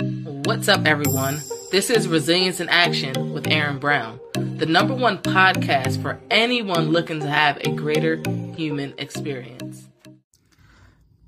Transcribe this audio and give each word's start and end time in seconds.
What's 0.00 0.68
up, 0.68 0.86
everyone? 0.86 1.40
This 1.70 1.90
is 1.90 2.08
Resilience 2.08 2.60
in 2.60 2.68
Action 2.68 3.32
with 3.32 3.46
Erin 3.46 3.78
Brown, 3.78 4.20
the 4.34 4.66
number 4.66 4.94
one 4.94 5.18
podcast 5.18 6.02
for 6.02 6.20
anyone 6.30 6.90
looking 6.90 7.20
to 7.20 7.28
have 7.28 7.58
a 7.58 7.70
greater 7.72 8.22
human 8.54 8.94
experience. 8.98 9.88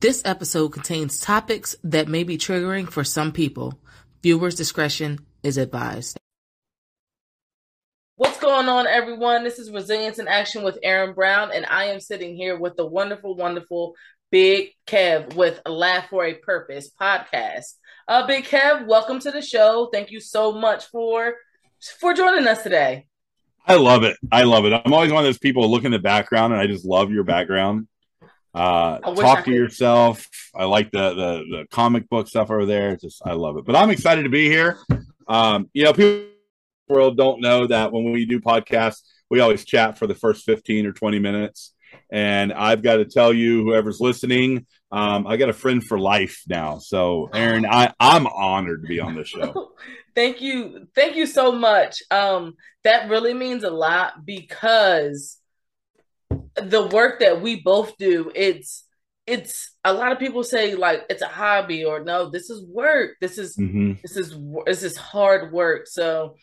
This 0.00 0.22
episode 0.24 0.70
contains 0.70 1.18
topics 1.18 1.76
that 1.84 2.08
may 2.08 2.24
be 2.24 2.36
triggering 2.36 2.90
for 2.90 3.04
some 3.04 3.32
people. 3.32 3.78
Viewers' 4.22 4.54
discretion 4.54 5.20
is 5.42 5.56
advised. 5.56 6.18
What's 8.16 8.38
going 8.38 8.68
on, 8.68 8.86
everyone? 8.86 9.44
This 9.44 9.58
is 9.58 9.70
Resilience 9.70 10.18
in 10.18 10.28
Action 10.28 10.62
with 10.62 10.78
Erin 10.82 11.14
Brown, 11.14 11.52
and 11.54 11.64
I 11.66 11.84
am 11.86 12.00
sitting 12.00 12.36
here 12.36 12.58
with 12.58 12.76
the 12.76 12.86
wonderful, 12.86 13.34
wonderful 13.34 13.94
Big 14.30 14.72
Kev 14.86 15.34
with 15.34 15.60
Laugh 15.66 16.10
for 16.10 16.24
a 16.24 16.34
Purpose 16.34 16.90
podcast. 17.00 17.74
Uh, 18.08 18.26
Big 18.26 18.44
Kev, 18.44 18.86
welcome 18.86 19.20
to 19.20 19.30
the 19.30 19.42
show. 19.42 19.90
Thank 19.92 20.10
you 20.10 20.18
so 20.18 20.50
much 20.50 20.86
for 20.86 21.34
for 22.00 22.14
joining 22.14 22.48
us 22.48 22.62
today. 22.62 23.06
I 23.66 23.74
love 23.74 24.02
it. 24.02 24.16
I 24.32 24.44
love 24.44 24.64
it. 24.64 24.72
I'm 24.72 24.94
always 24.94 25.12
one 25.12 25.18
of 25.18 25.26
those 25.26 25.36
people 25.36 25.62
who 25.62 25.68
look 25.68 25.84
in 25.84 25.92
the 25.92 25.98
background, 25.98 26.54
and 26.54 26.62
I 26.62 26.66
just 26.66 26.86
love 26.86 27.12
your 27.12 27.24
background. 27.24 27.86
Uh, 28.54 28.98
talk 29.00 29.44
to 29.44 29.50
yourself. 29.50 30.26
I 30.54 30.64
like 30.64 30.90
the, 30.90 31.10
the 31.10 31.44
the 31.50 31.66
comic 31.70 32.08
book 32.08 32.28
stuff 32.28 32.50
over 32.50 32.64
there. 32.64 32.96
Just 32.96 33.20
I 33.26 33.34
love 33.34 33.58
it. 33.58 33.66
But 33.66 33.76
I'm 33.76 33.90
excited 33.90 34.22
to 34.22 34.30
be 34.30 34.48
here. 34.48 34.78
Um, 35.28 35.68
you 35.74 35.84
know, 35.84 35.92
people 35.92 36.28
world 36.88 37.18
don't 37.18 37.42
know 37.42 37.66
that 37.66 37.92
when 37.92 38.10
we 38.10 38.24
do 38.24 38.40
podcasts, 38.40 39.02
we 39.28 39.40
always 39.40 39.66
chat 39.66 39.98
for 39.98 40.06
the 40.06 40.14
first 40.14 40.46
15 40.46 40.86
or 40.86 40.92
20 40.92 41.18
minutes. 41.18 41.74
And 42.10 42.52
I've 42.52 42.82
got 42.82 42.96
to 42.96 43.04
tell 43.04 43.32
you, 43.32 43.62
whoever's 43.62 44.00
listening, 44.00 44.66
um, 44.90 45.26
I 45.26 45.36
got 45.36 45.50
a 45.50 45.54
friend 45.54 45.84
for 45.84 45.98
life 45.98 46.42
now. 46.48 46.78
So, 46.78 47.28
Erin, 47.34 47.66
I, 47.66 47.92
I'm 48.00 48.26
honored 48.26 48.82
to 48.82 48.88
be 48.88 49.00
on 49.00 49.14
this 49.14 49.28
show. 49.28 49.72
thank 50.14 50.40
you. 50.40 50.88
Thank 50.94 51.16
you 51.16 51.26
so 51.26 51.52
much. 51.52 52.02
Um, 52.10 52.54
that 52.84 53.10
really 53.10 53.34
means 53.34 53.64
a 53.64 53.70
lot 53.70 54.24
because 54.24 55.38
the 56.56 56.86
work 56.86 57.20
that 57.20 57.42
we 57.42 57.60
both 57.60 57.96
do, 57.98 58.32
it's 58.34 58.84
it's 59.26 59.72
a 59.84 59.92
lot 59.92 60.10
of 60.10 60.18
people 60.18 60.42
say 60.42 60.74
like 60.74 61.04
it's 61.10 61.20
a 61.20 61.28
hobby 61.28 61.84
or 61.84 62.02
no, 62.02 62.30
this 62.30 62.48
is 62.48 62.64
work. 62.66 63.16
This 63.20 63.36
is 63.36 63.56
mm-hmm. 63.58 63.92
this 64.02 64.16
is 64.16 64.34
this 64.64 64.82
is 64.82 64.96
hard 64.96 65.52
work. 65.52 65.86
So 65.86 66.36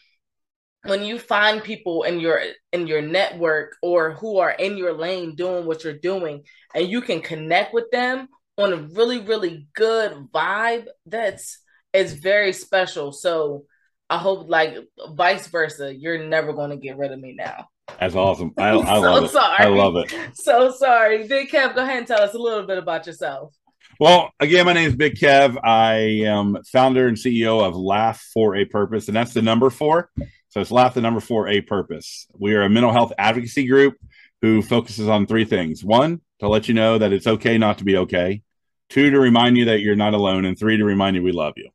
when 0.85 1.03
you 1.03 1.19
find 1.19 1.63
people 1.63 2.03
in 2.03 2.19
your 2.19 2.41
in 2.71 2.87
your 2.87 3.01
network 3.01 3.75
or 3.81 4.11
who 4.11 4.37
are 4.37 4.51
in 4.51 4.77
your 4.77 4.93
lane 4.93 5.35
doing 5.35 5.65
what 5.65 5.83
you're 5.83 5.93
doing 5.93 6.43
and 6.73 6.87
you 6.87 7.01
can 7.01 7.21
connect 7.21 7.73
with 7.73 7.89
them 7.91 8.27
on 8.57 8.73
a 8.73 8.77
really 8.77 9.19
really 9.19 9.67
good 9.75 10.11
vibe 10.33 10.85
that's 11.05 11.59
it's 11.93 12.13
very 12.13 12.53
special. 12.53 13.11
So 13.11 13.65
i 14.07 14.19
hope 14.19 14.47
like 14.47 14.75
vice 15.13 15.47
versa 15.47 15.91
you're 15.93 16.27
never 16.27 16.53
going 16.53 16.69
to 16.69 16.77
get 16.77 16.97
rid 16.97 17.11
of 17.11 17.19
me 17.19 17.33
now. 17.33 17.67
That's 17.99 18.15
awesome. 18.15 18.53
I, 18.57 18.69
I 18.77 18.95
so 18.95 19.01
love 19.01 19.23
it. 19.23 19.31
Sorry. 19.31 19.65
i 19.65 19.67
love 19.67 19.95
it. 19.95 20.13
So 20.33 20.71
sorry. 20.71 21.27
Big 21.27 21.49
kev 21.49 21.75
go 21.75 21.83
ahead 21.83 21.99
and 21.99 22.07
tell 22.07 22.21
us 22.21 22.33
a 22.33 22.39
little 22.39 22.67
bit 22.67 22.77
about 22.77 23.07
yourself. 23.07 23.53
Well, 23.97 24.31
again, 24.41 24.65
my 24.65 24.73
name 24.73 24.89
is 24.89 24.95
Big 24.95 25.15
Kev. 25.15 25.57
I 25.63 26.25
am 26.25 26.57
founder 26.65 27.07
and 27.07 27.15
CEO 27.15 27.65
of 27.65 27.77
Laugh 27.77 28.19
for 28.33 28.57
a 28.57 28.65
Purpose, 28.65 29.07
and 29.07 29.15
that's 29.15 29.33
the 29.33 29.41
number 29.41 29.69
four. 29.69 30.09
So 30.55 30.61
it's 30.61 30.71
Laugh 30.71 30.93
the 30.93 31.01
number 31.01 31.19
four 31.19 31.49
A 31.49 31.59
purpose. 31.59 32.27
We 32.33 32.53
are 32.55 32.61
a 32.61 32.69
mental 32.69 32.93
health 32.93 33.11
advocacy 33.17 33.67
group 33.67 33.95
who 34.41 34.61
focuses 34.61 35.09
on 35.09 35.27
three 35.27 35.43
things. 35.43 35.83
One, 35.83 36.21
to 36.39 36.47
let 36.47 36.69
you 36.69 36.73
know 36.73 36.97
that 36.97 37.11
it's 37.11 37.27
okay 37.27 37.57
not 37.57 37.79
to 37.79 37.83
be 37.83 37.97
okay. 37.97 38.41
Two, 38.87 39.09
to 39.09 39.19
remind 39.19 39.57
you 39.57 39.65
that 39.65 39.81
you're 39.81 39.97
not 39.97 40.13
alone. 40.13 40.45
And 40.45 40.57
three, 40.57 40.77
to 40.77 40.85
remind 40.85 41.17
you 41.17 41.23
we 41.23 41.33
love 41.33 41.55
you. 41.57 41.71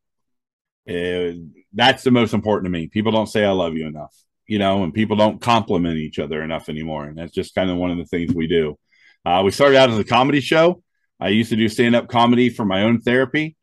Uh, 0.89 1.37
that's 1.71 2.01
the 2.01 2.09
most 2.09 2.33
important 2.33 2.65
to 2.65 2.71
me. 2.71 2.87
People 2.87 3.11
don't 3.11 3.27
say 3.27 3.45
I 3.45 3.51
love 3.51 3.75
you 3.75 3.85
enough, 3.85 4.15
you 4.47 4.57
know, 4.57 4.83
and 4.83 4.95
people 4.95 5.15
don't 5.15 5.39
compliment 5.39 5.99
each 5.99 6.17
other 6.17 6.41
enough 6.41 6.67
anymore. 6.67 7.05
And 7.05 7.19
that's 7.19 7.33
just 7.33 7.53
kind 7.53 7.69
of 7.69 7.77
one 7.77 7.91
of 7.91 7.99
the 7.99 8.05
things 8.05 8.33
we 8.33 8.47
do. 8.47 8.79
Uh, 9.23 9.43
we 9.45 9.51
started 9.51 9.77
out 9.77 9.91
as 9.91 9.99
a 9.99 10.03
comedy 10.03 10.41
show. 10.41 10.81
I 11.19 11.27
used 11.27 11.51
to 11.51 11.55
do 11.55 11.69
stand 11.69 11.95
up 11.95 12.07
comedy 12.07 12.49
for 12.49 12.65
my 12.65 12.81
own 12.81 12.99
therapy. 12.99 13.55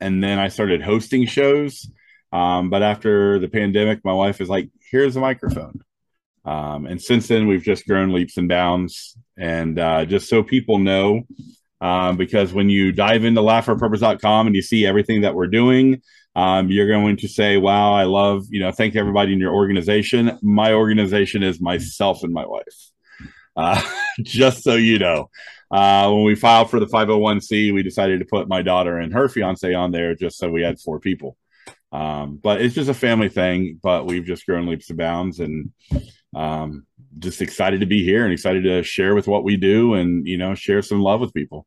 And 0.00 0.24
then 0.24 0.38
I 0.38 0.48
started 0.48 0.80
hosting 0.80 1.26
shows 1.26 1.90
um, 2.32 2.70
but 2.70 2.82
after 2.82 3.38
the 3.38 3.48
pandemic, 3.48 4.04
my 4.04 4.12
wife 4.12 4.40
is 4.40 4.48
like, 4.48 4.70
here's 4.90 5.16
a 5.16 5.20
microphone. 5.20 5.82
Um, 6.44 6.86
and 6.86 7.00
since 7.00 7.28
then, 7.28 7.46
we've 7.46 7.62
just 7.62 7.86
grown 7.86 8.12
leaps 8.12 8.36
and 8.36 8.48
bounds. 8.48 9.16
And 9.36 9.78
uh, 9.78 10.04
just 10.06 10.28
so 10.28 10.42
people 10.42 10.78
know, 10.78 11.22
um, 11.80 12.16
because 12.16 12.52
when 12.52 12.68
you 12.68 12.92
dive 12.92 13.24
into 13.24 13.40
laughforpurpose.com 13.40 14.46
and 14.46 14.56
you 14.56 14.62
see 14.62 14.86
everything 14.86 15.22
that 15.22 15.34
we're 15.34 15.48
doing, 15.48 16.02
um, 16.34 16.70
you're 16.70 16.88
going 16.88 17.18
to 17.18 17.28
say, 17.28 17.58
wow, 17.58 17.92
I 17.92 18.04
love, 18.04 18.46
you 18.48 18.60
know, 18.60 18.72
thank 18.72 18.96
everybody 18.96 19.32
in 19.32 19.38
your 19.38 19.52
organization. 19.52 20.38
My 20.42 20.72
organization 20.72 21.42
is 21.42 21.60
myself 21.60 22.22
and 22.22 22.32
my 22.32 22.46
wife. 22.46 22.90
Uh, 23.54 23.82
just 24.22 24.62
so 24.62 24.74
you 24.74 24.98
know. 24.98 25.28
Uh, 25.70 26.10
when 26.10 26.24
we 26.24 26.34
filed 26.34 26.70
for 26.70 26.80
the 26.80 26.86
501c, 26.86 27.72
we 27.72 27.82
decided 27.82 28.20
to 28.20 28.26
put 28.26 28.48
my 28.48 28.62
daughter 28.62 28.98
and 28.98 29.12
her 29.12 29.28
fiance 29.28 29.72
on 29.72 29.90
there 29.90 30.14
just 30.14 30.38
so 30.38 30.50
we 30.50 30.62
had 30.62 30.78
four 30.78 31.00
people. 31.00 31.36
Um, 31.92 32.40
but 32.42 32.60
it's 32.62 32.74
just 32.74 32.88
a 32.88 32.94
family 32.94 33.28
thing. 33.28 33.78
But 33.82 34.06
we've 34.06 34.24
just 34.24 34.46
grown 34.46 34.66
leaps 34.66 34.88
and 34.88 34.98
bounds, 34.98 35.40
and 35.40 35.72
um, 36.34 36.86
just 37.18 37.42
excited 37.42 37.80
to 37.80 37.86
be 37.86 38.04
here 38.04 38.24
and 38.24 38.32
excited 38.32 38.64
to 38.64 38.82
share 38.82 39.14
with 39.14 39.26
what 39.26 39.44
we 39.44 39.56
do, 39.56 39.94
and 39.94 40.26
you 40.26 40.38
know, 40.38 40.54
share 40.54 40.82
some 40.82 41.02
love 41.02 41.20
with 41.20 41.34
people. 41.34 41.66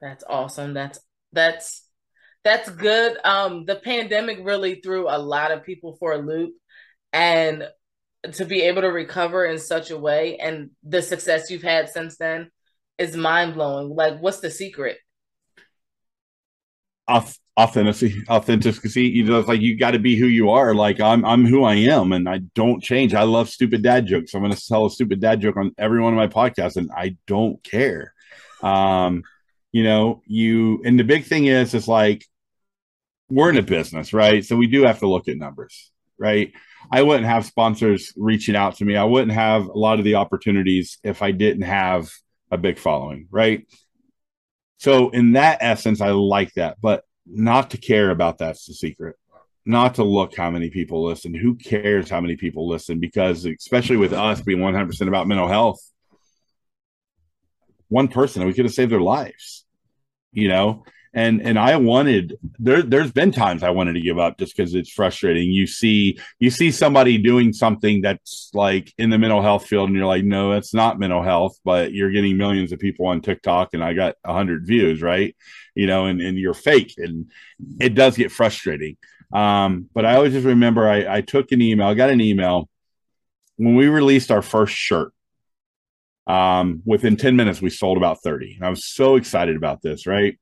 That's 0.00 0.24
awesome. 0.28 0.74
That's 0.74 1.00
that's 1.32 1.88
that's 2.44 2.68
good. 2.70 3.18
Um, 3.24 3.64
the 3.64 3.76
pandemic 3.76 4.38
really 4.42 4.76
threw 4.76 5.08
a 5.08 5.18
lot 5.18 5.50
of 5.50 5.64
people 5.64 5.96
for 5.98 6.12
a 6.12 6.18
loop, 6.18 6.54
and 7.12 7.68
to 8.32 8.44
be 8.44 8.62
able 8.62 8.82
to 8.82 8.88
recover 8.88 9.44
in 9.44 9.58
such 9.58 9.90
a 9.90 9.98
way, 9.98 10.38
and 10.38 10.70
the 10.82 11.02
success 11.02 11.50
you've 11.50 11.62
had 11.62 11.88
since 11.88 12.16
then 12.16 12.50
is 12.96 13.16
mind 13.16 13.54
blowing. 13.54 13.88
Like, 13.88 14.20
what's 14.20 14.40
the 14.40 14.50
secret? 14.50 14.98
Authenticity 17.08 18.22
authenticity 18.28 19.02
you 19.02 19.24
know 19.24 19.38
it's 19.38 19.48
like 19.48 19.60
you 19.60 19.78
got 19.78 19.92
to 19.92 19.98
be 19.98 20.16
who 20.16 20.26
you 20.26 20.50
are. 20.50 20.74
Like 20.74 21.00
i'm 21.00 21.24
i'm 21.24 21.46
who 21.46 21.64
i 21.64 21.74
am 21.74 22.12
and 22.12 22.28
i 22.28 22.38
don't 22.54 22.82
change. 22.82 23.14
I 23.14 23.22
love 23.22 23.48
stupid 23.48 23.82
dad 23.82 24.06
jokes. 24.06 24.34
I'm 24.34 24.42
going 24.42 24.52
to 24.52 24.66
tell 24.66 24.86
a 24.86 24.90
stupid 24.90 25.20
dad 25.20 25.40
joke 25.40 25.56
on 25.56 25.72
every 25.78 26.00
one 26.00 26.12
of 26.12 26.16
my 26.16 26.26
podcasts 26.26 26.76
and 26.76 26.90
i 26.96 27.16
don't 27.26 27.62
care. 27.62 28.12
Um 28.62 29.22
you 29.72 29.84
know 29.84 30.22
you 30.26 30.82
and 30.84 30.98
the 30.98 31.04
big 31.04 31.24
thing 31.24 31.46
is 31.46 31.74
it's 31.74 31.88
like 31.88 32.24
we're 33.30 33.50
in 33.50 33.56
a 33.56 33.62
business 33.62 34.12
right? 34.12 34.44
So 34.44 34.56
we 34.56 34.66
do 34.66 34.82
have 34.82 35.00
to 35.00 35.08
look 35.08 35.28
at 35.28 35.36
numbers 35.36 35.90
right? 36.18 36.52
I 36.92 37.02
wouldn't 37.02 37.26
have 37.26 37.44
sponsors 37.44 38.12
reaching 38.16 38.54
out 38.54 38.76
to 38.76 38.84
me. 38.84 38.94
I 38.94 39.04
wouldn't 39.04 39.32
have 39.32 39.66
a 39.66 39.78
lot 39.78 39.98
of 39.98 40.04
the 40.04 40.16
opportunities 40.16 40.98
if 41.02 41.22
i 41.22 41.30
didn't 41.30 41.62
have 41.62 42.10
a 42.50 42.58
big 42.58 42.78
following 42.78 43.26
right 43.30 43.66
so 44.84 45.08
in 45.08 45.32
that 45.32 45.56
essence, 45.62 46.02
I 46.02 46.10
like 46.10 46.52
that, 46.56 46.76
but 46.78 47.04
not 47.24 47.70
to 47.70 47.78
care 47.78 48.10
about 48.10 48.36
that's 48.36 48.66
the 48.66 48.74
secret. 48.74 49.16
Not 49.64 49.94
to 49.94 50.04
look 50.04 50.36
how 50.36 50.50
many 50.50 50.68
people 50.68 51.02
listen. 51.02 51.32
Who 51.32 51.54
cares 51.54 52.10
how 52.10 52.20
many 52.20 52.36
people 52.36 52.68
listen? 52.68 53.00
Because 53.00 53.46
especially 53.46 53.96
with 53.96 54.12
us 54.12 54.42
being 54.42 54.58
100% 54.58 55.08
about 55.08 55.26
mental 55.26 55.48
health, 55.48 55.80
one 57.88 58.08
person, 58.08 58.44
we 58.44 58.52
could 58.52 58.66
have 58.66 58.74
saved 58.74 58.92
their 58.92 59.00
lives, 59.00 59.64
you 60.32 60.48
know? 60.48 60.84
And 61.14 61.40
and 61.42 61.58
I 61.58 61.76
wanted 61.76 62.36
there 62.58 62.82
there's 62.82 63.12
been 63.12 63.30
times 63.30 63.62
I 63.62 63.70
wanted 63.70 63.92
to 63.94 64.00
give 64.00 64.18
up 64.18 64.36
just 64.36 64.56
because 64.56 64.74
it's 64.74 64.90
frustrating. 64.90 65.50
You 65.50 65.66
see 65.66 66.18
you 66.40 66.50
see 66.50 66.72
somebody 66.72 67.18
doing 67.18 67.52
something 67.52 68.02
that's 68.02 68.50
like 68.52 68.92
in 68.98 69.10
the 69.10 69.18
mental 69.18 69.40
health 69.40 69.66
field, 69.66 69.88
and 69.88 69.96
you're 69.96 70.06
like, 70.06 70.24
no, 70.24 70.52
that's 70.52 70.74
not 70.74 70.98
mental 70.98 71.22
health, 71.22 71.58
but 71.64 71.92
you're 71.92 72.10
getting 72.10 72.36
millions 72.36 72.72
of 72.72 72.80
people 72.80 73.06
on 73.06 73.20
TikTok, 73.20 73.74
and 73.74 73.84
I 73.84 73.94
got 73.94 74.16
hundred 74.26 74.66
views, 74.66 75.00
right? 75.00 75.36
You 75.76 75.86
know, 75.86 76.06
and 76.06 76.20
and 76.20 76.36
you're 76.36 76.52
fake, 76.52 76.94
and 76.98 77.30
it 77.80 77.94
does 77.94 78.16
get 78.16 78.32
frustrating. 78.32 78.96
Um, 79.32 79.88
but 79.94 80.04
I 80.04 80.16
always 80.16 80.32
just 80.32 80.46
remember 80.46 80.88
I, 80.88 81.16
I 81.16 81.20
took 81.20 81.52
an 81.52 81.62
email, 81.62 81.86
I 81.86 81.94
got 81.94 82.10
an 82.10 82.20
email 82.20 82.68
when 83.56 83.76
we 83.76 83.86
released 83.86 84.30
our 84.30 84.42
first 84.42 84.74
shirt. 84.74 85.12
Um, 86.26 86.80
within 86.86 87.16
10 87.16 87.36
minutes, 87.36 87.60
we 87.60 87.68
sold 87.68 87.98
about 87.98 88.22
30. 88.22 88.54
And 88.54 88.64
I 88.64 88.70
was 88.70 88.86
so 88.86 89.16
excited 89.16 89.56
about 89.56 89.82
this, 89.82 90.06
right? 90.06 90.38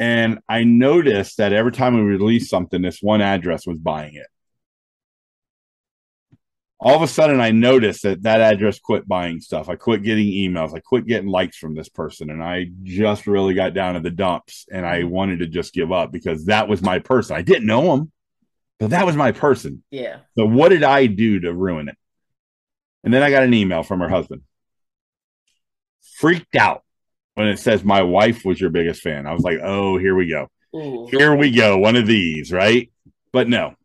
And 0.00 0.38
I 0.48 0.64
noticed 0.64 1.36
that 1.36 1.52
every 1.52 1.72
time 1.72 1.94
we 1.94 2.00
released 2.00 2.48
something, 2.48 2.80
this 2.80 3.02
one 3.02 3.20
address 3.20 3.66
was 3.66 3.78
buying 3.78 4.14
it. 4.14 4.26
All 6.80 6.96
of 6.96 7.02
a 7.02 7.06
sudden, 7.06 7.38
I 7.38 7.50
noticed 7.50 8.04
that 8.04 8.22
that 8.22 8.40
address 8.40 8.80
quit 8.80 9.06
buying 9.06 9.40
stuff. 9.40 9.68
I 9.68 9.76
quit 9.76 10.02
getting 10.02 10.28
emails. 10.28 10.74
I 10.74 10.80
quit 10.80 11.04
getting 11.06 11.28
likes 11.28 11.58
from 11.58 11.74
this 11.74 11.90
person. 11.90 12.30
And 12.30 12.42
I 12.42 12.70
just 12.82 13.26
really 13.26 13.52
got 13.52 13.74
down 13.74 13.92
to 13.92 14.00
the 14.00 14.10
dumps 14.10 14.64
and 14.72 14.86
I 14.86 15.00
mm-hmm. 15.00 15.10
wanted 15.10 15.40
to 15.40 15.46
just 15.46 15.74
give 15.74 15.92
up 15.92 16.10
because 16.10 16.46
that 16.46 16.66
was 16.66 16.80
my 16.80 16.98
person. 16.98 17.36
I 17.36 17.42
didn't 17.42 17.66
know 17.66 17.92
him, 17.94 18.10
but 18.78 18.90
that 18.90 19.04
was 19.04 19.16
my 19.16 19.32
person. 19.32 19.84
Yeah. 19.90 20.20
So, 20.38 20.46
what 20.46 20.70
did 20.70 20.82
I 20.82 21.04
do 21.04 21.40
to 21.40 21.52
ruin 21.52 21.90
it? 21.90 21.98
And 23.04 23.12
then 23.12 23.22
I 23.22 23.30
got 23.30 23.42
an 23.42 23.52
email 23.52 23.82
from 23.82 24.00
her 24.00 24.08
husband. 24.08 24.40
Freaked 26.16 26.56
out 26.56 26.84
when 27.40 27.48
it 27.48 27.58
says 27.58 27.82
my 27.82 28.02
wife 28.02 28.44
was 28.44 28.60
your 28.60 28.68
biggest 28.68 29.00
fan. 29.00 29.26
I 29.26 29.32
was 29.32 29.42
like, 29.42 29.60
oh, 29.62 29.96
here 29.96 30.14
we 30.14 30.26
go. 30.26 30.48
Ooh. 30.76 31.08
Here 31.10 31.34
we 31.34 31.50
go, 31.50 31.78
one 31.78 31.96
of 31.96 32.06
these, 32.06 32.52
right? 32.52 32.92
But 33.32 33.48
no, 33.48 33.76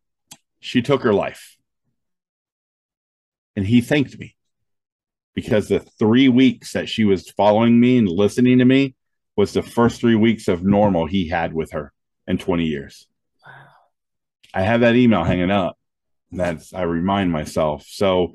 she 0.59 0.81
took 0.81 1.03
her 1.03 1.13
life. 1.13 1.55
And 3.55 3.65
he 3.65 3.79
thanked 3.79 4.19
me 4.19 4.35
because 5.35 5.69
the 5.69 5.79
three 5.79 6.27
weeks 6.27 6.73
that 6.73 6.89
she 6.89 7.05
was 7.05 7.29
following 7.29 7.79
me 7.79 7.97
and 7.97 8.09
listening 8.09 8.57
to 8.57 8.65
me 8.65 8.93
was 9.37 9.53
the 9.53 9.63
first 9.63 10.01
three 10.01 10.15
weeks 10.15 10.49
of 10.49 10.65
normal 10.65 11.05
he 11.05 11.29
had 11.29 11.53
with 11.53 11.71
her 11.71 11.93
in 12.27 12.37
20 12.37 12.65
years. 12.65 13.07
Wow. 13.45 13.53
I 14.53 14.63
have 14.63 14.81
that 14.81 14.97
email 14.97 15.23
hanging 15.23 15.49
up. 15.49 15.77
That's 16.29 16.73
I 16.73 16.81
remind 16.81 17.31
myself. 17.31 17.85
So 17.87 18.33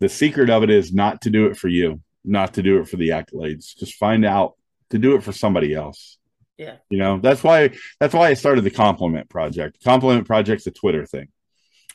the 0.00 0.08
secret 0.08 0.50
of 0.50 0.64
it 0.64 0.70
is 0.70 0.92
not 0.92 1.20
to 1.20 1.30
do 1.30 1.46
it 1.46 1.56
for 1.56 1.68
you, 1.68 2.00
not 2.26 2.54
to 2.54 2.62
do 2.62 2.78
it 2.78 2.88
for 2.88 2.96
the 2.96 3.10
accolades. 3.10 3.76
Just 3.76 3.94
find 3.94 4.24
out 4.24 4.54
to 4.90 4.98
do 4.98 5.14
it 5.14 5.22
for 5.22 5.32
somebody 5.32 5.74
else. 5.74 6.18
Yeah. 6.58 6.76
You 6.88 6.98
know, 6.98 7.18
that's 7.18 7.44
why 7.44 7.70
that's 8.00 8.14
why 8.14 8.28
I 8.28 8.34
started 8.34 8.62
the 8.62 8.70
compliment 8.70 9.28
project. 9.28 9.82
Compliment 9.84 10.26
project's 10.26 10.66
a 10.66 10.70
Twitter 10.70 11.06
thing. 11.06 11.28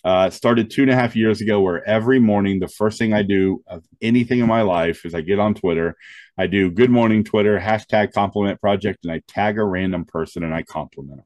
Uh, 0.04 0.32
started 0.32 0.72
two 0.72 0.82
and 0.82 0.90
a 0.90 0.96
half 0.96 1.16
years 1.16 1.42
ago, 1.42 1.62
where 1.62 1.88
every 1.88 2.20
morning 2.20 2.60
the 2.60 2.68
first 2.68 2.98
thing 2.98 3.14
I 3.14 3.22
do 3.22 3.64
of 3.68 3.84
anything 4.02 4.40
in 4.40 4.48
my 4.48 4.64
life 4.64 5.06
is 5.06 5.14
I 5.14 5.22
get 5.22 5.40
on 5.40 5.54
Twitter, 5.54 5.96
I 6.38 6.48
do 6.48 6.72
good 6.72 6.90
morning 6.90 7.24
Twitter 7.24 7.60
hashtag 7.60 8.12
compliment 8.12 8.60
project, 8.60 9.00
and 9.04 9.12
I 9.12 9.22
tag 9.28 9.60
a 9.60 9.64
random 9.64 10.06
person 10.06 10.44
and 10.44 10.56
I 10.56 10.64
compliment 10.64 11.22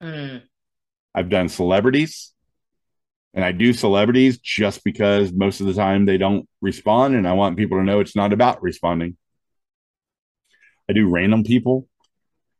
them. 0.00 0.10
Mm. 0.10 0.42
I've 1.14 1.30
done 1.30 1.48
celebrities, 1.48 2.34
and 3.34 3.44
I 3.44 3.52
do 3.52 3.72
celebrities 3.72 4.38
just 4.38 4.82
because 4.84 5.32
most 5.32 5.60
of 5.60 5.66
the 5.66 5.74
time 5.74 6.06
they 6.06 6.18
don't 6.18 6.48
respond, 6.60 7.14
and 7.14 7.28
I 7.28 7.34
want 7.34 7.56
people 7.56 7.78
to 7.78 7.84
know 7.84 8.00
it's 8.00 8.16
not 8.16 8.32
about 8.32 8.62
responding. 8.62 9.16
I 10.88 10.92
do 10.94 11.08
random 11.08 11.44
people, 11.44 11.86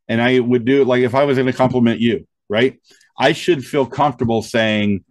and 0.06 0.20
I 0.20 0.38
would 0.38 0.64
do 0.64 0.82
it 0.82 0.86
like 0.86 1.02
if 1.02 1.14
I 1.14 1.24
was 1.24 1.36
going 1.36 1.46
to 1.46 1.52
compliment 1.52 2.00
you, 2.00 2.26
right? 2.48 2.78
I 3.18 3.32
should 3.32 3.64
feel 3.64 3.86
comfortable 3.86 4.42
saying, 4.42 5.04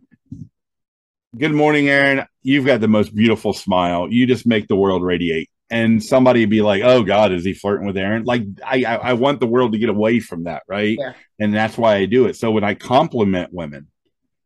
Good 1.38 1.52
morning, 1.52 1.90
Erin. 1.90 2.26
You've 2.42 2.66
got 2.66 2.80
the 2.80 2.88
most 2.88 3.14
beautiful 3.14 3.54
smile. 3.54 4.08
You 4.10 4.26
just 4.26 4.48
make 4.48 4.68
the 4.68 4.76
world 4.76 5.04
radiate. 5.04 5.50
And 5.70 6.02
somebody 6.02 6.46
be 6.46 6.62
like, 6.62 6.82
"Oh 6.82 7.04
God, 7.04 7.34
is 7.34 7.44
he 7.44 7.54
flirting 7.54 7.86
with 7.86 7.98
Erin?" 7.98 8.24
Like, 8.24 8.44
I, 8.66 8.86
I, 8.86 8.96
I 8.96 9.14
want 9.14 9.42
the 9.42 9.48
world 9.48 9.74
to 9.74 9.78
get 9.78 9.90
away 9.90 10.22
from 10.22 10.46
that, 10.46 10.64
right? 10.66 10.98
Yeah. 10.98 11.14
And 11.40 11.54
that's 11.54 11.78
why 11.78 11.96
I 11.96 12.06
do 12.06 12.28
it. 12.28 12.38
So 12.38 12.52
when 12.52 12.64
I 12.64 12.74
compliment 12.74 13.52
women, 13.52 13.88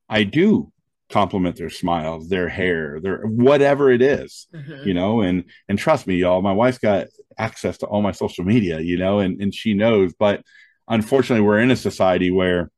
I 0.09 0.23
do 0.23 0.71
compliment 1.11 1.55
their 1.57 1.69
smiles, 1.69 2.29
their 2.29 2.49
hair, 2.49 2.99
their 3.01 3.19
whatever 3.25 3.91
it 3.91 4.01
is, 4.01 4.47
Mhm. 4.53 4.85
you 4.85 4.93
know. 4.93 5.21
And 5.21 5.45
and 5.69 5.77
trust 5.77 6.07
me, 6.07 6.15
y'all, 6.15 6.41
my 6.41 6.53
wife's 6.53 6.77
got 6.79 7.07
access 7.37 7.77
to 7.79 7.85
all 7.85 8.01
my 8.01 8.11
social 8.11 8.43
media, 8.45 8.79
you 8.79 8.97
know, 8.97 9.19
and 9.19 9.41
and 9.41 9.53
she 9.53 9.73
knows. 9.73 10.13
But 10.17 10.43
unfortunately, 10.87 11.45
we're 11.45 11.59
in 11.59 11.71
a 11.71 11.75
society 11.75 12.31
where 12.31 12.71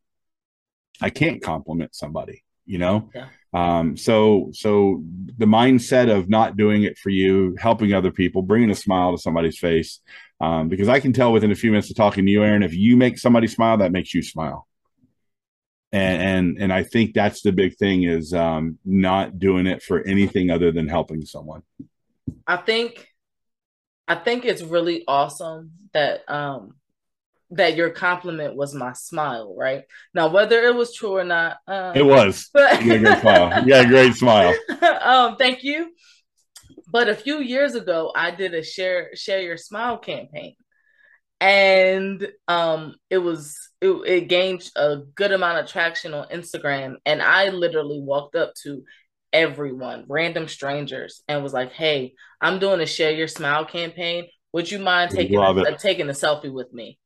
I 1.02 1.10
can't 1.10 1.42
compliment 1.42 1.96
somebody, 1.96 2.44
you 2.66 2.78
know. 2.78 3.10
Yeah. 3.16 3.28
Um, 3.56 3.98
so 3.98 4.50
so 4.54 5.04
the 5.38 5.46
mindset 5.46 6.10
of 6.16 6.30
not 6.30 6.58
doing 6.58 6.84
it 6.84 6.98
for 6.98 7.10
you, 7.10 7.56
helping 7.60 7.94
other 7.94 8.12
people, 8.12 8.42
bringing 8.42 8.72
a 8.72 8.76
smile 8.76 9.12
to 9.12 9.22
somebody's 9.22 9.60
face, 9.60 10.00
um, 10.42 10.70
because 10.70 10.90
I 10.90 11.00
can 11.00 11.14
tell 11.14 11.32
within 11.32 11.52
a 11.52 11.56
few 11.56 11.72
minutes 11.72 11.90
of 11.92 11.96
talking 11.96 12.26
to 12.26 12.32
you, 12.32 12.44
Erin, 12.44 12.64
if 12.64 12.74
you 12.74 12.98
make 12.98 13.18
somebody 13.20 13.48
smile, 13.48 13.78
that 13.78 13.92
makes 13.92 14.14
you 14.14 14.24
smile. 14.24 14.68
And 15.94 16.22
and 16.22 16.58
and 16.58 16.74
I 16.74 16.84
think 16.84 17.14
that's 17.14 17.42
the 17.42 17.52
big 17.52 17.78
thing 17.78 18.04
is 18.04 18.34
um, 18.34 18.80
not 18.84 19.38
doing 19.38 19.68
it 19.68 19.84
for 19.84 20.02
anything 20.02 20.50
other 20.50 20.72
than 20.72 20.88
helping 20.88 21.24
someone. 21.24 21.62
I 22.48 22.58
think 22.58 23.08
I 24.08 24.16
think 24.16 24.44
it's 24.44 24.64
really 24.64 25.04
awesome 25.08 25.72
that 25.94 26.28
um 26.28 26.76
that 27.52 27.76
your 27.76 27.92
compliment 27.92 28.56
was 28.56 28.74
my 28.74 28.94
smile, 28.94 29.56
right? 29.56 29.84
Now 30.16 30.28
whether 30.28 30.64
it 30.64 30.76
was 30.76 30.96
true 30.96 31.16
or 31.16 31.24
not, 31.24 31.58
um, 31.68 31.96
It 31.96 32.06
was. 32.06 32.50
but 32.54 32.84
You 32.84 33.00
great 33.00 33.20
smile. 33.20 33.52
A 33.54 33.86
great 33.86 34.16
smile. 34.16 34.54
um, 35.02 35.36
thank 35.38 35.64
you. 35.64 35.94
But 36.92 37.10
a 37.10 37.16
few 37.16 37.40
years 37.40 37.76
ago, 37.76 38.12
I 38.16 38.32
did 38.32 38.54
a 38.54 38.64
share 38.64 39.12
share 39.16 39.42
your 39.42 39.58
smile 39.58 39.98
campaign, 39.98 40.56
and 41.40 42.28
um, 42.48 42.96
it 43.10 43.18
was 43.18 43.58
it, 43.84 43.92
it 44.08 44.28
gained 44.30 44.70
a 44.76 44.98
good 45.14 45.34
amount 45.34 45.60
of 45.60 45.70
traction 45.70 46.14
on 46.14 46.30
Instagram. 46.30 46.96
And 47.06 47.22
I 47.22 47.50
literally 47.50 48.00
walked 48.00 48.36
up 48.36 48.54
to 48.64 48.84
everyone, 49.34 50.06
random 50.08 50.48
strangers, 50.48 51.22
and 51.28 51.44
was 51.44 51.54
like, 51.54 51.74
"Hey, 51.74 52.14
I'm 52.40 52.60
doing 52.60 52.80
a 52.80 52.86
share 52.86 53.12
your 53.12 53.28
smile 53.28 53.66
campaign. 53.66 54.28
Would 54.54 54.72
you 54.72 54.80
mind 54.80 55.12
taking 55.12 55.38
Love 55.38 55.58
a, 55.58 55.62
uh, 55.62 55.78
taking 55.78 56.10
a 56.10 56.14
selfie 56.14 56.54
with 56.54 56.72
me?" 56.72 56.98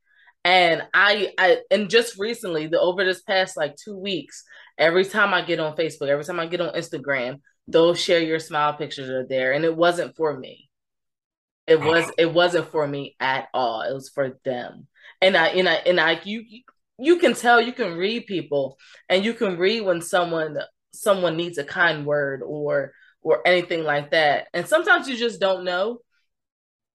And 0.46 0.84
I, 0.94 1.34
I, 1.38 1.58
and 1.72 1.90
just 1.90 2.20
recently, 2.20 2.68
the 2.68 2.80
over 2.80 3.04
this 3.04 3.22
past 3.24 3.58
like 3.58 3.76
two 3.76 3.98
weeks, 3.98 4.44
every 4.78 5.04
time 5.04 5.34
I 5.34 5.42
get 5.42 5.60
on 5.60 5.76
Facebook, 5.76 6.10
every 6.10 6.24
time 6.24 6.40
I 6.40 6.46
get 6.46 6.62
on 6.62 6.74
Instagram, 6.74 7.42
those 7.68 8.00
share 8.00 8.22
your 8.22 8.40
smile 8.40 8.74
pictures 8.74 9.10
are 9.10 9.26
there, 9.28 9.54
and 9.54 9.66
it 9.66 9.76
wasn't 9.76 10.16
for 10.16 10.38
me. 10.38 10.70
It 11.66 11.82
was, 11.82 12.10
it 12.18 12.34
wasn't 12.34 12.72
for 12.72 12.88
me 12.88 13.18
at 13.20 13.50
all. 13.54 13.82
It 13.82 13.94
was 13.94 14.08
for 14.08 14.40
them, 14.46 14.88
and 15.22 15.36
I, 15.38 15.48
and 15.48 15.68
I, 15.70 15.74
and 15.76 16.00
I, 16.00 16.20
you, 16.24 16.46
you 17.00 17.18
can 17.18 17.34
tell, 17.34 17.62
you 17.62 17.74
can 17.74 17.98
read 17.98 18.28
people, 18.28 18.78
and 19.10 19.24
you 19.26 19.34
can 19.34 19.58
read 19.58 19.82
when 19.82 20.02
someone, 20.02 20.58
someone 20.94 21.38
needs 21.38 21.58
a 21.58 21.64
kind 21.64 22.06
word 22.06 22.42
or, 22.46 22.94
or 23.22 23.46
anything 23.48 23.84
like 23.84 24.12
that, 24.12 24.48
and 24.54 24.68
sometimes 24.68 25.08
you 25.10 25.18
just 25.18 25.40
don't 25.40 25.64
know. 25.66 26.00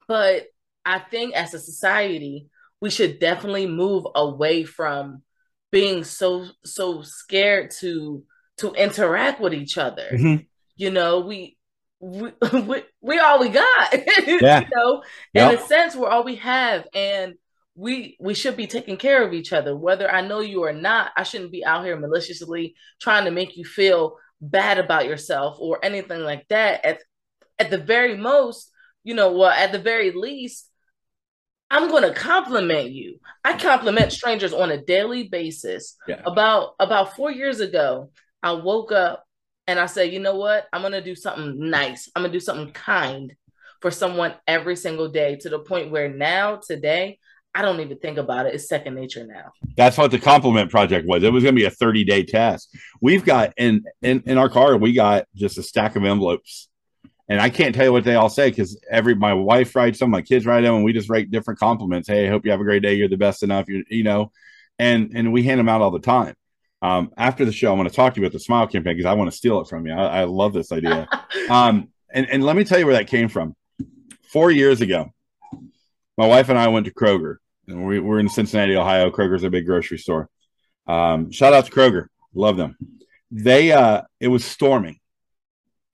But 0.08 0.46
I 0.84 0.98
think 0.98 1.34
as 1.34 1.54
a 1.54 1.58
society, 1.58 2.48
we 2.80 2.90
should 2.90 3.18
definitely 3.20 3.66
move 3.66 4.04
away 4.14 4.64
from 4.64 5.22
being 5.70 6.04
so 6.04 6.46
so 6.64 7.02
scared 7.02 7.70
to 7.80 8.24
to 8.58 8.72
interact 8.72 9.40
with 9.40 9.54
each 9.54 9.78
other. 9.78 10.08
Mhm. 10.12 10.46
You 10.76 10.90
know, 10.90 11.20
we 11.20 11.56
we 12.00 12.32
we, 12.52 12.82
we 13.00 13.18
all 13.18 13.38
we 13.40 13.48
got. 13.48 13.94
Yeah. 14.26 14.60
you 14.60 14.66
know, 14.74 15.02
Yep. 15.34 15.52
in 15.52 15.58
a 15.58 15.62
sense, 15.66 15.94
we're 15.96 16.08
all 16.08 16.24
we 16.24 16.36
have, 16.36 16.86
and 16.94 17.34
we 17.74 18.16
we 18.20 18.34
should 18.34 18.56
be 18.56 18.66
taking 18.66 18.96
care 18.96 19.26
of 19.26 19.32
each 19.32 19.52
other. 19.52 19.76
Whether 19.76 20.10
I 20.10 20.20
know 20.20 20.40
you 20.40 20.64
or 20.64 20.72
not, 20.72 21.12
I 21.16 21.22
shouldn't 21.22 21.52
be 21.52 21.64
out 21.64 21.84
here 21.84 21.96
maliciously 21.96 22.74
trying 23.00 23.24
to 23.24 23.30
make 23.30 23.56
you 23.56 23.64
feel 23.64 24.18
bad 24.40 24.78
about 24.78 25.06
yourself 25.06 25.56
or 25.60 25.82
anything 25.82 26.20
like 26.20 26.46
that. 26.48 26.84
At 26.84 27.02
at 27.58 27.70
the 27.70 27.78
very 27.78 28.16
most, 28.16 28.70
you 29.04 29.14
know, 29.14 29.32
well, 29.32 29.50
at 29.50 29.72
the 29.72 29.78
very 29.78 30.10
least, 30.10 30.68
I'm 31.70 31.88
going 31.88 32.02
to 32.02 32.12
compliment 32.12 32.90
you. 32.90 33.18
I 33.44 33.56
compliment 33.56 34.12
strangers 34.12 34.52
on 34.52 34.70
a 34.70 34.84
daily 34.84 35.28
basis. 35.28 35.96
Yeah. 36.06 36.20
About 36.26 36.74
about 36.78 37.16
4 37.16 37.30
years 37.30 37.60
ago, 37.60 38.10
I 38.42 38.52
woke 38.52 38.92
up 38.92 39.24
and 39.66 39.78
I 39.78 39.86
said, 39.86 40.12
"You 40.12 40.20
know 40.20 40.36
what? 40.36 40.66
I'm 40.72 40.82
going 40.82 40.92
to 40.92 41.02
do 41.02 41.14
something 41.14 41.70
nice. 41.70 42.10
I'm 42.14 42.22
going 42.22 42.32
to 42.32 42.38
do 42.38 42.44
something 42.44 42.72
kind 42.74 43.34
for 43.80 43.90
someone 43.90 44.34
every 44.46 44.76
single 44.76 45.08
day 45.08 45.36
to 45.36 45.48
the 45.48 45.58
point 45.58 45.90
where 45.90 46.08
now 46.08 46.56
today, 46.56 47.18
I 47.54 47.62
don't 47.62 47.80
even 47.80 47.98
think 47.98 48.18
about 48.18 48.46
it. 48.46 48.54
It's 48.54 48.68
second 48.68 48.94
nature 48.94 49.26
now." 49.26 49.52
That's 49.76 49.98
what 49.98 50.10
the 50.10 50.18
compliment 50.18 50.70
project 50.70 51.06
was. 51.06 51.22
It 51.22 51.32
was 51.32 51.42
going 51.42 51.54
to 51.54 51.60
be 51.60 51.66
a 51.66 51.70
30 51.70 52.04
day 52.04 52.24
test. 52.24 52.76
We've 53.00 53.24
got 53.24 53.52
in, 53.56 53.84
in 54.02 54.22
in 54.26 54.38
our 54.38 54.48
car, 54.48 54.76
we 54.76 54.92
got 54.92 55.26
just 55.34 55.58
a 55.58 55.62
stack 55.62 55.96
of 55.96 56.04
envelopes, 56.04 56.68
and 57.28 57.40
I 57.40 57.50
can't 57.50 57.74
tell 57.74 57.86
you 57.86 57.92
what 57.92 58.04
they 58.04 58.14
all 58.14 58.28
say 58.28 58.50
because 58.50 58.80
every 58.90 59.14
my 59.14 59.34
wife 59.34 59.74
writes 59.74 59.98
them, 59.98 60.10
my 60.10 60.22
kids 60.22 60.46
write 60.46 60.62
them, 60.62 60.76
and 60.76 60.84
we 60.84 60.92
just 60.92 61.10
write 61.10 61.30
different 61.30 61.60
compliments. 61.60 62.08
Hey, 62.08 62.26
I 62.26 62.30
hope 62.30 62.44
you 62.44 62.50
have 62.50 62.60
a 62.60 62.64
great 62.64 62.82
day. 62.82 62.94
You're 62.94 63.08
the 63.08 63.16
best 63.16 63.42
enough. 63.42 63.68
You 63.68 63.84
you 63.88 64.04
know, 64.04 64.32
and 64.78 65.12
and 65.14 65.32
we 65.32 65.42
hand 65.42 65.60
them 65.60 65.68
out 65.68 65.82
all 65.82 65.90
the 65.90 65.98
time. 65.98 66.34
Um, 66.82 67.12
after 67.16 67.44
the 67.44 67.52
show, 67.52 67.70
I'm 67.70 67.78
going 67.78 67.88
to 67.88 67.94
talk 67.94 68.14
to 68.14 68.20
you 68.20 68.26
about 68.26 68.32
the 68.32 68.40
smile 68.40 68.66
campaign 68.66 68.96
because 68.96 69.08
I 69.08 69.14
want 69.14 69.30
to 69.30 69.36
steal 69.36 69.60
it 69.60 69.68
from 69.68 69.86
you. 69.86 69.92
I, 69.92 70.22
I 70.22 70.24
love 70.24 70.52
this 70.52 70.72
idea. 70.72 71.08
Um, 71.48 71.88
and, 72.12 72.28
and 72.30 72.44
let 72.44 72.56
me 72.56 72.62
tell 72.62 72.78
you 72.78 72.86
where 72.86 72.94
that 72.94 73.08
came 73.08 73.28
from. 73.28 73.56
Four 74.32 74.50
years 74.50 74.80
ago, 74.80 75.12
my 76.16 76.26
wife 76.26 76.48
and 76.48 76.58
I 76.58 76.68
went 76.68 76.86
to 76.86 76.94
Kroger. 76.94 77.36
We, 77.66 78.00
we're 78.00 78.18
in 78.18 78.28
Cincinnati, 78.28 78.76
Ohio. 78.76 79.10
Kroger's 79.10 79.44
a 79.44 79.50
big 79.50 79.66
grocery 79.66 79.98
store. 79.98 80.28
Um, 80.86 81.30
shout 81.30 81.52
out 81.52 81.66
to 81.66 81.70
Kroger. 81.72 82.06
Love 82.34 82.56
them. 82.56 82.76
They 83.30 83.72
uh 83.72 84.02
it 84.20 84.28
was 84.28 84.44
storming. 84.44 84.98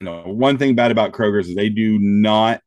You 0.00 0.06
know, 0.06 0.22
one 0.26 0.58
thing 0.58 0.74
bad 0.74 0.90
about 0.90 1.12
Kroger's 1.12 1.48
is 1.48 1.54
they 1.54 1.68
do 1.68 1.98
not 1.98 2.62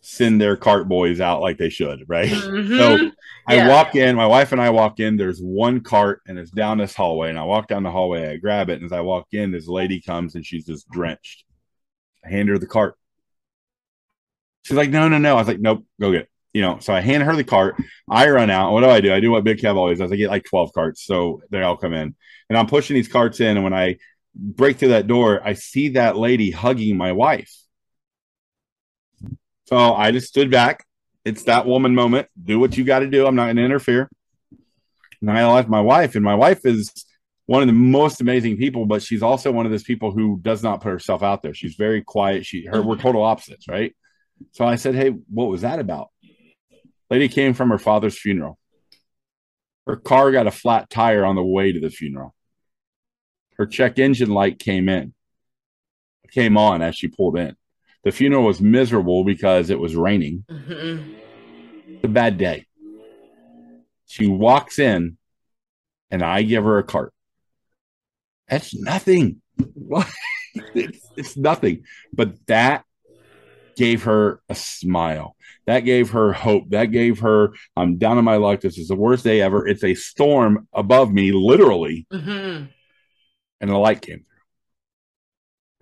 send 0.00 0.40
their 0.40 0.56
cart 0.56 0.88
boys 0.88 1.20
out 1.20 1.40
like 1.40 1.58
they 1.58 1.68
should, 1.68 2.04
right? 2.08 2.28
Mhm. 2.32 2.76
So 2.76 3.12
I 3.48 3.56
Yeah. 3.56 3.68
walk 3.68 3.94
in, 3.96 4.16
my 4.16 4.26
wife 4.26 4.52
and 4.52 4.60
I 4.60 4.70
walk 4.70 4.98
in, 5.00 5.16
there's 5.16 5.40
one 5.40 5.80
cart 5.80 6.20
and 6.26 6.38
it's 6.38 6.50
down 6.50 6.78
this 6.78 6.94
hallway. 6.94 7.28
And 7.28 7.38
I 7.38 7.44
walk 7.44 7.68
down 7.68 7.82
the 7.82 7.90
hallway, 7.90 8.28
I 8.28 8.36
grab 8.36 8.70
it, 8.70 8.74
and 8.80 8.84
as 8.84 8.92
I 8.92 9.00
walk 9.00 9.28
in, 9.32 9.50
this 9.52 9.68
lady 9.68 10.00
comes 10.00 10.34
and 10.36 10.44
she's 10.46 10.64
just 10.66 10.88
drenched. 10.90 11.44
I 12.24 12.30
hand 12.30 12.48
her 12.48 12.58
the 12.58 12.66
cart. 12.66 12.94
She's 14.62 14.76
like, 14.76 14.90
no, 14.90 15.08
no, 15.08 15.18
no. 15.18 15.32
I 15.34 15.38
was 15.38 15.48
like, 15.48 15.60
nope, 15.60 15.84
go 16.00 16.12
get 16.12 16.22
it. 16.22 16.28
You 16.52 16.62
know, 16.62 16.78
so 16.80 16.92
I 16.92 17.00
hand 17.00 17.22
her 17.22 17.34
the 17.34 17.44
cart. 17.44 17.76
I 18.10 18.28
run 18.28 18.50
out. 18.50 18.72
What 18.72 18.82
do 18.82 18.90
I 18.90 19.00
do? 19.00 19.12
I 19.12 19.20
do 19.20 19.30
what 19.30 19.44
Big 19.44 19.58
Kev 19.58 19.76
always 19.76 19.98
does. 19.98 20.12
I 20.12 20.16
get 20.16 20.30
like 20.30 20.44
12 20.44 20.72
carts. 20.72 21.04
So 21.04 21.40
they 21.50 21.62
all 21.62 21.76
come 21.76 21.94
in. 21.94 22.14
And 22.48 22.58
I'm 22.58 22.66
pushing 22.66 22.94
these 22.94 23.08
carts 23.08 23.40
in. 23.40 23.56
And 23.56 23.64
when 23.64 23.72
I 23.72 23.96
break 24.34 24.76
through 24.76 24.88
that 24.88 25.06
door, 25.06 25.40
I 25.42 25.54
see 25.54 25.90
that 25.90 26.16
lady 26.16 26.50
hugging 26.50 26.96
my 26.96 27.12
wife. 27.12 27.50
So 29.66 29.94
I 29.94 30.10
just 30.10 30.28
stood 30.28 30.50
back. 30.50 30.84
It's 31.24 31.44
that 31.44 31.66
woman 31.66 31.94
moment. 31.94 32.28
Do 32.42 32.58
what 32.58 32.76
you 32.76 32.84
got 32.84 32.98
to 32.98 33.06
do. 33.06 33.26
I'm 33.26 33.36
not 33.36 33.44
going 33.46 33.56
to 33.56 33.64
interfere. 33.64 34.10
And 35.22 35.30
I 35.30 35.46
lost 35.46 35.68
my 35.68 35.80
wife, 35.80 36.16
and 36.16 36.24
my 36.24 36.34
wife 36.34 36.66
is 36.66 36.90
one 37.46 37.62
of 37.62 37.68
the 37.68 37.72
most 37.72 38.20
amazing 38.20 38.56
people, 38.56 38.86
but 38.86 39.02
she's 39.02 39.22
also 39.22 39.52
one 39.52 39.66
of 39.66 39.72
those 39.72 39.84
people 39.84 40.10
who 40.10 40.38
does 40.42 40.62
not 40.62 40.80
put 40.80 40.90
herself 40.90 41.22
out 41.22 41.42
there. 41.42 41.54
She's 41.54 41.76
very 41.76 42.02
quiet. 42.02 42.44
She 42.44 42.66
her 42.66 42.82
we're 42.82 42.96
total 42.96 43.22
opposites, 43.22 43.68
right? 43.68 43.94
So 44.50 44.64
I 44.64 44.74
said, 44.74 44.94
Hey, 44.94 45.10
what 45.10 45.48
was 45.48 45.62
that 45.62 45.78
about? 45.78 46.08
Lady 47.12 47.28
came 47.28 47.52
from 47.52 47.68
her 47.68 47.76
father's 47.76 48.18
funeral. 48.18 48.58
Her 49.86 49.96
car 49.96 50.32
got 50.32 50.46
a 50.46 50.50
flat 50.50 50.88
tire 50.88 51.26
on 51.26 51.36
the 51.36 51.44
way 51.44 51.70
to 51.70 51.78
the 51.78 51.90
funeral. 51.90 52.34
Her 53.58 53.66
check 53.66 53.98
engine 53.98 54.30
light 54.30 54.58
came 54.58 54.88
in, 54.88 55.12
came 56.30 56.56
on 56.56 56.80
as 56.80 56.96
she 56.96 57.08
pulled 57.08 57.36
in. 57.36 57.54
The 58.02 58.12
funeral 58.12 58.44
was 58.44 58.62
miserable 58.62 59.24
because 59.24 59.68
it 59.68 59.78
was 59.78 59.94
raining. 59.94 60.46
Mhm. 60.48 61.16
a 62.02 62.08
bad 62.08 62.38
day. 62.38 62.64
She 64.06 64.26
walks 64.26 64.78
in 64.78 65.18
and 66.10 66.22
I 66.22 66.40
give 66.44 66.64
her 66.64 66.78
a 66.78 66.82
cart. 66.82 67.12
That's 68.48 68.74
nothing. 68.74 69.42
it's, 70.74 71.06
it's 71.18 71.36
nothing. 71.36 71.84
But 72.10 72.46
that 72.46 72.86
gave 73.76 74.04
her 74.04 74.40
a 74.48 74.54
smile. 74.54 75.36
That 75.66 75.80
gave 75.80 76.10
her 76.10 76.32
hope. 76.32 76.70
That 76.70 76.86
gave 76.86 77.20
her, 77.20 77.52
I'm 77.76 77.98
down 77.98 78.18
on 78.18 78.24
my 78.24 78.36
luck. 78.36 78.60
This 78.60 78.78
is 78.78 78.88
the 78.88 78.96
worst 78.96 79.24
day 79.24 79.40
ever. 79.40 79.66
It's 79.66 79.84
a 79.84 79.94
storm 79.94 80.66
above 80.72 81.12
me, 81.12 81.32
literally. 81.32 82.06
Mhm. 82.12 82.68
And 83.60 83.70
the 83.70 83.76
light 83.76 84.02
came 84.02 84.18
through. 84.18 84.26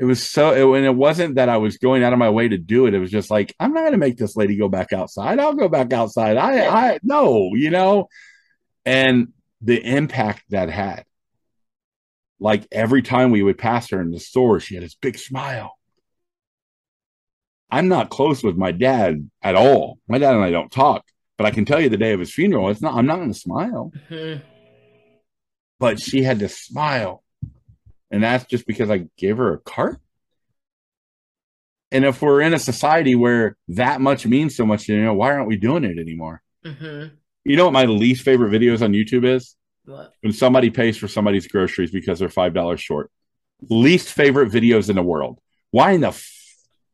It 0.01 0.05
was 0.05 0.23
so, 0.23 0.53
it, 0.53 0.79
and 0.79 0.87
it 0.87 0.95
wasn't 0.95 1.35
that 1.35 1.49
I 1.49 1.59
was 1.59 1.79
going 1.79 2.03
out 2.03 2.13
of 2.13 2.19
my 2.19 2.31
way 2.31 2.49
to 2.49 2.59
do 2.59 2.87
it. 2.87 2.95
It 2.95 2.99
was 2.99 3.11
just 3.11 3.31
like, 3.31 3.55
I'm 3.61 3.73
not 3.73 3.81
going 3.81 3.93
to 3.93 3.99
make 3.99 4.17
this 4.17 4.37
lady 4.37 4.57
go 4.57 4.69
back 4.69 4.93
outside. 4.93 5.39
I'll 5.39 5.55
go 5.55 5.69
back 5.69 5.93
outside. 5.93 6.37
I, 6.37 6.67
I, 6.67 6.99
no, 7.03 7.51
you 7.55 7.71
know, 7.71 8.09
and 8.85 9.29
the 9.61 9.77
impact 9.79 10.45
that 10.51 10.71
had. 10.71 11.05
Like 12.43 12.67
every 12.73 13.03
time 13.03 13.31
we 13.31 13.43
would 13.43 13.59
pass 13.59 13.91
her 13.91 14.01
in 14.01 14.11
the 14.11 14.21
store, 14.21 14.61
she 14.61 14.75
had 14.75 14.85
this 14.85 14.95
big 14.95 15.19
smile. 15.19 15.77
I'm 17.71 17.89
not 17.89 18.11
close 18.11 18.43
with 18.43 18.57
my 18.57 18.73
dad 18.73 19.31
at 19.43 19.55
all. 19.55 19.99
My 20.09 20.19
dad 20.19 20.35
and 20.35 20.45
I 20.45 20.51
don't 20.51 20.71
talk, 20.73 21.05
but 21.39 21.47
I 21.47 21.51
can 21.51 21.65
tell 21.65 21.81
you 21.81 21.89
the 21.89 21.97
day 21.97 22.13
of 22.13 22.21
his 22.21 22.33
funeral, 22.33 22.69
it's 22.71 22.81
not, 22.83 22.95
I'm 22.95 23.07
not 23.07 23.17
going 23.17 23.33
to 23.33 23.39
smile, 23.39 23.93
Mhm. 24.11 24.43
but 25.79 26.01
she 26.01 26.23
had 26.23 26.41
to 26.41 26.49
smile. 26.49 27.23
And 28.11 28.23
that's 28.23 28.45
just 28.47 28.67
because 28.67 28.91
I 28.91 29.07
gave 29.17 29.37
her 29.37 29.55
a 29.55 29.59
cart. 29.59 30.01
And 31.93 32.05
if 32.05 32.23
we're 32.23 32.41
in 32.41 32.55
a 32.55 32.59
society 32.59 33.15
where 33.15 33.57
that 33.69 34.01
much 34.01 34.27
means 34.27 34.57
so 34.57 34.65
much, 34.65 34.89
you 34.89 35.03
know, 35.03 35.15
why 35.15 35.33
aren't 35.33 35.49
we 35.49 35.57
doing 35.57 35.85
it 35.85 35.99
anymore? 35.99 36.43
Mhm. 36.65 37.13
You 37.45 37.57
know 37.57 37.65
what 37.65 37.73
my 37.73 37.85
least 37.87 38.23
favorite 38.23 38.51
videos 38.53 38.83
on 38.83 38.93
YouTube 38.93 39.25
is? 39.25 39.57
What? 39.85 40.13
When 40.21 40.33
somebody 40.33 40.71
pays 40.71 40.97
for 40.97 41.09
somebody's 41.09 41.49
groceries 41.49 41.91
because 41.91 42.19
they're 42.19 42.29
five 42.29 42.53
dollars 42.55 42.81
short. 42.81 43.11
Least 43.69 44.09
favorite 44.13 44.51
videos 44.53 44.89
in 44.89 44.97
the 44.97 45.03
world. 45.03 45.41
Why 45.71 45.93
in 45.93 46.03
the 46.03 46.13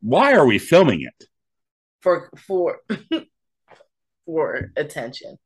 why 0.07 0.33
are 0.33 0.45
we 0.45 0.57
filming 0.59 1.01
it? 1.01 1.27
For 2.01 2.29
for 2.47 2.79
for 4.25 4.71
attention. 4.75 5.37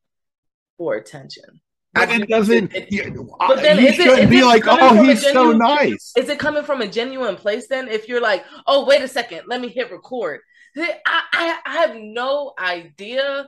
For 0.77 0.95
attention. 0.95 1.61
But 1.93 2.09
I- 2.09 2.15
it 2.21 2.29
doesn't. 2.29 2.73
it- 2.73 2.91
you, 2.91 3.03
But 3.39 3.61
then 3.61 3.77
you 3.79 3.87
is 3.87 3.99
it- 3.99 4.03
shouldn't 4.03 4.23
is 4.23 4.29
be 4.29 4.39
it 4.39 4.45
like, 4.45 4.63
oh, 4.67 4.77
from 4.77 4.99
a 4.99 5.03
he's 5.03 5.21
so 5.23 5.51
nice. 5.51 6.13
Is 6.15 6.29
it 6.29 6.39
coming 6.39 6.63
from 6.63 6.81
a 6.81 6.87
genuine 6.87 7.35
place 7.35 7.67
then? 7.67 7.87
If 7.87 8.07
you're 8.07 8.21
like, 8.21 8.43
oh, 8.67 8.85
wait 8.85 9.01
a 9.01 9.07
second, 9.07 9.41
let 9.47 9.59
me 9.61 9.67
hit 9.69 9.91
record. 9.91 10.39
I, 10.77 10.93
I, 11.05 11.57
I 11.65 11.73
have 11.81 11.95
no 11.97 12.53
idea. 12.57 13.47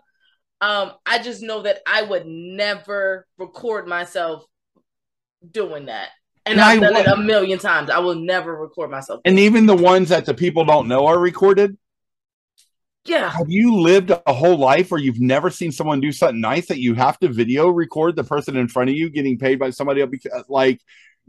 Um, 0.59 0.91
I 1.05 1.19
just 1.19 1.41
know 1.41 1.61
that 1.63 1.79
I 1.87 2.01
would 2.03 2.25
never 2.25 3.25
record 3.37 3.87
myself 3.87 4.43
doing 5.49 5.85
that. 5.87 6.09
And 6.45 6.59
I've 6.59 6.81
done 6.81 6.95
it 6.95 7.07
a 7.07 7.17
million 7.17 7.59
times. 7.59 7.89
I 7.89 7.99
will 7.99 8.15
never 8.15 8.55
record 8.55 8.91
myself. 8.91 9.21
And 9.25 9.39
even 9.39 9.65
the 9.65 9.75
ones 9.75 10.09
that 10.09 10.25
the 10.25 10.33
people 10.33 10.65
don't 10.65 10.87
know 10.87 11.05
are 11.07 11.17
recorded. 11.17 11.77
yeah. 13.05 13.29
Have 13.31 13.49
you 13.49 13.75
lived 13.79 14.11
a 14.11 14.33
whole 14.33 14.57
life 14.57 14.91
where 14.91 14.99
you've 14.99 15.19
never 15.19 15.49
seen 15.49 15.71
someone 15.71 15.99
do 16.01 16.11
something 16.11 16.39
nice 16.41 16.67
that 16.67 16.79
you 16.79 16.93
have 16.95 17.19
to 17.19 17.29
video 17.29 17.67
record 17.69 18.15
the 18.15 18.23
person 18.23 18.55
in 18.57 18.67
front 18.67 18.89
of 18.89 18.95
you 18.95 19.09
getting 19.09 19.37
paid 19.37 19.59
by 19.59 19.69
somebody 19.71 20.01
else? 20.01 20.09
Because, 20.11 20.43
like, 20.49 20.79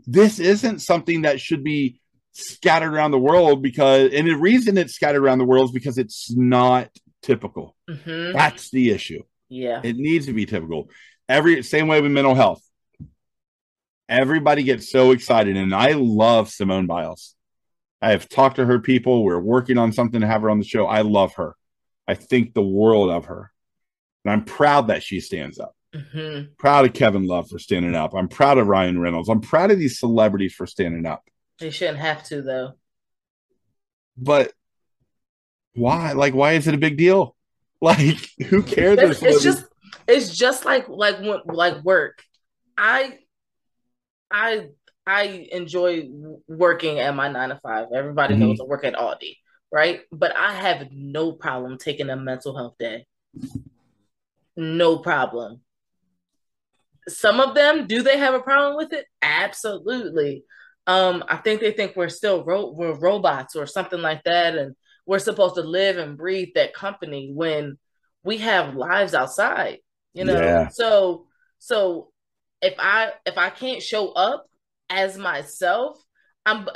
this 0.06 0.38
isn't 0.40 0.80
something 0.80 1.22
that 1.22 1.40
should 1.40 1.62
be 1.64 2.00
scattered 2.32 2.92
around 2.92 3.12
the 3.12 3.18
world 3.18 3.62
because, 3.62 4.12
and 4.12 4.26
the 4.26 4.34
reason 4.36 4.76
it's 4.78 4.94
scattered 4.94 5.22
around 5.22 5.38
the 5.38 5.44
world 5.44 5.66
is 5.70 5.72
because 5.72 5.98
it's 5.98 6.32
not 6.34 6.90
typical. 7.22 7.76
hmm 7.88 8.32
That's 8.32 8.70
the 8.70 8.90
issue. 8.90 9.22
Yeah. 9.48 9.80
It 9.84 9.96
needs 9.96 10.26
to 10.26 10.32
be 10.32 10.46
typical. 10.46 10.90
Every 11.28 11.62
same 11.62 11.86
way 11.88 12.00
with 12.00 12.10
mental 12.10 12.34
health. 12.34 12.62
Everybody 14.08 14.62
gets 14.62 14.90
so 14.90 15.12
excited, 15.12 15.56
and 15.56 15.74
I 15.74 15.92
love 15.92 16.50
Simone 16.50 16.86
Biles. 16.86 17.34
I 18.02 18.10
have 18.10 18.28
talked 18.28 18.56
to 18.56 18.66
her 18.66 18.78
people. 18.78 19.24
We're 19.24 19.40
working 19.40 19.78
on 19.78 19.92
something 19.92 20.20
to 20.20 20.26
have 20.26 20.42
her 20.42 20.50
on 20.50 20.58
the 20.58 20.64
show. 20.64 20.86
I 20.86 21.00
love 21.00 21.34
her. 21.36 21.56
I 22.06 22.14
think 22.14 22.52
the 22.52 22.62
world 22.62 23.08
of 23.10 23.26
her. 23.26 23.50
And 24.24 24.32
I'm 24.32 24.44
proud 24.44 24.88
that 24.88 25.02
she 25.02 25.20
stands 25.20 25.58
up. 25.58 25.74
hmm 25.94 26.42
Proud 26.58 26.84
of 26.84 26.92
Kevin 26.92 27.26
Love 27.26 27.48
for 27.48 27.58
standing 27.58 27.94
up. 27.94 28.14
I'm 28.14 28.28
proud 28.28 28.58
of 28.58 28.66
Ryan 28.66 28.98
Reynolds. 29.00 29.28
I'm 29.30 29.40
proud 29.40 29.70
of 29.70 29.78
these 29.78 29.98
celebrities 29.98 30.54
for 30.54 30.66
standing 30.66 31.06
up. 31.06 31.22
They 31.58 31.70
shouldn't 31.70 31.98
have 31.98 32.24
to 32.24 32.42
though. 32.42 32.72
But 34.16 34.52
why? 35.74 36.12
Like, 36.12 36.34
why 36.34 36.52
is 36.52 36.68
it 36.68 36.74
a 36.74 36.78
big 36.78 36.96
deal? 36.96 37.34
Like, 37.80 38.16
who 38.48 38.62
cares? 38.62 38.98
It's, 38.98 39.22
it's 39.22 39.42
just 39.42 39.66
it's 40.08 40.34
just 40.34 40.64
like 40.64 40.88
like 40.88 41.20
when 41.20 41.40
like 41.44 41.84
work. 41.84 42.22
I 42.78 43.18
I 44.34 44.68
I 45.06 45.48
enjoy 45.52 46.08
working 46.48 46.98
at 46.98 47.14
my 47.14 47.28
nine 47.28 47.50
to 47.50 47.56
five. 47.60 47.88
Everybody 47.94 48.34
Mhm. 48.34 48.38
knows 48.40 48.60
I 48.60 48.64
work 48.64 48.84
at 48.84 48.94
Aldi, 48.94 49.36
right? 49.70 50.02
But 50.10 50.34
I 50.34 50.52
have 50.52 50.90
no 50.90 51.32
problem 51.32 51.78
taking 51.78 52.10
a 52.10 52.16
mental 52.16 52.56
health 52.56 52.76
day. 52.78 53.06
No 54.56 54.98
problem. 54.98 55.60
Some 57.06 57.38
of 57.38 57.54
them, 57.54 57.86
do 57.86 58.02
they 58.02 58.18
have 58.18 58.34
a 58.34 58.40
problem 58.40 58.76
with 58.76 58.92
it? 58.92 59.06
Absolutely. 59.22 60.44
Um, 60.86 61.22
I 61.28 61.36
think 61.36 61.60
they 61.60 61.72
think 61.72 61.94
we're 61.94 62.08
still 62.08 62.44
ro- 62.44 62.72
we're 62.72 62.94
robots 62.98 63.54
or 63.56 63.66
something 63.66 64.00
like 64.00 64.24
that, 64.24 64.56
and 64.56 64.74
we're 65.06 65.18
supposed 65.18 65.54
to 65.56 65.62
live 65.62 65.98
and 65.98 66.16
breathe 66.16 66.54
that 66.54 66.74
company 66.74 67.30
when 67.32 67.78
we 68.24 68.38
have 68.38 68.74
lives 68.74 69.14
outside. 69.14 69.78
You 70.14 70.24
know, 70.24 70.40
Yeah. 70.40 70.68
so 70.68 71.28
so 71.58 72.10
if 72.62 72.74
I 72.78 73.12
if 73.26 73.38
I 73.38 73.50
can't 73.50 73.82
show 73.82 74.12
up 74.12 74.46
as 74.90 75.16
myself, 75.16 76.02
I'm 76.46 76.68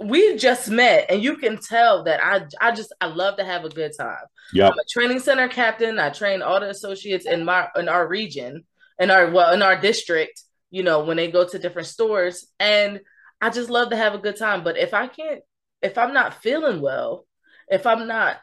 we 0.00 0.36
just 0.36 0.70
met 0.70 1.06
and 1.10 1.22
you 1.22 1.36
can 1.36 1.58
tell 1.58 2.04
that 2.04 2.24
I 2.24 2.46
I 2.60 2.74
just 2.74 2.92
I 3.00 3.06
love 3.06 3.36
to 3.36 3.44
have 3.44 3.64
a 3.64 3.68
good 3.68 3.92
time. 3.98 4.24
Yeah. 4.52 4.68
I'm 4.68 4.72
a 4.78 4.84
training 4.90 5.20
center 5.20 5.48
captain. 5.48 5.98
I 5.98 6.10
train 6.10 6.42
all 6.42 6.60
the 6.60 6.70
associates 6.70 7.26
in 7.26 7.44
my 7.44 7.68
in 7.76 7.88
our 7.88 8.06
region, 8.06 8.64
in 8.98 9.10
our 9.10 9.30
well 9.30 9.52
in 9.52 9.62
our 9.62 9.78
district, 9.78 10.42
you 10.70 10.82
know, 10.82 11.04
when 11.04 11.16
they 11.16 11.30
go 11.30 11.46
to 11.46 11.58
different 11.58 11.88
stores 11.88 12.46
and 12.58 13.00
I 13.42 13.50
just 13.50 13.70
love 13.70 13.90
to 13.90 13.96
have 13.96 14.14
a 14.14 14.18
good 14.18 14.36
time, 14.36 14.64
but 14.64 14.78
if 14.78 14.94
I 14.94 15.06
can't 15.06 15.42
if 15.82 15.98
I'm 15.98 16.14
not 16.14 16.42
feeling 16.42 16.80
well, 16.80 17.26
if 17.68 17.86
I'm 17.86 18.06
not 18.06 18.38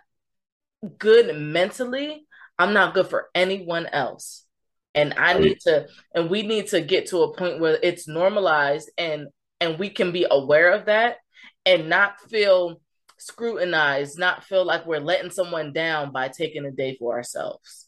good 0.98 1.36
mentally, 1.36 2.26
I'm 2.60 2.74
not 2.74 2.94
good 2.94 3.08
for 3.08 3.30
anyone 3.34 3.86
else. 3.88 4.47
And 4.98 5.14
I 5.18 5.38
need 5.38 5.60
to 5.62 5.88
and 6.16 6.30
we 6.30 6.42
need 6.42 6.68
to 6.68 6.82
get 6.82 7.08
to 7.08 7.20
a 7.24 7.34
point 7.36 7.60
where 7.60 7.78
it's 7.82 8.08
normalized 8.08 8.90
and 8.98 9.28
and 9.62 9.80
we 9.80 9.90
can 9.90 10.12
be 10.12 10.26
aware 10.30 10.72
of 10.74 10.86
that 10.86 11.18
and 11.66 11.90
not 11.90 12.20
feel 12.30 12.82
scrutinized, 13.20 14.18
not 14.20 14.44
feel 14.44 14.66
like 14.66 14.86
we're 14.86 15.00
letting 15.00 15.32
someone 15.32 15.74
down 15.74 16.12
by 16.12 16.28
taking 16.30 16.66
a 16.66 16.72
day 16.72 16.96
for 17.00 17.16
ourselves. 17.16 17.88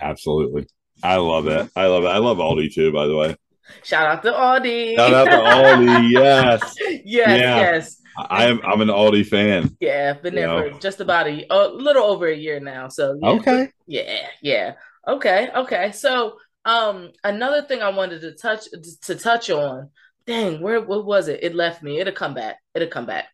Absolutely. 0.00 0.66
I 1.02 1.16
love 1.16 1.46
it. 1.46 1.70
I 1.76 1.86
love 1.86 2.04
it. 2.04 2.08
I 2.08 2.18
love 2.18 2.38
Aldi 2.38 2.72
too, 2.72 2.92
by 2.92 3.06
the 3.06 3.16
way. 3.16 3.36
Shout 3.82 4.06
out 4.06 4.22
to 4.22 4.32
Aldi. 4.32 4.96
Shout 4.96 5.14
out 5.14 5.24
to 5.24 5.30
Aldi. 5.30 6.10
Yes. 6.10 6.74
yes, 6.80 7.04
Yeah. 7.04 7.36
yes. 7.36 8.00
I 8.16 8.44
am 8.46 8.60
I'm 8.64 8.80
an 8.80 8.88
Aldi 8.88 9.26
fan. 9.26 9.76
Yeah, 9.80 10.12
been 10.12 10.34
there 10.36 10.46
Yeah. 10.48 10.72
for 10.74 10.78
just 10.80 11.00
about 11.00 11.26
a, 11.26 11.46
a 11.50 11.68
little 11.68 12.04
over 12.04 12.26
a 12.28 12.36
year 12.36 12.60
now. 12.60 12.88
So 12.88 13.18
yeah. 13.20 13.28
Okay. 13.30 13.68
Yeah, 13.86 14.26
yeah. 14.42 14.74
Okay, 15.06 15.50
okay. 15.54 15.92
So, 15.92 16.38
um, 16.64 17.12
another 17.22 17.62
thing 17.62 17.82
I 17.82 17.90
wanted 17.90 18.22
to 18.22 18.32
touch 18.32 18.66
to 19.02 19.14
touch 19.14 19.50
on. 19.50 19.90
Dang, 20.26 20.62
where 20.62 20.80
what 20.80 21.04
was 21.04 21.28
it? 21.28 21.40
It 21.42 21.54
left 21.54 21.82
me. 21.82 22.00
It'll 22.00 22.14
come 22.14 22.34
back. 22.34 22.56
It'll 22.74 22.88
come 22.88 23.06
back. 23.06 23.26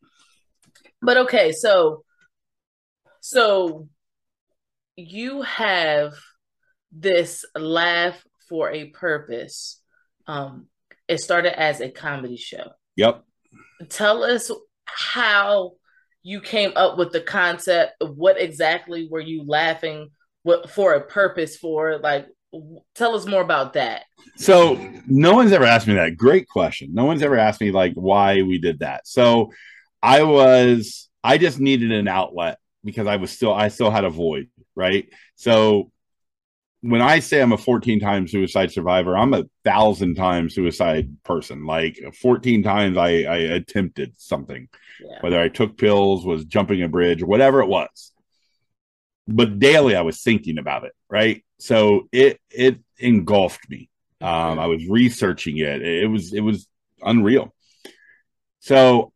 But 1.00 1.16
okay, 1.18 1.52
so 1.52 2.04
so 3.20 3.88
you 4.96 5.42
have 5.42 6.14
this 6.92 7.44
laugh 7.54 8.22
for 8.48 8.70
a 8.70 8.86
purpose. 8.86 9.80
Um, 10.26 10.66
it 11.08 11.20
started 11.20 11.58
as 11.58 11.80
a 11.80 11.90
comedy 11.90 12.36
show. 12.36 12.70
Yep. 12.96 13.24
Tell 13.88 14.24
us 14.24 14.50
how 14.84 15.72
you 16.22 16.40
came 16.40 16.72
up 16.76 16.98
with 16.98 17.12
the 17.12 17.20
concept. 17.20 17.94
What 18.00 18.40
exactly 18.40 19.08
were 19.10 19.20
you 19.20 19.44
laughing 19.46 20.10
what 20.42 20.70
for 20.70 20.94
a 20.94 21.00
purpose 21.00 21.56
for? 21.56 21.98
Like 21.98 22.26
tell 22.94 23.14
us 23.14 23.26
more 23.26 23.42
about 23.42 23.74
that. 23.74 24.04
So 24.36 24.74
no 25.06 25.34
one's 25.34 25.52
ever 25.52 25.64
asked 25.64 25.86
me 25.86 25.94
that. 25.94 26.16
Great 26.16 26.48
question. 26.48 26.90
No 26.92 27.04
one's 27.04 27.22
ever 27.22 27.38
asked 27.38 27.60
me 27.60 27.70
like 27.70 27.94
why 27.94 28.42
we 28.42 28.58
did 28.58 28.80
that. 28.80 29.06
So 29.06 29.52
I 30.02 30.22
was 30.22 31.08
I 31.22 31.38
just 31.38 31.60
needed 31.60 31.92
an 31.92 32.08
outlet 32.08 32.58
because 32.84 33.06
I 33.06 33.16
was 33.16 33.30
still 33.30 33.52
I 33.52 33.68
still 33.68 33.90
had 33.90 34.04
a 34.04 34.10
void, 34.10 34.48
right? 34.74 35.08
So 35.36 35.90
when 36.82 37.02
I 37.02 37.18
say 37.18 37.42
I'm 37.42 37.52
a 37.52 37.58
14 37.58 38.00
time 38.00 38.26
suicide 38.26 38.72
survivor, 38.72 39.16
I'm 39.16 39.34
a 39.34 39.44
thousand 39.64 40.14
times 40.14 40.54
suicide 40.54 41.14
person. 41.24 41.66
Like 41.66 41.98
14 42.20 42.62
times 42.62 42.96
I, 42.96 43.22
I 43.22 43.36
attempted 43.36 44.14
something, 44.16 44.68
yeah. 45.04 45.18
whether 45.20 45.38
I 45.38 45.48
took 45.48 45.76
pills, 45.76 46.24
was 46.24 46.46
jumping 46.46 46.82
a 46.82 46.88
bridge, 46.88 47.22
whatever 47.22 47.60
it 47.60 47.68
was. 47.68 48.12
But 49.28 49.58
daily 49.58 49.94
I 49.94 50.02
was 50.02 50.22
thinking 50.22 50.58
about 50.58 50.84
it, 50.84 50.92
right? 51.08 51.44
So 51.58 52.08
it 52.12 52.40
it 52.50 52.80
engulfed 52.98 53.68
me. 53.68 53.88
Um, 54.20 54.58
I 54.58 54.66
was 54.66 54.86
researching 54.86 55.58
it. 55.58 55.82
It 55.82 56.08
was 56.08 56.32
it 56.32 56.40
was 56.40 56.66
unreal. 57.02 57.54
So 58.60 59.12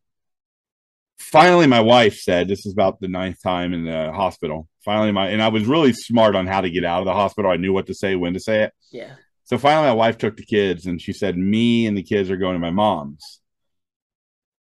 finally 1.34 1.66
my 1.66 1.80
wife 1.80 2.20
said 2.20 2.46
this 2.46 2.64
is 2.64 2.72
about 2.72 3.00
the 3.00 3.08
ninth 3.08 3.42
time 3.42 3.72
in 3.72 3.84
the 3.84 4.12
hospital 4.12 4.68
finally 4.84 5.10
my 5.10 5.28
and 5.28 5.42
i 5.42 5.48
was 5.48 5.64
really 5.64 5.92
smart 5.92 6.36
on 6.36 6.46
how 6.46 6.60
to 6.60 6.70
get 6.70 6.84
out 6.84 7.00
of 7.00 7.06
the 7.06 7.12
hospital 7.12 7.50
i 7.50 7.56
knew 7.56 7.72
what 7.72 7.86
to 7.86 7.94
say 7.94 8.14
when 8.14 8.34
to 8.34 8.38
say 8.38 8.62
it 8.62 8.72
yeah 8.92 9.14
so 9.42 9.58
finally 9.58 9.88
my 9.88 9.92
wife 9.92 10.16
took 10.16 10.36
the 10.36 10.44
kids 10.44 10.86
and 10.86 11.00
she 11.00 11.12
said 11.12 11.36
me 11.36 11.86
and 11.86 11.98
the 11.98 12.02
kids 12.02 12.30
are 12.30 12.36
going 12.36 12.54
to 12.54 12.60
my 12.60 12.70
mom's 12.70 13.40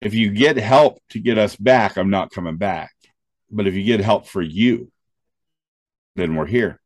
if 0.01 0.15
you 0.15 0.31
get 0.31 0.57
help 0.57 1.03
to 1.11 1.19
get 1.19 1.39
us 1.39 1.57
back 1.57 1.97
i'm 1.97 2.11
not 2.11 2.31
coming 2.31 2.57
back 2.57 2.93
but 3.51 3.67
if 3.67 3.75
you 3.75 3.83
get 3.83 4.01
help 4.01 4.29
for 4.29 4.43
you 4.43 4.93
then 6.17 6.35
we're 6.35 6.47
here 6.47 6.81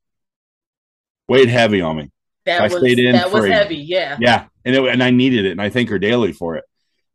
weighed 1.28 1.48
heavy 1.48 1.80
on 1.80 1.96
me 1.96 2.10
that 2.44 2.60
I 2.60 2.64
was, 2.64 2.78
stayed 2.78 2.98
in 2.98 3.12
that 3.12 3.30
was 3.30 3.44
a, 3.44 3.52
heavy 3.52 3.76
yeah 3.76 4.16
yeah 4.20 4.46
and, 4.64 4.74
it, 4.74 4.84
and 4.86 5.02
i 5.02 5.10
needed 5.10 5.44
it 5.44 5.52
and 5.52 5.60
i 5.60 5.68
thank 5.68 5.90
her 5.90 5.98
daily 5.98 6.32
for 6.32 6.56
it 6.56 6.64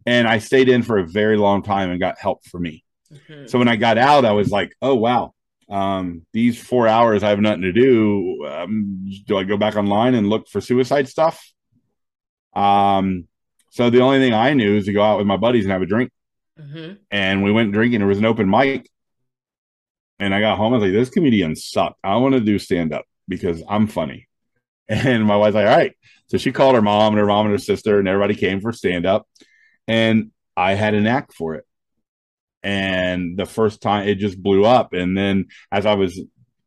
and 0.06 0.28
I 0.28 0.40
stayed 0.40 0.70
in 0.70 0.84
for 0.84 0.98
a 0.98 1.06
very 1.06 1.38
long 1.38 1.64
time 1.64 1.90
and 1.90 2.00
got 2.00 2.20
help 2.20 2.44
for 2.46 2.60
me. 2.60 2.84
Mm-hmm. 3.12 3.48
So 3.48 3.60
when 3.60 3.68
I 3.68 3.76
got 3.76 3.98
out, 3.98 4.26
I 4.26 4.32
was 4.32 4.52
like, 4.52 4.76
oh 4.82 4.96
wow, 4.96 5.34
um, 5.70 6.26
these 6.34 6.62
four 6.62 6.88
hours 6.88 7.24
I 7.24 7.30
have 7.30 7.40
nothing 7.40 7.62
to 7.62 7.72
do. 7.72 8.46
Um, 8.46 9.10
do 9.26 9.38
I 9.38 9.44
go 9.44 9.58
back 9.58 9.76
online 9.76 10.16
and 10.16 10.30
look 10.30 10.48
for 10.50 10.62
suicide 10.62 11.08
stuff? 11.08 11.52
Um, 12.54 13.28
so 13.70 13.90
the 13.90 14.02
only 14.02 14.20
thing 14.20 14.34
I 14.34 14.54
knew 14.54 14.76
is 14.76 14.86
to 14.86 14.94
go 14.94 15.02
out 15.02 15.18
with 15.18 15.28
my 15.28 15.38
buddies 15.38 15.66
and 15.66 15.72
have 15.72 15.82
a 15.82 15.88
drink. 15.88 16.12
Mm-hmm. 16.60 16.96
And 17.10 17.44
we 17.44 17.52
went 17.52 17.72
drinking. 17.72 18.00
There 18.00 18.08
was 18.08 18.20
an 18.20 18.26
open 18.26 18.50
mic, 18.50 18.90
and 20.24 20.36
I 20.36 20.40
got 20.40 20.58
home. 20.58 20.74
I 20.74 20.78
was 20.78 20.84
like, 20.84 20.94
"This 20.94 21.10
comedian 21.10 21.56
sucked. 21.56 22.00
I 22.04 22.16
want 22.18 22.34
to 22.34 22.40
do 22.40 22.60
stand 22.60 22.94
up 22.94 23.06
because 23.28 23.62
I'm 23.68 23.88
funny." 23.88 24.28
And 24.90 25.26
my 25.26 25.38
wife's 25.38 25.56
like, 25.56 25.66
"All 25.66 25.78
right." 25.78 25.94
So 26.28 26.38
she 26.38 26.52
called 26.52 26.76
her 26.76 26.82
mom 26.82 27.14
and 27.14 27.20
her 27.20 27.26
mom 27.26 27.46
and 27.46 27.54
her 27.54 27.58
sister, 27.60 28.00
and 28.00 28.08
everybody 28.08 28.36
came 28.36 28.60
for 28.60 28.74
stand 28.74 29.06
up 29.06 29.28
and 29.88 30.32
I 30.56 30.74
had 30.74 30.94
an 30.94 31.08
act 31.08 31.34
for 31.34 31.56
it. 31.56 31.66
And 32.62 33.38
the 33.38 33.46
first 33.46 33.82
time 33.82 34.08
it 34.08 34.16
just 34.16 34.42
blew 34.42 34.66
up. 34.66 34.94
And 34.94 35.18
then 35.18 35.48
as 35.72 35.86
I 35.86 35.96
was 35.96 36.20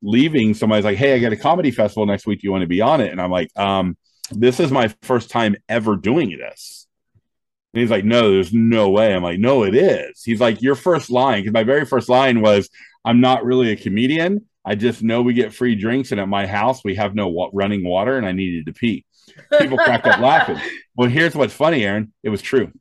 leaving, 0.03 0.55
somebody's 0.55 0.85
like, 0.85 0.99
Hey, 0.99 1.15
I 1.15 1.19
got 1.19 1.33
a 1.33 1.37
comedy 1.37 1.71
festival 1.71 2.07
next 2.07 2.27
week. 2.27 2.41
Do 2.41 2.47
you 2.47 2.53
want 2.53 2.63
to 2.63 2.69
be 2.69 2.83
on 2.83 3.01
it? 3.01 3.13
And 3.13 3.21
I'm 3.21 3.31
like, 3.31 3.51
um, 3.57 3.97
this 4.31 4.61
is 4.61 4.71
my 4.71 4.93
first 5.03 5.31
time 5.31 5.57
ever 5.69 5.97
doing 5.97 6.37
this. 6.37 6.87
And 7.73 7.81
he's 7.81 7.91
like, 7.91 8.05
No, 8.05 8.31
there's 8.31 8.53
no 8.53 8.91
way. 8.91 9.15
I'm 9.15 9.23
like, 9.23 9.39
No, 9.39 9.63
it 9.63 9.75
is. 9.75 10.23
He's 10.23 10.41
like, 10.41 10.61
Your 10.61 10.75
first 10.75 11.11
line, 11.11 11.41
because 11.41 11.55
my 11.55 11.65
very 11.65 11.87
first 11.87 12.11
line 12.11 12.43
was, 12.43 12.69
I'm 13.07 13.21
not 13.21 13.45
really 13.45 13.71
a 13.71 13.77
comedian. 13.77 14.47
I 14.65 14.75
just 14.75 15.01
know 15.01 15.23
we 15.23 15.33
get 15.33 15.55
free 15.55 15.77
drinks, 15.77 16.11
and 16.11 16.21
at 16.21 16.29
my 16.29 16.47
house 16.47 16.83
we 16.85 16.97
have 16.97 17.15
no 17.15 17.29
wa- 17.29 17.51
running 17.53 17.85
water, 17.85 18.19
and 18.19 18.27
I 18.27 18.33
needed 18.33 18.67
to 18.67 18.73
pee. 18.73 19.07
People 19.59 19.79
cracked 19.79 20.07
up 20.07 20.21
laughing. 20.21 20.59
Well, 20.99 21.11
here's 21.11 21.35
what's 21.35 21.53
funny, 21.53 21.85
Erin. 21.85 22.15
It 22.23 22.31
was 22.31 22.41
true. 22.41 22.73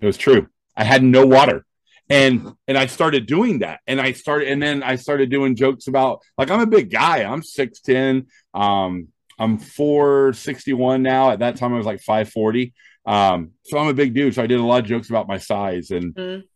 It 0.00 0.06
was 0.06 0.16
true. 0.16 0.48
I 0.74 0.82
had 0.82 1.02
no 1.02 1.26
water. 1.26 1.66
And 2.08 2.54
and 2.66 2.78
I 2.78 2.86
started 2.86 3.26
doing 3.26 3.58
that. 3.58 3.80
And 3.86 4.00
I 4.00 4.12
started 4.12 4.48
and 4.48 4.62
then 4.62 4.82
I 4.82 4.96
started 4.96 5.28
doing 5.28 5.56
jokes 5.56 5.88
about 5.88 6.22
like 6.38 6.50
I'm 6.50 6.60
a 6.60 6.66
big 6.66 6.90
guy. 6.90 7.24
I'm 7.24 7.42
6'10. 7.42 8.28
Um 8.54 9.08
I'm 9.38 9.58
461 9.58 11.02
now. 11.02 11.32
At 11.32 11.40
that 11.40 11.56
time 11.56 11.74
I 11.74 11.76
was 11.76 11.84
like 11.84 12.00
540. 12.00 12.72
Um 13.04 13.50
so 13.64 13.76
I'm 13.76 13.88
a 13.88 13.94
big 13.94 14.14
dude. 14.14 14.34
So 14.34 14.42
I 14.42 14.46
did 14.46 14.58
a 14.58 14.64
lot 14.64 14.80
of 14.80 14.86
jokes 14.86 15.10
about 15.10 15.28
my 15.28 15.36
size 15.36 15.90
and 15.90 16.14
mm-hmm. 16.14 16.46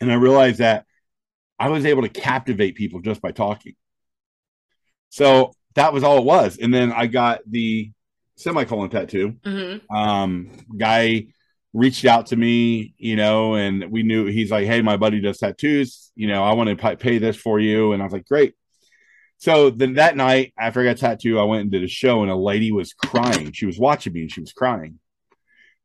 and 0.00 0.12
I 0.12 0.14
realized 0.14 0.58
that 0.58 0.86
I 1.58 1.68
was 1.68 1.84
able 1.84 2.02
to 2.02 2.08
captivate 2.08 2.74
people 2.74 3.00
just 3.00 3.22
by 3.22 3.32
talking. 3.32 3.74
So 5.10 5.52
that 5.74 5.92
was 5.92 6.02
all 6.02 6.18
it 6.18 6.24
was. 6.24 6.58
And 6.58 6.72
then 6.72 6.92
I 6.92 7.06
got 7.06 7.40
the 7.48 7.92
semicolon 8.36 8.90
tattoo. 8.90 9.36
Mm-hmm. 9.44 9.94
Um, 9.96 10.50
guy 10.76 11.28
reached 11.72 12.04
out 12.04 12.26
to 12.26 12.36
me, 12.36 12.94
you 12.96 13.16
know, 13.16 13.54
and 13.54 13.90
we 13.90 14.02
knew 14.02 14.26
he's 14.26 14.50
like, 14.50 14.66
Hey, 14.66 14.82
my 14.82 14.96
buddy 14.96 15.20
does 15.20 15.38
tattoos. 15.38 16.10
You 16.14 16.28
know, 16.28 16.42
I 16.42 16.54
want 16.54 16.76
to 16.76 16.96
pay 16.96 17.18
this 17.18 17.36
for 17.36 17.60
you. 17.60 17.92
And 17.92 18.02
I 18.02 18.06
was 18.06 18.12
like, 18.12 18.26
Great. 18.26 18.54
So 19.38 19.70
then 19.70 19.94
that 19.94 20.16
night 20.16 20.54
after 20.58 20.80
I 20.80 20.84
got 20.84 20.96
tattooed, 20.96 21.38
I 21.38 21.44
went 21.44 21.62
and 21.62 21.70
did 21.70 21.84
a 21.84 21.88
show 21.88 22.22
and 22.22 22.30
a 22.30 22.36
lady 22.36 22.72
was 22.72 22.94
crying. 22.94 23.52
She 23.52 23.66
was 23.66 23.78
watching 23.78 24.12
me 24.12 24.22
and 24.22 24.32
she 24.32 24.40
was 24.40 24.52
crying. 24.52 24.98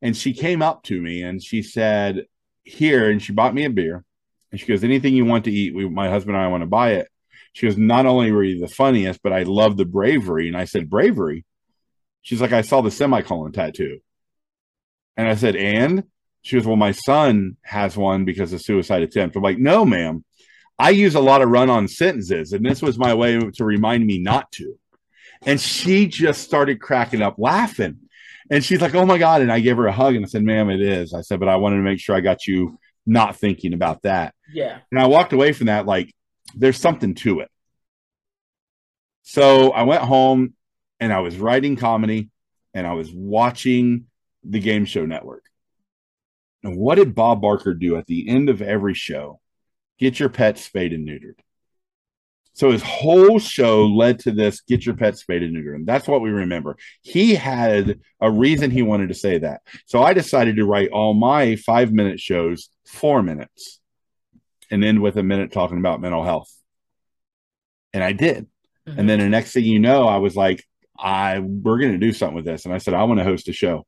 And 0.02 0.16
she 0.16 0.34
came 0.34 0.62
up 0.62 0.84
to 0.84 1.02
me 1.02 1.24
and 1.24 1.44
she 1.44 1.62
said, 1.62 2.26
Here, 2.64 3.10
and 3.10 3.22
she 3.22 3.34
bought 3.34 3.54
me 3.54 3.66
a 3.66 3.70
beer. 3.70 4.06
And 4.52 4.60
she 4.60 4.66
goes, 4.66 4.84
Anything 4.84 5.14
you 5.14 5.26
want 5.26 5.46
to 5.46 5.52
eat, 5.52 5.74
we, 5.74 5.88
my 5.88 6.10
husband 6.10 6.36
and 6.36 6.46
I 6.46 6.50
want 6.50 6.64
to 6.64 6.68
buy 6.68 6.94
it. 6.94 7.08
She 7.54 7.66
goes, 7.66 7.78
Not 7.78 8.06
only 8.06 8.32
were 8.32 8.44
you 8.44 8.60
the 8.60 8.68
funniest, 8.68 9.22
but 9.22 9.34
I 9.34 9.44
love 9.44 9.78
the 9.78 9.86
bravery. 9.86 10.48
And 10.48 10.58
I 10.58 10.66
said, 10.66 10.90
Bravery? 10.90 11.46
She's 12.22 12.42
like, 12.42 12.52
I 12.52 12.62
saw 12.62 12.82
the 12.82 12.92
semicolon 12.92 13.52
tattoo. 13.52 14.00
And 15.18 15.28
I 15.28 15.36
said, 15.36 15.56
and 15.56 16.04
she 16.42 16.56
goes, 16.56 16.66
well, 16.66 16.76
my 16.76 16.92
son 16.92 17.58
has 17.64 17.98
one 17.98 18.26
because 18.26 18.54
of 18.54 18.62
suicide 18.62 19.02
attempt. 19.02 19.36
I'm 19.36 19.44
like, 19.44 19.58
no, 19.58 19.86
ma'am. 19.86 20.24
I 20.78 20.92
use 20.92 21.16
a 21.16 21.20
lot 21.20 21.42
of 21.42 21.50
run 21.50 21.70
on 21.70 21.90
sentences, 21.90 22.54
and 22.54 22.66
this 22.66 22.82
was 22.82 22.98
my 22.98 23.14
way 23.14 23.38
to 23.38 23.66
remind 23.66 24.08
me 24.08 24.18
not 24.18 24.50
to. 24.54 24.80
And 25.46 25.60
she 25.60 26.08
just 26.08 26.42
started 26.42 26.80
cracking 26.80 27.22
up 27.22 27.36
laughing. 27.38 28.00
And 28.50 28.64
she's 28.64 28.82
like, 28.82 28.96
oh 28.96 29.06
my 29.06 29.18
God. 29.18 29.42
And 29.42 29.52
I 29.52 29.60
gave 29.60 29.78
her 29.78 29.88
a 29.88 29.92
hug 29.92 30.16
and 30.16 30.26
I 30.26 30.28
said, 30.28 30.44
ma'am, 30.44 30.70
it 30.70 30.82
is. 30.82 31.14
I 31.14 31.22
said, 31.22 31.40
but 31.40 31.50
I 31.50 31.58
wanted 31.58 31.78
to 31.78 31.84
make 31.84 32.00
sure 32.00 32.16
I 32.16 32.22
got 32.22 32.48
you 32.48 32.79
not 33.10 33.36
thinking 33.36 33.74
about 33.74 34.04
that. 34.04 34.34
Yeah. 34.54 34.80
And 34.92 35.00
I 35.00 35.08
walked 35.08 35.34
away 35.34 35.52
from 35.52 35.68
that 35.68 35.86
like, 35.86 36.14
there's 36.56 36.78
something 36.78 37.16
to 37.16 37.42
it. 37.42 37.50
So 39.24 39.72
I 39.72 39.84
went 39.84 40.04
home 40.04 40.54
and 41.00 41.12
I 41.12 41.20
was 41.20 41.38
writing 41.38 41.76
comedy 41.76 42.30
and 42.74 42.88
I 42.88 42.94
was 42.94 43.12
watching 43.12 44.06
the 44.44 44.60
Game 44.60 44.86
Show 44.86 45.06
Network. 45.06 45.44
And 46.64 46.78
what 46.78 46.96
did 46.96 47.16
Bob 47.16 47.42
Barker 47.42 47.74
do 47.74 47.96
at 47.96 48.06
the 48.06 48.28
end 48.30 48.50
of 48.50 48.62
every 48.62 48.94
show? 48.94 49.40
Get 49.98 50.20
your 50.20 50.30
pet 50.30 50.58
spayed 50.58 50.94
and 50.94 51.08
neutered. 51.08 51.40
So 52.60 52.72
his 52.72 52.84
whole 52.84 53.40
show 53.40 53.86
led 53.86 54.20
to 54.20 54.32
this 54.32 54.60
get 54.60 54.86
your 54.86 54.94
pet 54.94 55.18
spayed 55.18 55.44
and 55.44 55.56
neutered. 55.56 55.76
And 55.76 55.88
that's 55.88 56.10
what 56.10 56.20
we 56.20 56.30
remember. 56.30 56.76
He 57.02 57.34
had 57.34 58.02
a 58.20 58.30
reason 58.30 58.70
he 58.70 58.82
wanted 58.82 59.08
to 59.08 59.14
say 59.14 59.38
that. 59.38 59.62
So 59.86 60.04
I 60.04 60.12
decided 60.12 60.58
to 60.58 60.66
write 60.66 60.90
all 60.90 61.14
my 61.14 61.56
five 61.56 61.94
minute 61.94 62.20
shows 62.20 62.68
four 62.86 63.24
minutes 63.24 63.80
and 64.70 64.84
end 64.84 65.02
with 65.02 65.16
a 65.16 65.24
minute 65.24 65.54
talking 65.54 65.78
about 65.78 66.02
mental 66.02 66.26
health. 66.26 66.54
And 67.94 68.04
I 68.04 68.12
did. 68.12 68.48
Mm-hmm. 68.86 69.00
And 69.00 69.10
then 69.10 69.20
the 69.20 69.30
next 69.30 69.54
thing 69.54 69.64
you 69.64 69.80
know, 69.80 70.06
I 70.06 70.18
was 70.18 70.36
like, 70.36 70.62
I 71.00 71.40
we're 71.40 71.80
gonna 71.80 71.98
do 71.98 72.12
something 72.12 72.36
with 72.36 72.46
this. 72.46 72.66
And 72.66 72.74
I 72.74 72.80
said, 72.80 72.94
I 72.94 73.06
want 73.06 73.20
to 73.20 73.24
host 73.24 73.48
a 73.48 73.54
show 73.54 73.86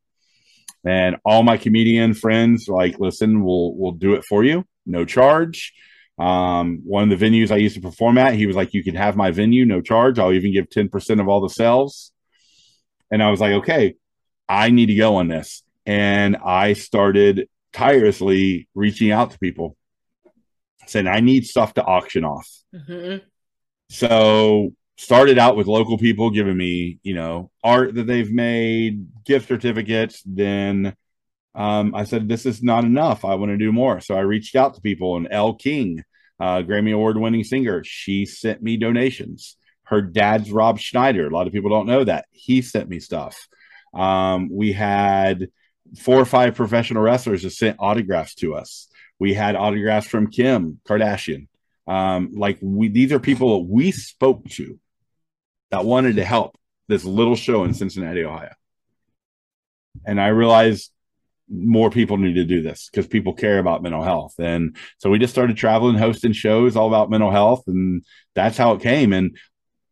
and 0.86 1.18
all 1.26 1.44
my 1.44 1.58
comedian 1.58 2.14
friends 2.14 2.68
like 2.68 3.00
listen 3.00 3.44
we'll 3.44 3.76
we'll 3.76 3.92
do 3.92 4.14
it 4.14 4.26
for 4.26 4.44
you 4.44 4.66
no 4.86 5.06
charge 5.06 5.74
um, 6.20 6.82
one 6.84 7.10
of 7.10 7.18
the 7.18 7.26
venues 7.26 7.52
i 7.52 7.56
used 7.56 7.76
to 7.76 7.82
perform 7.82 8.18
at 8.18 8.36
he 8.36 8.46
was 8.46 8.56
like 8.56 8.74
you 8.74 8.84
can 8.84 8.96
have 8.96 9.16
my 9.16 9.32
venue 9.32 9.66
no 9.66 9.82
charge 9.82 10.20
i'll 10.20 10.34
even 10.34 10.54
give 10.54 10.70
10% 10.70 11.20
of 11.20 11.28
all 11.28 11.42
the 11.42 11.50
sales 11.50 12.12
and 13.10 13.24
i 13.24 13.32
was 13.32 13.40
like 13.40 13.54
okay 13.54 13.96
i 14.48 14.70
need 14.70 14.88
to 14.88 14.96
go 14.96 15.16
on 15.16 15.28
this 15.28 15.64
and 15.86 16.38
i 16.38 16.74
started 16.74 17.48
tirelessly 17.74 18.68
reaching 18.76 19.12
out 19.12 19.32
to 19.32 19.40
people 19.40 19.76
saying 20.88 21.08
i 21.08 21.20
need 21.20 21.46
stuff 21.46 21.74
to 21.74 21.84
auction 21.84 22.26
off 22.26 22.50
mm-hmm. 22.74 23.18
so 23.90 24.74
started 25.02 25.40
out 25.40 25.56
with 25.56 25.66
local 25.66 25.98
people 25.98 26.30
giving 26.30 26.56
me, 26.56 27.00
you 27.02 27.16
know, 27.16 27.50
art 27.64 27.96
that 27.96 28.06
they've 28.06 28.32
made, 28.32 29.08
gift 29.26 29.48
certificates. 29.48 30.22
Then 30.24 30.96
um, 31.54 31.94
I 31.94 32.06
said, 32.06 32.28
this 32.28 32.46
is 32.46 32.64
not 32.64 32.84
enough. 32.86 33.26
I 33.26 33.36
want 33.36 33.52
to 33.52 33.58
do 33.58 33.72
more. 33.72 34.00
So 34.00 34.16
I 34.16 34.22
reached 34.22 34.56
out 34.56 34.76
to 34.76 34.82
people, 34.82 35.18
and 35.18 35.28
Elle 35.30 35.56
King, 35.56 36.04
uh, 36.40 36.60
Grammy 36.60 36.94
Award 36.94 37.18
winning 37.18 37.44
singer, 37.44 37.84
she 37.84 38.26
sent 38.26 38.62
me 38.62 38.78
donations. 38.78 39.58
Her 39.84 40.02
dad's 40.02 40.52
Rob 40.52 40.80
Schneider. 40.80 41.28
A 41.28 41.30
lot 41.30 41.48
of 41.48 41.54
people 41.54 41.70
don't 41.70 41.88
know 41.88 42.04
that. 42.04 42.26
He 42.32 42.62
sent 42.62 42.88
me 42.88 43.00
stuff. 43.00 43.48
Um, 43.94 44.50
we 44.50 44.72
had 44.72 45.50
four 46.00 46.18
or 46.18 46.26
five 46.26 46.56
professional 46.56 47.04
wrestlers 47.04 47.44
that 47.44 47.52
sent 47.52 47.78
autographs 47.80 48.36
to 48.36 48.56
us. 48.56 48.88
We 49.20 49.34
had 49.34 49.56
autographs 49.56 50.08
from 50.08 50.32
Kim 50.32 50.80
Kardashian. 50.88 51.48
Um, 51.88 52.32
like 52.34 52.58
we, 52.62 52.88
these 52.88 53.12
are 53.12 53.20
people 53.20 53.60
that 53.60 53.70
we 53.70 53.92
spoke 53.92 54.48
to 54.52 54.80
that 55.72 55.84
wanted 55.84 56.16
to 56.16 56.24
help 56.24 56.58
this 56.88 57.04
little 57.04 57.36
show 57.36 57.66
in 57.66 57.74
Cincinnati, 57.74 58.24
Ohio. 58.24 58.54
And 60.06 60.22
I 60.22 60.28
realized 60.28 60.92
more 61.52 61.90
people 61.90 62.18
need 62.18 62.36
to 62.36 62.46
do 62.46 62.62
this 62.62 62.90
because 62.90 63.08
people 63.08 63.34
care 63.34 63.60
about 63.60 63.84
mental 63.84 64.04
health. 64.04 64.36
And 64.40 64.78
so 64.98 65.10
we 65.10 65.20
just 65.20 65.34
started 65.34 65.58
traveling, 65.58 65.98
hosting 65.98 66.32
shows 66.32 66.76
all 66.76 66.88
about 66.88 67.10
mental 67.10 67.32
health. 67.32 67.64
And 67.68 68.06
that's 68.34 68.58
how 68.58 68.74
it 68.74 68.82
came. 68.82 69.12
And 69.12 69.38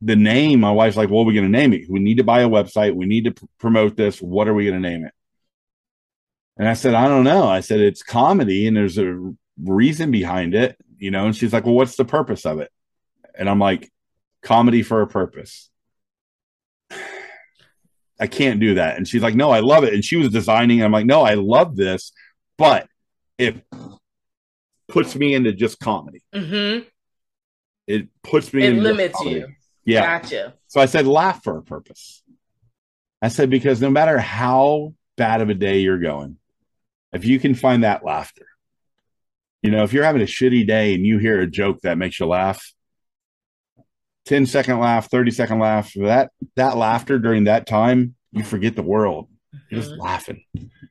the 0.01 0.15
name, 0.15 0.61
my 0.61 0.71
wife's 0.71 0.95
like, 0.95 1.09
what 1.09 1.21
are 1.21 1.25
we 1.25 1.33
going 1.33 1.51
to 1.51 1.57
name 1.57 1.73
it? 1.73 1.89
We 1.89 1.99
need 1.99 2.17
to 2.17 2.23
buy 2.23 2.41
a 2.41 2.49
website. 2.49 2.95
We 2.95 3.05
need 3.05 3.25
to 3.25 3.31
pr- 3.31 3.45
promote 3.59 3.97
this. 3.97 4.21
What 4.21 4.47
are 4.47 4.53
we 4.53 4.65
going 4.65 4.81
to 4.81 4.89
name 4.89 5.03
it? 5.05 5.13
And 6.57 6.67
I 6.67 6.73
said, 6.73 6.93
I 6.93 7.07
don't 7.07 7.25
know. 7.25 7.47
I 7.47 7.59
said, 7.59 7.81
it's 7.81 8.03
comedy 8.03 8.67
and 8.67 8.77
there's 8.77 8.97
a 8.97 9.33
reason 9.61 10.11
behind 10.11 10.55
it, 10.55 10.77
you 10.97 11.11
know? 11.11 11.25
And 11.25 11.35
she's 11.35 11.51
like, 11.51 11.65
well, 11.65 11.75
what's 11.75 11.97
the 11.97 12.05
purpose 12.05 12.45
of 12.45 12.59
it? 12.59 12.71
And 13.37 13.49
I'm 13.49 13.59
like, 13.59 13.91
comedy 14.41 14.81
for 14.81 15.01
a 15.01 15.07
purpose. 15.07 15.69
I 18.19 18.27
can't 18.27 18.59
do 18.59 18.75
that. 18.75 18.97
And 18.97 19.07
she's 19.07 19.21
like, 19.21 19.35
no, 19.35 19.51
I 19.51 19.61
love 19.61 19.83
it. 19.83 19.93
And 19.93 20.03
she 20.03 20.17
was 20.17 20.29
designing. 20.29 20.83
I'm 20.83 20.91
like, 20.91 21.05
no, 21.05 21.21
I 21.21 21.35
love 21.35 21.75
this, 21.75 22.11
but 22.57 22.87
it 23.37 23.63
puts 24.89 25.15
me 25.15 25.33
into 25.33 25.53
just 25.53 25.79
comedy. 25.79 26.21
Mm-hmm. 26.35 26.87
It 27.87 28.09
puts 28.23 28.53
me 28.53 28.65
It 28.65 28.73
limits 28.73 29.17
comedy. 29.17 29.35
you. 29.37 29.47
Yeah. 29.85 30.19
Gotcha. 30.19 30.53
So 30.67 30.81
I 30.81 30.85
said, 30.85 31.07
laugh 31.07 31.43
for 31.43 31.57
a 31.57 31.63
purpose. 31.63 32.21
I 33.21 33.29
said, 33.29 33.49
because 33.49 33.81
no 33.81 33.89
matter 33.89 34.17
how 34.19 34.93
bad 35.17 35.41
of 35.41 35.49
a 35.49 35.53
day 35.53 35.79
you're 35.79 35.99
going, 35.99 36.37
if 37.13 37.25
you 37.25 37.39
can 37.39 37.55
find 37.55 37.83
that 37.83 38.03
laughter, 38.05 38.45
you 39.61 39.71
know, 39.71 39.83
if 39.83 39.91
you're 39.93 40.03
having 40.03 40.21
a 40.21 40.25
shitty 40.25 40.67
day 40.67 40.93
and 40.93 41.05
you 41.05 41.17
hear 41.17 41.41
a 41.41 41.47
joke 41.47 41.81
that 41.81 41.97
makes 41.97 42.19
you 42.19 42.27
laugh, 42.27 42.73
10 44.25 44.45
second 44.45 44.79
laugh, 44.79 45.09
30 45.09 45.31
second 45.31 45.59
laugh, 45.59 45.91
that 45.95 46.31
that 46.55 46.77
laughter 46.77 47.19
during 47.19 47.45
that 47.45 47.65
time, 47.65 48.15
you 48.31 48.43
forget 48.43 48.75
the 48.75 48.83
world. 48.83 49.29
You're 49.69 49.81
just 49.81 49.93
Mhm. 49.93 49.99
laughing. 49.99 50.43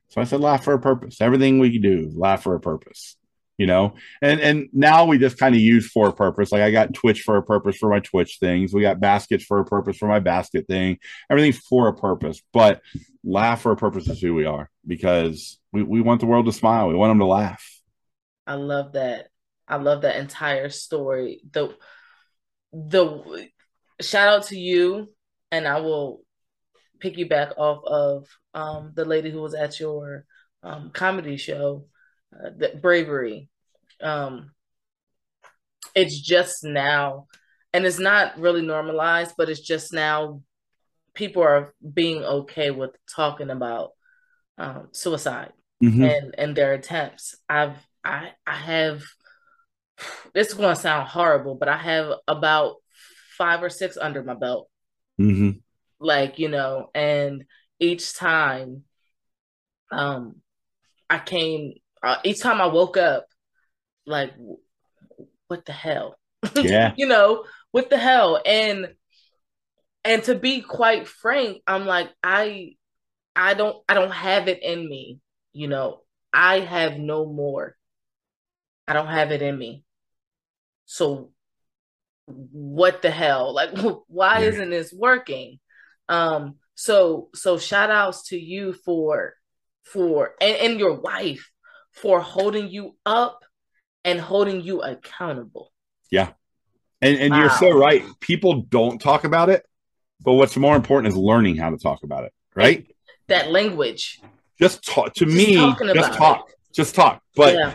So 0.09 0.21
I 0.21 0.25
said, 0.25 0.41
laugh 0.41 0.65
for 0.65 0.73
a 0.73 0.81
purpose. 0.81 1.21
Everything 1.21 1.59
we 1.59 1.79
do, 1.79 2.11
laugh 2.15 2.43
for 2.43 2.55
a 2.55 2.61
purpose. 2.61 3.17
You 3.59 3.67
know, 3.67 3.95
and 4.23 4.41
and 4.41 4.69
now 4.73 5.05
we 5.07 5.19
just 5.19 5.37
kind 5.37 5.53
of 5.53 5.61
use 5.61 5.91
for 5.91 6.09
a 6.09 6.13
purpose. 6.13 6.53
Like 6.53 6.63
I 6.63 6.71
got 6.71 6.95
Twitch 6.95 7.23
for 7.23 7.37
a 7.37 7.43
purpose 7.43 7.77
for 7.77 7.91
my 7.91 7.99
Twitch 7.99 8.37
things. 8.39 8.73
We 8.73 8.83
got 8.83 9.01
baskets 9.01 9.43
for 9.45 9.59
a 9.59 9.65
purpose 9.65 9.97
for 9.97 10.07
my 10.07 10.21
basket 10.21 10.69
thing. 10.69 10.99
Everything's 11.29 11.59
for 11.59 11.89
a 11.89 11.93
purpose. 11.93 12.41
But 12.53 12.81
laugh 13.25 13.61
for 13.63 13.73
a 13.73 13.77
purpose 13.77 14.07
is 14.09 14.21
who 14.21 14.33
we 14.33 14.45
are 14.45 14.71
because 14.87 15.59
we, 15.73 15.83
we 15.83 16.01
want 16.01 16.21
the 16.21 16.27
world 16.27 16.47
to 16.47 16.53
smile. 16.53 16.87
We 16.87 16.95
want 16.95 17.11
them 17.11 17.19
to 17.19 17.27
laugh. 17.27 17.65
I 18.47 18.55
love 18.55 18.93
that. 18.93 19.27
I 19.67 19.77
love 19.77 20.03
that 20.03 20.17
entire 20.17 20.69
story. 20.71 21.41
The 21.51 21.75
the 22.73 23.49
shout 24.01 24.29
out 24.29 24.47
to 24.49 24.57
you, 24.59 25.13
and 25.51 25.67
I 25.67 25.81
will 25.81 26.23
piggyback 27.03 27.53
off 27.57 27.85
of 27.85 28.27
um, 28.55 28.93
the 28.95 29.05
lady 29.05 29.31
who 29.31 29.41
was 29.41 29.55
at 29.55 29.79
your 29.81 30.25
um, 30.63 30.91
comedy 30.91 31.37
show, 31.37 31.87
uh, 32.35 32.51
the 32.57 32.79
bravery. 32.81 33.49
Um, 34.01 34.51
it's 35.95 36.21
just 36.21 36.65
now, 36.65 37.27
and 37.73 37.85
it's 37.87 37.99
not 37.99 38.39
really 38.39 38.63
normalized, 38.63 39.35
but 39.37 39.49
it's 39.49 39.61
just 39.61 39.93
now. 39.93 40.43
People 41.15 41.43
are 41.43 41.75
being 41.95 42.23
okay 42.23 42.71
with 42.71 42.91
talking 43.13 43.51
about 43.51 43.91
um, 44.57 44.89
suicide 44.93 45.53
Mhm. 45.83 46.09
and 46.09 46.35
and 46.39 46.57
their 46.57 46.75
attempts. 46.75 47.35
I've 47.49 47.77
I 48.05 48.33
I 48.47 48.55
have 48.55 49.03
this 50.35 50.49
is 50.49 50.55
going 50.55 50.75
to 50.75 50.81
sound 50.81 51.09
horrible, 51.09 51.55
but 51.55 51.69
I 51.69 51.77
have 51.77 52.13
about 52.27 52.77
five 53.37 53.63
or 53.63 53.71
six 53.71 53.97
under 53.97 54.23
my 54.23 54.35
belt. 54.35 54.69
Mhm. 55.21 55.63
Like 56.01 56.39
you 56.39 56.49
know, 56.49 56.91
and 56.95 57.45
each 57.81 58.15
time, 58.15 58.85
um, 59.91 60.37
I 61.11 61.19
came. 61.19 61.75
Uh, 62.03 62.19
each 62.23 62.41
time 62.41 62.61
I 62.61 62.67
woke 62.67 62.97
up, 62.97 63.27
like, 64.07 64.33
what 65.49 65.65
the 65.65 65.73
hell? 65.73 66.17
Yeah. 66.55 66.95
you 66.97 67.07
know, 67.07 67.45
what 67.73 67.91
the 67.91 67.99
hell? 67.99 68.41
And 68.45 68.95
and 70.05 70.23
to 70.25 70.35
be 70.35 70.61
quite 70.61 71.09
frank, 71.09 71.63
I'm 71.67 71.85
like, 71.85 72.11
I 72.23 72.77
I 73.35 73.55
don't 73.55 73.77
I 73.89 73.95
don't 73.95 74.13
have 74.13 74.49
it 74.49 74.63
in 74.63 74.89
me. 74.89 75.19
You 75.53 75.69
know, 75.69 76.03
I 76.33 76.61
have 76.61 76.99
no 76.99 77.27
more. 77.27 77.77
I 78.87 78.93
don't 78.93 79.09
have 79.09 79.33
it 79.33 79.43
in 79.43 79.59
me. 79.59 79.85
So 80.91 81.31
what 82.17 83.03
the 83.03 83.11
hell? 83.11 83.55
Like 83.55 83.77
why 84.09 84.41
Yeah. 84.41 84.47
isn't 84.47 84.71
this 84.71 84.93
working? 84.93 85.61
Um 86.09 86.57
so 86.75 87.29
so 87.35 87.59
shout 87.59 87.91
outs 87.91 88.29
to 88.29 88.39
you 88.39 88.73
for 88.73 89.35
for 89.85 90.35
and, 90.41 90.57
and 90.57 90.81
your 90.81 90.95
wife 91.01 91.51
for 91.93 92.21
holding 92.21 92.69
you 92.69 92.97
up 93.05 93.45
and 94.05 94.19
holding 94.19 94.63
you 94.63 94.81
accountable. 94.81 95.73
Yeah. 96.11 96.31
And 97.03 97.19
and 97.19 97.35
you're 97.35 97.51
so 97.51 97.71
right. 97.71 98.05
People 98.21 98.63
don't 98.63 98.99
talk 98.99 99.25
about 99.25 99.51
it, 99.51 99.65
but 100.25 100.33
what's 100.33 100.57
more 100.57 100.75
important 100.75 101.13
is 101.13 101.17
learning 101.19 101.57
how 101.57 101.71
to 101.71 101.77
talk 101.77 102.03
about 102.03 102.25
it. 102.25 102.33
Right? 102.55 102.87
That 103.29 103.51
language. 103.51 104.21
Just 104.59 104.85
talk 104.85 105.15
to 105.15 105.27
Just 105.27 105.37
me. 105.37 105.55
Just 105.95 106.15
talk. 106.15 106.51
Just 106.75 106.95
talk. 106.95 107.23
But 107.37 107.55
yeah. 107.55 107.75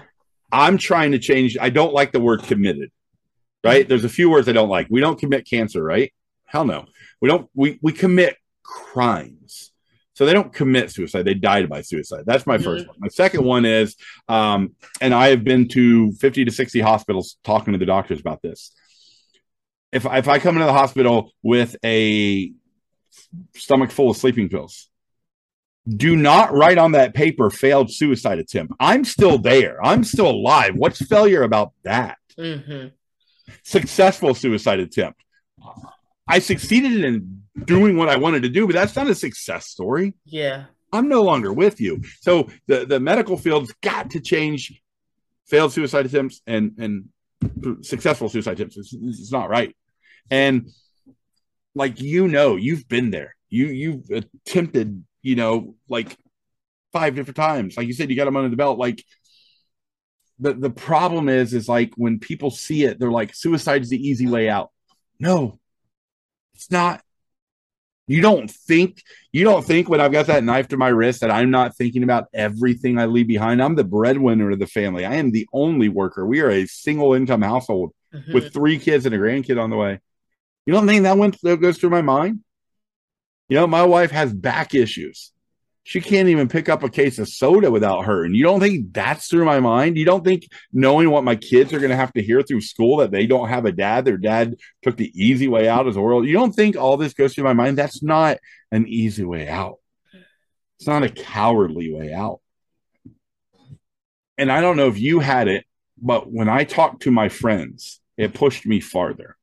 I'm 0.51 0.77
trying 0.77 1.11
to 1.11 1.19
change. 1.19 1.57
I 1.59 1.69
don't 1.69 1.93
like 1.93 2.11
the 2.11 2.19
word 2.19 2.43
committed. 2.43 2.91
Mm-hmm. 3.63 3.67
Right? 3.67 3.87
There's 3.87 4.05
a 4.05 4.09
few 4.09 4.29
words 4.29 4.47
I 4.47 4.53
don't 4.53 4.69
like. 4.69 4.87
We 4.89 5.01
don't 5.01 5.19
commit 5.19 5.47
cancer, 5.47 5.83
right? 5.83 6.13
Hell 6.45 6.65
no. 6.65 6.85
We 7.21 7.29
don't. 7.29 7.49
We 7.55 7.79
we 7.81 7.93
commit 7.93 8.37
crimes. 8.63 9.71
So 10.15 10.27
they 10.27 10.33
don't 10.33 10.53
commit 10.53 10.91
suicide. 10.91 11.23
They 11.25 11.33
died 11.33 11.67
by 11.67 11.81
suicide. 11.81 12.23
That's 12.27 12.45
my 12.45 12.59
first 12.59 12.87
one. 12.87 12.95
My 12.99 13.07
second 13.07 13.43
one 13.43 13.65
is, 13.65 13.95
um, 14.27 14.75
and 15.01 15.11
I 15.11 15.29
have 15.29 15.43
been 15.43 15.67
to 15.69 16.11
50 16.11 16.45
to 16.45 16.51
60 16.51 16.81
hospitals 16.81 17.37
talking 17.43 17.73
to 17.73 17.79
the 17.79 17.87
doctors 17.87 18.19
about 18.19 18.43
this. 18.43 18.71
If 19.91 20.05
if 20.05 20.27
I 20.27 20.37
come 20.37 20.55
into 20.55 20.67
the 20.67 20.73
hospital 20.73 21.31
with 21.41 21.75
a 21.83 22.51
stomach 23.55 23.91
full 23.91 24.11
of 24.11 24.17
sleeping 24.17 24.49
pills, 24.49 24.87
do 25.87 26.15
not 26.15 26.53
write 26.53 26.77
on 26.77 26.91
that 26.91 27.13
paper 27.13 27.49
failed 27.49 27.91
suicide 27.91 28.37
attempt. 28.37 28.73
I'm 28.79 29.03
still 29.05 29.39
there. 29.39 29.83
I'm 29.83 30.03
still 30.03 30.29
alive. 30.29 30.73
What's 30.75 31.03
failure 31.05 31.43
about 31.43 31.73
that? 31.83 32.17
hmm 32.37 32.87
Successful 33.63 34.33
suicide 34.33 34.79
attempt. 34.79 35.21
I 36.27 36.39
succeeded 36.39 37.03
in 37.03 37.43
doing 37.65 37.97
what 37.97 38.09
I 38.09 38.17
wanted 38.17 38.43
to 38.43 38.49
do, 38.49 38.65
but 38.65 38.73
that's 38.73 38.95
not 38.95 39.07
a 39.07 39.15
success 39.15 39.67
story. 39.67 40.13
Yeah. 40.25 40.65
I'm 40.91 41.09
no 41.09 41.23
longer 41.23 41.51
with 41.51 41.81
you. 41.81 42.01
So 42.21 42.49
the, 42.67 42.85
the 42.85 42.99
medical 42.99 43.37
field's 43.37 43.73
got 43.81 44.11
to 44.11 44.19
change 44.19 44.79
failed 45.47 45.73
suicide 45.73 46.05
attempts 46.05 46.41
and 46.47 46.71
and 46.77 47.09
successful 47.83 48.29
suicide 48.29 48.53
attempts. 48.53 48.77
It's, 48.77 48.93
it's 48.93 49.31
not 49.31 49.49
right. 49.49 49.75
And 50.29 50.69
like 51.75 51.99
you 51.99 52.27
know, 52.27 52.55
you've 52.55 52.87
been 52.87 53.11
there. 53.11 53.35
You 53.49 53.67
you've 53.67 54.09
attempted, 54.09 55.03
you 55.21 55.35
know, 55.35 55.75
like 55.89 56.15
five 56.91 57.15
different 57.15 57.37
times. 57.37 57.75
Like 57.75 57.87
you 57.87 57.93
said, 57.93 58.09
you 58.09 58.15
got 58.15 58.25
them 58.25 58.37
under 58.37 58.49
the 58.49 58.55
belt. 58.55 58.77
Like 58.77 59.03
the 60.39 60.53
the 60.53 60.69
problem 60.69 61.29
is, 61.29 61.53
is 61.53 61.69
like 61.69 61.93
when 61.95 62.19
people 62.19 62.51
see 62.51 62.83
it, 62.83 62.99
they're 62.99 63.11
like, 63.11 63.35
suicide 63.35 63.81
is 63.81 63.89
the 63.89 64.07
easy 64.07 64.27
way 64.27 64.49
out. 64.49 64.71
No, 65.19 65.59
it's 66.55 66.69
not. 66.71 67.01
You 68.05 68.21
don't 68.21 68.51
think 68.51 69.01
you 69.31 69.45
don't 69.45 69.63
think 69.65 69.87
when 69.87 70.01
I've 70.01 70.11
got 70.11 70.27
that 70.27 70.43
knife 70.43 70.67
to 70.69 70.77
my 70.77 70.89
wrist 70.89 71.21
that 71.21 71.31
I'm 71.31 71.51
not 71.51 71.77
thinking 71.77 72.03
about 72.03 72.25
everything 72.33 72.99
I 72.99 73.05
leave 73.05 73.27
behind. 73.27 73.61
I'm 73.61 73.75
the 73.75 73.85
breadwinner 73.85 74.51
of 74.51 74.59
the 74.59 74.67
family. 74.67 75.05
I 75.05 75.15
am 75.15 75.31
the 75.31 75.47
only 75.53 75.87
worker. 75.87 76.25
We 76.25 76.41
are 76.41 76.49
a 76.49 76.65
single 76.65 77.13
income 77.13 77.41
household 77.41 77.93
Mhm. 78.13 78.33
with 78.33 78.53
three 78.53 78.77
kids 78.77 79.05
and 79.05 79.15
a 79.15 79.17
grandkid 79.17 79.59
on 79.61 79.69
the 79.69 79.77
way. 79.77 79.99
You 80.65 80.73
don't 80.73 80.85
think 80.85 81.03
that 81.03 81.17
went 81.17 81.37
that 81.43 81.61
goes 81.61 81.77
through 81.77 81.91
my 81.91 82.01
mind? 82.01 82.41
You 83.49 83.57
know, 83.57 83.67
my 83.67 83.83
wife 83.83 84.11
has 84.11 84.33
back 84.33 84.75
issues. 84.75 85.31
She 85.85 85.99
can't 85.99 86.29
even 86.29 86.47
pick 86.47 86.69
up 86.69 86.81
a 86.83 86.89
case 86.89 87.19
of 87.19 87.27
soda 87.27 87.69
without 87.69 88.05
her. 88.05 88.23
And 88.23 88.35
you 88.35 88.43
don't 88.43 88.61
think 88.61 88.93
that's 88.93 89.27
through 89.27 89.43
my 89.43 89.59
mind? 89.59 89.97
You 89.97 90.05
don't 90.05 90.23
think 90.23 90.47
knowing 90.71 91.09
what 91.09 91.25
my 91.25 91.35
kids 91.35 91.73
are 91.73 91.79
going 91.79 91.89
to 91.89 91.97
have 91.97 92.13
to 92.13 92.23
hear 92.23 92.41
through 92.41 92.61
school 92.61 92.97
that 92.97 93.11
they 93.11 93.25
don't 93.27 93.49
have 93.49 93.65
a 93.65 93.71
dad, 93.71 94.05
their 94.05 94.17
dad 94.17 94.55
took 94.81 94.95
the 94.95 95.11
easy 95.13 95.49
way 95.49 95.67
out 95.67 95.87
as 95.87 95.97
a 95.97 96.01
world. 96.01 96.25
You 96.25 96.33
don't 96.33 96.53
think 96.53 96.77
all 96.77 96.95
this 96.95 97.13
goes 97.13 97.35
through 97.35 97.43
my 97.43 97.53
mind? 97.53 97.77
That's 97.77 98.01
not 98.01 98.37
an 98.71 98.87
easy 98.87 99.25
way 99.25 99.49
out. 99.49 99.79
It's 100.77 100.87
not 100.87 101.03
a 101.03 101.09
cowardly 101.09 101.93
way 101.93 102.13
out. 102.13 102.39
And 104.37 104.51
I 104.51 104.61
don't 104.61 104.77
know 104.77 104.87
if 104.87 104.97
you 104.97 105.19
had 105.19 105.47
it, 105.49 105.65
but 106.01 106.31
when 106.31 106.47
I 106.47 106.63
talked 106.63 107.03
to 107.03 107.11
my 107.11 107.29
friends, 107.29 107.99
it 108.17 108.33
pushed 108.33 108.65
me 108.65 108.79
farther. 108.79 109.35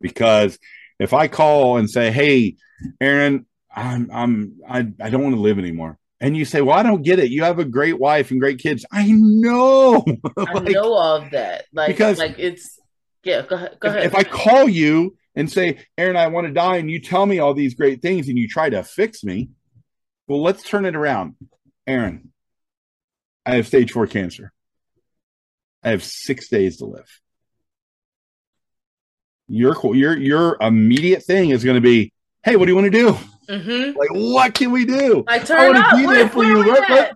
Because 0.00 0.58
if 0.98 1.12
I 1.12 1.28
call 1.28 1.76
and 1.76 1.88
say, 1.88 2.10
"Hey, 2.10 2.56
Erin, 3.00 3.46
I'm 3.74 4.10
I'm 4.12 4.60
I, 4.68 4.78
I 5.00 5.10
don't 5.10 5.22
want 5.22 5.34
to 5.34 5.40
live 5.40 5.58
anymore," 5.58 5.98
and 6.20 6.36
you 6.36 6.44
say, 6.44 6.60
"Well, 6.60 6.76
I 6.76 6.82
don't 6.82 7.02
get 7.02 7.18
it. 7.18 7.30
You 7.30 7.44
have 7.44 7.58
a 7.58 7.64
great 7.64 7.98
wife 7.98 8.30
and 8.30 8.40
great 8.40 8.58
kids." 8.58 8.84
I 8.92 9.10
know. 9.10 10.04
I 10.38 10.58
know 10.60 10.92
all 10.92 11.16
of 11.16 11.30
that. 11.30 11.64
Like 11.72 11.88
because- 11.88 12.18
like 12.18 12.38
it's 12.38 12.78
yeah, 13.24 13.42
go 13.42 13.56
ahead. 13.56 13.76
Go 13.80 13.88
if, 13.88 13.94
ahead. 13.94 14.06
if 14.06 14.14
I 14.14 14.24
call 14.24 14.68
you 14.68 15.16
and 15.34 15.50
say, 15.50 15.78
Erin, 15.96 16.16
I 16.16 16.26
want 16.26 16.46
to 16.46 16.52
die, 16.52 16.76
and 16.76 16.90
you 16.90 17.00
tell 17.00 17.24
me 17.24 17.38
all 17.38 17.54
these 17.54 17.74
great 17.74 18.02
things 18.02 18.28
and 18.28 18.36
you 18.36 18.48
try 18.48 18.68
to 18.68 18.82
fix 18.82 19.22
me. 19.24 19.50
Well, 20.26 20.42
let's 20.42 20.62
turn 20.62 20.84
it 20.84 20.96
around. 20.96 21.36
Erin, 21.86 22.32
I 23.46 23.56
have 23.56 23.66
stage 23.66 23.92
four 23.92 24.06
cancer. 24.06 24.52
I 25.82 25.90
have 25.90 26.04
six 26.04 26.48
days 26.48 26.78
to 26.78 26.86
live. 26.86 27.08
Your 29.48 29.76
your 29.94 30.16
your 30.16 30.56
immediate 30.60 31.24
thing 31.24 31.50
is 31.50 31.64
going 31.64 31.74
to 31.74 31.80
be, 31.80 32.12
hey, 32.44 32.56
what 32.56 32.66
do 32.66 32.70
you 32.70 32.76
want 32.76 32.90
to 32.92 32.98
do? 32.98 33.16
Mm-hmm. 33.48 33.98
Like, 33.98 34.10
what 34.12 34.54
can 34.54 34.70
we 34.70 34.84
do? 34.84 35.24
I 35.26 35.38
turn 35.38 35.76
I 35.76 35.80
up. 35.80 35.96
Be 35.96 36.06
there 36.06 36.28
for 36.28 36.44
you. 36.44 36.64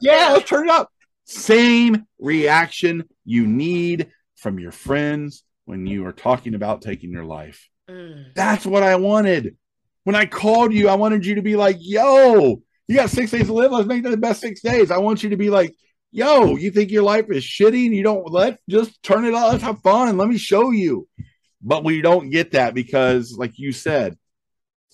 Yeah, 0.01 0.33
let's 0.33 0.49
turn 0.49 0.69
it 0.69 0.71
up. 0.71 0.91
Same 1.25 2.07
reaction 2.19 3.05
you 3.25 3.47
need 3.47 4.11
from 4.37 4.59
your 4.59 4.73
friends 4.73 5.43
when 5.65 5.87
you 5.87 6.07
are 6.07 6.13
talking 6.13 6.55
about 6.55 6.83
taking 6.83 7.11
your 7.11 7.25
life. 7.25 7.69
Mm. 7.91 8.35
That's 8.35 8.65
what 8.67 8.83
I 8.83 8.97
wanted. 8.97 9.57
When 10.05 10.15
I 10.15 10.27
called 10.27 10.73
you, 10.73 10.89
I 10.89 10.95
wanted 10.95 11.27
you 11.27 11.37
to 11.37 11.43
be 11.43 11.57
like, 11.57 11.77
yo, 11.81 12.63
you 12.87 12.97
got 12.97 13.11
six 13.11 13.33
days 13.33 13.47
to 13.47 13.53
live. 13.53 13.73
Let's 13.73 13.89
make 13.89 14.05
that 14.05 14.11
the 14.11 14.17
best 14.17 14.41
six 14.41 14.61
days. 14.61 14.91
I 14.91 14.99
want 14.99 15.23
you 15.23 15.31
to 15.31 15.37
be 15.37 15.51
like, 15.51 15.75
yo, 16.13 16.55
you 16.57 16.71
think 16.71 16.91
your 16.91 17.03
life 17.03 17.27
is 17.31 17.45
shitty 17.45 17.87
and 17.87 17.95
you 17.95 18.05
don't 18.05 18.31
let 18.31 18.59
just 18.69 19.03
turn 19.03 19.25
it 19.25 19.35
on. 19.35 19.51
Let's 19.51 19.65
have 19.65 19.81
fun 19.83 20.09
and 20.09 20.19
let 20.19 20.29
me 20.29 20.39
show 20.39 20.71
you. 20.71 21.09
But 21.61 21.83
we 21.83 22.01
don't 22.03 22.31
get 22.31 22.53
that 22.53 22.75
because, 22.75 23.35
like 23.37 23.59
you 23.59 23.73
said, 23.73 24.17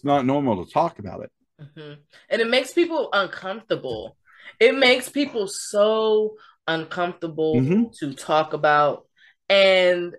it's 0.02 0.06
not 0.08 0.26
normal 0.26 0.64
to 0.64 0.72
talk 0.72 0.98
about 0.98 1.22
it. 1.22 1.30
Mm-hmm. 1.60 2.00
And 2.28 2.42
it 2.42 2.50
makes 2.50 2.72
people 2.72 3.08
uncomfortable. 3.12 4.16
It 4.58 4.74
makes 4.74 5.08
people 5.08 5.46
so 5.46 6.34
uncomfortable 6.66 7.54
mm-hmm. 7.54 7.84
to 8.00 8.14
talk 8.14 8.52
about. 8.52 9.06
And 9.48 10.12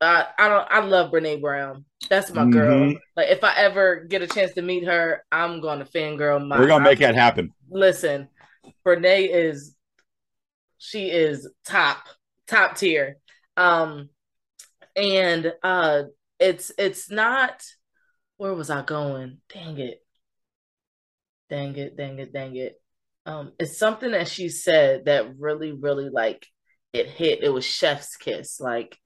uh, 0.00 0.24
I 0.38 0.48
don't. 0.48 0.68
I 0.70 0.80
love 0.84 1.10
Brene 1.10 1.40
Brown. 1.40 1.84
That's 2.08 2.32
my 2.32 2.48
girl. 2.48 2.78
Mm-hmm. 2.78 2.96
Like 3.16 3.28
if 3.30 3.42
I 3.42 3.56
ever 3.56 4.04
get 4.04 4.22
a 4.22 4.28
chance 4.28 4.52
to 4.52 4.62
meet 4.62 4.84
her, 4.84 5.24
I'm 5.32 5.60
going 5.60 5.80
to 5.80 5.84
fangirl. 5.84 6.46
My, 6.46 6.56
We're 6.56 6.68
gonna 6.68 6.84
make 6.84 7.00
that 7.00 7.16
happen. 7.16 7.50
Listen, 7.68 8.28
Brene 8.86 9.28
is 9.28 9.74
she 10.78 11.10
is 11.10 11.50
top 11.66 12.06
top 12.46 12.76
tier. 12.76 13.16
Um, 13.56 14.10
and 14.94 15.52
uh, 15.64 16.04
it's 16.38 16.70
it's 16.78 17.10
not. 17.10 17.64
Where 18.36 18.54
was 18.54 18.70
I 18.70 18.82
going? 18.82 19.38
Dang 19.52 19.78
it! 19.78 20.02
Dang 21.48 21.76
it! 21.76 21.96
Dang 21.96 22.18
it! 22.18 22.32
Dang 22.32 22.56
it! 22.56 22.80
Um, 23.26 23.52
it's 23.58 23.78
something 23.78 24.10
that 24.10 24.28
she 24.28 24.48
said 24.48 25.06
that 25.06 25.38
really, 25.38 25.72
really 25.72 26.10
like 26.10 26.46
it 26.92 27.08
hit. 27.08 27.42
It 27.42 27.48
was 27.50 27.64
chef's 27.64 28.16
kiss. 28.16 28.60
Like 28.60 28.98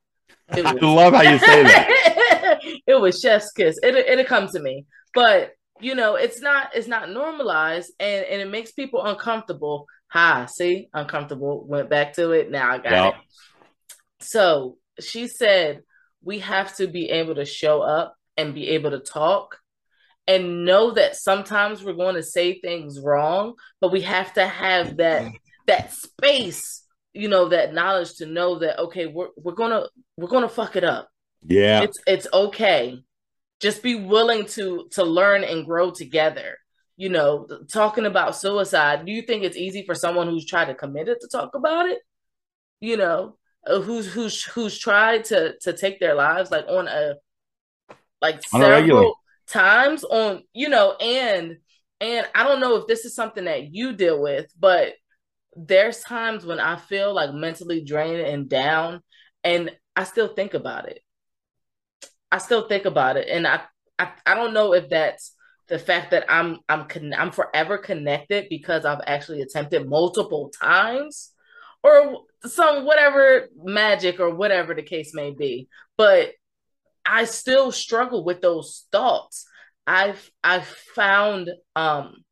was, 0.50 0.64
I 0.64 0.72
love 0.72 1.14
how 1.14 1.22
you 1.22 1.38
say 1.38 1.62
that. 1.62 2.58
it 2.86 3.00
was 3.00 3.20
chef's 3.20 3.52
kiss. 3.52 3.78
It 3.82 3.94
it'll 3.94 4.24
come 4.24 4.48
to 4.48 4.60
me, 4.60 4.86
but 5.14 5.52
you 5.80 5.94
know, 5.94 6.16
it's 6.16 6.40
not 6.40 6.70
it's 6.74 6.88
not 6.88 7.10
normalized, 7.10 7.92
and 8.00 8.24
and 8.24 8.40
it 8.40 8.50
makes 8.50 8.72
people 8.72 9.04
uncomfortable. 9.04 9.86
Hi, 10.08 10.46
see, 10.46 10.88
uncomfortable. 10.92 11.66
Went 11.66 11.90
back 11.90 12.14
to 12.14 12.30
it. 12.32 12.50
Now 12.50 12.72
I 12.72 12.78
got 12.78 12.92
yep. 12.92 13.14
it. 13.14 13.94
So 14.20 14.78
she 15.00 15.28
said 15.28 15.82
we 16.22 16.40
have 16.40 16.74
to 16.76 16.88
be 16.88 17.10
able 17.10 17.36
to 17.36 17.44
show 17.44 17.82
up 17.82 18.16
and 18.38 18.54
be 18.54 18.68
able 18.68 18.92
to 18.92 19.00
talk 19.00 19.58
and 20.26 20.64
know 20.64 20.92
that 20.92 21.16
sometimes 21.16 21.84
we're 21.84 21.92
going 21.92 22.14
to 22.14 22.22
say 22.22 22.60
things 22.60 23.00
wrong, 23.00 23.54
but 23.80 23.92
we 23.92 24.02
have 24.02 24.32
to 24.34 24.46
have 24.46 24.96
that 24.98 25.30
that 25.66 25.92
space 25.92 26.82
you 27.18 27.28
know 27.28 27.48
that 27.48 27.74
knowledge 27.74 28.14
to 28.14 28.26
know 28.26 28.60
that 28.60 28.78
okay 28.78 29.06
we're 29.06 29.28
we're 29.36 29.54
gonna 29.54 29.86
we're 30.16 30.28
gonna 30.28 30.48
fuck 30.48 30.76
it 30.76 30.84
up. 30.84 31.08
Yeah. 31.42 31.82
It's 31.82 31.98
it's 32.06 32.28
okay. 32.32 33.02
Just 33.60 33.82
be 33.82 33.96
willing 33.96 34.46
to 34.46 34.88
to 34.92 35.04
learn 35.04 35.42
and 35.42 35.66
grow 35.66 35.90
together. 35.90 36.58
You 36.96 37.08
know 37.08 37.48
talking 37.72 38.06
about 38.06 38.36
suicide 38.36 39.04
do 39.04 39.12
you 39.12 39.22
think 39.22 39.42
it's 39.42 39.56
easy 39.56 39.84
for 39.84 39.94
someone 39.94 40.28
who's 40.28 40.46
tried 40.46 40.66
to 40.66 40.74
commit 40.74 41.08
it 41.08 41.18
to 41.22 41.28
talk 41.28 41.54
about 41.54 41.88
it? 41.88 41.98
You 42.80 42.96
know 42.96 43.36
uh, 43.66 43.80
who's 43.80 44.06
who's 44.06 44.44
who's 44.44 44.78
tried 44.78 45.24
to 45.26 45.56
to 45.62 45.72
take 45.72 45.98
their 45.98 46.14
lives 46.14 46.50
like 46.50 46.66
on 46.68 46.86
a 46.88 47.14
like 48.20 48.40
on 48.52 48.60
several 48.60 49.14
times 49.48 50.04
on 50.04 50.42
you 50.52 50.68
know 50.68 50.94
and 51.00 51.56
and 52.00 52.26
i 52.34 52.42
don't 52.44 52.60
know 52.60 52.76
if 52.76 52.86
this 52.86 53.04
is 53.04 53.14
something 53.14 53.44
that 53.44 53.72
you 53.72 53.92
deal 53.94 54.20
with 54.20 54.46
but 54.58 54.92
there's 55.58 56.00
times 56.00 56.46
when 56.46 56.60
I 56.60 56.76
feel 56.76 57.12
like 57.12 57.34
mentally 57.34 57.82
drained 57.82 58.20
and 58.20 58.48
down, 58.48 59.02
and 59.42 59.70
I 59.96 60.04
still 60.04 60.34
think 60.34 60.54
about 60.54 60.88
it. 60.88 61.00
I 62.30 62.38
still 62.38 62.68
think 62.68 62.84
about 62.84 63.16
it, 63.16 63.28
and 63.28 63.46
I 63.46 63.62
I, 63.98 64.12
I 64.24 64.34
don't 64.34 64.54
know 64.54 64.74
if 64.74 64.88
that's 64.88 65.34
the 65.68 65.78
fact 65.78 66.12
that 66.12 66.26
I'm 66.28 66.58
I'm 66.68 66.86
con- 66.86 67.14
I'm 67.16 67.32
forever 67.32 67.78
connected 67.78 68.46
because 68.48 68.84
I've 68.84 69.00
actually 69.06 69.42
attempted 69.42 69.88
multiple 69.88 70.50
times, 70.60 71.32
or 71.82 72.20
some 72.44 72.84
whatever 72.84 73.48
magic 73.56 74.20
or 74.20 74.34
whatever 74.34 74.74
the 74.74 74.82
case 74.82 75.12
may 75.14 75.32
be. 75.32 75.68
But 75.96 76.32
I 77.06 77.24
still 77.24 77.72
struggle 77.72 78.24
with 78.24 78.40
those 78.40 78.86
thoughts. 78.92 79.46
I've 79.86 80.30
I've 80.44 80.66
found 80.66 81.50
um 81.74 82.24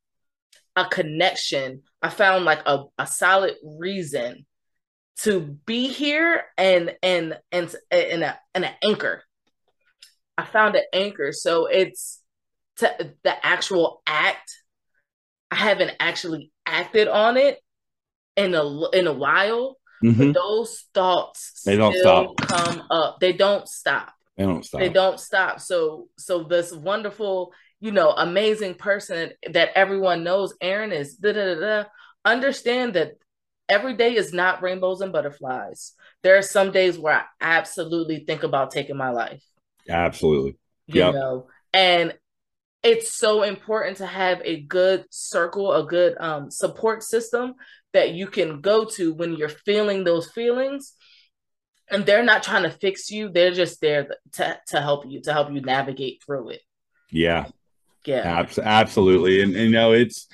a 0.77 0.85
connection. 0.85 1.83
I 2.03 2.11
found 2.11 2.45
like 2.45 2.61
a, 2.67 2.85
a 2.99 3.07
solid 3.07 3.55
reason 3.65 4.47
to 5.23 5.41
be 5.41 5.89
here 5.89 6.45
and 6.59 6.95
and 7.03 7.39
and 7.51 7.75
and 7.91 8.23
a, 8.23 8.39
and 8.55 8.65
an 8.65 8.75
anchor. 8.85 9.23
I 10.37 10.45
found 10.45 10.77
an 10.77 10.85
anchor. 10.93 11.33
So 11.33 11.67
it's 11.67 12.21
to, 12.77 13.15
the 13.25 13.47
actual 13.47 14.03
act. 14.07 14.53
I 15.51 15.57
haven't 15.57 15.93
actually 15.99 16.51
acted 16.67 17.09
on 17.09 17.37
it 17.37 17.59
in 18.37 18.55
a 18.55 18.91
in 18.91 19.07
a 19.07 19.13
while. 19.13 19.79
Mm-hmm. 20.05 20.33
But 20.33 20.35
those 20.35 20.85
thoughts 20.93 21.63
they 21.65 21.77
don't 21.77 21.95
stop. 21.95 22.37
come 22.37 22.83
up. 22.91 23.19
They 23.19 23.33
don't 23.33 23.67
stop. 23.67 24.13
They 24.37 24.45
don't 24.45 24.65
stop. 24.65 24.81
They 24.81 24.89
don't 24.89 25.21
stop. 25.21 25.61
So 25.61 26.09
so 26.19 26.45
this 26.45 26.73
wonderful 26.73 27.53
you 27.81 27.93
know, 27.93 28.11
amazing 28.11 28.75
person 28.75 29.33
that 29.53 29.71
everyone 29.75 30.25
knows 30.25 30.55
Erin 30.61 30.93
is, 30.93 31.17
da, 31.17 31.33
da, 31.33 31.55
da, 31.55 31.85
understand 32.25 32.95
that 32.95 33.13
every 33.69 33.95
day 33.95 34.15
is 34.15 34.33
not 34.33 34.63
rainbows 34.63 35.01
and 35.01 35.13
butterflies. 35.13 35.93
There 36.23 36.39
are 36.39 36.43
some 36.43 36.73
days 36.73 36.99
where 36.99 37.15
I 37.15 37.25
absolutely 37.41 38.25
think 38.25 38.43
about 38.43 38.71
taking 38.71 38.97
my 38.97 39.11
life. 39.11 39.43
Absolutely. 39.89 40.57
You 40.87 41.03
yep. 41.03 41.15
know, 41.15 41.47
and 41.73 42.15
it's 42.83 43.17
so 43.17 43.43
important 43.43 43.99
to 43.99 44.07
have 44.07 44.41
a 44.45 44.61
good 44.63 45.05
circle, 45.11 45.73
a 45.73 45.87
good 45.87 46.17
um, 46.19 46.51
support 46.51 47.03
system 47.03 47.55
that 47.93 48.13
you 48.13 48.29
can 48.29 48.61
go 48.61 48.85
to 48.85 49.13
when 49.13 49.35
you're 49.35 49.49
feeling 49.49 50.05
those 50.05 50.31
feelings. 50.31 50.95
And 51.91 52.05
they're 52.05 52.25
not 52.25 52.43
trying 52.43 52.65
to 52.65 52.71
fix 52.71 53.11
you; 53.11 53.29
they're 53.29 53.53
just 53.53 53.81
there 53.81 54.09
to 54.33 54.61
to 54.69 54.81
help 54.81 55.07
you, 55.07 55.21
to 55.23 55.33
help 55.33 55.53
you 55.53 55.61
navigate 55.61 56.23
through 56.25 56.51
it. 56.51 56.63
Yeah, 57.11 57.47
yeah. 58.05 58.41
Abs- 58.41 58.59
absolutely. 58.59 59.43
And, 59.43 59.55
and, 59.55 59.67
you 59.67 59.71
know, 59.71 59.93
it's, 59.93 60.27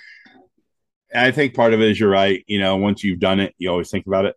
I 1.15 1.31
think 1.31 1.55
part 1.55 1.75
of 1.75 1.81
it 1.83 1.91
is 1.91 2.01
you're 2.01 2.09
right. 2.09 2.43
You 2.47 2.59
know, 2.59 2.77
once 2.77 3.05
you've 3.05 3.21
done 3.21 3.41
it, 3.41 3.55
you 3.59 3.71
always 3.71 3.91
think 3.91 4.07
about 4.07 4.25
it, 4.25 4.37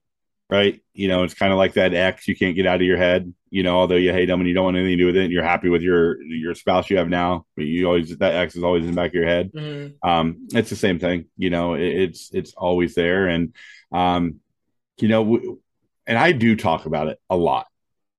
right? 0.50 0.82
You 0.94 1.08
know, 1.08 1.24
it's 1.24 1.34
kind 1.34 1.54
of 1.54 1.58
like 1.58 1.74
that 1.74 1.94
ex 1.94 2.28
you 2.28 2.36
can't 2.36 2.56
get 2.56 2.68
out 2.68 2.82
of 2.82 2.88
your 2.88 2.98
head. 2.98 3.34
You 3.50 3.64
know, 3.64 3.78
although 3.78 3.96
you 3.96 4.12
hate 4.12 4.26
them 4.26 4.42
and 4.42 4.50
you 4.50 4.54
don't 4.54 4.66
want 4.66 4.76
anything 4.76 4.98
to 4.98 5.04
do 5.04 5.06
with 5.06 5.16
it, 5.16 5.24
and 5.24 5.32
you're 5.32 5.42
happy 5.42 5.70
with 5.70 5.82
your 5.82 6.22
your 6.22 6.56
spouse 6.56 6.90
you 6.90 6.98
have 6.98 7.08
now, 7.08 7.46
but 7.56 7.64
you 7.64 7.86
always 7.88 8.18
that 8.18 8.36
ex 8.36 8.58
is 8.58 8.64
always 8.64 8.84
in 8.84 8.92
the 8.92 8.96
back 8.96 9.12
of 9.12 9.16
your 9.16 9.28
head. 9.28 9.54
Mm-hmm. 9.54 10.10
Um, 10.10 10.48
it's 10.52 10.70
the 10.70 10.76
same 10.76 11.00
thing. 11.00 11.28
You 11.38 11.50
know, 11.50 11.76
it, 11.76 11.88
it's 11.88 12.32
it's 12.34 12.54
always 12.54 12.96
there, 12.96 13.28
and 13.28 13.54
um, 13.94 14.42
you 14.98 15.08
know, 15.08 15.24
w- 15.24 15.60
and 16.08 16.18
I 16.18 16.32
do 16.32 16.56
talk 16.56 16.86
about 16.86 17.08
it 17.08 17.20
a 17.30 17.36
lot 17.36 17.68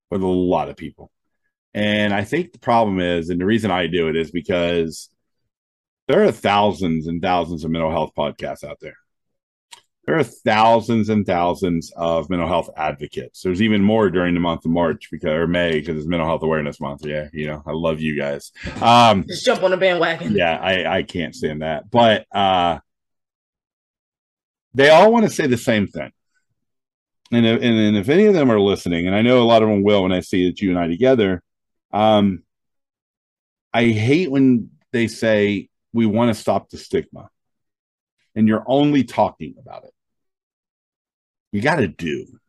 with 0.09 0.21
a 0.21 0.27
lot 0.27 0.69
of 0.69 0.77
people. 0.77 1.11
And 1.73 2.13
I 2.13 2.23
think 2.23 2.53
the 2.53 2.59
problem 2.59 2.99
is, 2.99 3.29
and 3.29 3.39
the 3.39 3.45
reason 3.45 3.71
I 3.71 3.87
do 3.87 4.07
it 4.07 4.15
is 4.15 4.31
because 4.31 5.09
there 6.07 6.23
are 6.23 6.31
thousands 6.31 7.07
and 7.07 7.21
thousands 7.21 7.63
of 7.63 7.71
mental 7.71 7.91
health 7.91 8.11
podcasts 8.17 8.63
out 8.63 8.79
there. 8.79 8.95
There 10.05 10.17
are 10.17 10.23
thousands 10.23 11.09
and 11.09 11.25
thousands 11.25 11.91
of 11.93 12.29
mental 12.29 12.47
health 12.47 12.69
advocates. 12.77 13.41
There's 13.41 13.61
even 13.61 13.83
more 13.83 14.09
during 14.09 14.33
the 14.35 14.39
month 14.39 14.63
of 14.63 14.71
March 14.71 15.09
because 15.11 15.33
or 15.33 15.47
May 15.47 15.73
because 15.73 15.97
it's 15.97 16.07
Mental 16.07 16.25
Health 16.25 16.43
Awareness 16.43 16.79
Month. 16.79 17.05
Yeah, 17.05 17.27
you 17.33 17.47
know, 17.47 17.61
I 17.67 17.71
love 17.73 17.99
you 17.99 18.17
guys. 18.17 18.53
Um, 18.81 19.25
Just 19.27 19.45
jump 19.45 19.63
on 19.63 19.73
a 19.73 19.77
bandwagon. 19.77 20.33
Yeah, 20.33 20.57
I, 20.57 20.99
I 20.99 21.03
can't 21.03 21.35
stand 21.35 21.61
that. 21.61 21.91
But 21.91 22.25
uh, 22.31 22.79
they 24.73 24.89
all 24.89 25.11
want 25.11 25.25
to 25.25 25.29
say 25.29 25.45
the 25.45 25.57
same 25.57 25.87
thing. 25.87 26.11
And 27.31 27.45
if, 27.45 27.61
and 27.61 27.97
if 27.97 28.09
any 28.09 28.25
of 28.25 28.33
them 28.33 28.49
are 28.51 28.59
listening, 28.59 29.07
and 29.07 29.15
I 29.15 29.21
know 29.21 29.41
a 29.41 29.43
lot 29.43 29.63
of 29.63 29.69
them 29.69 29.83
will 29.83 30.03
when 30.03 30.11
I 30.13 30.21
see 30.21 30.47
that 30.47 30.61
you 30.61 30.69
and 30.69 30.79
I 30.79 30.87
together, 30.87 31.43
um, 31.91 32.43
I 33.73 33.85
hate 33.85 34.31
when 34.31 34.69
they 34.93 35.07
say 35.07 35.69
we 35.93 36.05
want 36.05 36.29
to 36.29 36.41
stop 36.41 36.69
the 36.69 36.77
stigma, 36.77 37.29
and 38.35 38.47
you're 38.47 38.63
only 38.67 39.03
talking 39.03 39.55
about 39.59 39.83
it. 39.85 39.93
You 41.51 41.61
got 41.61 41.77
to 41.77 41.87
do. 41.87 42.39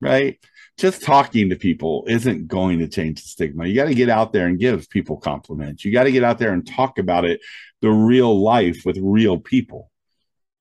right? 0.00 0.38
Just 0.76 1.02
talking 1.02 1.50
to 1.50 1.56
people 1.56 2.04
isn't 2.08 2.48
going 2.48 2.80
to 2.80 2.88
change 2.88 3.22
the 3.22 3.28
stigma. 3.28 3.66
You 3.66 3.74
got 3.74 3.86
to 3.86 3.94
get 3.94 4.08
out 4.10 4.32
there 4.32 4.46
and 4.46 4.58
give 4.58 4.90
people 4.90 5.16
compliments. 5.16 5.84
You 5.84 5.92
got 5.92 6.04
to 6.04 6.12
get 6.12 6.24
out 6.24 6.38
there 6.38 6.52
and 6.52 6.66
talk 6.66 6.98
about 6.98 7.24
it, 7.24 7.40
the 7.80 7.90
real 7.90 8.42
life 8.42 8.82
with 8.84 8.98
real 9.00 9.38
people. 9.38 9.90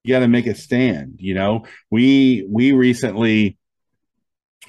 You 0.03 0.13
got 0.13 0.19
to 0.19 0.27
make 0.27 0.47
a 0.47 0.55
stand. 0.55 1.15
You 1.19 1.33
know, 1.33 1.65
we 1.89 2.45
we 2.49 2.73
recently 2.73 3.57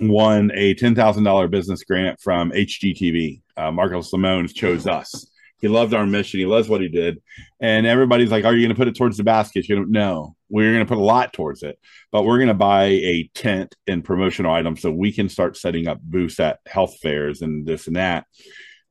won 0.01 0.51
a 0.55 0.75
ten 0.75 0.95
thousand 0.95 1.25
dollar 1.25 1.49
business 1.49 1.83
grant 1.85 2.21
from 2.21 2.53
HGTV. 2.53 3.43
Uh, 3.57 3.73
Marcus 3.73 4.13
Lemonis 4.13 4.55
chose 4.55 4.87
us. 4.87 5.29
He 5.59 5.69
loved 5.69 5.95
our 5.95 6.07
mission. 6.07 6.41
He 6.41 6.47
loves 6.47 6.69
what 6.69 6.83
he 6.83 6.89
did, 6.89 7.23
and 7.61 7.87
everybody's 7.87 8.31
like, 8.31 8.45
"Are 8.45 8.55
you 8.55 8.61
going 8.61 8.75
to 8.75 8.79
put 8.79 8.89
it 8.89 8.97
towards 8.97 9.17
the 9.17 9.25
basket?" 9.25 9.69
You 9.69 9.77
know, 9.77 9.85
no, 9.85 10.37
we're 10.49 10.73
going 10.73 10.85
to 10.85 10.89
put 10.89 11.01
a 11.01 11.05
lot 11.05 11.33
towards 11.33 11.63
it, 11.63 11.79
but 12.13 12.25
we're 12.25 12.39
going 12.39 12.49
to 12.49 12.55
buy 12.55 12.85
a 12.85 13.31
tent 13.35 13.75
and 13.87 14.05
promotional 14.05 14.53
items 14.53 14.83
so 14.83 14.91
we 14.91 15.11
can 15.11 15.29
start 15.29 15.57
setting 15.57 15.89
up 15.89 16.01
booths 16.01 16.39
at 16.39 16.61
health 16.67 16.99
fairs 17.01 17.43
and 17.43 17.67
this 17.67 17.87
and 17.87 17.97
that. 17.97 18.27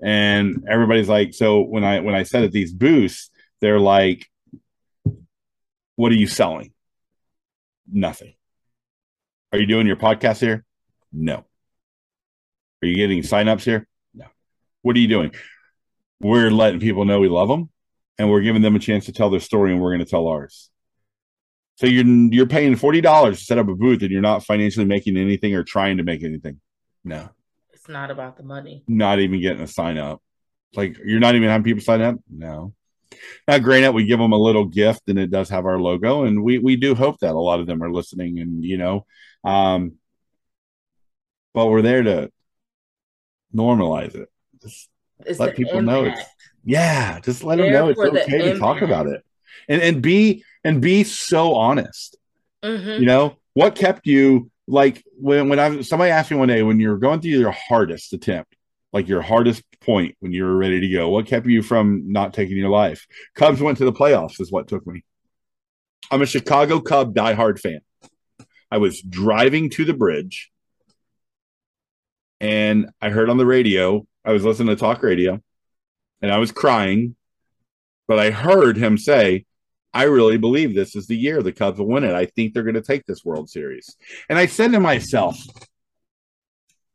And 0.01 0.65
everybody's 0.69 1.07
like, 1.07 1.33
so 1.33 1.61
when 1.61 1.83
I 1.83 2.01
when 2.01 2.15
I 2.15 2.23
set 2.23 2.43
at 2.43 2.51
these 2.51 2.73
booths, 2.73 3.29
they're 3.61 3.79
like, 3.79 4.27
"What 5.95 6.11
are 6.11 6.15
you 6.15 6.27
selling?" 6.27 6.73
Nothing. 7.91 8.33
Are 9.51 9.59
you 9.59 9.67
doing 9.67 9.87
your 9.87 9.97
podcast 9.97 10.39
here? 10.39 10.65
No. 11.11 11.45
Are 12.81 12.87
you 12.87 12.95
getting 12.95 13.21
signups 13.21 13.63
here? 13.63 13.87
No. 14.13 14.25
What 14.81 14.95
are 14.95 14.99
you 14.99 15.07
doing? 15.07 15.31
We're 16.19 16.49
letting 16.49 16.79
people 16.79 17.05
know 17.05 17.19
we 17.19 17.29
love 17.29 17.49
them 17.49 17.69
and 18.17 18.29
we're 18.29 18.41
giving 18.41 18.61
them 18.61 18.75
a 18.75 18.79
chance 18.79 19.05
to 19.05 19.11
tell 19.11 19.29
their 19.29 19.39
story 19.39 19.71
and 19.71 19.81
we're 19.81 19.91
going 19.91 20.03
to 20.03 20.09
tell 20.09 20.27
ours. 20.27 20.69
So 21.75 21.87
you're 21.87 22.05
you're 22.05 22.47
paying 22.47 22.75
forty 22.75 23.01
dollars 23.01 23.39
to 23.39 23.45
set 23.45 23.57
up 23.57 23.67
a 23.67 23.75
booth 23.75 24.01
and 24.01 24.11
you're 24.11 24.21
not 24.21 24.43
financially 24.43 24.85
making 24.85 25.17
anything 25.17 25.55
or 25.55 25.63
trying 25.63 25.97
to 25.97 26.03
make 26.03 26.23
anything. 26.23 26.59
No. 27.03 27.29
It's 27.73 27.89
not 27.89 28.11
about 28.11 28.37
the 28.37 28.43
money. 28.43 28.83
Not 28.87 29.19
even 29.19 29.41
getting 29.41 29.63
a 29.63 29.67
sign 29.67 29.97
up. 29.97 30.21
Like 30.75 30.97
you're 31.03 31.19
not 31.19 31.35
even 31.35 31.49
having 31.49 31.63
people 31.63 31.83
sign 31.83 32.01
up? 32.01 32.15
No. 32.29 32.73
Now, 33.47 33.59
granted, 33.59 33.91
we 33.91 34.05
give 34.05 34.19
them 34.19 34.31
a 34.31 34.37
little 34.37 34.65
gift 34.65 35.03
and 35.07 35.19
it 35.19 35.31
does 35.31 35.49
have 35.49 35.65
our 35.65 35.79
logo, 35.79 36.23
and 36.23 36.43
we 36.43 36.57
we 36.59 36.75
do 36.75 36.95
hope 36.95 37.19
that 37.19 37.35
a 37.35 37.39
lot 37.39 37.59
of 37.59 37.67
them 37.67 37.83
are 37.83 37.91
listening 37.91 38.39
and 38.39 38.63
you 38.63 38.77
know, 38.77 39.05
um, 39.43 39.93
but 41.53 41.67
we're 41.67 41.81
there 41.81 42.03
to 42.03 42.31
normalize 43.53 44.15
it. 44.15 44.29
Just 44.61 44.89
it's 45.25 45.39
let 45.39 45.55
people 45.55 45.79
impact. 45.79 45.85
know 45.85 46.05
it's 46.05 46.21
yeah. 46.63 47.19
Just 47.19 47.43
let 47.43 47.57
there 47.57 47.65
them 47.65 47.73
know 47.73 47.89
it's 47.89 47.99
okay 47.99 48.53
to 48.53 48.59
talk 48.59 48.81
about 48.81 49.07
it, 49.07 49.23
and 49.67 49.81
and 49.81 50.01
be 50.01 50.43
and 50.63 50.81
be 50.81 51.03
so 51.03 51.55
honest. 51.55 52.17
Mm-hmm. 52.63 53.01
You 53.01 53.05
know 53.05 53.37
what 53.53 53.75
kept 53.75 54.07
you 54.07 54.49
like 54.67 55.03
when 55.17 55.49
when 55.49 55.59
I 55.59 55.81
somebody 55.81 56.11
asked 56.11 56.31
me 56.31 56.37
one 56.37 56.47
day 56.47 56.63
when 56.63 56.79
you're 56.79 56.97
going 56.97 57.21
through 57.21 57.31
your 57.31 57.51
hardest 57.51 58.13
attempt, 58.13 58.55
like 58.93 59.07
your 59.07 59.21
hardest 59.21 59.63
point 59.81 60.15
when 60.19 60.31
you 60.31 60.45
were 60.45 60.55
ready 60.55 60.79
to 60.79 60.87
go, 60.87 61.09
what 61.09 61.25
kept 61.25 61.47
you 61.47 61.61
from 61.61 62.11
not 62.11 62.33
taking 62.33 62.55
your 62.55 62.69
life? 62.69 63.05
Cubs 63.35 63.59
went 63.59 63.79
to 63.79 63.85
the 63.85 63.91
playoffs 63.91 64.39
is 64.39 64.51
what 64.51 64.67
took 64.67 64.85
me. 64.87 65.03
I'm 66.11 66.21
a 66.21 66.27
Chicago 66.27 66.79
Cub 66.79 67.13
diehard 67.13 67.59
fan. 67.59 67.79
I 68.69 68.77
was 68.77 69.01
driving 69.01 69.69
to 69.71 69.85
the 69.85 69.93
bridge 69.93 70.51
and 72.39 72.89
I 73.01 73.09
heard 73.09 73.29
on 73.29 73.37
the 73.37 73.45
radio, 73.45 74.05
I 74.25 74.31
was 74.33 74.43
listening 74.43 74.75
to 74.75 74.75
talk 74.75 75.01
radio, 75.01 75.41
and 76.21 76.31
I 76.31 76.37
was 76.37 76.51
crying, 76.51 77.15
but 78.07 78.19
I 78.19 78.31
heard 78.31 78.75
him 78.75 78.97
say, 78.97 79.45
I 79.93 80.03
really 80.03 80.37
believe 80.37 80.75
this 80.75 80.95
is 80.95 81.07
the 81.07 81.15
year 81.15 81.41
the 81.41 81.53
Cubs 81.53 81.79
will 81.79 81.87
win 81.87 82.03
it. 82.03 82.13
I 82.13 82.25
think 82.25 82.53
they're 82.53 82.63
going 82.63 82.73
to 82.75 82.81
take 82.81 83.05
this 83.05 83.23
World 83.23 83.49
Series. 83.49 83.95
And 84.27 84.37
I 84.37 84.47
said 84.47 84.71
to 84.73 84.79
myself, 84.79 85.37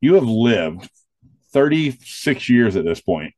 You 0.01 0.15
have 0.15 0.25
lived 0.25 0.91
36 1.53 2.49
years 2.49 2.77
at 2.77 2.85
this 2.85 3.01
point, 3.01 3.35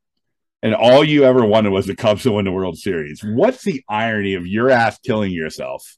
and 0.63 0.75
all 0.75 1.03
you 1.03 1.23
ever 1.23 1.43
wanted 1.45 1.71
was 1.71 1.87
the 1.87 1.95
Cubs 1.95 2.23
to 2.23 2.31
win 2.31 2.45
the 2.45 2.51
World 2.51 2.77
Series. 2.77 3.21
What's 3.23 3.63
the 3.63 3.83
irony 3.89 4.35
of 4.35 4.45
your 4.45 4.69
ass 4.69 4.99
killing 4.99 5.31
yourself? 5.31 5.97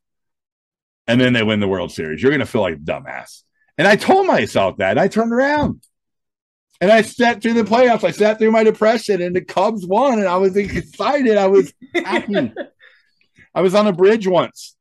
And 1.06 1.19
then 1.19 1.34
they 1.34 1.43
win 1.43 1.60
the 1.60 1.67
World 1.67 1.91
Series. 1.91 2.21
You're 2.21 2.32
going 2.32 2.39
to 2.39 2.45
feel 2.45 2.62
like 2.62 2.84
dumbass. 2.84 3.43
And 3.78 3.88
I 3.88 3.97
told 3.97 4.26
myself 4.26 4.78
that. 4.78 4.91
And 4.91 4.99
I 4.99 5.10
turned 5.10 5.34
around. 5.34 5.82
And 6.80 6.91
I 6.91 7.02
sat 7.02 7.41
through 7.41 7.54
the 7.54 7.63
playoffs. 7.63 8.04
I 8.04 8.12
sat 8.12 8.39
through 8.39 8.52
my 8.52 8.63
depression, 8.63 9.21
and 9.21 9.36
the 9.36 9.41
Cubs 9.41 9.86
won, 9.86 10.19
and 10.19 10.28
I 10.28 10.38
was 10.38 10.56
excited. 10.56 11.38
I 11.38 11.47
was 11.47 11.73
happy. 11.95 12.54
I 13.56 13.62
was 13.62 13.76
on 13.76 13.88
a 13.88 13.93
bridge 13.93 14.28
once, 14.28 14.76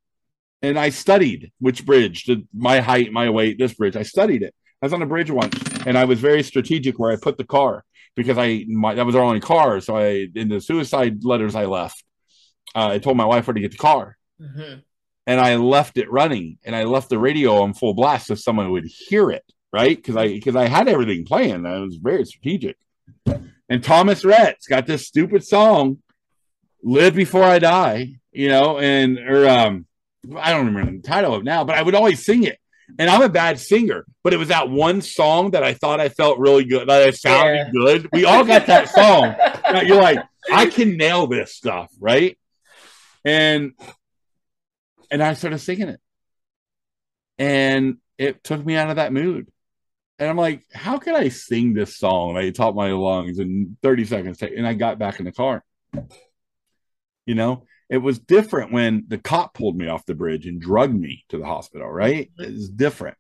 and 0.63 0.79
I 0.79 0.89
studied 0.89 1.53
which 1.61 1.85
bridge, 1.85 2.29
my 2.53 2.81
height, 2.81 3.13
my 3.13 3.31
weight, 3.31 3.59
this 3.59 3.75
bridge. 3.75 3.97
I 3.97 4.03
studied 4.03 4.43
it. 4.43 4.55
I 4.81 4.87
was 4.87 4.93
on 4.93 5.03
a 5.03 5.07
bridge 5.07 5.31
once, 5.31 5.55
and 5.87 5.99
I 5.99 6.05
was 6.05 6.21
very 6.21 6.43
strategic 6.43 6.99
where 6.99 7.13
I 7.13 7.17
put 7.17 7.39
the 7.39 7.45
car 7.45 7.85
because 8.15 8.39
I 8.39 8.65
my, 8.69 8.95
that 8.95 9.07
was 9.07 9.15
our 9.15 9.23
only 9.23 9.41
car. 9.41 9.81
So 9.81 9.97
I 9.97 10.29
in 10.35 10.49
the 10.49 10.61
suicide 10.61 11.25
letters 11.25 11.55
I 11.55 11.67
left, 11.67 12.03
uh, 12.75 12.89
I 12.89 12.99
told 12.99 13.17
my 13.17 13.25
wife 13.25 13.47
where 13.47 13.55
to 13.55 13.61
get 13.61 13.73
the 13.73 13.79
car. 13.79 14.17
Mm-hmm. 14.41 14.81
And 15.25 15.41
I 15.41 15.55
left 15.55 15.99
it 15.99 16.11
running, 16.11 16.59
and 16.65 16.75
I 16.75 16.83
left 16.83 17.09
the 17.09 17.19
radio 17.19 17.63
on 17.63 17.75
full 17.75 17.95
blast 17.95 18.27
so 18.27 18.35
someone 18.35 18.73
would 18.73 18.87
hear 18.87 19.31
it 19.31 19.45
right? 19.73 19.97
Because 19.97 20.17
I 20.17 20.29
because 20.29 20.57
I 20.57 20.69
had 20.69 20.89
everything 20.89 21.25
planned. 21.25 21.67
I 21.67 21.81
was 21.81 21.97
very 21.97 22.25
strategic. 22.25 22.77
And 23.69 23.83
Thomas 23.83 24.25
Rhett's 24.25 24.67
got 24.67 24.87
this 24.87 25.07
stupid 25.07 25.45
song, 25.45 25.99
"Live 26.83 27.15
Before 27.15 27.45
I 27.45 27.59
Die," 27.59 28.21
you 28.33 28.49
know, 28.49 28.79
and 28.79 29.19
or 29.19 29.49
um, 29.49 29.87
I 30.37 30.53
don't 30.53 30.67
remember 30.67 30.93
the 30.93 31.03
title 31.03 31.35
of 31.35 31.45
now, 31.45 31.65
but 31.65 31.77
I 31.77 31.83
would 31.83 31.95
always 31.95 32.25
sing 32.25 32.45
it. 32.45 32.59
And 32.99 33.09
I'm 33.09 33.23
a 33.23 33.29
bad 33.29 33.59
singer, 33.59 34.05
but 34.23 34.35
it 34.35 34.37
was 34.37 34.49
that 34.49 34.69
one 34.69 35.01
song 35.01 35.53
that 35.53 35.63
I 35.63 35.75
thought 35.75 36.01
I 36.01 36.09
felt 36.09 36.39
really 36.39 36.65
good, 36.65 36.89
that 36.89 37.03
I 37.03 37.11
sounded 37.11 37.55
yeah. 37.55 37.71
good. 37.73 38.09
We 38.13 38.25
all 38.25 38.45
got 38.45 38.67
that 38.67 38.89
song. 38.89 39.35
You're 39.87 40.01
like, 40.01 40.19
I 40.53 40.67
can 40.67 40.97
nail 40.97 41.27
this 41.27 41.55
stuff, 41.55 41.91
right? 41.99 42.39
And 43.25 43.73
and 45.11 45.23
I 45.23 45.35
started 45.35 45.59
singing 45.59 45.89
it, 45.89 46.01
and 47.39 47.99
it 48.19 48.43
took 48.45 48.65
me 48.65 48.77
out 48.77 48.91
of 48.91 48.97
that 48.97 49.13
mood. 49.13 49.49
And 50.19 50.31
I'm 50.31 50.37
like, 50.37 50.65
how 50.73 50.99
can 50.99 51.17
I 51.17 51.29
sing 51.29 51.75
this 51.75 51.97
song? 51.97 52.37
I 52.37 52.51
taught 52.51 52.77
my 52.77 52.93
lungs 52.93 53.39
in 53.39 53.77
30 53.83 54.05
seconds. 54.05 54.43
And 54.43 54.67
I 54.67 54.75
got 54.75 54.99
back 54.99 55.19
in 55.19 55.25
the 55.25 55.33
car. 55.33 55.65
You 57.27 57.35
know, 57.35 57.65
it 57.93 57.99
was 57.99 58.19
different 58.19 58.73
when 58.73 59.05
the 59.09 59.19
cop 59.19 59.55
pulled 59.55 59.77
me 59.77 59.89
off 59.89 60.07
the 60.07 60.15
bridge 60.15 60.47
and 60.47 60.61
drugged 60.61 60.99
me 60.99 61.25
to 61.29 61.39
the 61.39 61.47
hospital, 61.47 61.89
right? 61.89 62.31
It 62.39 62.53
was 62.53 62.69
different. 62.69 63.17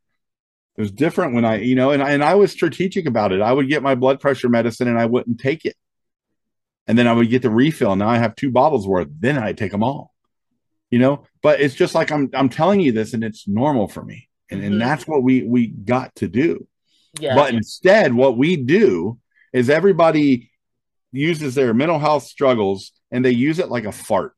It 0.76 0.80
was 0.80 0.90
different 0.90 1.35
when 1.35 1.44
I, 1.44 1.61
you 1.61 1.74
know, 1.74 1.90
and 1.90 2.02
I, 2.02 2.12
and 2.12 2.24
I 2.24 2.35
was 2.35 2.50
strategic 2.50 3.06
about 3.06 3.32
it. 3.32 3.42
I 3.42 3.52
would 3.52 3.68
get 3.68 3.82
my 3.82 3.94
blood 3.94 4.20
pressure 4.20 4.48
medicine 4.48 4.88
and 4.88 4.98
I 4.98 5.06
wouldn't 5.06 5.40
take 5.40 5.66
it. 5.66 5.76
And 6.87 6.98
then 6.98 7.06
I 7.06 7.12
would 7.12 7.30
get 7.30 7.42
the 7.42 7.50
refill. 7.50 7.94
Now 7.94 8.08
I 8.08 8.18
have 8.18 8.35
two 8.35 8.50
bottles 8.50 8.88
worth. 8.88 9.08
Then 9.20 9.38
I 9.38 9.52
take 9.52 9.72
them 9.72 9.85
all. 9.85 10.14
You 10.90 10.98
know, 10.98 11.24
but 11.42 11.61
it's 11.61 11.74
just 11.74 11.94
like 11.94 12.11
I'm 12.11 12.28
I'm 12.35 12.50
telling 12.50 12.80
you 12.80 12.92
this 12.92 13.14
and 13.14 13.24
it's 13.24 13.48
normal 13.48 13.88
for 13.88 14.04
me. 14.04 14.28
And, 14.50 14.61
mm-hmm. 14.61 14.72
and 14.72 14.80
that's 14.80 15.06
what 15.06 15.22
we 15.22 15.42
we 15.42 15.68
got 15.68 16.14
to 16.16 16.28
do 16.28 16.66
yeah. 17.18 17.35
But 17.35 17.54
instead, 17.54 18.14
what 18.14 18.38
we 18.38 18.56
do 18.56 19.18
is 19.52 19.68
everybody 19.68 20.50
uses 21.12 21.54
their 21.54 21.74
mental 21.74 21.98
health 21.98 22.24
struggles 22.24 22.92
and 23.11 23.24
they 23.24 23.32
use 23.32 23.58
it 23.58 23.68
like 23.68 23.85
a 23.85 23.92
fart. 23.92 24.32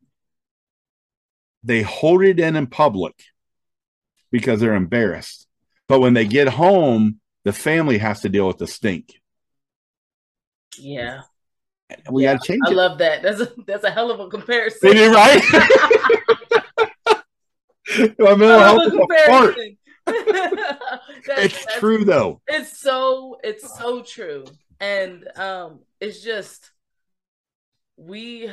They 1.64 1.82
hold 1.82 2.22
it 2.22 2.38
in 2.38 2.56
in 2.56 2.66
public 2.66 3.14
because 4.30 4.60
they're 4.60 4.74
embarrassed. 4.74 5.46
But 5.88 6.00
when 6.00 6.14
they 6.14 6.26
get 6.26 6.48
home, 6.48 7.20
the 7.44 7.52
family 7.52 7.98
has 7.98 8.20
to 8.22 8.28
deal 8.28 8.46
with 8.46 8.58
the 8.58 8.66
stink. 8.66 9.20
Yeah. 10.78 11.22
We 12.10 12.24
yeah. 12.24 12.34
got 12.34 12.42
to 12.42 12.46
change 12.48 12.62
I 12.66 12.70
it. 12.70 12.74
love 12.74 12.98
that. 12.98 13.22
That's 13.22 13.40
a 13.40 13.52
that's 13.66 13.84
a 13.84 13.90
hell 13.90 14.10
of 14.10 14.20
a 14.20 14.28
comparison. 14.28 14.90
It 14.92 15.14
right? 15.14 15.42
My 18.18 18.34
mental 18.34 18.58
health 18.58 18.86
is 18.86 18.94
a 18.94 19.06
fart. 19.26 19.56
it's 21.38 21.66
true 21.78 22.04
though. 22.04 22.40
It's 22.46 22.78
so 22.78 23.38
it's 23.44 23.78
so 23.78 24.02
true. 24.02 24.44
And 24.80 25.26
um 25.36 25.80
it's 26.00 26.22
just 26.22 26.70
we 27.96 28.50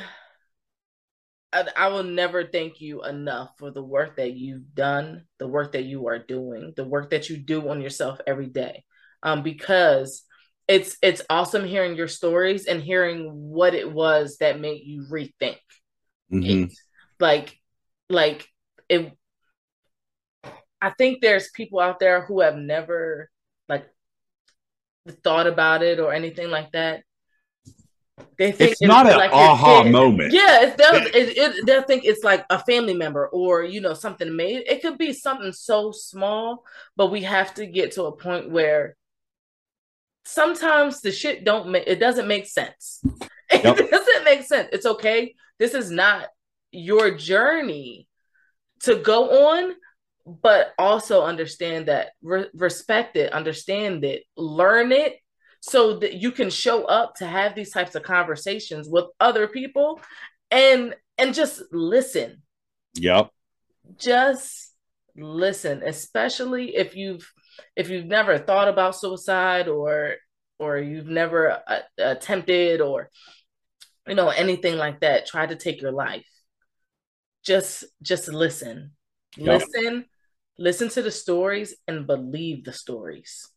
I, 1.52 1.66
I, 1.76 1.88
will 1.88 2.02
never 2.02 2.44
thank 2.44 2.80
you 2.80 3.04
enough 3.04 3.50
for 3.58 3.70
the 3.70 3.82
work 3.82 4.16
that 4.16 4.32
you've 4.32 4.74
done, 4.74 5.24
the 5.38 5.46
work 5.46 5.72
that 5.72 5.84
you 5.84 6.08
are 6.08 6.18
doing, 6.18 6.72
the 6.76 6.84
work 6.84 7.10
that 7.10 7.28
you 7.28 7.36
do 7.36 7.68
on 7.68 7.80
yourself 7.80 8.20
every 8.26 8.48
day. 8.48 8.84
Um 9.22 9.42
because 9.42 10.22
it's 10.68 10.96
it's 11.02 11.22
awesome 11.28 11.64
hearing 11.64 11.96
your 11.96 12.08
stories 12.08 12.66
and 12.66 12.82
hearing 12.82 13.30
what 13.30 13.74
it 13.74 13.90
was 13.90 14.38
that 14.38 14.60
made 14.60 14.82
you 14.84 15.06
rethink. 15.10 15.58
Mm-hmm. 16.32 16.64
It. 16.64 16.72
Like 17.20 17.58
like 18.08 18.48
it 18.88 19.12
I 20.80 20.90
think 20.90 21.20
there's 21.20 21.50
people 21.50 21.78
out 21.78 22.00
there 22.00 22.22
who 22.24 22.40
have 22.40 22.56
never 22.56 23.30
like 23.68 23.86
thought 25.22 25.46
about 25.46 25.82
it 25.82 26.00
or 26.00 26.12
anything 26.12 26.50
like 26.50 26.72
that. 26.72 27.04
They 28.38 28.52
think 28.52 28.72
it's, 28.72 28.82
it's 28.82 28.88
not 28.88 29.06
an 29.06 29.16
like 29.16 29.32
aha 29.32 29.84
moment. 29.84 30.32
Yeah, 30.32 30.62
it's, 30.62 30.76
they'll, 30.76 30.94
it, 30.94 31.36
it, 31.36 31.66
they'll 31.66 31.82
think 31.82 32.04
it's 32.04 32.24
like 32.24 32.44
a 32.50 32.58
family 32.58 32.94
member 32.94 33.28
or 33.28 33.64
you 33.64 33.80
know 33.80 33.94
something 33.94 34.34
made. 34.34 34.64
It 34.66 34.82
could 34.82 34.98
be 34.98 35.12
something 35.12 35.52
so 35.52 35.92
small, 35.92 36.64
but 36.96 37.10
we 37.10 37.22
have 37.22 37.54
to 37.54 37.66
get 37.66 37.92
to 37.92 38.04
a 38.04 38.16
point 38.16 38.50
where 38.50 38.96
sometimes 40.24 41.00
the 41.00 41.12
shit 41.12 41.44
don't 41.44 41.70
make 41.70 41.84
it 41.86 42.00
doesn't 42.00 42.28
make 42.28 42.46
sense. 42.46 43.02
Yep. 43.52 43.80
It 43.80 43.90
doesn't 43.90 44.24
make 44.24 44.44
sense. 44.44 44.70
It's 44.72 44.86
okay. 44.86 45.34
This 45.58 45.74
is 45.74 45.90
not 45.90 46.28
your 46.70 47.10
journey 47.10 48.08
to 48.80 48.96
go 48.96 49.54
on, 49.54 49.74
but 50.24 50.72
also 50.78 51.22
understand 51.22 51.86
that 51.86 52.12
re- 52.22 52.48
respect 52.54 53.16
it, 53.16 53.32
understand 53.32 54.04
it, 54.04 54.24
learn 54.36 54.90
it, 54.90 55.16
so 55.64 55.98
that 56.00 56.14
you 56.14 56.30
can 56.30 56.50
show 56.50 56.84
up 56.84 57.14
to 57.16 57.26
have 57.26 57.54
these 57.54 57.70
types 57.70 57.94
of 57.94 58.02
conversations 58.02 58.88
with 58.88 59.06
other 59.20 59.48
people 59.48 60.00
and 60.50 60.94
and 61.18 61.34
just 61.34 61.62
listen. 61.72 62.42
Yep 62.94 63.30
just 63.98 64.72
listen 65.16 65.82
especially 65.84 66.76
if 66.76 66.96
you've 66.96 67.30
if 67.76 67.90
you've 67.90 68.06
never 68.06 68.38
thought 68.38 68.68
about 68.68 68.96
suicide 68.96 69.68
or 69.68 70.14
or 70.58 70.78
you've 70.78 71.08
never 71.08 71.60
uh, 71.66 71.80
attempted 71.98 72.80
or 72.80 73.10
you 74.06 74.14
know 74.14 74.30
anything 74.30 74.76
like 74.76 75.00
that 75.00 75.26
try 75.26 75.46
to 75.46 75.56
take 75.56 75.82
your 75.82 75.92
life. 75.92 76.26
Just 77.44 77.84
just 78.02 78.28
listen. 78.28 78.92
Yep. 79.36 79.62
listen 79.62 80.04
listen 80.58 80.88
to 80.90 81.02
the 81.02 81.10
stories 81.10 81.74
and 81.88 82.06
believe 82.06 82.64
the 82.64 82.72
stories 82.72 83.48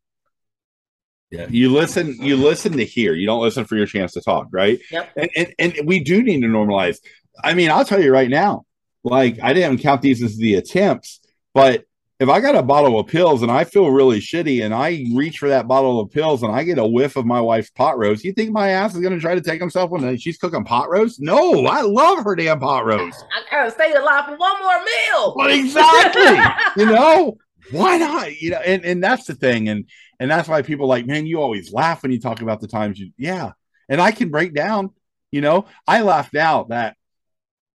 yeah, 1.31 1.47
you 1.49 1.71
listen. 1.71 2.15
You 2.21 2.37
listen 2.37 2.73
to 2.73 2.85
hear. 2.85 3.13
You 3.13 3.25
don't 3.25 3.41
listen 3.41 3.65
for 3.65 3.75
your 3.75 3.87
chance 3.87 4.13
to 4.13 4.21
talk, 4.21 4.47
right? 4.51 4.79
Yep. 4.91 5.09
And, 5.15 5.29
and, 5.35 5.53
and 5.59 5.87
we 5.87 5.99
do 5.99 6.23
need 6.23 6.41
to 6.41 6.47
normalize. 6.47 6.99
I 7.43 7.53
mean, 7.53 7.71
I'll 7.71 7.85
tell 7.85 8.01
you 8.01 8.11
right 8.11 8.29
now. 8.29 8.65
Like, 9.03 9.39
I 9.43 9.53
didn't 9.53 9.79
count 9.79 10.01
these 10.01 10.23
as 10.23 10.37
the 10.37 10.55
attempts, 10.55 11.19
but 11.53 11.85
if 12.19 12.29
I 12.29 12.39
got 12.39 12.55
a 12.55 12.63
bottle 12.63 12.97
of 12.99 13.07
pills 13.07 13.41
and 13.41 13.51
I 13.51 13.65
feel 13.65 13.91
really 13.91 14.19
shitty 14.19 14.63
and 14.63 14.73
I 14.73 15.05
reach 15.13 15.37
for 15.37 15.49
that 15.49 15.67
bottle 15.67 15.99
of 15.99 16.11
pills 16.11 16.43
and 16.43 16.51
I 16.51 16.63
get 16.63 16.77
a 16.77 16.87
whiff 16.87 17.17
of 17.17 17.25
my 17.25 17.41
wife's 17.41 17.69
pot 17.69 17.97
roast, 17.97 18.23
you 18.23 18.31
think 18.31 18.51
my 18.51 18.69
ass 18.69 18.95
is 18.95 19.01
going 19.01 19.13
to 19.13 19.19
try 19.19 19.35
to 19.35 19.41
take 19.41 19.59
himself 19.59 19.91
when 19.91 20.17
she's 20.17 20.37
cooking 20.37 20.63
pot 20.63 20.89
roast? 20.89 21.21
No, 21.21 21.65
I 21.65 21.81
love 21.81 22.23
her 22.23 22.35
damn 22.35 22.59
pot 22.59 22.85
roast. 22.85 23.25
I 23.35 23.51
gotta 23.51 23.71
stay 23.71 23.91
alive 23.93 24.25
for 24.25 24.37
one 24.37 24.61
more 24.61 24.79
meal. 24.79 25.33
Well, 25.35 25.49
exactly. 25.49 26.81
you 26.83 26.89
know, 26.89 27.37
why 27.71 27.97
not? 27.97 28.41
You 28.41 28.51
know, 28.51 28.59
and, 28.59 28.85
and 28.85 29.03
that's 29.03 29.25
the 29.25 29.35
thing. 29.35 29.67
And 29.67 29.85
and 30.19 30.29
that's 30.29 30.47
why 30.47 30.61
people 30.61 30.87
like, 30.87 31.05
man, 31.05 31.25
you 31.25 31.41
always 31.41 31.73
laugh 31.73 32.03
when 32.03 32.11
you 32.11 32.19
talk 32.19 32.41
about 32.41 32.61
the 32.61 32.67
times 32.67 32.99
you 32.99 33.11
yeah. 33.17 33.51
And 33.87 34.01
I 34.01 34.11
can 34.11 34.29
break 34.29 34.53
down, 34.53 34.91
you 35.31 35.41
know, 35.41 35.65
I 35.87 36.01
laughed 36.01 36.35
out 36.35 36.69
that 36.69 36.95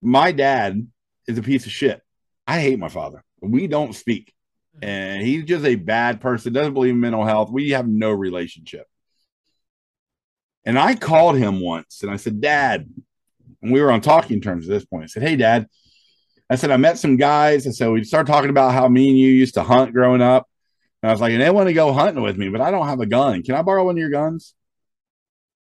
my 0.03 0.33
dad 0.33 0.87
is 1.29 1.39
a 1.39 1.43
piece 1.43 1.67
of 1.67 1.73
shit. 1.73 2.01
I 2.47 2.61
hate 2.61 2.79
my 2.79 2.89
father. 2.89 3.23
We 3.41 3.67
don't 3.67 3.95
speak. 3.95 4.33
Mm-hmm. 4.77 4.85
And 4.89 5.23
he's 5.23 5.45
just 5.45 5.65
a 5.65 5.77
bad 5.77 6.21
person, 6.21 6.53
doesn't 6.53 6.75
believe 6.75 6.95
in 6.95 7.01
mental 7.01 7.25
health. 7.25 7.51
We 7.51 7.71
have 7.71 7.87
no 7.87 8.11
relationship. 8.11 8.87
And 10.65 10.79
I 10.79 10.95
called 10.95 11.37
him 11.37 11.61
once 11.61 12.03
and 12.03 12.11
I 12.11 12.17
said, 12.17 12.41
Dad, 12.41 12.89
and 13.63 13.73
we 13.73 13.81
were 13.81 13.93
on 13.93 14.01
talking 14.01 14.41
terms 14.41 14.69
at 14.69 14.73
this 14.73 14.85
point. 14.85 15.05
I 15.05 15.07
said, 15.07 15.23
Hey, 15.23 15.37
Dad, 15.37 15.69
I 16.51 16.57
said, 16.57 16.73
I 16.73 16.77
met 16.77 16.99
some 16.99 17.17
guys. 17.17 17.67
I 17.67 17.71
said, 17.71 17.91
we 17.91 18.03
started 18.03 18.31
talking 18.31 18.51
about 18.51 18.73
how 18.73 18.89
me 18.89 19.09
and 19.09 19.19
you 19.19 19.29
used 19.29 19.55
to 19.55 19.63
hunt 19.63 19.93
growing 19.93 20.21
up. 20.21 20.50
And 21.03 21.11
I 21.11 21.13
was 21.13 21.21
like, 21.21 21.33
and 21.33 21.41
they 21.41 21.51
want 21.51 21.69
to 21.69 21.75
go 21.75 21.93
hunting 21.93 22.23
with 22.23 22.37
me, 22.37 22.49
but 22.49 22.61
I 22.61 22.71
don't 22.71 22.87
have 22.87 23.01
a 23.01 23.07
gun. 23.07 23.43
Can 23.43 23.55
I 23.55 23.63
borrow 23.63 23.85
one 23.85 23.95
of 23.95 23.99
your 23.99 24.11
guns? 24.11 24.55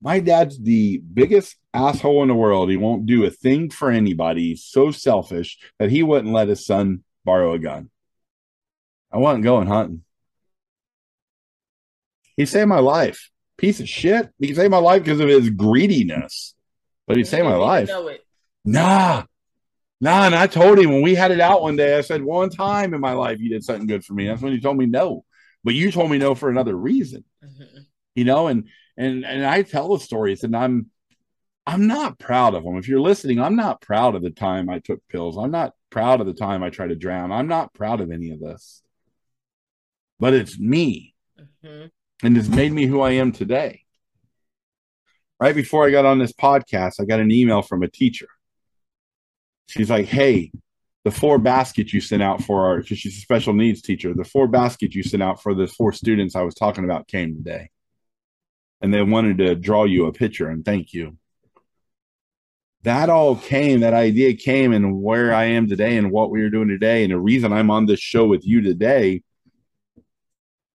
My 0.01 0.21
dad's 0.21 0.59
the 0.59 0.99
biggest 0.99 1.57
asshole 1.75 2.23
in 2.23 2.29
the 2.29 2.35
world. 2.35 2.71
He 2.71 2.77
won't 2.77 3.07
do 3.07 3.25
a 3.25 3.31
thing 3.31 3.71
for 3.71 3.91
anybody. 3.91 4.49
He's 4.49 4.65
so 4.65 4.91
selfish 4.91 5.59
that 5.79 5.91
he 5.91 6.03
wouldn't 6.03 6.33
let 6.33 6.49
his 6.49 6.65
son 6.65 7.03
borrow 7.25 7.55
a 7.55 7.59
gun. 7.59 7.91
I 9.13 9.19
wasn't 9.19 9.45
going 9.45 9.67
hunting. 9.67 10.03
He 12.37 12.45
saved 12.47 12.69
my 12.69 12.81
life. 12.81 13.31
Piece 13.57 13.81
of 13.81 13.89
shit. 13.89 14.31
He 14.39 14.55
saved 14.55 14.71
my 14.71 14.79
life 14.79 15.03
because 15.03 15.21
of 15.21 15.29
his 15.29 15.49
greediness, 15.49 16.55
but 17.07 17.17
he 17.17 17.25
saved 17.25 17.47
my 17.47 17.57
life. 17.57 17.89
Nah, 18.65 19.25
Nah, 20.01 20.27
and 20.27 20.35
I 20.35 20.47
told 20.47 20.79
him 20.79 20.91
when 20.93 21.03
we 21.03 21.15
had 21.15 21.31
it 21.31 21.41
out 21.41 21.63
one 21.63 21.77
day, 21.77 21.97
I 21.97 22.03
said, 22.03 22.23
one 22.23 22.51
time 22.51 22.93
in 22.93 23.01
my 23.01 23.13
life 23.13 23.41
you 23.41 23.49
did 23.49 23.65
something 23.65 23.87
good 23.87 24.05
for 24.05 24.13
me. 24.13 24.27
That's 24.27 24.43
when 24.43 24.53
he 24.53 24.61
told 24.61 24.77
me 24.77 24.87
no. 24.87 25.25
But 25.65 25.75
you 25.75 25.91
told 25.91 26.11
me 26.11 26.19
no 26.19 26.35
for 26.35 26.51
another 26.51 26.77
reason. 26.77 27.25
Mm-hmm. 27.45 27.79
You 28.15 28.25
know, 28.25 28.47
and 28.49 28.69
and 28.97 29.25
and 29.25 29.45
I 29.45 29.63
tell 29.63 29.89
the 29.89 30.05
stories 30.05 30.45
and 30.45 30.55
I'm 30.55 30.91
I'm 31.67 31.87
not 31.87 32.19
proud 32.19 32.55
of 32.55 32.63
them. 32.63 32.77
If 32.77 32.89
you're 32.89 33.01
listening, 33.01 33.41
I'm 33.41 33.57
not 33.57 33.81
proud 33.81 34.15
of 34.15 34.23
the 34.23 34.31
time 34.31 34.69
I 34.69 34.79
took 34.79 35.01
pills. 35.09 35.37
I'm 35.37 35.51
not 35.51 35.73
proud 35.91 36.21
of 36.21 36.27
the 36.27 36.35
time 36.35 36.63
I 36.63 36.71
tried 36.71 36.89
to 36.89 36.95
drown. 36.95 37.33
I'm 37.33 37.49
not 37.49 37.75
proud 37.75 38.01
of 38.01 38.11
any 38.11 38.31
of 38.31 38.41
this. 38.41 38.83
But 40.21 40.35
it's 40.35 40.59
me. 40.59 41.15
Mm-hmm. 41.39 41.87
And 42.23 42.39
it's 42.39 42.49
made 42.49 42.73
me 42.73 42.87
who 42.87 43.01
I 43.01 43.13
am 43.13 43.33
today. 43.33 43.83
Right 45.41 45.55
before 45.55 45.87
I 45.87 45.91
got 45.91 46.07
on 46.07 46.19
this 46.19 46.33
podcast, 46.33 47.01
I 47.01 47.05
got 47.05 47.21
an 47.21 47.31
email 47.31 47.61
from 47.61 47.83
a 47.83 47.89
teacher 47.89 48.29
she's 49.67 49.91
like, 49.91 50.07
hey, 50.07 50.51
the 51.05 51.11
four 51.11 51.39
baskets 51.39 51.93
you 51.93 52.01
sent 52.01 52.23
out 52.23 52.43
for 52.43 52.67
our, 52.67 52.81
because 52.81 52.99
she's 52.99 53.17
a 53.17 53.21
special 53.21 53.53
needs 53.53 53.83
teacher, 53.83 54.13
the 54.15 54.25
four 54.25 54.49
baskets 54.49 54.95
you 54.95 55.03
sent 55.03 55.23
out 55.23 55.43
for 55.43 55.55
the 55.55 55.67
four 55.67 55.93
students 55.93 56.35
I 56.35 56.43
was 56.43 56.55
talking 56.55 56.85
about 56.85 57.07
came 57.07 57.37
today. 57.37 57.71
And 58.81 58.93
they 58.93 59.03
wanted 59.03 59.39
to 59.39 59.55
draw 59.55 59.85
you 59.85 60.07
a 60.07 60.13
picture 60.13 60.49
and 60.49 60.65
thank 60.65 60.93
you. 60.93 61.17
That 62.83 63.09
all 63.09 63.37
came, 63.37 63.81
that 63.81 63.95
idea 63.95 64.35
came, 64.35 64.73
and 64.73 65.01
where 65.01 65.35
I 65.35 65.45
am 65.45 65.69
today 65.69 65.97
and 65.97 66.11
what 66.11 66.31
we 66.31 66.43
are 66.43 66.51
doing 66.51 66.69
today. 66.69 67.03
And 67.03 67.13
the 67.13 67.19
reason 67.19 67.53
I'm 67.53 67.71
on 67.71 67.87
this 67.87 68.01
show 68.01 68.27
with 68.27 68.47
you 68.47 68.61
today 68.61 69.23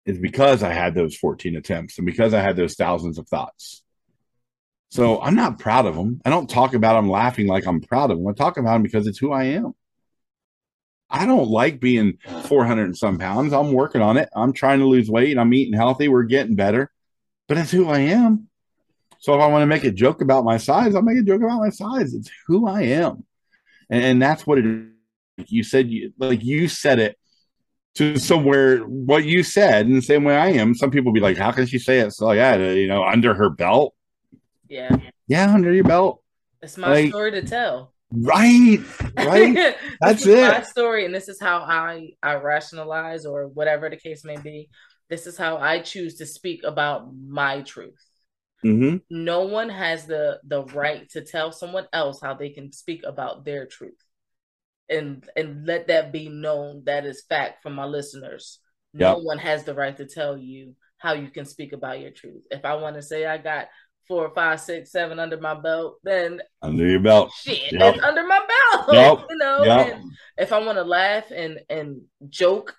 is 0.05 0.17
because 0.17 0.63
I 0.63 0.73
had 0.73 0.95
those 0.95 1.15
14 1.15 1.55
attempts 1.55 1.97
and 1.97 2.05
because 2.05 2.33
I 2.33 2.41
had 2.41 2.55
those 2.55 2.75
thousands 2.75 3.19
of 3.19 3.27
thoughts. 3.27 3.83
So 4.89 5.21
I'm 5.21 5.35
not 5.35 5.59
proud 5.59 5.85
of 5.85 5.95
them. 5.95 6.21
I 6.25 6.29
don't 6.29 6.49
talk 6.49 6.73
about 6.73 6.95
them 6.95 7.09
laughing 7.09 7.47
like 7.47 7.65
I'm 7.67 7.81
proud 7.81 8.11
of 8.11 8.17
them. 8.17 8.27
I 8.27 8.33
talk 8.33 8.57
about 8.57 8.73
them 8.73 8.83
because 8.83 9.07
it's 9.07 9.19
who 9.19 9.31
I 9.31 9.43
am. 9.45 9.73
I 11.11 11.25
don't 11.25 11.49
like 11.49 11.79
being 11.79 12.17
400 12.43 12.83
and 12.83 12.97
some 12.97 13.17
pounds. 13.17 13.53
I'm 13.53 13.71
working 13.71 14.01
on 14.01 14.17
it. 14.17 14.29
I'm 14.35 14.53
trying 14.53 14.79
to 14.79 14.85
lose 14.85 15.09
weight. 15.09 15.37
I'm 15.37 15.53
eating 15.53 15.73
healthy. 15.73 16.07
We're 16.07 16.23
getting 16.23 16.55
better, 16.55 16.91
but 17.47 17.57
it's 17.57 17.71
who 17.71 17.87
I 17.89 17.99
am. 17.99 18.47
So 19.19 19.33
if 19.33 19.41
I 19.41 19.47
want 19.47 19.63
to 19.63 19.67
make 19.67 19.83
a 19.83 19.91
joke 19.91 20.21
about 20.21 20.45
my 20.45 20.57
size, 20.57 20.95
I'll 20.95 21.01
make 21.01 21.17
a 21.17 21.23
joke 21.23 21.41
about 21.41 21.59
my 21.59 21.69
size. 21.69 22.13
It's 22.13 22.29
who 22.47 22.67
I 22.67 22.81
am. 22.83 23.25
And, 23.89 24.03
and 24.03 24.21
that's 24.21 24.45
what 24.47 24.59
it 24.59 24.65
is. 24.65 24.85
You 25.47 25.63
said, 25.63 25.89
you, 25.89 26.13
like 26.17 26.43
you 26.43 26.67
said 26.67 26.99
it 26.99 27.17
to 27.95 28.17
somewhere 28.17 28.79
what 28.79 29.25
you 29.25 29.41
said 29.41 29.85
in 29.85 29.93
the 29.93 30.01
same 30.01 30.23
way 30.23 30.35
I 30.35 30.49
am. 30.49 30.75
Some 30.75 30.91
people 30.91 31.11
be 31.11 31.19
like, 31.19 31.37
how 31.37 31.51
can 31.51 31.65
she 31.65 31.79
say 31.79 31.99
it? 31.99 32.11
So 32.11 32.31
yeah, 32.31 32.55
you 32.55 32.87
know, 32.87 33.03
under 33.03 33.33
her 33.33 33.49
belt. 33.49 33.93
Yeah. 34.70 34.95
Yeah, 35.28 35.53
under 35.53 35.74
your 35.74 35.84
belt. 35.84 36.24
It's 36.61 36.78
my 36.78 36.89
like, 36.89 37.09
story 37.09 37.32
to 37.32 37.41
tell. 37.41 37.93
Right. 38.11 38.80
Right. 39.15 39.76
That's 40.01 40.26
it. 40.26 40.51
My 40.51 40.63
story, 40.63 41.05
and 41.05 41.13
this 41.13 41.30
is 41.30 41.39
how 41.39 41.59
I 41.59 42.11
I 42.24 42.36
rationalize 42.36 43.26
or 43.26 43.47
whatever 43.47 43.89
the 43.89 43.97
case 43.97 44.24
may 44.24 44.38
be. 44.38 44.70
This 45.09 45.28
is 45.28 45.38
how 45.38 45.57
I 45.57 45.80
choose 45.80 46.15
to 46.15 46.26
speak 46.26 46.63
about 46.63 47.09
my 47.13 47.61
truth. 47.61 48.03
Mm-hmm. 48.65 48.97
No 49.09 49.41
one 49.41 49.70
has 49.70 50.05
the 50.05 50.39
the 50.43 50.63
right 50.65 51.07
to 51.11 51.22
tell 51.22 51.51
someone 51.51 51.88
else 51.93 52.20
how 52.22 52.34
they 52.34 52.49
can 52.49 52.72
speak 52.72 53.03
about 53.05 53.45
their 53.45 53.65
truth, 53.65 54.03
and 54.89 55.28
and 55.36 55.65
let 55.65 55.88
that 55.88 56.11
be 56.11 56.30
known. 56.30 56.84
That 56.86 57.05
is 57.05 57.24
fact 57.30 57.63
from 57.63 57.74
my 57.74 57.86
listeners. 57.86 58.59
No 58.93 59.17
yep. 59.17 59.24
one 59.24 59.38
has 59.38 59.63
the 59.63 59.76
right 59.76 59.95
to 59.97 60.05
tell 60.05 60.36
you 60.36 60.76
how 60.97 61.13
you 61.13 61.30
can 61.30 61.45
speak 61.45 61.74
about 61.74 62.01
your 62.01 62.11
truth. 62.11 62.43
If 62.49 62.65
I 62.65 62.76
want 62.76 62.95
to 62.95 63.01
say 63.01 63.26
I 63.26 63.38
got 63.38 63.67
four, 64.10 64.32
five, 64.34 64.60
six, 64.60 64.91
seven 64.91 65.20
under 65.20 65.39
my 65.39 65.53
belt, 65.53 65.99
then 66.03 66.41
under 66.62 66.86
your 66.86 66.99
belt, 66.99 67.32
shit, 67.39 67.72
yep. 67.72 67.80
that's 67.80 68.03
under 68.03 68.28
my 68.28 68.39
belt. 68.39 68.86
Yep. 68.91 69.28
You 69.30 69.38
know, 69.38 69.64
yep. 69.64 69.93
and 69.93 70.12
if 70.38 70.51
I 70.51 70.60
want 70.60 70.78
to 70.78 70.84
laugh 70.84 71.32
and 71.32 71.60
and 71.70 72.01
joke 72.28 72.76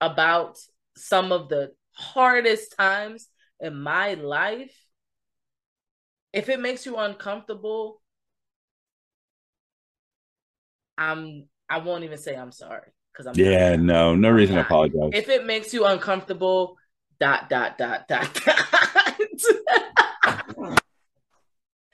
about 0.00 0.56
some 0.96 1.32
of 1.32 1.48
the 1.48 1.72
hardest 1.92 2.76
times 2.78 3.28
in 3.60 3.80
my 3.82 4.14
life, 4.14 4.74
if 6.32 6.48
it 6.48 6.60
makes 6.60 6.86
you 6.86 6.96
uncomfortable, 6.96 8.00
I'm 10.96 11.48
I 11.68 11.78
won't 11.78 12.04
even 12.04 12.18
say 12.18 12.36
I'm 12.36 12.52
sorry 12.52 12.92
because 13.12 13.26
I'm 13.26 13.34
yeah 13.34 13.70
not, 13.70 13.80
no 13.80 14.14
no 14.14 14.30
reason 14.30 14.54
to 14.54 14.62
apologize. 14.62 15.10
If 15.12 15.28
it 15.28 15.44
makes 15.44 15.74
you 15.74 15.86
uncomfortable, 15.86 16.76
dot 17.18 17.50
dot 17.50 17.78
dot 17.78 18.06
dot 18.06 18.32
dot. 18.44 19.18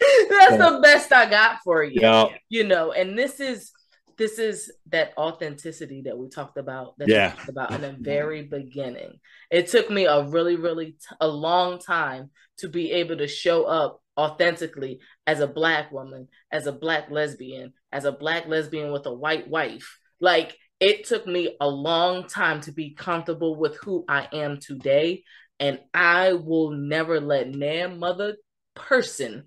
That's 0.31 0.57
the 0.59 0.81
best 0.83 1.13
I 1.13 1.29
got 1.29 1.59
for 1.65 1.83
you. 1.83 2.01
Yeah. 2.01 2.29
You 2.49 2.65
know, 2.65 2.93
and 2.93 3.19
this 3.19 3.41
is 3.41 3.73
this 4.19 4.41
is 4.41 4.71
that 4.89 5.13
authenticity 5.17 6.03
that 6.03 6.19
we 6.19 6.29
talked 6.29 6.59
about 6.59 6.99
that 6.99 7.09
Yeah. 7.09 7.31
talked 7.31 7.49
about 7.49 7.71
in 7.73 7.81
the 7.83 7.97
very 7.99 8.43
beginning 8.43 9.21
it 9.51 9.69
took 9.69 9.89
me 9.91 10.07
a 10.07 10.25
really 10.25 10.57
really 10.57 10.93
t- 10.93 11.17
a 11.21 11.29
long 11.29 11.79
time 11.79 12.31
to 12.59 12.69
be 12.69 12.91
able 12.93 13.17
to 13.19 13.29
show 13.29 13.65
up 13.65 14.03
authentically 14.19 14.99
as 15.27 15.39
a 15.41 15.47
black 15.47 15.93
woman 15.93 16.27
as 16.51 16.67
a 16.67 16.73
black 16.73 17.09
lesbian 17.11 17.73
as 17.93 18.05
a 18.05 18.13
black 18.13 18.47
lesbian 18.49 18.91
with 18.93 19.07
a 19.07 19.15
white 19.15 19.49
wife 19.49 19.99
like 20.21 20.57
it 20.81 21.05
took 21.05 21.25
me 21.27 21.57
a 21.61 21.69
long 21.69 22.27
time 22.27 22.61
to 22.63 22.73
be 22.73 22.91
comfortable 22.91 23.55
with 23.55 23.77
who 23.77 24.05
i 24.09 24.27
am 24.33 24.59
today 24.59 25.23
and 25.61 25.79
i 25.95 26.33
will 26.33 26.73
never 26.73 27.21
let 27.21 27.49
no 27.49 27.89
mother 27.89 28.37
person 28.75 29.45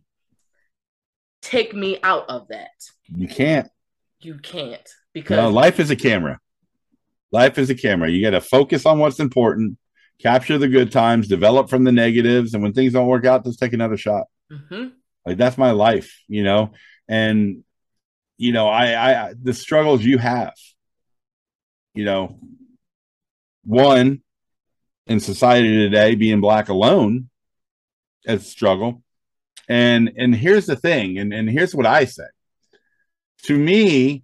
take 1.42 1.74
me 1.74 2.00
out 2.04 2.26
of 2.30 2.48
that 2.50 2.70
You 3.14 3.28
can't. 3.28 3.70
you 4.22 4.36
can't 4.40 4.88
because 5.14 5.38
No, 5.38 5.50
life 5.50 5.80
is 5.80 5.90
a 5.90 5.96
camera. 5.96 6.40
Life 7.32 7.58
is 7.58 7.70
a 7.70 7.76
camera. 7.76 8.10
You 8.10 8.22
got 8.22 8.32
to 8.32 8.42
focus 8.42 8.86
on 8.86 9.00
what's 9.00 9.20
important, 9.20 9.78
capture 10.20 10.58
the 10.58 10.68
good 10.68 10.92
times, 10.92 11.28
develop 11.28 11.70
from 11.70 11.84
the 11.86 11.92
negatives, 11.92 12.54
and 12.54 12.62
when 12.62 12.74
things 12.74 12.94
don't 12.94 13.08
work 13.08 13.26
out, 13.26 13.46
just 13.46 13.60
take 13.60 13.74
another 13.74 13.98
shot. 13.98 14.28
Mhm. 14.52 14.92
Like 15.26 15.38
that's 15.38 15.58
my 15.58 15.72
life, 15.72 16.22
you 16.28 16.44
know. 16.44 16.72
And 17.08 17.64
you 18.38 18.52
know, 18.52 18.68
I, 18.68 19.30
I 19.30 19.34
the 19.42 19.54
struggles 19.54 20.04
you 20.04 20.18
have, 20.18 20.54
you 21.94 22.06
know, 22.06 22.40
one 23.64 24.22
in 25.08 25.20
society 25.20 25.70
today, 25.70 26.16
being 26.16 26.42
black 26.42 26.70
alone, 26.70 27.30
is 28.26 28.42
a 28.42 28.46
struggle. 28.46 29.04
And 29.72 30.12
and 30.18 30.36
here's 30.36 30.66
the 30.66 30.76
thing, 30.76 31.18
and 31.18 31.34
and 31.34 31.50
here's 31.50 31.74
what 31.74 31.86
I 31.86 32.04
say. 32.04 32.26
To 33.44 33.58
me, 33.58 34.24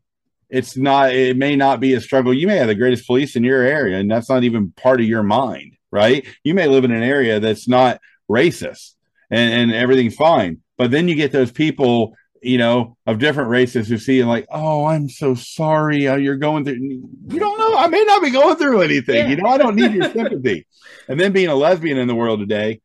it's 0.49 0.75
not. 0.75 1.13
It 1.13 1.37
may 1.37 1.55
not 1.55 1.79
be 1.79 1.93
a 1.93 2.01
struggle. 2.01 2.33
You 2.33 2.47
may 2.47 2.57
have 2.57 2.67
the 2.67 2.75
greatest 2.75 3.07
police 3.07 3.37
in 3.37 3.45
your 3.45 3.61
area, 3.61 3.97
and 3.97 4.11
that's 4.11 4.27
not 4.27 4.43
even 4.43 4.71
part 4.71 4.99
of 4.99 5.07
your 5.07 5.23
mind, 5.23 5.77
right? 5.89 6.27
You 6.43 6.53
may 6.53 6.67
live 6.67 6.83
in 6.83 6.91
an 6.91 7.01
area 7.01 7.39
that's 7.39 7.65
not 7.65 8.01
racist, 8.29 8.95
and 9.31 9.53
and 9.53 9.71
everything's 9.71 10.15
fine. 10.15 10.57
But 10.77 10.91
then 10.91 11.07
you 11.07 11.15
get 11.15 11.31
those 11.31 11.53
people, 11.53 12.13
you 12.41 12.57
know, 12.57 12.97
of 13.05 13.17
different 13.17 13.49
races 13.49 13.87
who 13.87 13.97
see 13.97 14.19
and 14.19 14.27
like, 14.27 14.47
oh, 14.51 14.83
I'm 14.83 15.07
so 15.07 15.33
sorry, 15.33 16.09
uh, 16.09 16.17
you're 16.17 16.35
going 16.35 16.65
through. 16.65 16.75
You 16.75 17.39
don't 17.39 17.57
know. 17.57 17.77
I 17.77 17.87
may 17.87 18.03
not 18.03 18.21
be 18.21 18.31
going 18.31 18.57
through 18.57 18.81
anything. 18.81 19.15
Yeah. 19.15 19.27
You 19.29 19.37
know, 19.37 19.47
I 19.47 19.57
don't 19.57 19.77
need 19.77 19.93
your 19.93 20.11
sympathy. 20.11 20.67
and 21.07 21.17
then 21.17 21.31
being 21.31 21.47
a 21.47 21.55
lesbian 21.55 21.97
in 21.97 22.09
the 22.09 22.15
world 22.15 22.41
today, 22.41 22.81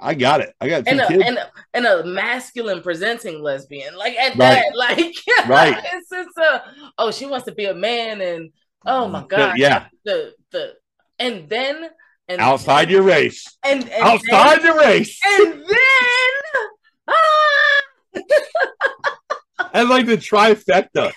I 0.00 0.14
got 0.14 0.40
it. 0.40 0.54
I 0.60 0.68
got 0.68 0.84
two 0.84 0.90
and 0.92 1.00
a, 1.00 1.06
kids. 1.08 1.22
and 1.26 1.38
a 1.38 1.50
and 1.74 1.86
a 1.86 2.04
masculine 2.04 2.82
presenting 2.82 3.42
lesbian 3.42 3.96
like 3.96 4.14
at 4.16 4.36
Right. 4.36 4.62
that 4.62 4.64
like 4.74 5.14
Right. 5.48 5.76
it's 5.94 6.08
just 6.10 6.36
a 6.38 6.62
oh 6.98 7.10
she 7.10 7.26
wants 7.26 7.46
to 7.46 7.52
be 7.52 7.64
a 7.66 7.74
man 7.74 8.20
and 8.20 8.50
oh 8.86 9.08
my 9.08 9.24
god 9.26 9.58
yeah. 9.58 9.86
the 10.04 10.32
the 10.52 10.74
and 11.18 11.48
then 11.48 11.88
and 12.28 12.40
outside 12.40 12.90
your 12.90 13.02
race. 13.02 13.44
and, 13.64 13.82
and 13.88 14.02
outside 14.02 14.62
the 14.62 14.72
race. 14.74 15.18
and 15.24 15.52
then 15.54 16.30
ah, 17.08 17.82
That's 19.72 19.88
like 19.90 20.06
the 20.06 20.16
trifecta. 20.16 21.12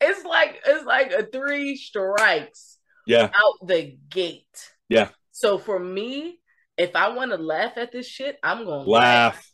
it's 0.00 0.24
like 0.24 0.60
it's 0.66 0.84
like 0.84 1.12
a 1.12 1.26
three 1.26 1.76
strikes 1.76 2.78
Yeah. 3.06 3.30
out 3.34 3.66
the 3.66 3.96
gate. 4.10 4.70
Yeah. 4.88 5.08
So 5.32 5.58
for 5.58 5.78
me, 5.78 6.40
if 6.76 6.94
I 6.96 7.08
want 7.10 7.30
to 7.32 7.36
laugh 7.38 7.72
at 7.76 7.92
this 7.92 8.06
shit, 8.06 8.38
I'm 8.42 8.64
gonna 8.64 8.88
Laugh. 8.88 9.50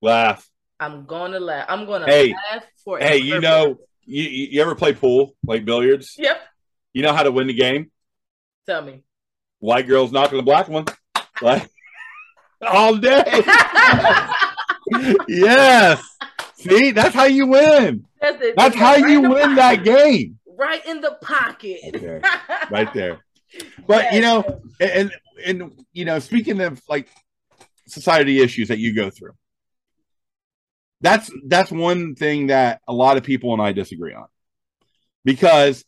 Laugh. 0.00 0.48
I'm 0.80 1.04
gonna 1.06 1.38
laugh. 1.40 1.66
I'm 1.68 1.86
gonna 1.86 2.06
Hey. 2.06 2.34
laugh 2.52 2.64
for 2.84 2.98
Hey, 2.98 3.18
you 3.18 3.34
purpose. 3.34 3.42
know, 3.42 3.76
you, 4.04 4.22
you 4.24 4.62
ever 4.62 4.74
play 4.74 4.92
pool 4.94 5.34
like 5.44 5.64
billiards? 5.64 6.16
Yep. 6.18 6.40
You 6.92 7.02
know 7.02 7.12
how 7.12 7.22
to 7.22 7.30
win 7.32 7.46
the 7.46 7.54
game? 7.54 7.90
Tell 8.66 8.82
me. 8.82 9.02
White 9.60 9.86
girl's 9.86 10.10
knocking 10.12 10.38
the 10.38 10.42
black 10.42 10.68
one. 10.68 10.86
Like 11.40 11.68
all 12.62 12.96
day. 12.96 13.22
yes. 15.28 16.02
See, 16.56 16.90
that's 16.92 17.14
how 17.14 17.24
you 17.24 17.46
win. 17.46 18.04
That's, 18.20 18.40
it. 18.42 18.56
That's 18.56 18.74
how 18.76 18.92
Right 18.94 19.08
you 19.10 19.20
win 19.22 19.54
that 19.56 19.84
game. 19.84 20.38
Right 20.46 20.84
in 20.86 21.00
the 21.00 21.16
pocket. 21.22 21.80
Okay. 21.94 22.20
Right 22.70 22.92
there. 22.94 23.18
But 23.86 24.14
you 24.14 24.22
know, 24.22 24.62
and 24.80 24.90
and 24.90 25.12
you 25.92 26.04
know, 26.04 26.18
speaking 26.18 26.60
of 26.60 26.80
like 26.88 27.08
society 27.86 28.40
issues 28.40 28.68
that 28.68 28.78
you 28.78 28.94
go 28.94 29.10
through, 29.10 29.32
that's 31.00 31.30
that's 31.46 31.70
one 31.70 32.14
thing 32.14 32.46
that 32.48 32.80
a 32.86 32.92
lot 32.92 33.16
of 33.16 33.24
people 33.24 33.52
and 33.52 33.60
I 33.60 33.72
disagree 33.72 34.14
on, 34.14 34.26
because 35.24 35.84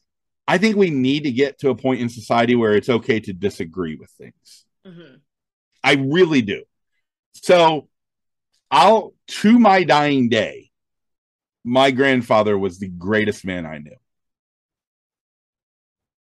I 0.47 0.59
think 0.59 0.77
we 0.77 0.91
need 0.91 1.25
to 1.25 1.31
get 1.31 1.61
to 1.61 1.71
a 1.71 1.75
point 1.75 2.01
in 2.01 2.09
society 2.09 2.55
where 2.55 2.75
it's 2.75 2.89
okay 2.89 3.21
to 3.21 3.33
disagree 3.33 3.97
with 3.97 4.11
things. 4.11 4.67
Mhm. 4.87 5.21
I 5.83 5.95
really 5.95 6.43
do. 6.43 6.65
So, 7.35 7.89
I'll 8.71 9.15
to 9.29 9.59
my 9.59 9.85
dying 9.85 10.29
day, 10.29 10.71
my 11.63 11.93
grandfather 11.93 12.59
was 12.59 12.79
the 12.79 12.89
greatest 12.89 13.45
man 13.45 13.65
I 13.67 13.79
knew. 13.79 13.97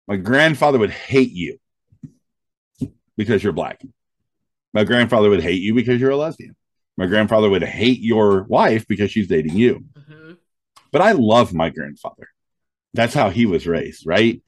My 0.07 0.17
grandfather 0.17 0.77
would 0.77 0.91
hate 0.91 1.31
you 1.31 1.59
because 3.17 3.43
you're 3.43 3.53
black. 3.53 3.81
My 4.73 4.83
grandfather 4.83 5.29
would 5.29 5.41
hate 5.43 5.61
you 5.61 5.73
because 5.73 5.99
you're 5.99 6.11
a 6.11 6.17
lesbian. 6.17 6.55
My 6.97 7.05
grandfather 7.07 7.49
would 7.49 7.63
hate 7.63 7.99
your 7.99 8.43
wife 8.43 8.87
because 8.87 9.11
she's 9.11 9.27
dating 9.27 9.55
you. 9.55 9.85
Mhm. 9.97 10.37
But 10.91 11.01
I 11.01 11.13
love 11.13 11.53
my 11.53 11.69
grandfather. 11.69 12.27
That's 12.93 13.13
how 13.13 13.29
he 13.29 13.45
was 13.45 13.65
raised, 13.67 14.05
right? 14.05 14.41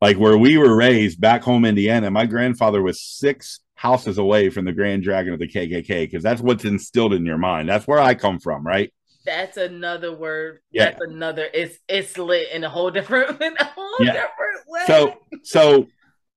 Like 0.00 0.16
where 0.16 0.38
we 0.38 0.56
were 0.58 0.76
raised 0.76 1.20
back 1.20 1.42
home, 1.42 1.64
Indiana, 1.64 2.10
my 2.10 2.26
grandfather 2.26 2.80
was 2.82 3.00
six 3.02 3.60
houses 3.74 4.18
away 4.18 4.48
from 4.50 4.64
the 4.64 4.72
Grand 4.72 5.02
Dragon 5.02 5.32
of 5.32 5.38
the 5.40 5.48
KKK 5.48 6.04
because 6.06 6.22
that's 6.22 6.40
what's 6.40 6.64
instilled 6.64 7.12
in 7.14 7.26
your 7.26 7.38
mind. 7.38 7.68
That's 7.68 7.86
where 7.86 7.98
I 8.00 8.14
come 8.14 8.38
from, 8.38 8.64
right? 8.66 8.92
That's 9.26 9.56
another 9.56 10.14
word. 10.16 10.60
Yeah. 10.70 10.86
That's 10.90 11.00
another. 11.02 11.48
It's 11.52 11.78
it's 11.88 12.16
lit 12.16 12.50
in 12.52 12.64
a 12.64 12.70
whole 12.70 12.90
different 12.90 13.40
in 13.42 13.54
a 13.58 13.64
whole 13.64 13.96
Yeah. 14.00 14.12
different 14.12 14.60
way. 14.68 14.84
So, 14.86 15.18
so 15.42 15.88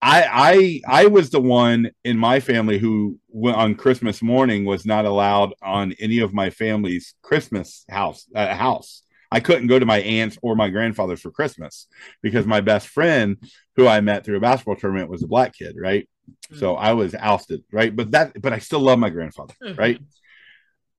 I 0.01 0.81
I 0.87 1.03
I 1.03 1.05
was 1.07 1.29
the 1.29 1.39
one 1.41 1.91
in 2.03 2.17
my 2.17 2.39
family 2.39 2.79
who 2.79 3.19
went 3.29 3.57
on 3.57 3.75
Christmas 3.75 4.21
morning 4.21 4.65
was 4.65 4.85
not 4.85 5.05
allowed 5.05 5.53
on 5.61 5.93
any 5.99 6.19
of 6.19 6.33
my 6.33 6.49
family's 6.49 7.13
Christmas 7.21 7.85
house 7.89 8.25
uh, 8.35 8.55
house. 8.55 9.03
I 9.33 9.39
couldn't 9.39 9.67
go 9.67 9.79
to 9.79 9.85
my 9.85 9.99
aunt's 9.99 10.37
or 10.41 10.55
my 10.55 10.69
grandfather's 10.69 11.21
for 11.21 11.31
Christmas 11.31 11.87
because 12.21 12.45
my 12.45 12.59
best 12.61 12.87
friend, 12.89 13.37
who 13.77 13.87
I 13.87 14.01
met 14.01 14.25
through 14.25 14.37
a 14.37 14.41
basketball 14.41 14.75
tournament, 14.75 15.09
was 15.09 15.23
a 15.23 15.27
black 15.27 15.53
kid, 15.55 15.75
right? 15.79 16.09
So 16.53 16.75
I 16.75 16.93
was 16.93 17.15
ousted, 17.15 17.63
right? 17.71 17.95
But 17.95 18.11
that, 18.11 18.41
but 18.41 18.51
I 18.51 18.59
still 18.59 18.81
love 18.81 18.99
my 18.99 19.09
grandfather, 19.09 19.53
Mhm. 19.63 19.77
right? 19.77 19.99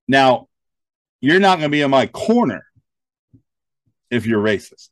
Now, 0.07 0.47
you're 1.21 1.39
not 1.39 1.59
going 1.59 1.69
to 1.69 1.75
be 1.75 1.81
in 1.81 1.91
my 1.91 2.07
corner 2.07 2.65
if 4.09 4.25
you're 4.25 4.41
racist, 4.43 4.89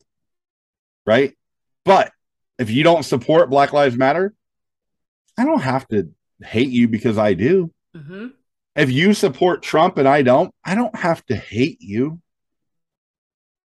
right? 1.05 1.35
But 1.83 2.11
if 2.59 2.69
you 2.69 2.83
don't 2.83 3.03
support 3.03 3.49
Black 3.49 3.73
Lives 3.73 3.97
Matter, 3.97 4.33
I 5.37 5.45
don't 5.45 5.61
have 5.61 5.87
to 5.89 6.09
hate 6.43 6.69
you 6.69 6.87
because 6.87 7.17
I 7.17 7.33
do. 7.33 7.71
Mhm. 7.95 8.33
If 8.75 8.91
you 8.91 9.13
support 9.13 9.63
Trump 9.63 9.97
and 9.97 10.07
I 10.07 10.21
don't, 10.21 10.53
I 10.63 10.75
don't 10.75 10.95
have 10.95 11.25
to 11.27 11.35
hate 11.35 11.81
you. 11.81 12.21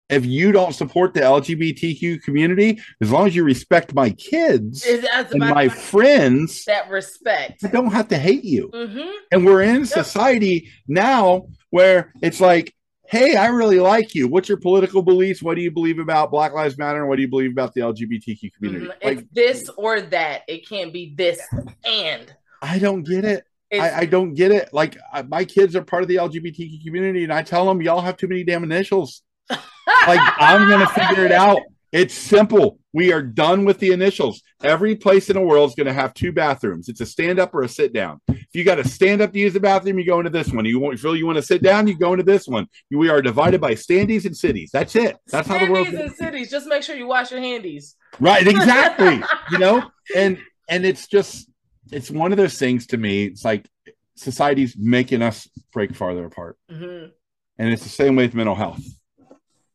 If 0.09 0.27
you 0.27 0.53
don't 0.53 0.75
support 0.75 1.15
the 1.15 1.21
LGBTQ 1.21 2.23
community, 2.23 2.81
as 3.01 3.11
long 3.11 3.27
as 3.27 3.35
you 3.35 3.45
respect 3.45 3.95
my 3.95 4.11
kids 4.11 4.85
and 4.87 5.41
my 5.41 5.69
friends, 5.71 6.65
that 6.67 6.91
respect. 6.91 7.65
I 7.65 7.69
don't 7.69 7.93
have 7.93 8.09
to 8.09 8.19
hate 8.19 8.45
you. 8.45 8.69
hmm 8.73 9.11
And 9.31 9.47
we're 9.47 9.63
in 9.63 9.87
society 9.87 10.69
now 10.87 11.47
where 11.71 12.13
it's 12.21 12.41
like, 12.43 12.75
hey, 13.13 13.37
I 13.37 13.49
really 13.49 13.79
like 13.79 14.15
you. 14.15 14.27
What's 14.27 14.49
your 14.49 14.57
political 14.57 15.03
beliefs? 15.03 15.43
What 15.43 15.57
do 15.57 15.61
you 15.61 15.71
believe 15.71 15.99
about 15.99 16.31
Black 16.31 16.55
Lives 16.55 16.79
Matter? 16.79 17.01
And 17.01 17.09
what 17.11 17.17
do 17.17 17.23
you 17.23 17.29
believe 17.29 17.53
about 17.53 17.75
the 17.75 17.83
LGBTQ 17.83 18.25
mm-hmm. 18.25 18.47
community? 18.57 18.91
It's 19.03 19.05
Like, 19.05 19.31
this 19.33 19.69
or 19.77 20.01
that. 20.01 20.45
It 20.49 20.67
can't 20.67 20.95
be 20.95 21.15
this 21.15 21.39
and. 21.85 22.35
I 22.63 22.79
don't 22.79 23.03
get 23.03 23.27
it. 23.27 23.45
I, 23.71 23.91
I 23.91 24.07
don't 24.07 24.33
get 24.33 24.51
it. 24.51 24.73
Like, 24.73 24.97
I, 25.13 25.23
my 25.23 25.45
kids 25.45 25.77
are 25.77 25.83
part 25.83 26.03
of 26.03 26.09
the 26.09 26.17
LGBTQ 26.17 26.85
community, 26.85 27.25
and 27.25 27.33
I 27.33 27.43
tell 27.43 27.67
them, 27.67 27.83
y'all 27.83 28.01
have 28.01 28.17
too 28.17 28.29
many 28.29 28.45
damn 28.45 28.65
initials. 28.65 29.23
Like, 29.51 30.21
I'm 30.39 30.69
going 30.69 30.81
to 30.81 30.93
figure 30.93 31.25
it 31.27 31.33
out. 31.33 31.61
It's 31.91 32.15
simple. 32.15 32.79
We 32.93 33.13
are 33.13 33.23
done 33.23 33.65
with 33.65 33.79
the 33.79 33.91
initials. 33.93 34.43
Every 34.63 34.95
place 34.95 35.31
in 35.31 35.35
the 35.35 35.41
world 35.41 35.71
is 35.71 35.75
going 35.75 35.87
to 35.87 35.93
have 35.93 36.13
two 36.13 36.31
bathrooms. 36.31 36.89
It's 36.89 37.01
a 37.01 37.07
stand 37.07 37.39
up 37.39 37.55
or 37.55 37.63
a 37.63 37.69
sit 37.69 37.93
down. 37.93 38.21
If 38.29 38.49
you 38.53 38.65
got 38.65 38.75
to 38.75 38.87
stand 38.87 39.23
up 39.23 39.33
to 39.33 39.39
use 39.39 39.55
the 39.55 39.61
bathroom, 39.61 39.99
you 39.99 40.05
go 40.05 40.19
into 40.19 40.31
this 40.31 40.53
one. 40.53 40.65
You 40.67 40.79
want 40.79 41.01
feel 41.01 41.17
you 41.17 41.25
want 41.27 41.37
to 41.37 41.43
sit 41.43 41.63
down, 41.63 41.87
you 41.87 41.99
go 41.99 42.13
into 42.13 42.25
this 42.25 42.47
one. 42.47 42.67
We 42.91 43.09
are 43.09 43.23
divided 43.23 43.61
by 43.61 43.73
standees 43.73 44.27
and 44.27 44.37
cities. 44.37 44.71
That's 44.73 44.95
it. 44.95 45.17
That's 45.29 45.49
how 45.49 45.59
the 45.59 45.71
world 45.71 45.87
Cities 45.87 46.01
and 46.01 46.15
cities. 46.15 46.51
Just 46.51 46.67
make 46.67 46.83
sure 46.83 46.95
you 46.97 47.07
wash 47.07 47.31
your 47.31 47.41
handies. 47.41 47.97
right 48.21 48.47
exactly 48.57 49.23
you 49.51 49.59
know 49.59 49.83
and 50.15 50.39
and 50.69 50.85
it's 50.85 51.07
just 51.07 51.49
it's 51.91 52.11
one 52.11 52.31
of 52.31 52.37
those 52.37 52.59
things 52.59 52.87
to 52.89 52.99
me 52.99 53.25
it's 53.25 53.43
like 53.45 53.67
society's 54.17 54.77
making 54.77 55.23
us 55.23 55.49
break 55.73 55.95
farther 55.95 56.27
apart 56.27 56.59
hmm 56.71 57.07
and 57.59 57.73
it's 57.73 57.83
the 57.83 57.89
same 57.89 58.17
way 58.17 58.25
with 58.27 58.35
mental 58.35 58.55
health 58.55 58.81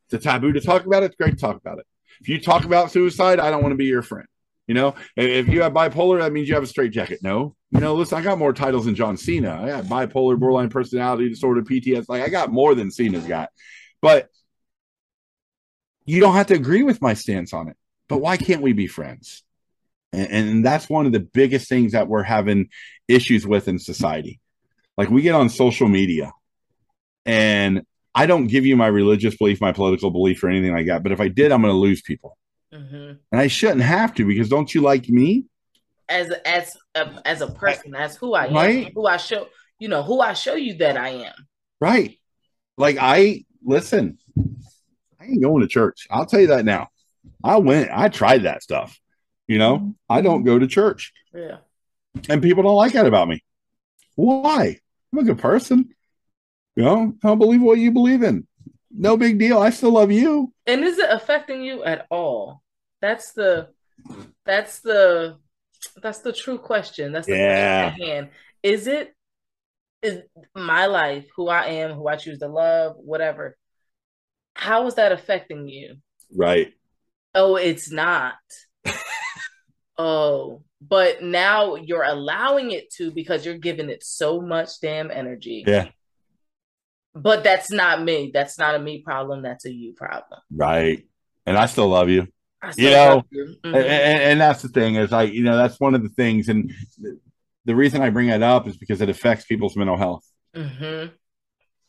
it's 0.06 0.14
a 0.14 0.20
taboo 0.20 0.52
to 0.54 0.62
talk 0.62 0.86
about 0.86 1.02
it 1.02 1.08
it's 1.08 1.16
great 1.16 1.32
to 1.32 1.38
talk 1.38 1.56
about 1.58 1.80
it 1.80 1.86
If 2.22 2.30
you 2.30 2.40
talk 2.40 2.66
about 2.66 2.92
suicide, 2.92 3.40
I 3.40 3.52
don't 3.52 3.62
want 3.62 3.74
to 3.74 3.78
be 3.78 3.86
your 3.86 4.02
friend. 4.02 4.28
You 4.68 4.74
know, 4.74 4.96
if 5.16 5.48
you 5.48 5.62
have 5.62 5.72
bipolar, 5.72 6.20
that 6.20 6.34
means 6.34 6.50
you 6.50 6.56
have 6.56 6.64
a 6.64 6.68
straight 6.68 6.92
jacket. 6.92 7.20
No, 7.22 7.56
you 7.72 7.80
know, 7.80 7.96
listen, 7.96 8.18
I 8.18 8.22
got 8.22 8.38
more 8.38 8.52
titles 8.52 8.86
than 8.86 8.96
John 8.96 9.16
Cena. 9.16 9.62
I 9.64 9.68
got 9.68 9.86
bipolar, 9.86 10.38
borderline 10.38 10.70
personality 10.70 11.30
disorder, 11.30 11.62
PTS. 11.62 12.06
Like 12.10 12.22
I 12.22 12.28
got 12.28 12.52
more 12.52 12.76
than 12.76 12.92
Cena's 12.92 13.26
got. 13.26 13.50
But 14.02 14.28
you 16.06 16.20
don't 16.20 16.36
have 16.36 16.48
to 16.48 16.54
agree 16.54 16.84
with 16.84 17.02
my 17.02 17.14
stance 17.14 17.54
on 17.54 17.70
it. 17.70 17.78
But 18.10 18.18
why 18.18 18.38
can't 18.38 18.62
we 18.62 18.74
be 18.74 18.88
friends? 18.88 19.44
And, 20.12 20.32
and 20.32 20.66
that's 20.66 20.90
one 20.90 21.06
of 21.06 21.12
the 21.12 21.20
biggest 21.20 21.70
things 21.70 21.94
that 21.94 22.08
we're 22.08 22.24
having 22.24 22.70
issues 23.08 23.48
with 23.48 23.68
in 23.68 23.80
society. 23.80 24.40
Like 24.98 25.10
we 25.10 25.22
get 25.22 25.36
on 25.36 25.50
social 25.50 25.88
media 25.88 26.32
and 27.26 27.84
I 28.18 28.26
don't 28.26 28.48
give 28.48 28.66
you 28.66 28.76
my 28.76 28.88
religious 28.88 29.38
belief, 29.38 29.62
my 29.62 29.72
political 29.72 30.10
belief, 30.10 30.44
or 30.44 30.50
anything 30.50 30.74
like 30.74 30.88
that. 30.88 31.04
But 31.04 31.12
if 31.12 31.22
I 31.22 31.28
did, 31.28 31.52
I'm 31.52 31.62
going 31.62 31.72
to 31.72 31.78
lose 31.78 32.02
people. 32.02 32.36
Mm-hmm. 32.74 33.14
And 33.32 33.42
I 33.42 33.46
shouldn't 33.46 33.82
have 33.82 34.16
to 34.16 34.26
because 34.26 34.50
don't 34.50 34.74
you 34.74 34.82
like 34.82 35.08
me? 35.08 35.46
As 36.10 36.32
as 36.44 36.76
a, 36.96 37.22
as 37.26 37.42
a 37.42 37.48
person, 37.48 37.94
as 37.94 38.16
who 38.16 38.34
I 38.34 38.48
am, 38.48 38.54
right? 38.56 38.92
who 38.96 39.06
I 39.06 39.18
show 39.18 39.48
you 39.78 39.88
know 39.88 40.02
who 40.02 40.20
I 40.20 40.34
show 40.34 40.56
you 40.56 40.78
that 40.80 40.98
I 40.98 41.10
am. 41.10 41.34
Right. 41.80 42.18
Like 42.76 42.98
I 43.00 43.46
listen. 43.64 44.18
I 45.20 45.26
ain't 45.26 45.44
going 45.44 45.62
to 45.62 45.68
church. 45.68 46.08
I'll 46.10 46.26
tell 46.26 46.40
you 46.40 46.48
that 46.48 46.66
now. 46.66 46.88
I 47.44 47.58
went. 47.58 47.92
I 47.94 48.10
tried 48.10 48.44
that 48.44 48.64
stuff. 48.64 49.00
You 49.46 49.60
know, 49.60 49.78
mm-hmm. 49.78 49.90
I 50.10 50.22
don't 50.22 50.44
go 50.44 50.58
to 50.58 50.66
church. 50.66 51.14
Yeah. 51.36 51.58
And 52.30 52.42
people 52.42 52.64
don't 52.64 52.76
like 52.76 52.94
that 52.94 53.06
about 53.06 53.28
me. 53.28 53.44
Why? 54.16 54.80
I'm 55.14 55.20
a 55.20 55.24
good 55.24 55.38
person. 55.38 55.94
You 56.78 56.84
know, 56.84 57.14
I 57.24 57.28
don't 57.28 57.40
believe 57.40 57.62
what 57.62 57.80
you 57.80 57.92
believe 57.92 58.24
in 58.24 58.48
no 58.98 59.18
big 59.18 59.38
deal. 59.38 59.60
I 59.60 59.70
still 59.70 59.92
love 59.92 60.12
you. 60.12 60.54
And 60.66 60.84
is 60.84 60.98
it 60.98 61.10
affecting 61.10 61.62
you 61.62 61.84
at 61.84 62.08
all? 62.10 62.62
That's 63.02 63.34
the 63.34 63.70
that's 64.46 64.80
the 64.80 65.38
that's 66.02 66.20
the 66.20 66.34
true 66.34 66.58
question. 66.58 67.12
That's 67.12 67.28
the 67.28 67.38
yeah. 67.38 67.90
question 67.90 68.04
at 68.04 68.10
hand. 68.10 68.30
Is 68.64 68.88
it 68.88 69.14
is 70.02 70.22
my 70.56 70.88
life, 70.88 71.26
who 71.36 71.48
I 71.48 71.66
am, 71.66 71.92
who 71.92 72.08
I 72.08 72.16
choose 72.16 72.40
to 72.40 72.48
love, 72.48 72.96
whatever. 72.98 73.58
How 74.54 74.88
is 74.88 74.96
that 74.96 75.12
affecting 75.12 75.68
you? 75.68 75.96
Right. 76.36 76.74
Oh, 77.36 77.56
it's 77.56 77.92
not. 77.92 78.36
oh, 79.98 80.64
but 80.82 81.22
now 81.22 81.76
you're 81.76 82.04
allowing 82.04 82.72
it 82.72 82.92
to 82.94 83.12
because 83.12 83.46
you're 83.46 83.58
giving 83.58 83.90
it 83.90 84.04
so 84.04 84.42
much 84.42 84.80
damn 84.82 85.12
energy. 85.12 85.64
Yeah 85.66 85.90
but 87.22 87.44
that's 87.44 87.72
not 87.72 88.04
me. 88.04 88.32
That's 88.34 88.58
not 88.58 88.76
a 88.76 88.80
me 88.80 89.02
problem. 89.02 89.42
That's 89.42 89.66
a 89.66 89.72
you 89.72 89.94
problem. 89.94 90.40
Right. 90.52 91.06
And 91.46 91.58
I 91.58 91.66
still 91.66 91.88
love 91.88 92.10
you. 92.10 92.28
you 92.76 92.90
know, 92.90 93.24
you. 93.30 93.56
Mm-hmm. 93.64 93.76
And, 93.76 93.86
and, 93.86 94.42
that's 94.42 94.62
the 94.62 94.70
thing 94.70 94.96
is 94.96 95.12
like, 95.12 95.32
you 95.32 95.44
know, 95.44 95.56
that's 95.56 95.80
one 95.80 95.96
of 95.96 96.04
the 96.04 96.10
things. 96.10 96.50
And 96.50 96.72
the 97.66 97.76
reason 97.76 98.02
I 98.02 98.10
bring 98.10 98.28
that 98.28 98.44
up 98.44 98.68
is 98.68 98.78
because 98.78 99.02
it 99.02 99.10
affects 99.10 99.46
people's 99.46 99.76
mental 99.76 99.98
health. 99.98 100.26
Mm-hmm. 100.56 101.14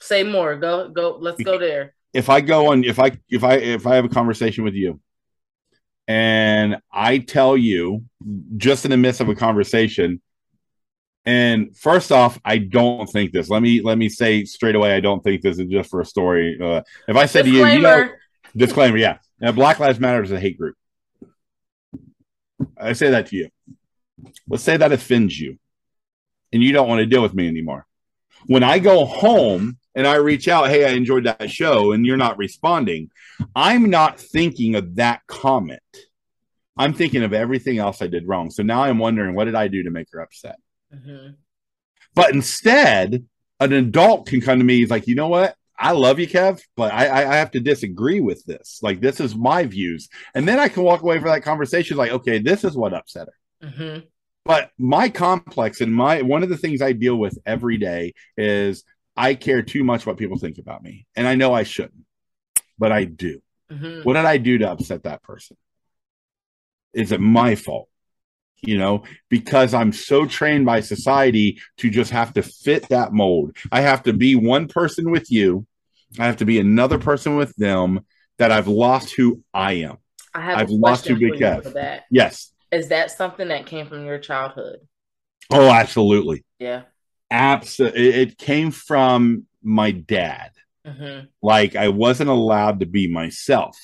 Say 0.01 0.22
more. 0.22 0.57
Go, 0.57 0.89
go. 0.89 1.16
Let's 1.18 1.43
go 1.43 1.59
there. 1.59 1.95
If 2.12 2.29
I 2.29 2.41
go 2.41 2.72
on, 2.72 2.85
if 2.85 2.99
I, 2.99 3.18
if 3.29 3.45
I, 3.45 3.55
if 3.55 3.87
I 3.87 3.97
have 3.97 4.05
a 4.05 4.11
conversation 4.11 4.64
with 4.64 4.74
you 4.74 5.01
and 6.07 6.76
I 6.93 7.18
tell 7.18 7.57
you 7.57 8.05
just 8.57 8.85
in 8.85 8.91
the 8.91 8.97
midst 8.97 9.20
of 9.20 9.29
a 9.29 9.35
conversation, 9.35 10.20
and 11.25 11.77
first 11.77 12.12
off, 12.12 12.39
I 12.45 12.59
don't 12.59 13.07
think 13.07 13.33
this. 13.33 13.51
Let 13.51 13.62
me 13.62 13.83
let 13.83 13.99
me 13.99 14.09
say 14.09 14.45
straight 14.45 14.75
away, 14.75 14.95
I 14.95 15.01
don't 15.01 15.23
think 15.23 15.43
this 15.43 15.59
is 15.59 15.66
just 15.66 15.91
for 15.91 16.01
a 16.01 16.07
story. 16.07 16.59
Uh, 16.61 16.83
if 17.07 17.16
I 17.16 17.27
said 17.27 17.45
disclaimer. 17.45 17.69
to 17.69 17.73
you, 17.73 17.77
you 17.77 17.83
know, 17.83 18.09
disclaimer, 18.57 18.97
yeah, 18.97 19.19
now, 19.41 19.53
Black 19.53 19.79
Lives 19.79 20.01
Matter 20.01 20.23
is 20.23 20.33
a 20.33 20.41
hate 20.41 20.59
group. 20.59 20.77
I 22.77 22.93
say 22.93 23.11
that 23.11 23.27
to 23.29 23.37
you. 23.37 23.51
Let's 24.49 24.64
say 24.64 24.77
that 24.77 24.93
offends 24.93 25.39
you, 25.39 25.59
and 26.53 26.62
you 26.62 26.73
don't 26.73 26.89
want 26.89 27.01
to 27.01 27.07
deal 27.07 27.23
with 27.23 27.35
me 27.35 27.47
anymore. 27.47 27.87
When 28.47 28.64
I 28.64 28.79
go 28.79 29.05
home 29.05 29.79
and 29.95 30.07
I 30.07 30.16
reach 30.16 30.49
out, 30.49 30.69
hey, 30.69 30.85
I 30.85 30.91
enjoyed 30.91 31.25
that 31.25 31.51
show, 31.51 31.93
and 31.93 32.05
you're 32.05 32.16
not 32.16 32.39
responding, 32.39 33.11
I'm 33.55 33.91
not 33.91 34.19
thinking 34.19 34.75
of 34.75 34.97
that 34.97 35.21
comment. 35.29 35.81
I'm 36.77 36.95
thinking 36.95 37.23
of 37.23 37.33
everything 37.33 37.79
else 37.79 38.03
I 38.03 38.07
did 38.07 38.27
wrong. 38.27 38.51
So 38.51 38.62
now 38.62 38.83
I'm 38.83 38.99
wondering, 38.99 39.35
what 39.35 39.45
did 39.45 39.55
I 39.55 39.69
do 39.69 39.85
to 39.85 39.91
make 39.91 40.09
her 40.12 40.21
upset? 40.21 40.57
Mm-hmm. 40.95 41.32
But 42.14 42.34
instead, 42.34 43.24
an 43.61 43.72
adult 43.72 44.26
can 44.26 44.41
come 44.41 44.59
to 44.59 44.64
me. 44.64 44.78
He's 44.78 44.91
like, 44.91 45.07
you 45.07 45.14
know 45.14 45.28
what? 45.28 45.55
I 45.78 45.93
love 45.93 46.18
you, 46.18 46.26
Kev, 46.26 46.61
but 46.76 46.93
I, 46.93 47.22
I 47.22 47.36
have 47.36 47.53
to 47.53 47.61
disagree 47.61 48.18
with 48.18 48.45
this. 48.45 48.80
Like, 48.82 49.01
this 49.01 49.20
is 49.20 49.36
my 49.36 49.64
views. 49.64 50.09
And 50.34 50.47
then 50.47 50.59
I 50.59 50.68
can 50.68 50.82
walk 50.82 51.03
away 51.03 51.20
from 51.20 51.28
that 51.28 51.45
conversation 51.45 51.97
like, 51.97 52.11
okay, 52.11 52.41
this 52.41 52.64
is 52.64 52.76
what 52.76 52.95
upset 52.95 53.28
her. 53.28 53.68
Mm-hmm. 53.68 54.07
But 54.45 54.70
my 54.76 55.09
complex 55.09 55.80
and 55.80 55.95
my 55.95 56.22
one 56.22 56.43
of 56.43 56.49
the 56.49 56.57
things 56.57 56.82
I 56.82 56.93
deal 56.93 57.16
with 57.16 57.39
every 57.47 57.76
day 57.76 58.14
is 58.36 58.82
I 59.16 59.34
care 59.34 59.62
too 59.62 59.84
much 59.84 60.07
what 60.07 60.16
people 60.16 60.39
think 60.39 60.59
about 60.59 60.82
me. 60.82 61.07
And 61.14 61.28
I 61.28 61.34
know 61.34 61.53
I 61.53 61.64
shouldn't, 61.64 62.07
but 62.78 62.91
I 62.91 63.05
do. 63.05 63.41
Mm-hmm. 63.70 64.03
What 64.03 64.14
did 64.14 64.24
I 64.24 64.39
do 64.39 64.59
to 64.59 64.70
upset 64.70 65.05
that 65.05 65.22
person? 65.22 65.57
Is 66.93 67.12
it 67.12 67.20
my 67.20 67.55
fault? 67.55 67.89
You 68.62 68.78
know, 68.78 69.04
because 69.28 69.74
I'm 69.74 69.92
so 69.92 70.26
trained 70.26 70.66
by 70.66 70.80
society 70.80 71.61
to 71.78 71.90
just 71.90 72.11
have 72.11 72.32
to 72.34 72.42
fit 72.42 72.88
that 72.88 73.12
mold. 73.12 73.56
I 73.70 73.80
have 73.82 74.02
to 74.04 74.12
be 74.12 74.34
one 74.34 74.68
person 74.68 75.11
with 75.11 75.30
you, 75.30 75.66
I 76.18 76.26
have 76.26 76.38
to 76.38 76.44
be 76.44 76.59
another 76.59 76.98
person 76.98 77.36
with 77.36 77.54
them 77.56 78.00
that 78.38 78.52
I've 78.52 78.68
lost 78.68 79.14
who 79.14 79.42
I 79.52 79.72
am. 79.74 79.98
I 80.34 80.40
have 80.40 80.59
I've 80.59 80.70
lost 80.70 81.06
who 81.06 81.16
Big 81.16 81.32
Kev. 81.34 81.72
That. 81.74 82.04
Yes. 82.11 82.52
Is 82.70 82.88
that 82.88 83.11
something 83.11 83.48
that 83.48 83.66
came 83.66 83.86
from 83.86 84.04
your 84.04 84.18
childhood? 84.18 84.78
Oh, 85.50 85.68
absolutely. 85.70 86.44
Yeah. 86.59 86.82
Absolutely. 87.30 88.09
It 88.09 88.38
came 88.38 88.70
from 88.70 89.46
my 89.62 89.90
dad. 89.90 90.52
Mm-hmm. 90.86 91.26
Like 91.42 91.76
I 91.76 91.88
wasn't 91.88 92.30
allowed 92.30 92.80
to 92.80 92.86
be 92.86 93.12
myself 93.12 93.76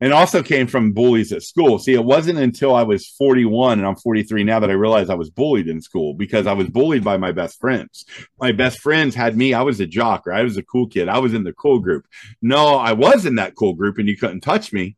and 0.00 0.12
also 0.12 0.42
came 0.42 0.66
from 0.66 0.92
bullies 0.92 1.32
at 1.32 1.42
school. 1.42 1.78
See, 1.78 1.94
it 1.94 2.04
wasn't 2.04 2.38
until 2.38 2.74
I 2.74 2.82
was 2.82 3.08
41 3.08 3.78
and 3.78 3.86
I'm 3.86 3.96
43 3.96 4.44
now 4.44 4.60
that 4.60 4.70
I 4.70 4.74
realized 4.74 5.10
I 5.10 5.14
was 5.14 5.30
bullied 5.30 5.68
in 5.68 5.80
school 5.80 6.14
because 6.14 6.46
I 6.46 6.52
was 6.52 6.68
bullied 6.68 7.04
by 7.04 7.16
my 7.16 7.32
best 7.32 7.60
friends. 7.60 8.04
My 8.40 8.52
best 8.52 8.80
friends 8.80 9.14
had 9.14 9.36
me. 9.36 9.54
I 9.54 9.62
was 9.62 9.80
a 9.80 9.86
jock, 9.86 10.26
or 10.26 10.32
I 10.32 10.42
was 10.42 10.56
a 10.56 10.62
cool 10.62 10.86
kid. 10.86 11.08
I 11.08 11.18
was 11.18 11.34
in 11.34 11.44
the 11.44 11.52
cool 11.52 11.78
group. 11.80 12.06
No, 12.40 12.76
I 12.76 12.92
was 12.92 13.26
in 13.26 13.36
that 13.36 13.54
cool 13.56 13.74
group 13.74 13.98
and 13.98 14.08
you 14.08 14.16
couldn't 14.16 14.40
touch 14.40 14.72
me. 14.72 14.96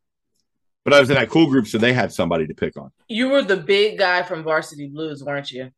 But 0.83 0.93
I 0.93 0.99
was 0.99 1.09
in 1.09 1.15
that 1.15 1.29
cool 1.29 1.45
group, 1.45 1.67
so 1.67 1.77
they 1.77 1.93
had 1.93 2.11
somebody 2.11 2.47
to 2.47 2.55
pick 2.55 2.75
on. 2.75 2.91
You 3.07 3.29
were 3.29 3.43
the 3.43 3.57
big 3.57 3.99
guy 3.99 4.23
from 4.23 4.43
Varsity 4.43 4.87
Blues, 4.87 5.23
weren't 5.23 5.51
you? 5.51 5.69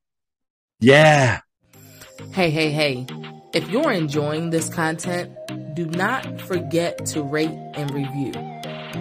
Yeah. 0.79 1.41
Hey, 2.31 2.49
hey, 2.49 2.71
hey. 2.71 3.05
If 3.53 3.69
you're 3.69 3.91
enjoying 3.91 4.49
this 4.49 4.69
content, 4.69 5.31
do 5.75 5.85
not 5.85 6.39
forget 6.41 7.05
to 7.07 7.21
rate 7.21 7.51
and 7.75 7.91
review. 7.91 8.52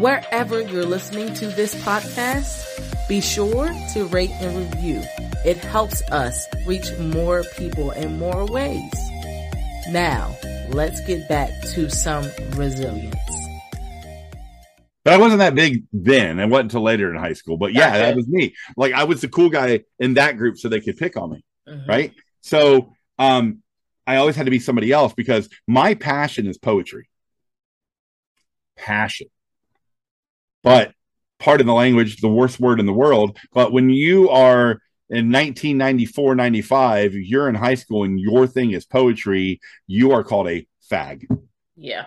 Wherever 0.02 0.60
you're 0.60 0.84
listening 0.84 1.32
to 1.34 1.46
this 1.46 1.76
podcast, 1.76 3.08
be 3.08 3.20
sure 3.20 3.72
to 3.92 4.04
rate 4.06 4.32
and 4.40 4.58
review. 4.58 5.00
It 5.44 5.58
helps 5.58 6.02
us 6.10 6.44
reach 6.66 6.90
more 6.98 7.44
people 7.56 7.92
in 7.92 8.18
more 8.18 8.44
ways. 8.46 8.92
Now, 9.90 10.36
let's 10.70 11.00
get 11.06 11.28
back 11.28 11.50
to 11.74 11.88
some 11.88 12.24
resilience. 12.56 13.14
But 15.04 15.14
I 15.14 15.18
wasn't 15.18 15.38
that 15.38 15.54
big 15.54 15.84
then. 15.92 16.40
I 16.40 16.46
wasn't 16.46 16.72
until 16.72 16.82
later 16.82 17.08
in 17.14 17.20
high 17.20 17.34
school. 17.34 17.56
But 17.56 17.72
yeah, 17.72 17.96
that 17.96 18.16
was 18.16 18.26
me. 18.26 18.56
Like 18.76 18.94
I 18.94 19.04
was 19.04 19.20
the 19.20 19.28
cool 19.28 19.50
guy 19.50 19.84
in 20.00 20.14
that 20.14 20.36
group, 20.36 20.58
so 20.58 20.68
they 20.68 20.80
could 20.80 20.96
pick 20.96 21.16
on 21.16 21.30
me. 21.30 21.44
Mm-hmm. 21.68 21.88
Right. 21.88 22.12
So 22.40 22.92
um, 23.20 23.62
I 24.04 24.16
always 24.16 24.34
had 24.34 24.46
to 24.46 24.50
be 24.50 24.58
somebody 24.58 24.90
else 24.90 25.14
because 25.14 25.48
my 25.68 25.94
passion 25.94 26.48
is 26.48 26.58
poetry. 26.58 27.08
Passion 28.76 29.28
but 30.62 30.92
part 31.42 31.60
of 31.60 31.66
the 31.66 31.74
language, 31.74 32.20
the 32.20 32.28
worst 32.28 32.60
word 32.60 32.80
in 32.80 32.86
the 32.86 32.92
world. 32.92 33.38
But 33.52 33.72
when 33.72 33.90
you 33.90 34.30
are 34.30 34.80
in 35.10 35.30
1994, 35.30 36.34
95, 36.36 37.14
you're 37.14 37.48
in 37.48 37.54
high 37.54 37.74
school 37.74 38.04
and 38.04 38.18
your 38.18 38.46
thing 38.46 38.70
is 38.70 38.86
poetry, 38.86 39.60
you 39.86 40.12
are 40.12 40.24
called 40.24 40.48
a 40.48 40.66
fag. 40.90 41.26
Yeah. 41.76 42.06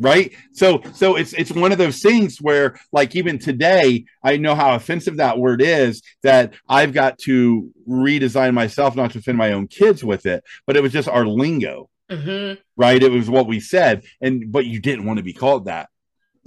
Right. 0.00 0.32
So, 0.52 0.82
so 0.92 1.14
it's, 1.14 1.34
it's 1.34 1.52
one 1.52 1.70
of 1.70 1.78
those 1.78 2.00
things 2.00 2.38
where 2.38 2.76
like 2.90 3.14
even 3.14 3.38
today, 3.38 4.06
I 4.24 4.38
know 4.38 4.56
how 4.56 4.74
offensive 4.74 5.18
that 5.18 5.38
word 5.38 5.62
is 5.62 6.02
that 6.24 6.54
I've 6.68 6.92
got 6.92 7.18
to 7.20 7.70
redesign 7.88 8.54
myself, 8.54 8.96
not 8.96 9.12
to 9.12 9.18
offend 9.18 9.38
my 9.38 9.52
own 9.52 9.68
kids 9.68 10.02
with 10.02 10.26
it, 10.26 10.42
but 10.66 10.76
it 10.76 10.82
was 10.82 10.92
just 10.92 11.08
our 11.08 11.24
lingo. 11.24 11.90
Mm-hmm. 12.10 12.60
Right. 12.76 13.02
It 13.02 13.12
was 13.12 13.30
what 13.30 13.46
we 13.46 13.60
said. 13.60 14.04
And, 14.20 14.50
but 14.50 14.66
you 14.66 14.80
didn't 14.80 15.04
want 15.04 15.18
to 15.18 15.22
be 15.22 15.32
called 15.32 15.66
that. 15.66 15.90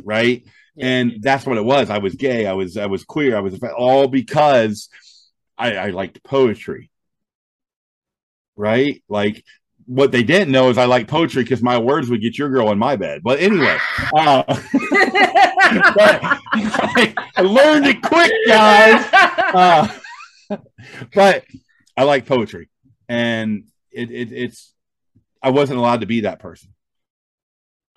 Right 0.03 0.43
and 0.79 1.17
that's 1.21 1.45
what 1.45 1.57
it 1.57 1.65
was. 1.65 1.89
I 1.89 1.97
was 1.97 2.15
gay. 2.15 2.45
I 2.45 2.53
was 2.53 2.77
I 2.77 2.85
was 2.85 3.03
queer. 3.03 3.35
I 3.35 3.41
was 3.41 3.59
all 3.75 4.07
because 4.07 4.89
I, 5.57 5.75
I 5.75 5.89
liked 5.89 6.23
poetry, 6.23 6.91
right? 8.55 9.01
Like 9.09 9.43
what 9.87 10.11
they 10.11 10.21
didn't 10.21 10.51
know 10.51 10.69
is 10.69 10.77
I 10.77 10.85
like 10.85 11.07
poetry 11.07 11.43
because 11.43 11.63
my 11.63 11.77
words 11.77 12.09
would 12.09 12.21
get 12.21 12.37
your 12.37 12.49
girl 12.49 12.71
in 12.71 12.77
my 12.77 12.95
bed. 12.95 13.21
But 13.23 13.39
anyway, 13.39 13.77
uh, 14.15 14.43
but 14.43 14.59
I, 16.53 17.13
I, 17.35 17.41
learned 17.41 17.87
it 17.87 18.01
quick, 18.01 18.31
guys. 18.47 19.05
Uh, 19.53 20.57
but 21.13 21.45
I 21.95 22.03
like 22.03 22.25
poetry, 22.25 22.69
and 23.07 23.65
it, 23.91 24.11
it, 24.11 24.31
it's 24.31 24.73
I 25.41 25.49
wasn't 25.49 25.79
allowed 25.79 26.01
to 26.01 26.07
be 26.07 26.21
that 26.21 26.39
person. 26.39 26.73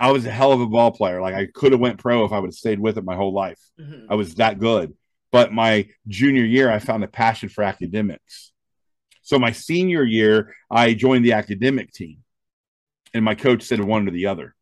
I 0.00 0.12
was 0.12 0.24
a 0.24 0.30
hell 0.30 0.52
of 0.52 0.62
a 0.62 0.66
ball 0.66 0.90
player. 0.92 1.20
Like 1.20 1.34
I 1.34 1.46
could 1.46 1.72
have 1.72 1.80
went 1.80 1.98
pro 1.98 2.24
if 2.24 2.32
I 2.32 2.38
would 2.38 2.48
have 2.48 2.54
stayed 2.54 2.80
with 2.80 2.96
it 2.96 3.04
my 3.04 3.16
whole 3.16 3.34
life. 3.34 3.60
Mm-hmm. 3.78 4.10
I 4.10 4.14
was 4.14 4.36
that 4.36 4.58
good. 4.58 4.94
But 5.30 5.52
my 5.52 5.88
junior 6.08 6.44
year, 6.44 6.70
I 6.70 6.78
found 6.78 7.04
a 7.04 7.08
passion 7.08 7.50
for 7.50 7.62
academics. 7.62 8.50
So 9.22 9.38
my 9.38 9.52
senior 9.52 10.02
year, 10.02 10.54
I 10.70 10.94
joined 10.94 11.24
the 11.24 11.34
academic 11.34 11.92
team, 11.92 12.18
and 13.14 13.24
my 13.24 13.34
coach 13.34 13.62
said 13.62 13.78
one 13.78 14.08
or 14.08 14.10
the 14.10 14.26
other. 14.26 14.56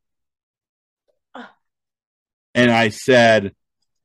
And 2.54 2.70
I 2.70 2.88
said, 2.88 3.54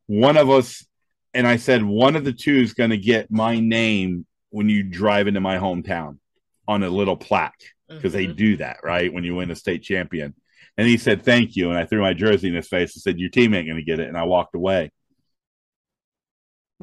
one 0.05 0.37
of 0.37 0.49
us, 0.49 0.85
and 1.33 1.47
I 1.47 1.57
said 1.57 1.83
one 1.83 2.15
of 2.15 2.23
the 2.23 2.31
two 2.31 2.55
is 2.55 2.73
going 2.73 2.91
to 2.91 2.97
get 2.97 3.31
my 3.31 3.59
name 3.59 4.25
when 4.51 4.69
you 4.69 4.83
drive 4.83 5.27
into 5.27 5.41
my 5.41 5.57
hometown 5.57 6.19
on 6.67 6.83
a 6.83 6.89
little 6.89 7.17
plaque 7.17 7.59
because 7.89 8.13
mm-hmm. 8.13 8.27
they 8.27 8.33
do 8.33 8.57
that 8.57 8.77
right 8.83 9.11
when 9.11 9.23
you 9.23 9.35
win 9.35 9.49
a 9.49 9.55
state 9.55 9.81
champion. 9.81 10.35
And 10.77 10.87
he 10.87 10.97
said, 10.97 11.23
"Thank 11.23 11.55
you." 11.55 11.69
And 11.69 11.77
I 11.77 11.85
threw 11.85 12.01
my 12.01 12.13
jersey 12.13 12.47
in 12.47 12.55
his 12.55 12.67
face 12.67 12.95
and 12.95 13.01
said, 13.01 13.19
"Your 13.19 13.29
team 13.29 13.53
ain't 13.53 13.67
going 13.67 13.77
to 13.77 13.83
get 13.83 13.99
it." 13.99 14.07
And 14.07 14.17
I 14.17 14.23
walked 14.23 14.55
away 14.55 14.91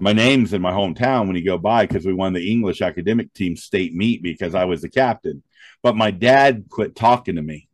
my 0.01 0.13
name's 0.13 0.53
in 0.53 0.63
my 0.63 0.73
hometown 0.73 1.27
when 1.27 1.37
you 1.37 1.45
go 1.45 1.59
by 1.59 1.87
because 1.87 2.07
we 2.07 2.15
won 2.15 2.33
the 2.33 2.51
English 2.51 2.81
academic 2.81 3.33
team 3.35 3.55
state 3.55 3.95
meet 3.95 4.23
because 4.23 4.55
I 4.55 4.65
was 4.65 4.81
the 4.81 4.89
captain. 4.89 5.43
But 5.83 5.97
my 5.97 6.11
dad 6.11 6.65
quit 6.71 6.97
talking 6.97 7.37
to 7.37 7.43
me. 7.43 7.69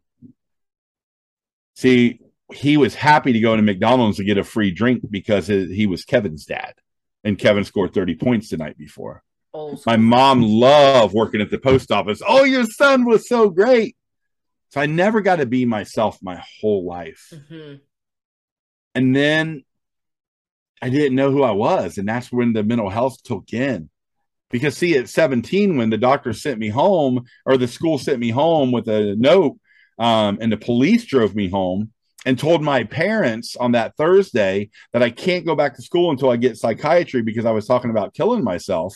See, 1.76 2.20
he 2.52 2.76
was 2.76 2.94
happy 2.94 3.32
to 3.32 3.40
go 3.40 3.54
to 3.54 3.62
McDonald's 3.62 4.16
to 4.16 4.24
get 4.24 4.38
a 4.38 4.44
free 4.44 4.70
drink 4.70 5.02
because 5.08 5.46
he 5.46 5.86
was 5.86 6.04
Kevin's 6.04 6.44
dad, 6.44 6.74
and 7.22 7.38
Kevin 7.38 7.64
scored 7.64 7.94
30 7.94 8.16
points 8.16 8.50
the 8.50 8.56
night 8.56 8.76
before. 8.76 9.22
My 9.86 9.96
mom 9.96 10.42
loved 10.42 11.14
working 11.14 11.40
at 11.40 11.50
the 11.50 11.58
post 11.58 11.90
office. 11.90 12.22
Oh, 12.26 12.44
your 12.44 12.64
son 12.64 13.04
was 13.04 13.28
so 13.28 13.50
great. 13.50 13.96
So 14.76 14.82
I 14.82 14.86
never 14.86 15.22
got 15.22 15.36
to 15.36 15.46
be 15.46 15.64
myself 15.64 16.18
my 16.20 16.38
whole 16.60 16.84
life. 16.84 17.32
Mm-hmm. 17.32 17.76
And 18.94 19.16
then 19.16 19.64
I 20.82 20.90
didn't 20.90 21.16
know 21.16 21.30
who 21.30 21.42
I 21.42 21.52
was. 21.52 21.96
And 21.96 22.06
that's 22.06 22.30
when 22.30 22.52
the 22.52 22.62
mental 22.62 22.90
health 22.90 23.22
took 23.22 23.54
in. 23.54 23.88
Because, 24.50 24.76
see, 24.76 24.94
at 24.98 25.08
17, 25.08 25.78
when 25.78 25.88
the 25.88 25.96
doctor 25.96 26.34
sent 26.34 26.58
me 26.58 26.68
home 26.68 27.24
or 27.46 27.56
the 27.56 27.66
school 27.66 27.96
sent 27.96 28.18
me 28.18 28.28
home 28.28 28.70
with 28.70 28.86
a 28.88 29.16
note 29.16 29.58
um, 29.98 30.36
and 30.42 30.52
the 30.52 30.58
police 30.58 31.06
drove 31.06 31.34
me 31.34 31.48
home 31.48 31.90
and 32.26 32.38
told 32.38 32.62
my 32.62 32.84
parents 32.84 33.56
on 33.56 33.72
that 33.72 33.96
Thursday 33.96 34.68
that 34.92 35.02
I 35.02 35.08
can't 35.08 35.46
go 35.46 35.54
back 35.54 35.74
to 35.76 35.82
school 35.82 36.10
until 36.10 36.28
I 36.28 36.36
get 36.36 36.58
psychiatry 36.58 37.22
because 37.22 37.46
I 37.46 37.52
was 37.52 37.66
talking 37.66 37.90
about 37.90 38.12
killing 38.12 38.44
myself. 38.44 38.94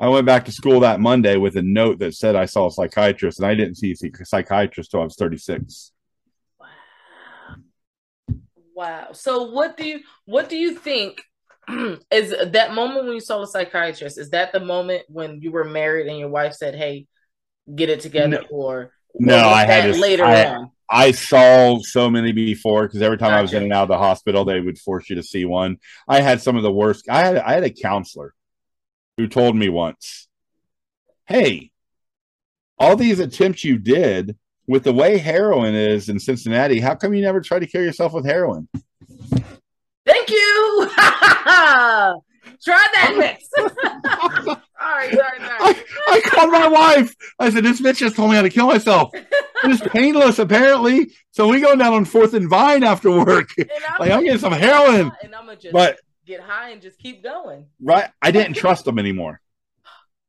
I 0.00 0.08
went 0.08 0.26
back 0.26 0.44
to 0.46 0.52
school 0.52 0.80
that 0.80 1.00
Monday 1.00 1.36
with 1.36 1.56
a 1.56 1.62
note 1.62 2.00
that 2.00 2.14
said 2.14 2.34
I 2.34 2.46
saw 2.46 2.66
a 2.66 2.70
psychiatrist, 2.70 3.38
and 3.38 3.46
I 3.46 3.54
didn't 3.54 3.76
see 3.76 3.92
a 3.92 4.24
psychiatrist 4.24 4.92
until 4.92 5.02
I 5.02 5.04
was 5.04 5.16
36. 5.16 5.92
Wow. 6.58 6.66
Wow. 8.74 9.08
So 9.12 9.44
what 9.44 9.76
do 9.76 9.86
you 9.86 10.00
what 10.24 10.48
do 10.48 10.56
you 10.56 10.74
think 10.74 11.22
is 12.10 12.34
that 12.52 12.74
moment 12.74 13.04
when 13.04 13.14
you 13.14 13.20
saw 13.20 13.42
a 13.42 13.46
psychiatrist? 13.46 14.18
Is 14.18 14.30
that 14.30 14.52
the 14.52 14.60
moment 14.60 15.04
when 15.08 15.40
you 15.40 15.52
were 15.52 15.64
married 15.64 16.08
and 16.08 16.18
your 16.18 16.28
wife 16.28 16.54
said, 16.54 16.74
"Hey, 16.74 17.06
get 17.72 17.88
it 17.88 18.00
together," 18.00 18.40
no. 18.40 18.46
or 18.50 18.92
no? 19.14 19.38
I 19.48 19.64
had 19.64 19.96
later 19.96 20.24
I, 20.24 20.46
on. 20.46 20.70
I 20.90 21.12
saw 21.12 21.78
so 21.80 22.10
many 22.10 22.32
before 22.32 22.88
because 22.88 23.00
every 23.00 23.16
time 23.16 23.28
gotcha. 23.28 23.38
I 23.38 23.42
was 23.42 23.52
in 23.54 23.62
and 23.62 23.72
out 23.72 23.84
of 23.84 23.88
the 23.88 23.98
hospital, 23.98 24.44
they 24.44 24.60
would 24.60 24.78
force 24.78 25.08
you 25.08 25.16
to 25.16 25.22
see 25.22 25.44
one. 25.44 25.78
I 26.08 26.20
had 26.20 26.42
some 26.42 26.56
of 26.56 26.64
the 26.64 26.72
worst. 26.72 27.08
I 27.08 27.20
had 27.20 27.36
I 27.36 27.52
had 27.52 27.64
a 27.64 27.70
counselor 27.70 28.34
who 29.16 29.28
told 29.28 29.56
me 29.56 29.68
once, 29.68 30.28
"Hey, 31.26 31.70
all 32.78 32.96
these 32.96 33.20
attempts 33.20 33.64
you 33.64 33.78
did 33.78 34.36
with 34.66 34.84
the 34.84 34.92
way 34.92 35.18
heroin 35.18 35.74
is 35.74 36.08
in 36.08 36.18
Cincinnati, 36.18 36.80
how 36.80 36.94
come 36.94 37.14
you 37.14 37.22
never 37.22 37.40
try 37.40 37.58
to 37.58 37.66
kill 37.66 37.82
yourself 37.82 38.12
with 38.12 38.24
heroin? 38.24 38.68
Thank 40.06 40.30
you. 40.30 40.90
Try 42.62 42.86
that 42.94 43.14
next. 43.18 43.50
sorry, 43.56 43.76
sorry, 44.80 45.10
sorry. 45.16 45.38
I, 45.38 45.84
I, 46.08 46.20
called 46.24 46.50
my 46.50 46.66
wife. 46.66 47.14
I 47.38 47.50
said, 47.50 47.64
This 47.64 47.80
bitch 47.80 47.98
just 47.98 48.16
told 48.16 48.30
me 48.30 48.36
how 48.36 48.42
to 48.42 48.50
kill 48.50 48.66
myself. 48.66 49.10
It's 49.64 49.80
painless, 49.88 50.38
apparently. 50.38 51.12
So 51.30 51.48
we 51.48 51.60
go 51.60 51.74
down 51.76 51.92
on 51.92 52.04
Fourth 52.04 52.34
and 52.34 52.48
Vine 52.48 52.82
after 52.82 53.10
work. 53.10 53.50
I'm 53.58 53.66
like, 53.98 54.10
I'm 54.10 54.24
getting 54.24 54.38
some 54.38 54.52
heroin. 54.52 55.12
And 55.22 55.34
I'm 55.34 55.46
going 55.46 55.58
just 55.58 55.72
but, 55.72 55.98
get 56.26 56.40
high 56.40 56.70
and 56.70 56.82
just 56.82 56.98
keep 56.98 57.22
going. 57.22 57.66
Right. 57.80 58.10
I 58.20 58.30
didn't 58.30 58.54
trust 58.54 58.84
them 58.84 58.98
anymore. 58.98 59.40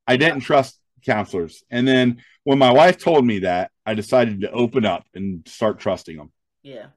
I 0.07 0.17
didn't 0.17 0.41
trust 0.41 0.79
counselors. 1.05 1.63
And 1.69 1.87
then 1.87 2.21
when 2.43 2.59
my 2.59 2.71
wife 2.71 2.97
told 2.97 3.25
me 3.25 3.39
that, 3.39 3.71
I 3.85 3.93
decided 3.93 4.41
to 4.41 4.51
open 4.51 4.85
up 4.85 5.05
and 5.13 5.47
start 5.47 5.79
trusting 5.79 6.17
them. 6.17 6.31
Yeah. 6.63 6.87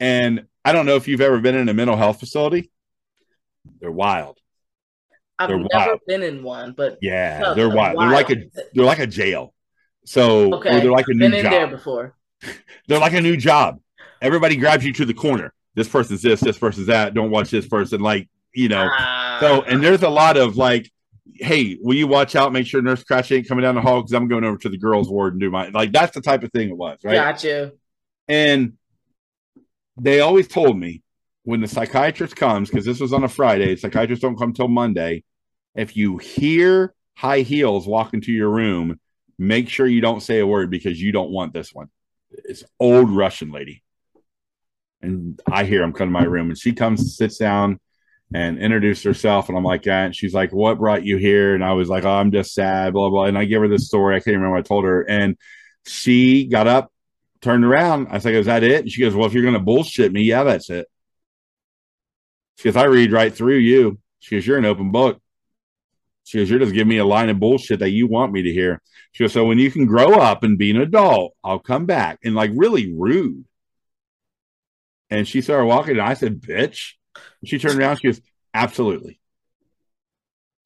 And 0.00 0.46
I 0.64 0.72
don't 0.72 0.86
know 0.86 0.96
if 0.96 1.08
you've 1.08 1.20
ever 1.20 1.40
been 1.40 1.54
in 1.54 1.68
a 1.68 1.74
mental 1.74 1.96
health 1.96 2.20
facility. 2.20 2.70
They're 3.80 3.90
wild. 3.90 4.38
I've 5.38 5.48
they're 5.48 5.58
never 5.58 5.68
wild. 5.90 6.00
been 6.06 6.22
in 6.22 6.42
one, 6.42 6.72
but 6.72 6.98
yeah, 7.00 7.54
they're 7.54 7.68
wild. 7.68 7.96
wild. 7.96 7.98
They're 7.98 8.16
like 8.16 8.30
a 8.30 8.50
they're 8.74 8.84
like 8.84 8.98
a 8.98 9.06
jail. 9.06 9.54
So 10.04 10.54
okay. 10.54 10.80
they're 10.80 10.90
like 10.90 11.06
a 11.08 11.14
new 11.14 11.30
been 11.30 11.42
job. 11.42 11.52
there 11.52 11.66
before. 11.68 12.16
they're 12.88 12.98
like 12.98 13.14
a 13.14 13.20
new 13.20 13.36
job. 13.36 13.80
Everybody 14.20 14.56
grabs 14.56 14.84
you 14.84 14.92
to 14.94 15.04
the 15.04 15.14
corner. 15.14 15.52
This 15.74 15.88
person's 15.88 16.22
this, 16.22 16.40
this 16.40 16.58
person's 16.58 16.86
that. 16.88 17.14
Don't 17.14 17.30
watch 17.30 17.50
this 17.50 17.66
person. 17.66 18.00
Like, 18.00 18.28
you 18.54 18.68
know. 18.68 18.86
Uh, 18.86 19.40
so 19.40 19.62
and 19.62 19.82
there's 19.82 20.02
a 20.02 20.10
lot 20.10 20.36
of 20.36 20.56
like 20.56 20.90
hey, 21.34 21.78
will 21.80 21.96
you 21.96 22.06
watch 22.06 22.36
out? 22.36 22.52
Make 22.52 22.66
sure 22.66 22.82
Nurse 22.82 23.04
Cratch 23.04 23.34
ain't 23.34 23.48
coming 23.48 23.62
down 23.62 23.74
the 23.74 23.80
hall 23.80 24.00
because 24.00 24.12
I'm 24.12 24.28
going 24.28 24.44
over 24.44 24.58
to 24.58 24.68
the 24.68 24.78
girls' 24.78 25.08
ward 25.08 25.34
and 25.34 25.40
do 25.40 25.50
my 25.50 25.68
like. 25.68 25.92
That's 25.92 26.14
the 26.14 26.20
type 26.20 26.42
of 26.42 26.52
thing 26.52 26.68
it 26.70 26.76
was, 26.76 26.98
right? 27.04 27.14
Got 27.14 27.44
you. 27.44 27.72
And 28.28 28.74
they 29.96 30.20
always 30.20 30.48
told 30.48 30.78
me 30.78 31.02
when 31.44 31.60
the 31.60 31.68
psychiatrist 31.68 32.36
comes 32.36 32.70
because 32.70 32.84
this 32.84 33.00
was 33.00 33.12
on 33.12 33.24
a 33.24 33.28
Friday. 33.28 33.76
Psychiatrists 33.76 34.22
don't 34.22 34.38
come 34.38 34.52
till 34.52 34.68
Monday. 34.68 35.24
If 35.74 35.96
you 35.96 36.18
hear 36.18 36.94
high 37.16 37.40
heels 37.40 37.86
walk 37.86 38.14
into 38.14 38.32
your 38.32 38.50
room, 38.50 39.00
make 39.38 39.68
sure 39.68 39.86
you 39.86 40.00
don't 40.00 40.20
say 40.20 40.38
a 40.38 40.46
word 40.46 40.70
because 40.70 41.00
you 41.00 41.12
don't 41.12 41.30
want 41.30 41.52
this 41.52 41.72
one. 41.72 41.88
It's 42.30 42.64
old 42.78 43.10
Russian 43.10 43.50
lady. 43.50 43.82
And 45.02 45.40
I 45.50 45.64
hear 45.64 45.82
him 45.82 45.92
come 45.92 46.08
to 46.08 46.12
my 46.12 46.24
room 46.24 46.48
and 46.48 46.58
she 46.58 46.72
comes, 46.72 47.16
sits 47.16 47.36
down, 47.36 47.80
and 48.32 48.58
introduced 48.58 49.04
herself. 49.04 49.48
And 49.48 49.58
I'm 49.58 49.64
like, 49.64 49.84
yeah. 49.84 50.04
And 50.04 50.16
she's 50.16 50.32
like, 50.32 50.52
what 50.52 50.78
brought 50.78 51.04
you 51.04 51.16
here? 51.16 51.54
And 51.54 51.64
I 51.64 51.72
was 51.72 51.88
like, 51.88 52.04
oh, 52.04 52.10
I'm 52.10 52.30
just 52.30 52.54
sad, 52.54 52.92
blah, 52.92 53.10
blah. 53.10 53.24
And 53.24 53.36
I 53.36 53.44
give 53.44 53.60
her 53.60 53.68
this 53.68 53.86
story. 53.86 54.14
I 54.14 54.20
can't 54.20 54.36
remember 54.36 54.52
what 54.52 54.60
I 54.60 54.68
told 54.68 54.84
her. 54.84 55.02
And 55.02 55.36
she 55.86 56.46
got 56.46 56.66
up, 56.66 56.92
turned 57.40 57.64
around. 57.64 58.08
I 58.10 58.18
said, 58.18 58.34
is 58.34 58.46
that 58.46 58.62
it? 58.62 58.82
And 58.82 58.90
she 58.90 59.02
goes, 59.02 59.14
well, 59.14 59.26
if 59.26 59.34
you're 59.34 59.42
going 59.42 59.54
to 59.54 59.60
bullshit 59.60 60.12
me, 60.12 60.22
yeah, 60.22 60.44
that's 60.44 60.70
it. 60.70 60.86
She 62.58 62.64
goes, 62.64 62.76
I 62.76 62.84
read 62.84 63.12
right 63.12 63.34
through 63.34 63.58
you. 63.58 63.98
She 64.20 64.36
goes, 64.36 64.46
you're 64.46 64.58
an 64.58 64.64
open 64.64 64.92
book. 64.92 65.20
She 66.24 66.38
goes, 66.38 66.48
you're 66.48 66.60
just 66.60 66.72
giving 66.72 66.88
me 66.88 66.98
a 66.98 67.04
line 67.04 67.28
of 67.28 67.40
bullshit 67.40 67.80
that 67.80 67.90
you 67.90 68.06
want 68.06 68.32
me 68.32 68.42
to 68.42 68.52
hear. 68.52 68.80
She 69.10 69.24
goes, 69.24 69.32
so 69.32 69.44
when 69.44 69.58
you 69.58 69.70
can 69.70 69.86
grow 69.86 70.14
up 70.14 70.44
and 70.44 70.56
be 70.56 70.70
an 70.70 70.80
adult, 70.80 71.34
I'll 71.42 71.58
come 71.58 71.86
back. 71.86 72.20
And 72.22 72.36
like 72.36 72.52
really 72.54 72.94
rude. 72.94 73.44
And 75.12 75.28
she 75.28 75.42
started 75.42 75.66
walking, 75.66 75.98
and 75.98 76.00
I 76.00 76.14
said, 76.14 76.40
bitch. 76.40 76.92
She 77.44 77.58
turned 77.58 77.78
around. 77.78 77.98
She 77.98 78.08
goes, 78.08 78.22
"Absolutely." 78.54 79.20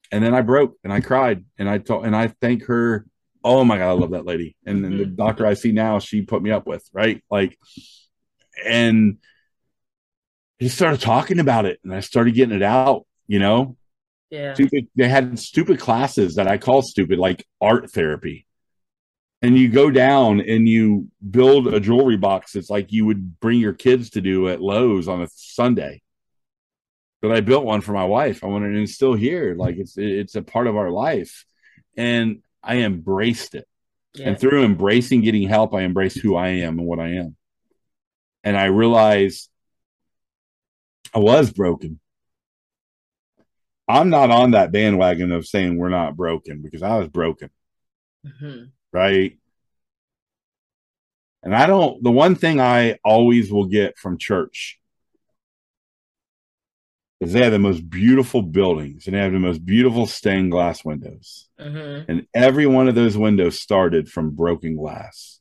And 0.09 0.23
then 0.23 0.33
I 0.33 0.41
broke 0.41 0.77
and 0.85 0.93
I 0.93 1.01
cried 1.01 1.43
and 1.57 1.69
I 1.69 1.79
told 1.79 2.05
and 2.05 2.15
I 2.15 2.29
thank 2.39 2.63
her. 2.67 3.05
Oh 3.43 3.65
my 3.65 3.77
god, 3.77 3.89
I 3.89 3.91
love 3.91 4.11
that 4.11 4.25
lady. 4.25 4.55
And 4.65 4.85
then 4.85 4.97
the 4.97 5.03
mm-hmm. 5.03 5.15
doctor 5.15 5.45
I 5.45 5.53
see 5.53 5.73
now, 5.73 5.99
she 5.99 6.21
put 6.21 6.41
me 6.41 6.51
up 6.51 6.65
with 6.65 6.87
right, 6.93 7.21
like, 7.29 7.57
and 8.65 9.17
he 10.59 10.69
started 10.69 11.01
talking 11.01 11.39
about 11.39 11.65
it, 11.65 11.81
and 11.83 11.93
I 11.93 11.99
started 11.99 12.33
getting 12.33 12.55
it 12.55 12.63
out. 12.63 13.05
You 13.27 13.39
know, 13.39 13.75
yeah. 14.29 14.53
Stupid. 14.53 14.87
They 14.95 15.09
had 15.09 15.37
stupid 15.39 15.77
classes 15.77 16.35
that 16.35 16.47
I 16.47 16.57
call 16.57 16.83
stupid, 16.83 17.19
like 17.19 17.45
art 17.59 17.91
therapy 17.91 18.46
and 19.41 19.57
you 19.57 19.69
go 19.69 19.91
down 19.91 20.41
and 20.41 20.67
you 20.67 21.07
build 21.29 21.67
a 21.67 21.79
jewelry 21.79 22.17
box 22.17 22.55
it's 22.55 22.69
like 22.69 22.91
you 22.91 23.05
would 23.05 23.39
bring 23.39 23.59
your 23.59 23.73
kids 23.73 24.11
to 24.11 24.21
do 24.21 24.49
at 24.49 24.61
Lowe's 24.61 25.07
on 25.07 25.21
a 25.21 25.27
Sunday 25.31 26.01
but 27.21 27.31
I 27.31 27.41
built 27.41 27.65
one 27.65 27.81
for 27.81 27.93
my 27.93 28.05
wife. 28.05 28.43
I 28.43 28.47
wanted, 28.47 28.71
and 28.71 28.83
it's 28.83 28.93
still 28.93 29.13
here. 29.13 29.55
Like 29.55 29.77
it's 29.77 29.97
it's 29.97 30.35
a 30.35 30.41
part 30.41 30.67
of 30.67 30.75
our 30.75 30.91
life, 30.91 31.45
and 31.95 32.41
I 32.63 32.77
embraced 32.77 33.55
it. 33.55 33.67
Yeah. 34.13 34.29
And 34.29 34.39
through 34.39 34.63
embracing 34.63 35.21
getting 35.21 35.47
help, 35.47 35.73
I 35.73 35.81
embraced 35.81 36.19
who 36.19 36.35
I 36.35 36.49
am 36.49 36.79
and 36.79 36.87
what 36.87 36.99
I 36.99 37.15
am. 37.15 37.35
And 38.43 38.57
I 38.57 38.65
realized 38.65 39.49
I 41.13 41.19
was 41.19 41.51
broken. 41.51 41.99
I'm 43.87 44.09
not 44.09 44.31
on 44.31 44.51
that 44.51 44.71
bandwagon 44.71 45.31
of 45.31 45.47
saying 45.47 45.77
we're 45.77 45.89
not 45.89 46.17
broken 46.17 46.61
because 46.61 46.83
I 46.83 46.97
was 46.97 47.07
broken. 47.07 47.49
Mm-hmm. 48.25 48.65
Right? 48.97 49.37
And 51.43 51.55
I 51.55 51.67
don't, 51.67 52.03
the 52.03 52.11
one 52.11 52.33
thing 52.33 52.59
I 52.59 52.97
always 53.05 53.51
will 53.51 53.67
get 53.67 53.97
from 53.97 54.17
church 54.17 54.79
is 57.19 57.31
they 57.31 57.43
have 57.43 57.51
the 57.51 57.59
most 57.59 57.87
beautiful 57.89 58.41
buildings 58.41 59.05
and 59.05 59.15
they 59.15 59.19
have 59.19 59.31
the 59.31 59.39
most 59.39 59.63
beautiful 59.63 60.07
stained 60.07 60.51
glass 60.51 60.83
windows. 60.83 61.47
Mm-hmm. 61.59 62.11
And 62.11 62.27
every 62.33 62.65
one 62.65 62.87
of 62.87 62.95
those 62.95 63.17
windows 63.17 63.59
started 63.59 64.09
from 64.09 64.31
broken 64.31 64.75
glass. 64.75 65.39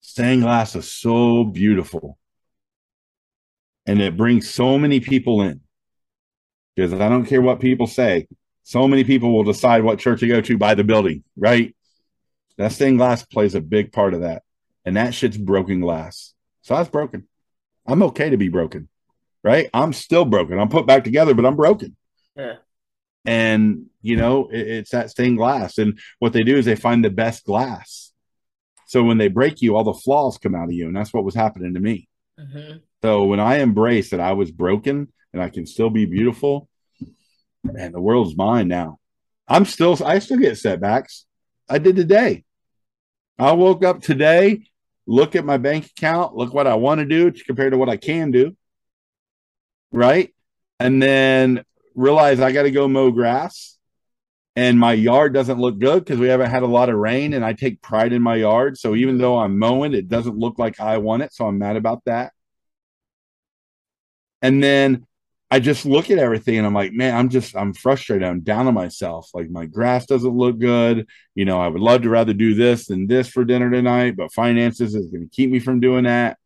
Stained 0.00 0.42
glass 0.42 0.76
is 0.76 0.90
so 0.90 1.44
beautiful. 1.44 2.18
And 3.84 4.00
it 4.00 4.16
brings 4.16 4.48
so 4.48 4.78
many 4.78 5.00
people 5.00 5.42
in 5.42 5.60
because 6.76 6.92
I 6.92 7.08
don't 7.08 7.26
care 7.26 7.42
what 7.42 7.58
people 7.58 7.88
say. 7.88 8.28
So 8.62 8.86
many 8.86 9.02
people 9.02 9.32
will 9.32 9.42
decide 9.42 9.82
what 9.82 9.98
church 9.98 10.20
to 10.20 10.28
go 10.28 10.40
to 10.40 10.56
by 10.56 10.74
the 10.74 10.84
building, 10.84 11.24
right? 11.36 11.74
That 12.60 12.72
stained 12.72 12.98
glass 12.98 13.24
plays 13.24 13.54
a 13.54 13.60
big 13.60 13.90
part 13.90 14.12
of 14.12 14.20
that. 14.20 14.42
And 14.84 14.96
that 14.96 15.14
shit's 15.14 15.38
broken 15.38 15.80
glass. 15.80 16.34
So 16.62 16.74
that's 16.74 16.90
broken. 16.90 17.26
I'm 17.86 18.02
okay 18.04 18.30
to 18.30 18.36
be 18.36 18.48
broken, 18.48 18.88
right? 19.42 19.70
I'm 19.72 19.92
still 19.92 20.24
broken. 20.24 20.58
I'm 20.58 20.68
put 20.68 20.86
back 20.86 21.04
together, 21.04 21.34
but 21.34 21.46
I'm 21.46 21.56
broken. 21.56 21.96
Yeah. 22.36 22.56
And, 23.24 23.86
you 24.02 24.16
know, 24.16 24.48
it, 24.48 24.66
it's 24.66 24.90
that 24.90 25.10
stained 25.10 25.38
glass. 25.38 25.78
And 25.78 25.98
what 26.18 26.32
they 26.32 26.42
do 26.42 26.56
is 26.56 26.66
they 26.66 26.76
find 26.76 27.04
the 27.04 27.10
best 27.10 27.44
glass. 27.44 28.12
So 28.86 29.02
when 29.02 29.18
they 29.18 29.28
break 29.28 29.62
you, 29.62 29.76
all 29.76 29.84
the 29.84 29.94
flaws 29.94 30.38
come 30.38 30.54
out 30.54 30.64
of 30.64 30.72
you. 30.72 30.86
And 30.86 30.96
that's 30.96 31.12
what 31.12 31.24
was 31.24 31.34
happening 31.34 31.74
to 31.74 31.80
me. 31.80 32.08
Mm-hmm. 32.38 32.78
So 33.02 33.24
when 33.24 33.40
I 33.40 33.58
embrace 33.58 34.10
that 34.10 34.20
I 34.20 34.32
was 34.32 34.50
broken 34.50 35.12
and 35.32 35.42
I 35.42 35.48
can 35.48 35.66
still 35.66 35.90
be 35.90 36.04
beautiful, 36.04 36.68
and 37.64 37.94
the 37.94 38.00
world's 38.00 38.36
mine 38.36 38.68
now. 38.68 38.98
I'm 39.48 39.64
still, 39.64 39.98
I 40.04 40.18
still 40.18 40.38
get 40.38 40.58
setbacks. 40.58 41.26
I 41.68 41.78
did 41.78 41.96
today. 41.96 42.44
I 43.40 43.52
woke 43.52 43.82
up 43.84 44.02
today, 44.02 44.66
look 45.06 45.34
at 45.34 45.46
my 45.46 45.56
bank 45.56 45.86
account, 45.86 46.36
look 46.36 46.52
what 46.52 46.66
I 46.66 46.74
want 46.74 46.98
to 46.98 47.06
do 47.06 47.32
compared 47.32 47.72
to 47.72 47.78
what 47.78 47.88
I 47.88 47.96
can 47.96 48.30
do. 48.30 48.54
Right. 49.90 50.34
And 50.78 51.02
then 51.02 51.64
realize 51.94 52.40
I 52.40 52.52
got 52.52 52.64
to 52.64 52.70
go 52.70 52.86
mow 52.86 53.10
grass 53.10 53.78
and 54.56 54.78
my 54.78 54.92
yard 54.92 55.32
doesn't 55.32 55.58
look 55.58 55.78
good 55.78 56.04
because 56.04 56.20
we 56.20 56.28
haven't 56.28 56.50
had 56.50 56.62
a 56.62 56.66
lot 56.66 56.90
of 56.90 56.96
rain 56.96 57.32
and 57.32 57.42
I 57.42 57.54
take 57.54 57.80
pride 57.80 58.12
in 58.12 58.20
my 58.20 58.36
yard. 58.36 58.76
So 58.76 58.94
even 58.94 59.16
though 59.16 59.38
I'm 59.38 59.58
mowing, 59.58 59.94
it 59.94 60.08
doesn't 60.08 60.36
look 60.36 60.58
like 60.58 60.78
I 60.78 60.98
want 60.98 61.22
it. 61.22 61.32
So 61.32 61.46
I'm 61.46 61.58
mad 61.58 61.76
about 61.76 62.04
that. 62.04 62.34
And 64.42 64.62
then 64.62 65.06
I 65.52 65.58
just 65.58 65.84
look 65.84 66.10
at 66.10 66.18
everything 66.18 66.58
and 66.58 66.66
I'm 66.66 66.74
like, 66.74 66.92
man, 66.92 67.16
I'm 67.16 67.28
just 67.28 67.56
I'm 67.56 67.74
frustrated. 67.74 68.26
I'm 68.26 68.40
down 68.40 68.68
on 68.68 68.74
myself. 68.74 69.30
Like 69.34 69.50
my 69.50 69.66
grass 69.66 70.06
doesn't 70.06 70.36
look 70.36 70.58
good. 70.58 71.08
You 71.34 71.44
know, 71.44 71.60
I 71.60 71.66
would 71.66 71.80
love 71.80 72.02
to 72.02 72.08
rather 72.10 72.32
do 72.32 72.54
this 72.54 72.86
than 72.86 73.08
this 73.08 73.28
for 73.28 73.44
dinner 73.44 73.68
tonight, 73.68 74.16
but 74.16 74.32
finances 74.32 74.94
is 74.94 75.10
going 75.10 75.28
to 75.28 75.34
keep 75.34 75.50
me 75.50 75.58
from 75.58 75.80
doing 75.80 76.04
that. 76.04 76.38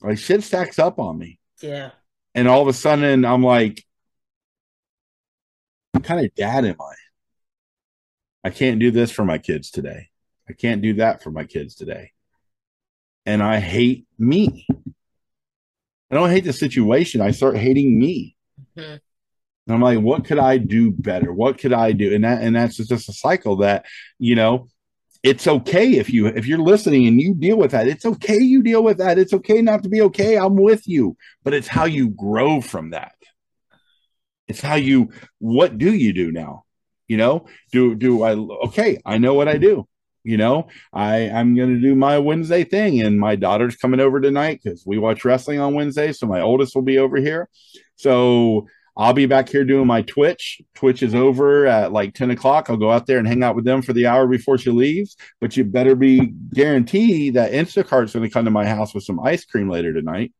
Like 0.00 0.16
shit 0.16 0.42
stacks 0.42 0.78
up 0.78 0.98
on 0.98 1.18
me. 1.18 1.38
Yeah. 1.60 1.90
And 2.34 2.48
all 2.48 2.62
of 2.62 2.68
a 2.68 2.72
sudden 2.72 3.26
I'm 3.26 3.42
like, 3.42 3.84
what 5.92 6.04
kind 6.04 6.24
of 6.24 6.34
dad 6.34 6.64
am 6.64 6.76
I? 6.80 6.94
I 8.44 8.50
can't 8.50 8.80
do 8.80 8.90
this 8.90 9.10
for 9.10 9.26
my 9.26 9.36
kids 9.36 9.70
today. 9.70 10.08
I 10.48 10.54
can't 10.54 10.80
do 10.80 10.94
that 10.94 11.22
for 11.22 11.30
my 11.30 11.44
kids 11.44 11.74
today. 11.74 12.12
And 13.26 13.42
I 13.42 13.60
hate 13.60 14.06
me. 14.18 14.66
I 16.10 16.14
don't 16.14 16.30
hate 16.30 16.44
the 16.44 16.54
situation. 16.54 17.20
I 17.20 17.32
start 17.32 17.58
hating 17.58 17.98
me. 17.98 18.36
Mm-hmm. 18.76 18.96
And 19.68 19.74
I'm 19.74 19.82
like, 19.82 19.98
what 19.98 20.24
could 20.24 20.38
I 20.38 20.56
do 20.56 20.90
better? 20.90 21.32
What 21.32 21.58
could 21.58 21.74
I 21.74 21.92
do? 21.92 22.14
And 22.14 22.24
that 22.24 22.42
and 22.42 22.56
that's 22.56 22.76
just 22.76 23.08
a 23.08 23.12
cycle 23.12 23.56
that, 23.56 23.84
you 24.18 24.34
know, 24.34 24.68
it's 25.22 25.46
okay 25.46 25.98
if 25.98 26.10
you 26.10 26.26
if 26.26 26.46
you're 26.46 26.58
listening 26.58 27.06
and 27.06 27.20
you 27.20 27.34
deal 27.34 27.58
with 27.58 27.72
that. 27.72 27.86
It's 27.86 28.06
okay 28.06 28.38
you 28.38 28.62
deal 28.62 28.82
with 28.82 28.98
that. 28.98 29.18
It's 29.18 29.34
okay 29.34 29.60
not 29.60 29.82
to 29.82 29.88
be 29.88 30.00
okay. 30.02 30.36
I'm 30.36 30.56
with 30.56 30.88
you. 30.88 31.16
But 31.44 31.52
it's 31.54 31.68
how 31.68 31.84
you 31.84 32.08
grow 32.08 32.60
from 32.62 32.90
that. 32.90 33.14
It's 34.46 34.62
how 34.62 34.76
you 34.76 35.10
what 35.38 35.76
do 35.76 35.92
you 35.92 36.14
do 36.14 36.32
now? 36.32 36.64
You 37.06 37.18
know, 37.18 37.46
do 37.70 37.94
do 37.94 38.22
I 38.22 38.32
okay, 38.66 39.00
I 39.04 39.18
know 39.18 39.34
what 39.34 39.48
I 39.48 39.58
do 39.58 39.86
you 40.24 40.36
know 40.36 40.68
i 40.92 41.30
i'm 41.30 41.54
going 41.54 41.74
to 41.74 41.80
do 41.80 41.94
my 41.94 42.18
wednesday 42.18 42.64
thing 42.64 43.00
and 43.00 43.18
my 43.18 43.36
daughter's 43.36 43.76
coming 43.76 44.00
over 44.00 44.20
tonight 44.20 44.60
because 44.62 44.84
we 44.84 44.98
watch 44.98 45.24
wrestling 45.24 45.60
on 45.60 45.74
wednesday 45.74 46.12
so 46.12 46.26
my 46.26 46.40
oldest 46.40 46.74
will 46.74 46.82
be 46.82 46.98
over 46.98 47.16
here 47.16 47.48
so 47.98 48.66
i'll 48.96 49.12
be 49.12 49.26
back 49.26 49.48
here 49.48 49.64
doing 49.64 49.86
my 49.86 50.02
twitch 50.02 50.60
twitch 50.74 51.02
is 51.02 51.14
over 51.14 51.66
at 51.66 51.92
like 51.92 52.14
10 52.14 52.30
o'clock 52.30 52.70
i'll 52.70 52.76
go 52.76 52.90
out 52.90 53.06
there 53.06 53.18
and 53.18 53.28
hang 53.28 53.42
out 53.42 53.54
with 53.54 53.64
them 53.64 53.82
for 53.82 53.92
the 53.92 54.06
hour 54.06 54.26
before 54.26 54.56
she 54.56 54.70
leaves 54.70 55.16
but 55.40 55.56
you 55.56 55.64
better 55.64 55.94
be 55.94 56.32
guaranteed 56.54 57.34
that 57.34 57.52
instacart's 57.52 58.14
going 58.14 58.24
to 58.24 58.32
come 58.32 58.46
to 58.46 58.50
my 58.50 58.66
house 58.66 58.94
with 58.94 59.04
some 59.04 59.20
ice 59.20 59.44
cream 59.44 59.68
later 59.68 59.92
tonight 59.92 60.32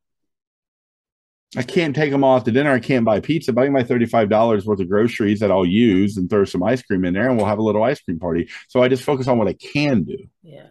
I 1.56 1.62
can't 1.62 1.96
take 1.96 2.10
them 2.10 2.24
all 2.24 2.36
out 2.36 2.44
to 2.44 2.52
dinner. 2.52 2.72
I 2.72 2.78
can't 2.78 3.06
buy 3.06 3.20
pizza. 3.20 3.52
Buy 3.52 3.68
my 3.70 3.82
$35 3.82 4.66
worth 4.66 4.80
of 4.80 4.88
groceries 4.88 5.40
that 5.40 5.50
I'll 5.50 5.64
use 5.64 6.18
and 6.18 6.28
throw 6.28 6.44
some 6.44 6.62
ice 6.62 6.82
cream 6.82 7.04
in 7.06 7.14
there 7.14 7.28
and 7.28 7.38
we'll 7.38 7.46
have 7.46 7.58
a 7.58 7.62
little 7.62 7.82
ice 7.82 8.00
cream 8.00 8.18
party. 8.18 8.50
So 8.68 8.82
I 8.82 8.88
just 8.88 9.02
focus 9.02 9.28
on 9.28 9.38
what 9.38 9.48
I 9.48 9.54
can 9.54 10.04
do. 10.04 10.18
Yeah. 10.42 10.66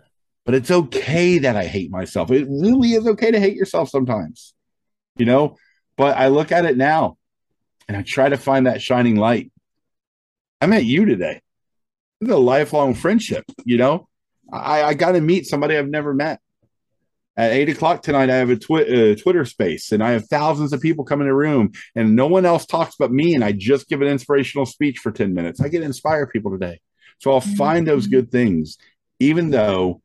But 0.45 0.53
it's 0.53 0.69
okay 0.69 1.39
that 1.39 1.55
I 1.55 1.65
hate 1.65 1.89
myself. 1.89 2.29
It 2.29 2.47
really 2.47 2.93
is 2.93 3.07
okay 3.07 3.31
to 3.31 3.39
hate 3.39 3.55
yourself 3.55 3.89
sometimes, 3.89 4.53
you 5.17 5.25
know? 5.25 5.57
But 5.97 6.17
I 6.17 6.27
look 6.27 6.51
at 6.51 6.65
it 6.65 6.77
now 6.77 7.17
and 7.87 7.97
I 7.97 8.03
try 8.03 8.29
to 8.29 8.37
find 8.37 8.67
that 8.67 8.81
shining 8.81 9.15
light. 9.15 9.51
I 10.61 10.67
met 10.67 10.85
you 10.85 11.05
today. 11.05 11.41
It's 12.21 12.31
a 12.31 12.37
lifelong 12.37 12.93
friendship, 12.93 13.45
you 13.65 13.77
know? 13.77 14.07
I, 14.51 14.83
I 14.83 14.93
got 14.93 15.11
to 15.11 15.21
meet 15.21 15.45
somebody 15.45 15.77
I've 15.77 15.89
never 15.89 16.13
met 16.13 16.39
at 17.37 17.51
eight 17.51 17.69
o'clock 17.69 18.01
tonight, 18.01 18.31
I 18.31 18.35
have 18.37 18.49
a 18.49 18.55
twi- 18.57 18.81
uh, 18.81 19.15
Twitter 19.15 19.45
space 19.45 19.91
and 19.91 20.03
I 20.03 20.11
have 20.11 20.27
thousands 20.27 20.73
of 20.73 20.81
people 20.81 21.05
come 21.05 21.21
in 21.21 21.27
the 21.27 21.35
room 21.35 21.71
and 21.95 22.15
no 22.15 22.25
one 22.25 22.45
else 22.45 22.65
talks 22.65 22.95
but 22.97 23.11
me. 23.11 23.35
And 23.35 23.43
I 23.43 23.51
just 23.51 23.87
give 23.87 24.01
an 24.01 24.07
inspirational 24.07 24.65
speech 24.65 24.97
for 24.97 25.11
10 25.11 25.35
minutes. 25.35 25.61
I 25.61 25.67
get 25.69 25.79
to 25.79 25.85
inspire 25.85 26.25
people 26.25 26.51
today. 26.51 26.79
So 27.19 27.31
I'll 27.31 27.41
find 27.41 27.87
those 27.87 28.07
good 28.07 28.31
things, 28.31 28.77
even 29.19 29.51
though 29.51 30.01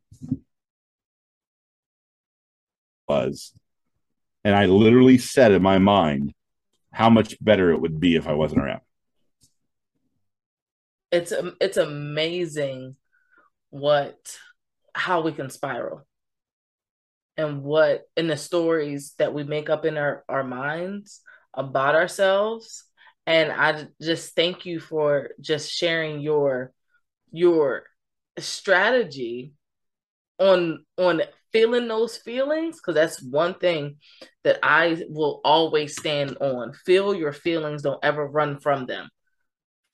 was. 3.08 3.54
And 4.44 4.54
I 4.54 4.66
literally 4.66 5.18
said 5.18 5.52
in 5.52 5.62
my 5.62 5.78
mind 5.78 6.32
how 6.92 7.10
much 7.10 7.42
better 7.42 7.70
it 7.70 7.80
would 7.80 8.00
be 8.00 8.16
if 8.16 8.26
I 8.26 8.32
wasn't 8.32 8.62
around. 8.62 8.80
It's 11.10 11.32
um, 11.32 11.56
it's 11.60 11.76
amazing 11.76 12.96
what 13.70 14.36
how 14.94 15.22
we 15.22 15.32
can 15.32 15.50
spiral 15.50 16.06
and 17.36 17.62
what 17.62 18.02
in 18.16 18.26
the 18.26 18.36
stories 18.36 19.14
that 19.18 19.32
we 19.32 19.44
make 19.44 19.70
up 19.70 19.84
in 19.84 19.96
our, 19.96 20.24
our 20.28 20.44
minds 20.44 21.20
about 21.54 21.94
ourselves 21.94 22.84
and 23.26 23.50
i 23.52 23.86
just 24.00 24.34
thank 24.34 24.66
you 24.66 24.80
for 24.80 25.30
just 25.40 25.70
sharing 25.70 26.20
your 26.20 26.72
your 27.30 27.84
strategy 28.38 29.54
on 30.38 30.84
on 30.98 31.22
feeling 31.52 31.88
those 31.88 32.16
feelings 32.16 32.76
because 32.76 32.94
that's 32.94 33.22
one 33.22 33.54
thing 33.54 33.96
that 34.44 34.58
i 34.62 35.02
will 35.08 35.40
always 35.44 35.96
stand 35.96 36.36
on. 36.40 36.72
Feel 36.72 37.14
your 37.14 37.32
feelings 37.32 37.82
don't 37.82 38.02
ever 38.02 38.26
run 38.26 38.58
from 38.58 38.86
them. 38.86 39.08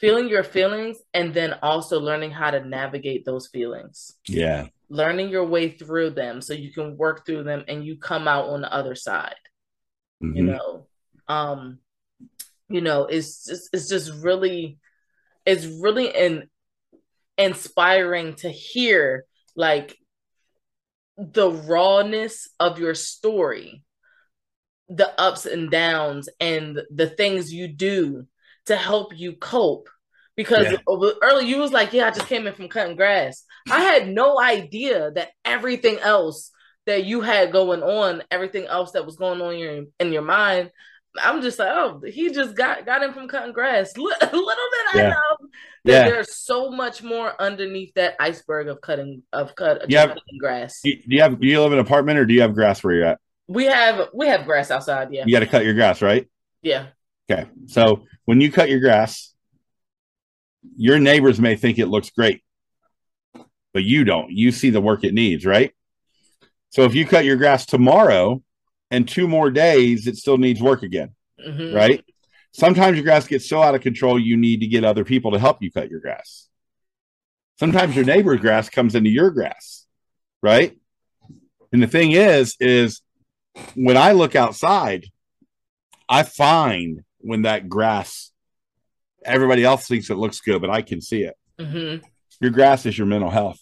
Feeling 0.00 0.28
your 0.28 0.44
feelings 0.44 0.98
and 1.12 1.34
then 1.34 1.54
also 1.62 1.98
learning 2.00 2.30
how 2.30 2.50
to 2.50 2.64
navigate 2.64 3.24
those 3.24 3.48
feelings. 3.48 4.12
Yeah. 4.26 4.66
Learning 4.88 5.28
your 5.28 5.44
way 5.44 5.70
through 5.70 6.10
them 6.10 6.40
so 6.40 6.54
you 6.54 6.72
can 6.72 6.96
work 6.96 7.26
through 7.26 7.42
them 7.42 7.64
and 7.68 7.84
you 7.84 7.98
come 7.98 8.28
out 8.28 8.48
on 8.48 8.60
the 8.60 8.72
other 8.72 8.94
side 8.94 9.34
mm-hmm. 10.22 10.36
you 10.36 10.42
know? 10.44 10.86
Um 11.26 11.78
you 12.70 12.80
know 12.80 13.06
it's 13.06 13.46
just 13.46 13.70
it's 13.72 13.88
just 13.88 14.12
really 14.22 14.78
it's 15.46 15.64
really 15.64 16.08
in, 16.08 16.48
inspiring 17.38 18.34
to 18.34 18.50
hear 18.50 19.24
like 19.56 19.96
the 21.18 21.50
rawness 21.50 22.48
of 22.60 22.78
your 22.78 22.94
story 22.94 23.82
the 24.88 25.20
ups 25.20 25.44
and 25.46 25.70
downs 25.70 26.28
and 26.40 26.80
the 26.94 27.08
things 27.08 27.52
you 27.52 27.68
do 27.68 28.26
to 28.66 28.76
help 28.76 29.16
you 29.16 29.34
cope 29.34 29.88
because 30.36 30.70
yeah. 30.70 30.78
earlier 31.22 31.46
you 31.46 31.58
was 31.58 31.72
like, 31.72 31.92
yeah, 31.92 32.06
I 32.06 32.10
just 32.10 32.28
came 32.28 32.46
in 32.46 32.54
from 32.54 32.68
cutting 32.68 32.96
grass. 32.96 33.44
I 33.70 33.80
had 33.80 34.08
no 34.08 34.40
idea 34.40 35.10
that 35.10 35.30
everything 35.44 35.98
else 35.98 36.52
that 36.86 37.04
you 37.04 37.20
had 37.20 37.52
going 37.52 37.82
on, 37.82 38.22
everything 38.30 38.66
else 38.66 38.92
that 38.92 39.04
was 39.04 39.16
going 39.16 39.42
on 39.42 39.54
in 39.54 39.58
your, 39.58 39.84
in 40.00 40.12
your 40.12 40.22
mind, 40.22 40.70
I'm 41.20 41.42
just 41.42 41.58
like, 41.58 41.70
oh, 41.70 42.00
he 42.06 42.30
just 42.30 42.56
got 42.56 42.86
got 42.86 43.02
in 43.02 43.12
from 43.12 43.28
cutting 43.28 43.52
grass. 43.52 43.96
A 43.96 44.00
little 44.00 44.22
did 44.22 44.94
yeah. 44.94 45.08
I 45.08 45.10
know 45.10 45.37
yeah. 45.84 46.04
there's 46.04 46.36
so 46.36 46.70
much 46.70 47.02
more 47.02 47.40
underneath 47.40 47.94
that 47.94 48.14
iceberg 48.20 48.68
of 48.68 48.80
cutting 48.80 49.22
of 49.32 49.54
cut 49.54 49.90
have, 49.92 50.08
cutting 50.10 50.38
grass. 50.38 50.80
Do 50.82 50.92
you 51.06 51.20
have 51.20 51.40
do 51.40 51.46
you 51.46 51.60
live 51.60 51.72
in 51.72 51.78
an 51.78 51.84
apartment 51.84 52.18
or 52.18 52.26
do 52.26 52.34
you 52.34 52.42
have 52.42 52.54
grass 52.54 52.82
where 52.82 52.94
you're 52.94 53.04
at? 53.04 53.18
We 53.46 53.64
have 53.64 54.08
we 54.12 54.26
have 54.26 54.44
grass 54.44 54.70
outside. 54.70 55.08
Yeah, 55.12 55.24
you 55.26 55.32
got 55.32 55.40
to 55.40 55.46
cut 55.46 55.64
your 55.64 55.74
grass, 55.74 56.02
right? 56.02 56.28
Yeah. 56.62 56.88
Okay, 57.30 57.48
so 57.66 58.04
when 58.24 58.40
you 58.40 58.50
cut 58.50 58.70
your 58.70 58.80
grass, 58.80 59.34
your 60.76 60.98
neighbors 60.98 61.40
may 61.40 61.56
think 61.56 61.78
it 61.78 61.86
looks 61.86 62.10
great, 62.10 62.42
but 63.34 63.46
but 63.72 63.84
you 63.84 64.04
don't. 64.04 64.30
You 64.30 64.50
see 64.50 64.70
the 64.70 64.80
work 64.80 65.04
it 65.04 65.14
needs, 65.14 65.46
right? 65.46 65.72
So 66.70 66.82
if 66.84 66.94
you 66.94 67.06
cut 67.06 67.24
your 67.24 67.36
grass 67.36 67.64
tomorrow 67.64 68.42
and 68.90 69.08
two 69.08 69.28
more 69.28 69.50
days, 69.50 70.06
it 70.06 70.16
still 70.16 70.38
needs 70.38 70.60
work 70.60 70.82
again, 70.82 71.14
mm-hmm. 71.40 71.74
right? 71.74 72.04
Sometimes 72.58 72.96
your 72.96 73.04
grass 73.04 73.24
gets 73.24 73.48
so 73.48 73.62
out 73.62 73.76
of 73.76 73.82
control, 73.82 74.18
you 74.18 74.36
need 74.36 74.62
to 74.62 74.66
get 74.66 74.82
other 74.82 75.04
people 75.04 75.30
to 75.30 75.38
help 75.38 75.62
you 75.62 75.70
cut 75.70 75.88
your 75.88 76.00
grass. 76.00 76.48
Sometimes 77.60 77.94
your 77.94 78.04
neighbor's 78.04 78.40
grass 78.40 78.68
comes 78.68 78.96
into 78.96 79.10
your 79.10 79.30
grass, 79.30 79.86
right? 80.42 80.76
And 81.72 81.80
the 81.80 81.86
thing 81.86 82.10
is, 82.10 82.56
is 82.58 83.00
when 83.76 83.96
I 83.96 84.10
look 84.10 84.34
outside, 84.34 85.06
I 86.08 86.24
find 86.24 87.04
when 87.18 87.42
that 87.42 87.68
grass, 87.68 88.32
everybody 89.24 89.62
else 89.62 89.86
thinks 89.86 90.10
it 90.10 90.16
looks 90.16 90.40
good, 90.40 90.60
but 90.60 90.68
I 90.68 90.82
can 90.82 91.00
see 91.00 91.22
it. 91.22 91.36
Mm-hmm. 91.60 92.04
Your 92.40 92.50
grass 92.50 92.86
is 92.86 92.98
your 92.98 93.06
mental 93.06 93.30
health. 93.30 93.60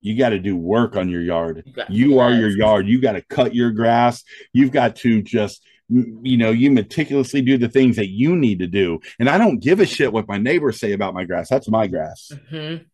You 0.00 0.18
got 0.18 0.30
to 0.30 0.40
do 0.40 0.56
work 0.56 0.96
on 0.96 1.08
your 1.08 1.22
yard. 1.22 1.62
You, 1.88 2.08
you 2.10 2.18
are 2.18 2.32
your 2.32 2.48
yard. 2.48 2.88
You 2.88 3.00
got 3.00 3.12
to 3.12 3.22
cut 3.22 3.54
your 3.54 3.70
grass. 3.70 4.24
You've 4.52 4.72
got 4.72 4.96
to 4.96 5.22
just, 5.22 5.64
you 5.88 6.36
know, 6.36 6.50
you 6.50 6.70
meticulously 6.70 7.42
do 7.42 7.58
the 7.58 7.68
things 7.68 7.96
that 7.96 8.08
you 8.08 8.36
need 8.36 8.60
to 8.60 8.66
do. 8.66 9.00
And 9.18 9.28
I 9.28 9.38
don't 9.38 9.60
give 9.60 9.80
a 9.80 9.86
shit 9.86 10.12
what 10.12 10.28
my 10.28 10.38
neighbors 10.38 10.80
say 10.80 10.92
about 10.92 11.14
my 11.14 11.24
grass. 11.24 11.48
That's 11.48 11.68
my 11.68 11.86
grass. 11.86 12.32
Mm-hmm. 12.32 12.84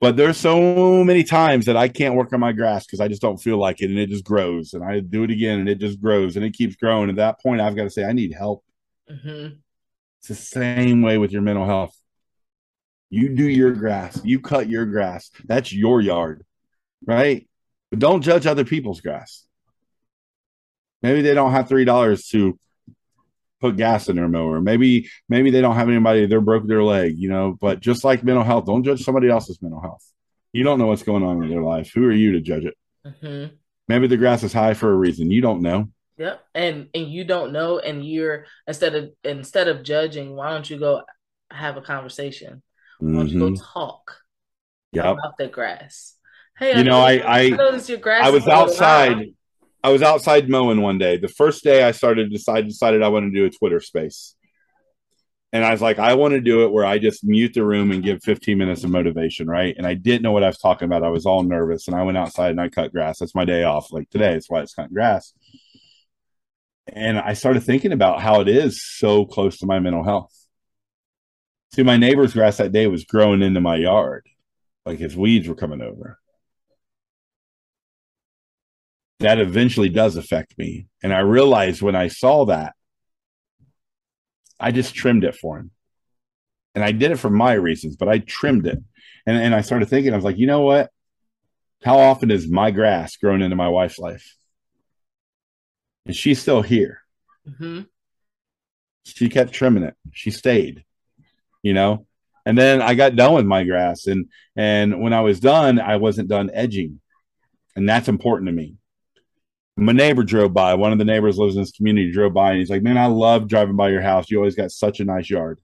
But 0.00 0.16
there's 0.16 0.36
so 0.36 1.02
many 1.02 1.24
times 1.24 1.66
that 1.66 1.76
I 1.76 1.88
can't 1.88 2.14
work 2.14 2.32
on 2.32 2.40
my 2.40 2.52
grass 2.52 2.84
because 2.84 3.00
I 3.00 3.08
just 3.08 3.22
don't 3.22 3.38
feel 3.38 3.56
like 3.56 3.80
it 3.80 3.88
and 3.88 3.98
it 3.98 4.10
just 4.10 4.24
grows. 4.24 4.74
And 4.74 4.84
I 4.84 5.00
do 5.00 5.22
it 5.22 5.30
again 5.30 5.60
and 5.60 5.68
it 5.68 5.78
just 5.78 6.00
grows 6.00 6.36
and 6.36 6.44
it 6.44 6.52
keeps 6.52 6.76
growing. 6.76 7.08
At 7.08 7.16
that 7.16 7.40
point, 7.40 7.62
I've 7.62 7.76
got 7.76 7.84
to 7.84 7.90
say, 7.90 8.04
I 8.04 8.12
need 8.12 8.34
help. 8.34 8.64
Mm-hmm. 9.10 9.54
It's 10.18 10.28
the 10.28 10.34
same 10.34 11.00
way 11.00 11.16
with 11.16 11.32
your 11.32 11.42
mental 11.42 11.64
health. 11.64 11.96
You 13.08 13.34
do 13.34 13.48
your 13.48 13.72
grass, 13.72 14.20
you 14.24 14.40
cut 14.40 14.68
your 14.68 14.86
grass. 14.86 15.30
That's 15.46 15.72
your 15.72 16.00
yard 16.00 16.44
right? 17.06 17.48
But 17.90 17.98
don't 17.98 18.22
judge 18.22 18.46
other 18.46 18.64
people's 18.64 19.00
grass. 19.00 19.44
Maybe 21.04 21.20
they 21.20 21.34
don't 21.34 21.50
have 21.50 21.68
three 21.68 21.84
dollars 21.84 22.28
to 22.28 22.58
put 23.60 23.76
gas 23.76 24.08
in 24.08 24.16
their 24.16 24.26
mower. 24.26 24.62
Maybe 24.62 25.10
maybe 25.28 25.50
they 25.50 25.60
don't 25.60 25.76
have 25.76 25.90
anybody. 25.90 26.24
They're 26.24 26.40
broke 26.40 26.66
their 26.66 26.82
leg, 26.82 27.18
you 27.18 27.28
know. 27.28 27.58
But 27.60 27.80
just 27.80 28.04
like 28.04 28.24
mental 28.24 28.42
health, 28.42 28.64
don't 28.64 28.84
judge 28.84 29.04
somebody 29.04 29.28
else's 29.28 29.60
mental 29.60 29.82
health. 29.82 30.02
You 30.54 30.64
don't 30.64 30.78
know 30.78 30.86
what's 30.86 31.02
going 31.02 31.22
on 31.22 31.42
in 31.42 31.50
their 31.50 31.60
life. 31.60 31.92
Who 31.94 32.06
are 32.06 32.12
you 32.12 32.32
to 32.32 32.40
judge 32.40 32.64
it? 32.64 32.74
Mm-hmm. 33.06 33.54
Maybe 33.86 34.06
the 34.06 34.16
grass 34.16 34.42
is 34.44 34.54
high 34.54 34.72
for 34.72 34.90
a 34.90 34.96
reason. 34.96 35.30
You 35.30 35.42
don't 35.42 35.60
know. 35.60 35.90
Yep, 36.16 36.42
and 36.54 36.88
and 36.94 37.06
you 37.06 37.24
don't 37.24 37.52
know, 37.52 37.80
and 37.80 38.02
you're 38.02 38.46
instead 38.66 38.94
of 38.94 39.10
instead 39.24 39.68
of 39.68 39.82
judging, 39.82 40.34
why 40.34 40.52
don't 40.52 40.70
you 40.70 40.78
go 40.78 41.02
have 41.50 41.76
a 41.76 41.82
conversation? 41.82 42.62
Why 42.98 43.12
don't 43.12 43.28
you 43.28 43.40
go 43.40 43.50
mm-hmm. 43.50 43.62
talk 43.62 44.22
yep. 44.92 45.04
about 45.04 45.36
the 45.36 45.48
grass? 45.48 46.14
Hey, 46.56 46.78
you 46.78 46.84
know, 46.84 47.00
I 47.00 47.16
I, 47.18 47.40
I, 47.58 48.22
I 48.22 48.30
was 48.30 48.48
outside. 48.48 49.34
I 49.84 49.90
was 49.90 50.00
outside 50.00 50.48
mowing 50.48 50.80
one 50.80 50.96
day. 50.96 51.18
The 51.18 51.28
first 51.28 51.62
day 51.62 51.82
I 51.82 51.90
started 51.90 52.32
decide 52.32 52.66
decided 52.66 53.02
I 53.02 53.08
want 53.08 53.30
to 53.30 53.38
do 53.38 53.44
a 53.44 53.50
Twitter 53.50 53.80
space. 53.80 54.34
And 55.52 55.62
I 55.62 55.72
was 55.72 55.82
like, 55.82 55.98
I 55.98 56.14
want 56.14 56.32
to 56.32 56.40
do 56.40 56.64
it 56.64 56.72
where 56.72 56.86
I 56.86 56.98
just 56.98 57.22
mute 57.22 57.52
the 57.52 57.66
room 57.66 57.90
and 57.92 58.02
give 58.02 58.22
15 58.24 58.56
minutes 58.56 58.82
of 58.82 58.90
motivation, 58.90 59.46
right? 59.46 59.74
And 59.76 59.86
I 59.86 59.92
didn't 59.92 60.22
know 60.22 60.32
what 60.32 60.42
I 60.42 60.46
was 60.46 60.56
talking 60.56 60.86
about. 60.86 61.04
I 61.04 61.10
was 61.10 61.26
all 61.26 61.42
nervous 61.42 61.86
and 61.86 61.94
I 61.94 62.02
went 62.02 62.16
outside 62.16 62.50
and 62.50 62.60
I 62.62 62.70
cut 62.70 62.92
grass. 62.92 63.18
That's 63.18 63.34
my 63.34 63.44
day 63.44 63.62
off. 63.64 63.92
Like 63.92 64.08
today, 64.08 64.32
that's 64.32 64.48
why 64.48 64.62
it's 64.62 64.72
cutting 64.72 64.94
grass. 64.94 65.34
And 66.88 67.18
I 67.18 67.34
started 67.34 67.62
thinking 67.62 67.92
about 67.92 68.22
how 68.22 68.40
it 68.40 68.48
is 68.48 68.82
so 68.82 69.26
close 69.26 69.58
to 69.58 69.66
my 69.66 69.80
mental 69.80 70.02
health. 70.02 70.32
See, 71.74 71.82
my 71.82 71.98
neighbor's 71.98 72.32
grass 72.32 72.56
that 72.56 72.72
day 72.72 72.86
was 72.86 73.04
growing 73.04 73.42
into 73.42 73.60
my 73.60 73.76
yard. 73.76 74.26
Like 74.86 74.98
his 74.98 75.14
weeds 75.14 75.46
were 75.46 75.54
coming 75.54 75.82
over 75.82 76.18
that 79.24 79.38
eventually 79.38 79.88
does 79.88 80.16
affect 80.16 80.56
me. 80.58 80.86
And 81.02 81.12
I 81.12 81.20
realized 81.20 81.80
when 81.80 81.96
I 81.96 82.08
saw 82.08 82.44
that, 82.46 82.74
I 84.60 84.70
just 84.70 84.94
trimmed 84.94 85.24
it 85.24 85.34
for 85.34 85.58
him. 85.58 85.70
And 86.74 86.84
I 86.84 86.92
did 86.92 87.10
it 87.10 87.16
for 87.16 87.30
my 87.30 87.54
reasons, 87.54 87.96
but 87.96 88.08
I 88.08 88.18
trimmed 88.18 88.66
it. 88.66 88.78
And, 89.26 89.36
and 89.36 89.54
I 89.54 89.62
started 89.62 89.88
thinking, 89.88 90.12
I 90.12 90.16
was 90.16 90.24
like, 90.24 90.38
you 90.38 90.46
know 90.46 90.60
what? 90.60 90.90
How 91.82 91.98
often 91.98 92.30
is 92.30 92.48
my 92.48 92.70
grass 92.70 93.16
growing 93.16 93.40
into 93.40 93.56
my 93.56 93.68
wife's 93.68 93.98
life? 93.98 94.36
And 96.06 96.14
she's 96.14 96.40
still 96.40 96.62
here. 96.62 97.00
Mm-hmm. 97.48 97.82
She 99.04 99.28
kept 99.28 99.52
trimming 99.52 99.84
it. 99.84 99.94
She 100.12 100.30
stayed, 100.30 100.84
you 101.62 101.72
know? 101.72 102.06
And 102.44 102.58
then 102.58 102.82
I 102.82 102.94
got 102.94 103.16
done 103.16 103.34
with 103.34 103.46
my 103.46 103.64
grass. 103.64 104.06
And 104.06 104.26
and 104.54 105.00
when 105.00 105.14
I 105.14 105.22
was 105.22 105.40
done, 105.40 105.80
I 105.80 105.96
wasn't 105.96 106.28
done 106.28 106.50
edging. 106.52 107.00
And 107.74 107.88
that's 107.88 108.08
important 108.08 108.48
to 108.48 108.52
me 108.52 108.76
my 109.76 109.92
neighbor 109.92 110.22
drove 110.22 110.52
by. 110.52 110.74
One 110.74 110.92
of 110.92 110.98
the 110.98 111.04
neighbors 111.04 111.38
lives 111.38 111.56
in 111.56 111.62
this 111.62 111.72
community, 111.72 112.12
drove 112.12 112.32
by, 112.32 112.50
and 112.50 112.58
he's 112.58 112.70
like, 112.70 112.82
"Man, 112.82 112.96
I 112.96 113.06
love 113.06 113.48
driving 113.48 113.76
by 113.76 113.90
your 113.90 114.02
house. 114.02 114.30
You 114.30 114.38
always 114.38 114.54
got 114.54 114.70
such 114.70 115.00
a 115.00 115.04
nice 115.04 115.28
yard." 115.28 115.60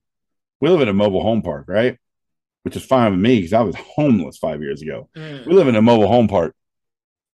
We 0.59 0.69
live 0.69 0.81
in 0.81 0.89
a 0.89 0.93
mobile 0.93 1.21
home 1.23 1.41
park, 1.41 1.65
right? 1.67 1.97
Which 2.63 2.75
is 2.75 2.83
fine 2.83 3.11
with 3.11 3.21
me 3.21 3.37
because 3.37 3.53
I 3.53 3.61
was 3.61 3.75
homeless 3.75 4.37
five 4.37 4.61
years 4.61 4.81
ago. 4.81 5.09
Mm. 5.15 5.45
We 5.45 5.53
live 5.53 5.67
in 5.67 5.75
a 5.75 5.81
mobile 5.81 6.07
home 6.07 6.27
park, 6.27 6.55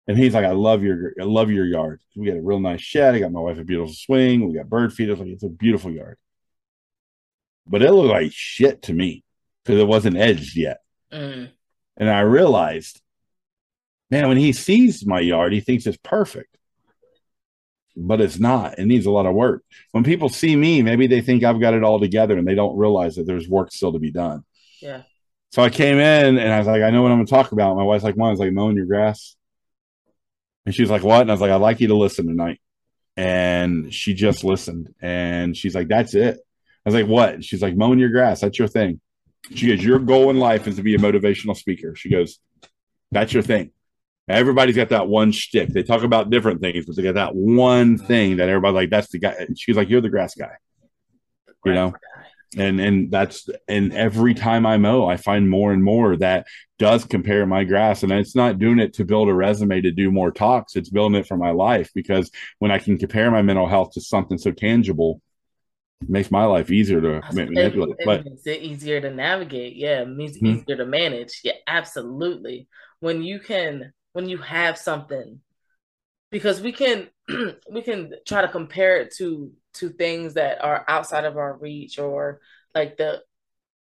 and 0.07 0.17
he's 0.17 0.35
like, 0.35 0.45
"I 0.45 0.51
love 0.51 0.83
your, 0.83 1.13
I 1.19 1.23
love 1.23 1.49
your 1.49 1.65
yard. 1.65 1.99
We 2.15 2.27
got 2.27 2.37
a 2.37 2.41
real 2.41 2.59
nice 2.59 2.81
shed. 2.81 3.15
I 3.15 3.19
got 3.19 3.31
my 3.31 3.39
wife 3.39 3.57
a 3.57 3.63
beautiful 3.63 3.93
swing. 3.93 4.47
We 4.47 4.55
got 4.55 4.69
bird 4.69 4.93
feeders. 4.93 5.19
Like 5.19 5.29
it's 5.29 5.43
a 5.43 5.49
beautiful 5.49 5.91
yard." 5.91 6.17
But 7.65 7.81
it 7.81 7.91
looked 7.91 8.11
like 8.11 8.31
shit 8.31 8.83
to 8.83 8.93
me 8.93 9.23
because 9.63 9.79
it 9.79 9.87
wasn't 9.87 10.17
edged 10.17 10.55
yet. 10.55 10.77
Mm. 11.11 11.49
And 11.97 12.09
I 12.09 12.19
realized, 12.21 13.01
man, 14.11 14.27
when 14.27 14.37
he 14.37 14.53
sees 14.53 15.05
my 15.05 15.19
yard, 15.19 15.51
he 15.51 15.59
thinks 15.59 15.87
it's 15.87 15.97
perfect 16.03 16.56
but 17.97 18.21
it's 18.21 18.39
not. 18.39 18.77
It 18.77 18.85
needs 18.85 19.07
a 19.07 19.11
lot 19.11 19.25
of 19.25 19.33
work. 19.33 19.63
When 19.91 20.03
people 20.03 20.29
see 20.29 20.55
me, 20.55 20.83
maybe 20.83 21.07
they 21.07 21.21
think 21.21 21.43
I've 21.43 21.59
got 21.59 21.73
it 21.73 21.83
all 21.83 21.99
together 21.99 22.37
and 22.37 22.47
they 22.47 22.53
don't 22.53 22.77
realize 22.77 23.15
that 23.15 23.25
there's 23.25 23.49
work 23.49 23.71
still 23.71 23.91
to 23.91 23.99
be 23.99 24.11
done. 24.11 24.45
Yeah. 24.79 25.01
So 25.51 25.63
I 25.63 25.69
came 25.69 25.97
in 25.97 26.37
and 26.37 26.53
I 26.53 26.59
was 26.59 26.67
like, 26.67 26.83
I 26.83 26.91
know 26.91 27.01
what 27.01 27.11
I'm 27.11 27.17
going 27.17 27.25
to 27.25 27.31
talk 27.31 27.51
about. 27.51 27.75
My 27.75 27.83
wife's 27.83 28.03
like, 28.03 28.15
Mom, 28.15 28.27
I 28.27 28.31
was 28.31 28.39
like, 28.39 28.53
mowing 28.53 28.75
your 28.75 28.85
grass. 28.85 29.35
And 30.65 30.75
she's 30.75 30.91
like, 30.91 31.03
What? 31.03 31.21
And 31.21 31.31
I 31.31 31.33
was 31.33 31.41
like, 31.41 31.49
I'd 31.49 31.55
like 31.55 31.79
you 31.79 31.87
to 31.87 31.97
listen 31.97 32.27
tonight. 32.27 32.61
And 33.15 33.91
she 33.91 34.13
just 34.13 34.43
listened 34.43 34.93
and 35.01 35.57
she's 35.57 35.73
like, 35.73 35.87
That's 35.87 36.13
it. 36.13 36.37
I 36.85 36.89
was 36.89 36.93
like, 36.93 37.07
What? 37.07 37.33
And 37.33 37.43
she's 37.43 37.63
like, 37.63 37.75
Mowing 37.75 37.99
your 37.99 38.09
grass. 38.09 38.41
That's 38.41 38.59
your 38.59 38.67
thing. 38.67 39.01
She 39.55 39.67
goes, 39.67 39.83
Your 39.83 39.97
goal 39.97 40.29
in 40.29 40.37
life 40.37 40.67
is 40.67 40.75
to 40.75 40.83
be 40.83 40.93
a 40.93 40.99
motivational 40.99 41.55
speaker. 41.55 41.95
She 41.95 42.09
goes, 42.09 42.37
That's 43.11 43.33
your 43.33 43.43
thing. 43.43 43.71
Everybody's 44.27 44.75
got 44.75 44.89
that 44.89 45.07
one 45.07 45.31
shtick. 45.31 45.69
They 45.69 45.83
talk 45.83 46.03
about 46.03 46.29
different 46.29 46.59
things, 46.59 46.85
but 46.85 46.95
they 46.95 47.03
got 47.03 47.15
that 47.15 47.35
one 47.35 47.97
thing 47.97 48.37
that 48.37 48.49
everybody's 48.49 48.75
like, 48.75 48.89
that's 48.89 49.07
the 49.07 49.19
guy. 49.19 49.47
She's 49.55 49.77
like, 49.77 49.89
you're 49.89 50.01
the 50.01 50.09
grass 50.09 50.35
guy. 50.35 50.51
You 51.63 51.73
know? 51.73 51.93
And 52.57 52.79
and 52.79 53.11
that's 53.11 53.49
and 53.67 53.93
every 53.93 54.33
time 54.33 54.65
I 54.65 54.77
mow, 54.77 55.05
I 55.05 55.17
find 55.17 55.49
more 55.49 55.73
and 55.73 55.83
more 55.83 56.15
that 56.17 56.45
does 56.79 57.03
compare 57.03 57.45
my 57.45 57.65
grass. 57.65 58.03
And 58.03 58.11
it's 58.11 58.35
not 58.35 58.57
doing 58.57 58.79
it 58.79 58.93
to 58.93 59.05
build 59.05 59.27
a 59.27 59.33
resume 59.33 59.81
to 59.81 59.91
do 59.91 60.11
more 60.11 60.31
talks. 60.31 60.75
It's 60.75 60.89
building 60.89 61.19
it 61.19 61.27
for 61.27 61.35
my 61.35 61.51
life 61.51 61.91
because 61.93 62.31
when 62.59 62.71
I 62.71 62.79
can 62.79 62.97
compare 62.97 63.29
my 63.31 63.41
mental 63.41 63.67
health 63.67 63.91
to 63.93 64.01
something 64.01 64.37
so 64.37 64.51
tangible, 64.51 65.21
it 66.01 66.09
makes 66.09 66.31
my 66.31 66.45
life 66.45 66.71
easier 66.71 67.01
to 67.01 67.21
manipulate. 67.33 67.95
It, 67.99 68.05
but, 68.05 68.25
makes 68.25 68.47
it 68.47 68.61
easier 68.61 69.01
to 69.01 69.13
navigate. 69.13 69.75
Yeah, 69.75 70.03
it 70.03 70.09
makes 70.09 70.37
it 70.37 70.43
mm-hmm. 70.43 70.59
easier 70.59 70.77
to 70.77 70.85
manage. 70.85 71.41
Yeah, 71.43 71.53
absolutely. 71.67 72.67
When 72.99 73.23
you 73.23 73.39
can 73.39 73.91
when 74.13 74.29
you 74.29 74.37
have 74.37 74.77
something. 74.77 75.41
Because 76.31 76.61
we 76.61 76.71
can 76.71 77.09
we 77.71 77.81
can 77.81 78.13
try 78.27 78.41
to 78.41 78.47
compare 78.47 78.97
it 78.97 79.13
to 79.17 79.51
to 79.75 79.89
things 79.89 80.33
that 80.33 80.63
are 80.63 80.83
outside 80.87 81.25
of 81.25 81.37
our 81.37 81.57
reach 81.57 81.99
or 81.99 82.41
like 82.73 82.97
the 82.97 83.21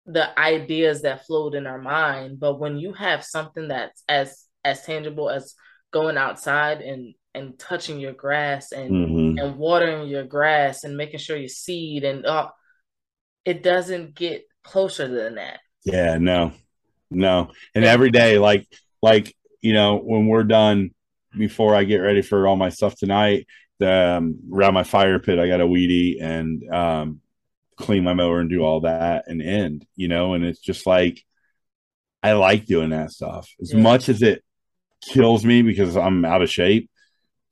the 0.05 0.39
ideas 0.39 1.03
that 1.03 1.25
float 1.25 1.53
in 1.53 1.67
our 1.67 1.79
mind. 1.79 2.39
But 2.39 2.59
when 2.59 2.77
you 2.77 2.93
have 2.93 3.23
something 3.23 3.67
that's 3.67 4.03
as 4.07 4.45
as 4.63 4.83
tangible 4.83 5.29
as 5.29 5.55
going 5.91 6.17
outside 6.17 6.81
and 6.81 7.13
and 7.33 7.57
touching 7.59 7.99
your 7.99 8.13
grass 8.13 8.71
and 8.71 8.91
mm-hmm. 8.91 9.37
and 9.37 9.57
watering 9.57 10.07
your 10.07 10.23
grass 10.23 10.83
and 10.83 10.97
making 10.97 11.19
sure 11.19 11.37
you 11.37 11.47
seed 11.47 12.03
and 12.03 12.25
uh, 12.25 12.49
it 13.45 13.63
doesn't 13.63 14.15
get 14.15 14.43
closer 14.63 15.07
than 15.07 15.35
that. 15.35 15.59
Yeah 15.83 16.17
no 16.17 16.53
no. 17.11 17.51
And 17.75 17.85
every 17.85 18.11
day 18.11 18.37
like 18.39 18.67
like 19.01 19.35
you 19.61 19.73
know, 19.73 19.97
when 19.97 20.27
we're 20.27 20.43
done, 20.43 20.91
before 21.37 21.75
I 21.75 21.83
get 21.83 21.97
ready 21.97 22.21
for 22.21 22.47
all 22.47 22.55
my 22.55 22.69
stuff 22.69 22.95
tonight, 22.95 23.47
the, 23.79 24.17
um, 24.17 24.39
around 24.53 24.73
my 24.73 24.83
fire 24.83 25.19
pit, 25.19 25.39
I 25.39 25.47
got 25.47 25.61
a 25.61 25.67
weedy 25.67 26.19
and 26.19 26.63
um, 26.73 27.21
clean 27.77 28.03
my 28.03 28.13
mower 28.13 28.39
and 28.39 28.49
do 28.49 28.61
all 28.61 28.81
that 28.81 29.25
and 29.27 29.41
end, 29.41 29.85
you 29.95 30.07
know, 30.07 30.33
and 30.33 30.43
it's 30.43 30.59
just 30.59 30.85
like, 30.85 31.23
I 32.21 32.33
like 32.33 32.65
doing 32.65 32.89
that 32.89 33.11
stuff 33.11 33.49
as 33.61 33.73
yeah. 33.73 33.79
much 33.79 34.09
as 34.09 34.21
it 34.21 34.43
kills 35.01 35.45
me 35.45 35.61
because 35.61 35.95
I'm 35.95 36.25
out 36.25 36.41
of 36.41 36.49
shape. 36.49 36.89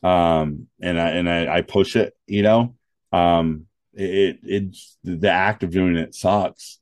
Um, 0.03 0.67
and 0.81 0.99
I, 0.99 1.09
and 1.09 1.29
I, 1.29 1.57
I 1.57 1.61
push 1.61 1.95
it, 1.95 2.13
you 2.27 2.43
know, 2.43 2.75
um, 3.11 3.65
it, 3.93 4.39
it's 4.43 4.97
the 5.03 5.31
act 5.31 5.63
of 5.63 5.71
doing 5.71 5.95
it 5.95 6.13
sucks, 6.13 6.79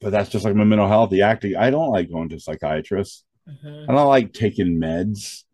but 0.00 0.10
that's 0.10 0.30
just 0.30 0.44
like 0.44 0.54
my 0.54 0.64
mental 0.64 0.88
health. 0.88 1.10
The 1.10 1.22
acting, 1.22 1.56
I 1.56 1.70
don't 1.70 1.90
like 1.90 2.10
going 2.10 2.30
to 2.30 2.40
psychiatrists. 2.40 3.24
Mm-hmm. 3.48 3.90
I 3.90 3.94
don't 3.94 4.08
like 4.08 4.32
taking 4.32 4.80
meds. 4.80 5.44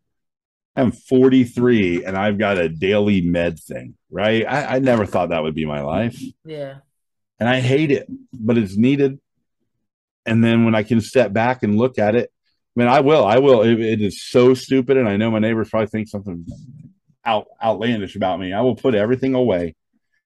I'm 0.76 0.90
43 0.90 2.04
and 2.04 2.16
I've 2.16 2.38
got 2.38 2.58
a 2.58 2.68
daily 2.68 3.20
med 3.20 3.60
thing, 3.60 3.94
right? 4.10 4.44
I, 4.46 4.76
I 4.76 4.78
never 4.80 5.06
thought 5.06 5.28
that 5.28 5.42
would 5.42 5.54
be 5.54 5.66
my 5.66 5.82
life. 5.82 6.20
Yeah. 6.44 6.78
And 7.38 7.48
I 7.48 7.60
hate 7.60 7.92
it, 7.92 8.08
but 8.32 8.58
it's 8.58 8.76
needed. 8.76 9.20
And 10.26 10.42
then 10.42 10.64
when 10.64 10.74
I 10.74 10.82
can 10.82 11.00
step 11.00 11.32
back 11.32 11.62
and 11.62 11.78
look 11.78 11.98
at 11.98 12.16
it, 12.16 12.30
I 12.76 12.80
mean, 12.80 12.88
I 12.88 13.00
will, 13.00 13.24
I 13.24 13.38
will. 13.38 13.62
it, 13.62 13.78
it 13.78 14.00
is 14.00 14.22
so 14.22 14.54
stupid. 14.54 14.96
And 14.96 15.08
I 15.08 15.16
know 15.16 15.30
my 15.30 15.38
neighbors 15.38 15.70
probably 15.70 15.86
think 15.86 16.08
something 16.08 16.44
out 17.24 17.46
outlandish 17.62 18.16
about 18.16 18.40
me. 18.40 18.52
I 18.52 18.62
will 18.62 18.76
put 18.76 18.94
everything 18.94 19.34
away 19.34 19.76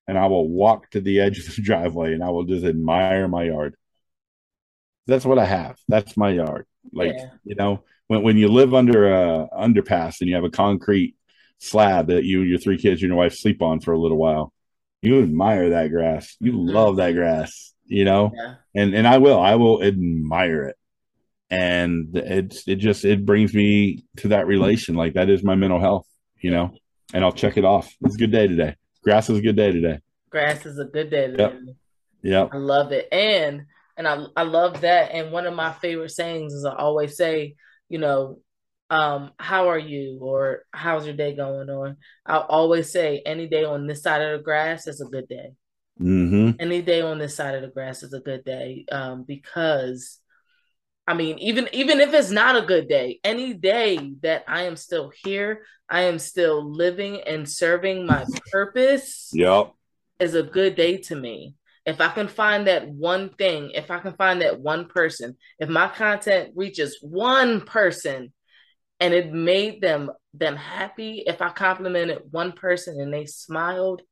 and 0.07 0.17
I 0.19 0.27
will 0.27 0.49
walk 0.49 0.91
to 0.91 1.01
the 1.01 1.21
edge 1.21 1.39
of 1.39 1.55
the 1.55 1.63
driveway 1.63 2.15
and 2.15 2.25
I 2.25 2.31
will 2.31 2.45
just 2.45 2.65
admire 2.65 3.29
my 3.29 3.45
yard. 3.45 3.77
That's 5.07 5.25
what 5.25 5.39
I 5.39 5.45
have. 5.45 5.79
That's 5.89 6.17
my 6.17 6.31
yard. 6.31 6.67
Like, 6.93 7.15
yeah. 7.17 7.31
you 7.45 7.55
know, 7.55 7.83
when, 8.07 8.23
when 8.23 8.37
you 8.37 8.49
live 8.49 8.75
under 8.75 9.13
a 9.13 9.49
underpass 9.53 10.21
and 10.21 10.29
you 10.29 10.35
have 10.35 10.45
a 10.45 10.51
concrete 10.51 11.15
slab 11.59 12.07
that 12.09 12.25
you 12.25 12.43
your 12.43 12.59
three 12.59 12.79
kids 12.79 13.03
and 13.03 13.11
your 13.11 13.19
wife 13.19 13.35
sleep 13.35 13.63
on 13.63 13.81
for 13.81 13.93
a 13.93 13.99
little 13.99 14.17
while, 14.17 14.53
you 15.03 15.23
admire 15.23 15.71
that 15.71 15.89
grass. 15.89 16.37
You 16.41 16.53
mm-hmm. 16.53 16.69
love 16.69 16.97
that 16.97 17.13
grass, 17.13 17.75
you 17.87 18.05
know? 18.05 18.33
Yeah. 18.35 18.55
And 18.75 18.95
and 18.95 19.07
I 19.07 19.19
will. 19.19 19.41
I 19.41 19.55
will 19.55 19.83
admire 19.83 20.65
it. 20.65 20.77
And 21.51 22.15
it's 22.15 22.67
it 22.69 22.77
just 22.77 23.05
it 23.05 23.25
brings 23.25 23.55
me 23.55 24.05
to 24.19 24.29
that 24.29 24.47
relation. 24.47 24.95
Like 24.95 25.15
that 25.15 25.31
is 25.31 25.43
my 25.43 25.55
mental 25.55 25.81
health, 25.81 26.07
you 26.41 26.51
know. 26.51 26.75
And 27.15 27.25
I'll 27.25 27.33
check 27.33 27.57
it 27.57 27.65
off. 27.65 27.95
It's 28.03 28.17
a 28.17 28.19
good 28.19 28.33
day 28.33 28.47
today. 28.47 28.77
Grass 29.03 29.31
is 29.31 29.39
a 29.39 29.43
good 29.43 29.57
day 29.57 29.73
today. 29.73 30.01
Grass 30.31 30.67
is 30.67 30.79
a 30.79 30.85
good 30.85 31.09
day 31.11 31.29
today. 31.29 31.43
Yep. 31.43 31.77
yep. 32.23 32.51
I 32.53 32.59
love 32.59 32.93
it. 32.93 33.09
And 33.11 33.65
and 33.99 34.07
I 34.07 34.25
I 34.37 34.45
love 34.45 34.81
that. 34.83 35.11
And 35.13 35.33
one 35.33 35.45
of 35.45 35.55
my 35.55 35.73
favorite 35.73 36.11
sayings 36.11 36.55
is 36.55 36.65
I 36.65 36.75
always 36.75 37.17
say, 37.17 37.57
you 37.89 37.99
know, 37.99 38.39
um, 38.89 39.33
how 39.39 39.69
are 39.69 39.79
you? 39.79 40.21
Or 40.23 40.63
how's 40.73 41.05
your 41.05 41.17
day 41.17 41.35
going? 41.35 41.69
Or 41.69 41.97
I'll 42.25 42.47
always 42.49 42.91
say, 42.91 43.23
any 43.27 43.49
day 43.49 43.65
on 43.65 43.87
this 43.87 44.03
side 44.03 44.23
of 44.23 44.39
the 44.39 44.43
grass 44.43 44.87
is 44.87 45.01
a 45.01 45.07
good 45.07 45.29
day. 45.29 45.51
Mm-hmm. 46.01 46.53
Any 46.61 46.81
day 46.81 47.03
on 47.03 47.19
this 47.19 47.35
side 47.35 47.57
of 47.57 47.63
the 47.63 47.69
grass 47.69 48.05
is 48.05 48.15
a 48.15 48.21
good 48.21 48.45
day. 48.45 48.87
Um, 48.91 49.25
because 49.25 50.21
I 51.09 51.15
mean, 51.15 51.39
even 51.41 51.69
even 51.73 52.01
if 52.01 52.15
it's 52.15 52.31
not 52.31 52.57
a 52.57 52.67
good 52.67 52.89
day, 52.89 53.19
any 53.25 53.53
day 53.53 54.13
that 54.23 54.45
I 54.47 54.63
am 54.63 54.77
still 54.77 55.11
here, 55.25 55.65
I 55.91 56.03
am 56.03 56.21
still 56.21 56.71
living 56.73 57.23
and 57.23 57.49
serving 57.49 58.07
my 58.07 58.25
purpose. 58.53 59.31
Yep. 59.33 59.73
Is 60.21 60.35
a 60.35 60.43
good 60.43 60.75
day 60.77 60.99
to 60.99 61.17
me 61.17 61.55
if 61.89 62.03
I 62.03 62.09
can 62.09 62.29
find 62.29 62.67
that 62.67 62.87
one 62.87 63.31
thing, 63.31 63.71
if 63.75 63.91
I 63.91 63.99
can 63.99 64.13
find 64.13 64.43
that 64.43 64.61
one 64.61 64.89
person, 64.89 65.37
if 65.59 65.71
my 65.71 65.89
content 65.89 66.53
reaches 66.55 66.99
one 67.01 67.63
person 67.63 68.33
and 69.01 69.15
it 69.15 69.33
made 69.33 69.81
them 69.81 70.11
them 70.35 70.55
happy, 70.55 71.25
if 71.27 71.41
I 71.41 71.49
complimented 71.49 72.19
one 72.31 72.53
person 72.53 73.01
and 73.01 73.13
they 73.13 73.25
smiled, 73.25 74.03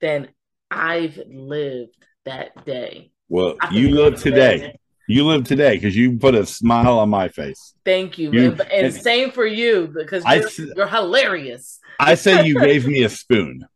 then 0.00 0.28
I've 0.70 1.20
lived 1.28 1.96
that 2.24 2.64
day. 2.64 3.12
Well, 3.28 3.56
you 3.70 3.90
live 3.90 4.20
today. 4.20 4.74
You 5.06 5.26
live 5.26 5.44
today 5.44 5.74
because 5.74 5.94
you 5.94 6.18
put 6.18 6.34
a 6.34 6.46
smile 6.46 6.98
on 6.98 7.10
my 7.10 7.28
face. 7.28 7.74
Thank 7.84 8.18
you, 8.18 8.32
you 8.32 8.52
and, 8.52 8.60
and, 8.60 8.94
same 8.94 9.32
for 9.32 9.46
you 9.46 9.92
because 9.94 10.22
you're, 10.24 10.70
I, 10.70 10.72
you're 10.76 10.88
hilarious. 10.88 11.78
I 11.98 12.14
say 12.14 12.46
you 12.46 12.58
gave 12.60 12.86
me 12.86 13.02
a 13.04 13.08
spoon. 13.08 13.66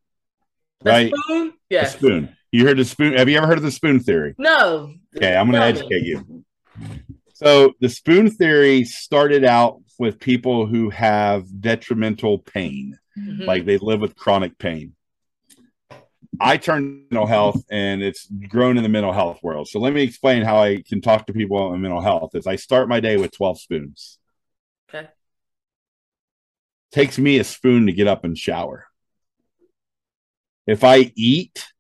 right? 0.82 1.12
spoon? 1.24 1.52
Yes. 1.68 1.94
A 1.94 1.98
spoon. 1.98 2.36
You 2.52 2.66
heard 2.66 2.76
the 2.76 2.84
spoon? 2.84 3.14
Have 3.14 3.30
you 3.30 3.38
ever 3.38 3.46
heard 3.46 3.56
of 3.56 3.64
the 3.64 3.70
spoon 3.70 3.98
theory? 3.98 4.34
No. 4.36 4.94
Okay, 5.16 5.34
I'm 5.34 5.50
going 5.50 5.60
to 5.60 5.66
educate 5.66 6.04
you. 6.04 6.44
So 7.32 7.72
the 7.80 7.88
spoon 7.88 8.30
theory 8.30 8.84
started 8.84 9.42
out 9.42 9.80
with 9.98 10.20
people 10.20 10.66
who 10.66 10.90
have 10.90 11.46
detrimental 11.60 12.38
pain, 12.38 12.98
mm-hmm. 13.18 13.44
like 13.44 13.64
they 13.64 13.78
live 13.78 14.00
with 14.00 14.14
chronic 14.14 14.58
pain. 14.58 14.94
I 16.40 16.58
turned 16.58 17.06
mental 17.10 17.26
health 17.26 17.62
and 17.70 18.02
it's 18.02 18.26
grown 18.48 18.76
in 18.76 18.82
the 18.82 18.88
mental 18.88 19.12
health 19.12 19.42
world. 19.42 19.68
So 19.68 19.78
let 19.80 19.92
me 19.92 20.02
explain 20.02 20.42
how 20.42 20.58
I 20.58 20.82
can 20.86 21.00
talk 21.00 21.26
to 21.26 21.32
people 21.32 21.66
about 21.66 21.78
mental 21.78 22.00
health. 22.00 22.34
Is 22.34 22.46
I 22.46 22.56
start 22.56 22.88
my 22.88 23.00
day 23.00 23.16
with 23.16 23.32
12 23.32 23.60
spoons. 23.60 24.18
Okay. 24.88 25.08
Takes 26.90 27.18
me 27.18 27.38
a 27.38 27.44
spoon 27.44 27.86
to 27.86 27.92
get 27.92 28.08
up 28.08 28.24
and 28.24 28.36
shower. 28.36 28.86
If 30.66 30.84
I 30.84 31.12
eat 31.16 31.71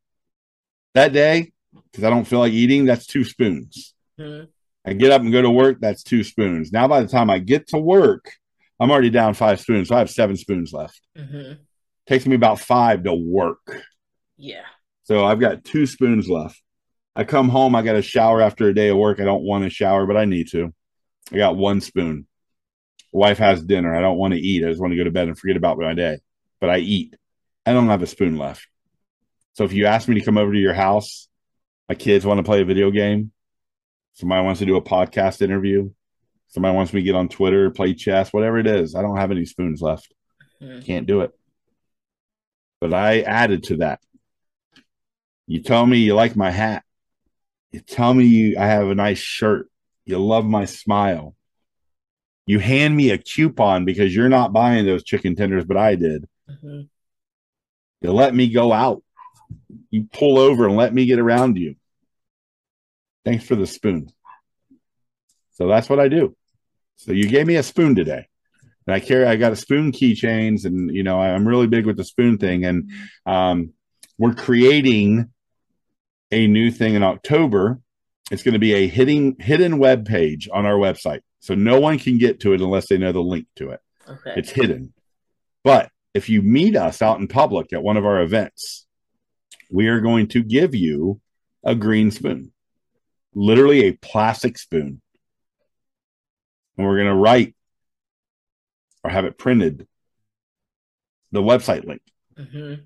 that 0.94 1.12
day 1.12 1.52
because 1.90 2.04
I 2.04 2.10
don't 2.10 2.24
feel 2.24 2.40
like 2.40 2.52
eating, 2.52 2.84
that's 2.84 3.06
two 3.06 3.24
spoons. 3.24 3.94
Mm-hmm. 4.18 4.44
I 4.84 4.92
get 4.94 5.12
up 5.12 5.22
and 5.22 5.32
go 5.32 5.42
to 5.42 5.50
work, 5.50 5.78
that's 5.80 6.02
two 6.02 6.24
spoons. 6.24 6.72
Now, 6.72 6.88
by 6.88 7.02
the 7.02 7.08
time 7.08 7.30
I 7.30 7.38
get 7.38 7.68
to 7.68 7.78
work, 7.78 8.32
I'm 8.80 8.90
already 8.90 9.10
down 9.10 9.34
five 9.34 9.60
spoons. 9.60 9.88
So 9.88 9.94
I 9.94 10.00
have 10.00 10.10
seven 10.10 10.36
spoons 10.36 10.72
left. 10.72 11.00
Mm-hmm. 11.16 11.54
Takes 12.06 12.26
me 12.26 12.34
about 12.34 12.58
five 12.58 13.04
to 13.04 13.14
work. 13.14 13.84
Yeah. 14.36 14.64
So 15.04 15.24
I've 15.24 15.40
got 15.40 15.64
two 15.64 15.86
spoons 15.86 16.28
left. 16.28 16.60
I 17.14 17.24
come 17.24 17.48
home, 17.48 17.76
I 17.76 17.82
got 17.82 17.96
a 17.96 18.02
shower 18.02 18.40
after 18.40 18.68
a 18.68 18.74
day 18.74 18.88
of 18.88 18.96
work. 18.96 19.20
I 19.20 19.24
don't 19.24 19.44
want 19.44 19.64
to 19.64 19.70
shower, 19.70 20.06
but 20.06 20.16
I 20.16 20.24
need 20.24 20.48
to. 20.50 20.72
I 21.32 21.36
got 21.36 21.56
one 21.56 21.80
spoon. 21.80 22.26
Wife 23.12 23.38
has 23.38 23.62
dinner. 23.62 23.94
I 23.94 24.00
don't 24.00 24.16
want 24.16 24.32
to 24.32 24.40
eat. 24.40 24.64
I 24.64 24.68
just 24.68 24.80
want 24.80 24.92
to 24.92 24.96
go 24.96 25.04
to 25.04 25.10
bed 25.10 25.28
and 25.28 25.38
forget 25.38 25.56
about 25.56 25.78
my 25.78 25.94
day. 25.94 26.18
But 26.60 26.70
I 26.70 26.78
eat. 26.78 27.14
I 27.66 27.72
don't 27.72 27.88
have 27.88 28.02
a 28.02 28.06
spoon 28.06 28.38
left. 28.38 28.66
So 29.54 29.64
if 29.64 29.72
you 29.72 29.86
ask 29.86 30.08
me 30.08 30.18
to 30.18 30.24
come 30.24 30.38
over 30.38 30.52
to 30.52 30.58
your 30.58 30.74
house, 30.74 31.28
my 31.88 31.94
kids 31.94 32.24
want 32.24 32.38
to 32.38 32.44
play 32.44 32.62
a 32.62 32.64
video 32.64 32.90
game, 32.90 33.32
somebody 34.14 34.44
wants 34.44 34.60
to 34.60 34.66
do 34.66 34.76
a 34.76 34.82
podcast 34.82 35.42
interview, 35.42 35.90
somebody 36.48 36.74
wants 36.74 36.92
me 36.92 37.00
to 37.00 37.04
get 37.04 37.14
on 37.14 37.28
Twitter, 37.28 37.70
play 37.70 37.94
chess, 37.94 38.32
whatever 38.32 38.58
it 38.58 38.66
is, 38.66 38.94
I 38.94 39.02
don't 39.02 39.16
have 39.16 39.30
any 39.30 39.44
spoons 39.44 39.82
left. 39.82 40.12
Mm-hmm. 40.62 40.80
Can't 40.82 41.06
do 41.06 41.20
it. 41.20 41.32
But 42.80 42.94
I 42.94 43.20
added 43.20 43.64
to 43.64 43.76
that. 43.78 44.00
You 45.46 45.62
tell 45.62 45.84
me 45.84 45.98
you 45.98 46.14
like 46.14 46.34
my 46.34 46.50
hat. 46.50 46.82
You 47.72 47.80
tell 47.80 48.14
me 48.14 48.24
you 48.24 48.58
I 48.58 48.66
have 48.66 48.88
a 48.88 48.94
nice 48.94 49.18
shirt. 49.18 49.68
You 50.04 50.18
love 50.18 50.44
my 50.44 50.64
smile. 50.64 51.34
You 52.46 52.58
hand 52.58 52.96
me 52.96 53.10
a 53.10 53.18
coupon 53.18 53.84
because 53.84 54.14
you're 54.14 54.28
not 54.28 54.52
buying 54.52 54.84
those 54.84 55.04
chicken 55.04 55.36
tenders, 55.36 55.64
but 55.64 55.76
I 55.76 55.94
did. 55.94 56.26
Mm-hmm. 56.50 56.82
You 58.00 58.12
let 58.12 58.34
me 58.34 58.48
go 58.48 58.72
out 58.72 59.02
you 59.90 60.08
pull 60.12 60.38
over 60.38 60.66
and 60.66 60.76
let 60.76 60.94
me 60.94 61.06
get 61.06 61.18
around 61.18 61.56
you. 61.56 61.76
Thanks 63.24 63.44
for 63.44 63.54
the 63.54 63.66
spoon. 63.66 64.10
So 65.52 65.68
that's 65.68 65.88
what 65.88 66.00
I 66.00 66.08
do. 66.08 66.36
So 66.96 67.12
you 67.12 67.28
gave 67.28 67.46
me 67.46 67.56
a 67.56 67.62
spoon 67.62 67.94
today. 67.94 68.26
And 68.86 68.94
I 68.94 69.00
carry 69.00 69.26
I 69.26 69.36
got 69.36 69.52
a 69.52 69.56
spoon 69.56 69.92
keychains 69.92 70.64
and 70.64 70.92
you 70.94 71.04
know 71.04 71.20
I'm 71.20 71.46
really 71.46 71.68
big 71.68 71.86
with 71.86 71.96
the 71.96 72.04
spoon 72.04 72.38
thing 72.38 72.64
and 72.64 72.90
um, 73.26 73.72
we're 74.18 74.34
creating 74.34 75.30
a 76.32 76.46
new 76.46 76.70
thing 76.70 76.94
in 76.94 77.02
October. 77.02 77.80
It's 78.30 78.42
going 78.42 78.54
to 78.54 78.58
be 78.58 78.72
a 78.72 78.88
hidden 78.88 79.36
hidden 79.38 79.78
web 79.78 80.06
page 80.06 80.48
on 80.52 80.66
our 80.66 80.74
website. 80.74 81.20
So 81.40 81.54
no 81.54 81.80
one 81.80 81.98
can 81.98 82.18
get 82.18 82.40
to 82.40 82.54
it 82.54 82.60
unless 82.60 82.88
they 82.88 82.98
know 82.98 83.12
the 83.12 83.20
link 83.20 83.46
to 83.56 83.70
it. 83.70 83.80
Okay. 84.08 84.34
It's 84.36 84.50
hidden. 84.50 84.94
But 85.64 85.90
if 86.14 86.28
you 86.28 86.42
meet 86.42 86.76
us 86.76 87.02
out 87.02 87.20
in 87.20 87.28
public 87.28 87.72
at 87.72 87.82
one 87.82 87.96
of 87.96 88.04
our 88.04 88.20
events, 88.20 88.86
we 89.72 89.88
are 89.88 90.00
going 90.00 90.28
to 90.28 90.42
give 90.42 90.74
you 90.74 91.20
a 91.64 91.74
green 91.74 92.10
spoon, 92.10 92.52
literally 93.34 93.86
a 93.86 93.92
plastic 93.92 94.58
spoon. 94.58 95.00
And 96.76 96.86
we're 96.86 96.96
going 96.96 97.08
to 97.08 97.14
write 97.14 97.54
or 99.02 99.10
have 99.10 99.24
it 99.24 99.38
printed 99.38 99.88
the 101.32 101.40
website 101.40 101.86
link. 101.86 102.02
Mm-hmm. 102.38 102.82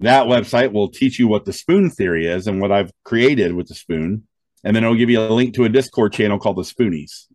That 0.00 0.26
website 0.26 0.72
will 0.72 0.88
teach 0.88 1.18
you 1.18 1.26
what 1.26 1.44
the 1.44 1.52
spoon 1.52 1.90
theory 1.90 2.26
is 2.26 2.46
and 2.46 2.60
what 2.60 2.70
I've 2.70 2.92
created 3.04 3.52
with 3.52 3.66
the 3.66 3.74
spoon. 3.74 4.28
And 4.62 4.74
then 4.74 4.84
it'll 4.84 4.96
give 4.96 5.10
you 5.10 5.20
a 5.20 5.28
link 5.28 5.54
to 5.54 5.64
a 5.64 5.68
Discord 5.68 6.12
channel 6.12 6.38
called 6.38 6.56
the 6.56 6.62
Spoonies. 6.62 7.26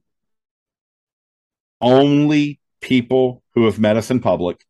Only 1.81 2.59
people 2.81 3.43
who 3.53 3.65
have 3.65 3.79
met 3.79 3.97
us 3.97 4.09
in 4.09 4.21
public 4.21 4.63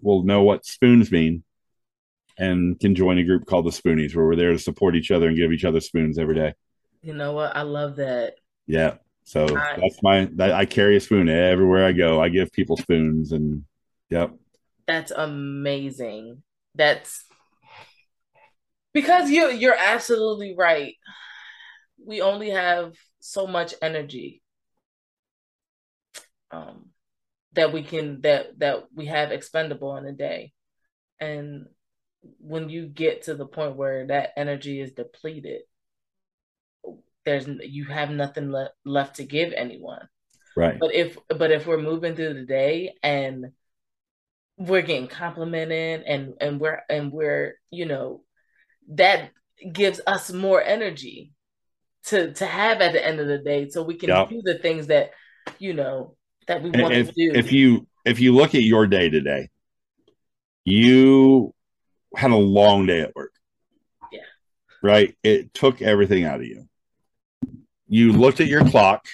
will 0.00 0.22
know 0.22 0.42
what 0.42 0.64
spoons 0.64 1.12
mean 1.12 1.44
and 2.40 2.80
can 2.80 2.94
join 2.94 3.18
a 3.18 3.22
group 3.22 3.44
called 3.44 3.66
the 3.66 3.70
Spoonies, 3.70 4.16
where 4.16 4.24
we're 4.24 4.34
there 4.34 4.52
to 4.52 4.58
support 4.58 4.96
each 4.96 5.10
other 5.10 5.28
and 5.28 5.36
give 5.36 5.52
each 5.52 5.66
other 5.66 5.78
spoons 5.78 6.18
every 6.18 6.34
day. 6.34 6.54
You 7.02 7.12
know 7.12 7.32
what? 7.32 7.54
I 7.54 7.62
love 7.62 7.96
that. 7.96 8.34
Yeah. 8.66 8.94
So 9.24 9.44
I, 9.44 9.76
that's 9.78 10.02
my 10.02 10.28
that 10.36 10.52
I 10.52 10.64
carry 10.64 10.96
a 10.96 11.00
spoon 11.00 11.28
everywhere 11.28 11.84
I 11.84 11.92
go. 11.92 12.20
I 12.20 12.30
give 12.30 12.50
people 12.50 12.78
spoons 12.78 13.32
and 13.32 13.64
yep. 14.08 14.32
That's 14.86 15.12
amazing. 15.12 16.42
That's 16.74 17.24
because 18.94 19.30
you 19.30 19.50
you're 19.50 19.78
absolutely 19.78 20.54
right. 20.56 20.94
We 22.04 22.22
only 22.22 22.50
have 22.50 22.94
so 23.20 23.46
much 23.46 23.74
energy 23.82 24.40
um 26.50 26.86
that 27.52 27.72
we 27.72 27.82
can 27.82 28.22
that 28.22 28.58
that 28.58 28.84
we 28.94 29.06
have 29.06 29.30
expendable 29.30 29.96
in 29.98 30.06
a 30.06 30.12
day. 30.12 30.52
And 31.20 31.66
when 32.38 32.68
you 32.68 32.86
get 32.86 33.22
to 33.22 33.34
the 33.34 33.46
point 33.46 33.76
where 33.76 34.06
that 34.06 34.32
energy 34.36 34.80
is 34.80 34.92
depleted 34.92 35.62
there's 37.24 37.46
you 37.46 37.84
have 37.86 38.10
nothing 38.10 38.50
le- 38.50 38.72
left 38.84 39.16
to 39.16 39.24
give 39.24 39.52
anyone. 39.52 40.08
Right. 40.56 40.78
But 40.78 40.94
if 40.94 41.16
but 41.28 41.50
if 41.50 41.66
we're 41.66 41.80
moving 41.80 42.16
through 42.16 42.34
the 42.34 42.46
day 42.46 42.94
and 43.02 43.52
we're 44.56 44.82
getting 44.82 45.08
complimented 45.08 46.02
and 46.06 46.34
and 46.40 46.60
we're 46.60 46.82
and 46.88 47.12
we're 47.12 47.54
you 47.70 47.86
know 47.86 48.22
that 48.94 49.30
gives 49.72 50.00
us 50.06 50.32
more 50.32 50.62
energy 50.62 51.32
to 52.06 52.32
to 52.34 52.46
have 52.46 52.80
at 52.80 52.92
the 52.92 53.06
end 53.06 53.20
of 53.20 53.28
the 53.28 53.38
day 53.38 53.68
so 53.68 53.82
we 53.82 53.94
can 53.94 54.08
yep. 54.08 54.28
do 54.28 54.42
the 54.42 54.58
things 54.58 54.88
that 54.88 55.10
you 55.58 55.72
know 55.72 56.16
that 56.46 56.62
we 56.62 56.70
want 56.70 56.94
if, 56.94 57.08
to 57.08 57.12
do 57.12 57.38
if 57.38 57.52
you 57.52 57.86
if 58.04 58.20
you 58.20 58.34
look 58.34 58.54
at 58.54 58.62
your 58.62 58.86
day 58.86 59.08
today 59.08 59.48
you 60.64 61.54
had 62.16 62.30
a 62.30 62.36
long 62.36 62.86
day 62.86 63.00
at 63.00 63.14
work 63.14 63.32
yeah 64.12 64.20
right 64.82 65.16
it 65.22 65.52
took 65.54 65.80
everything 65.82 66.24
out 66.24 66.40
of 66.40 66.46
you 66.46 66.68
you 67.88 68.12
looked 68.12 68.40
at 68.40 68.46
your 68.46 68.64
clock 68.68 69.06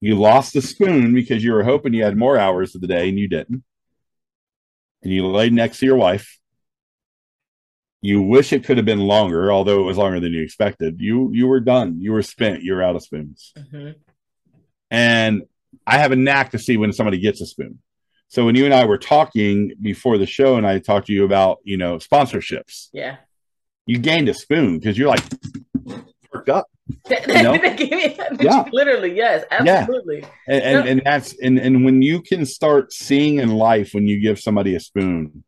you 0.00 0.16
lost 0.16 0.52
the 0.52 0.62
spoon 0.62 1.14
because 1.14 1.44
you 1.44 1.52
were 1.52 1.62
hoping 1.62 1.94
you 1.94 2.04
had 2.04 2.16
more 2.16 2.38
hours 2.38 2.74
of 2.74 2.80
the 2.80 2.86
day 2.86 3.08
and 3.08 3.18
you 3.18 3.28
didn't 3.28 3.62
and 5.02 5.12
you 5.12 5.26
laid 5.26 5.52
next 5.52 5.78
to 5.78 5.86
your 5.86 5.96
wife 5.96 6.38
you 8.02 8.20
wish 8.20 8.52
it 8.52 8.64
could 8.64 8.76
have 8.76 8.84
been 8.84 9.00
longer, 9.00 9.52
although 9.52 9.80
it 9.80 9.84
was 9.84 9.96
longer 9.96 10.18
than 10.18 10.32
you 10.32 10.42
expected. 10.42 10.96
You 10.98 11.30
you 11.32 11.46
were 11.46 11.60
done. 11.60 12.00
You 12.00 12.12
were 12.12 12.22
spent. 12.22 12.62
You 12.62 12.74
were 12.74 12.82
out 12.82 12.96
of 12.96 13.04
spoons. 13.04 13.52
Mm-hmm. 13.56 13.92
And 14.90 15.42
I 15.86 15.98
have 15.98 16.10
a 16.10 16.16
knack 16.16 16.50
to 16.50 16.58
see 16.58 16.76
when 16.76 16.92
somebody 16.92 17.18
gets 17.18 17.40
a 17.40 17.46
spoon. 17.46 17.78
So 18.32 18.46
when 18.46 18.54
you 18.54 18.64
and 18.64 18.72
I 18.72 18.86
were 18.86 18.96
talking 18.96 19.72
before 19.82 20.16
the 20.16 20.24
show, 20.24 20.56
and 20.56 20.66
I 20.66 20.78
talked 20.78 21.08
to 21.08 21.12
you 21.12 21.24
about 21.24 21.58
you 21.64 21.76
know 21.76 21.98
sponsorships, 21.98 22.88
yeah, 22.90 23.16
you 23.84 23.98
gained 23.98 24.30
a 24.30 24.34
spoon 24.34 24.78
because 24.78 24.96
you're 24.96 25.08
like 25.08 25.22
worked 26.32 26.48
up. 26.48 26.66
You 27.10 27.18
know? 27.42 27.54
yeah, 28.40 28.64
literally, 28.72 29.14
yes, 29.14 29.44
absolutely. 29.50 30.20
Yeah. 30.20 30.28
And, 30.48 30.62
and, 30.62 30.88
and 30.88 31.02
that's 31.04 31.38
and 31.40 31.58
and 31.58 31.84
when 31.84 32.00
you 32.00 32.22
can 32.22 32.46
start 32.46 32.94
seeing 32.94 33.38
in 33.38 33.50
life 33.50 33.90
when 33.92 34.06
you 34.06 34.18
give 34.18 34.40
somebody 34.40 34.74
a 34.76 34.80
spoon 34.80 35.44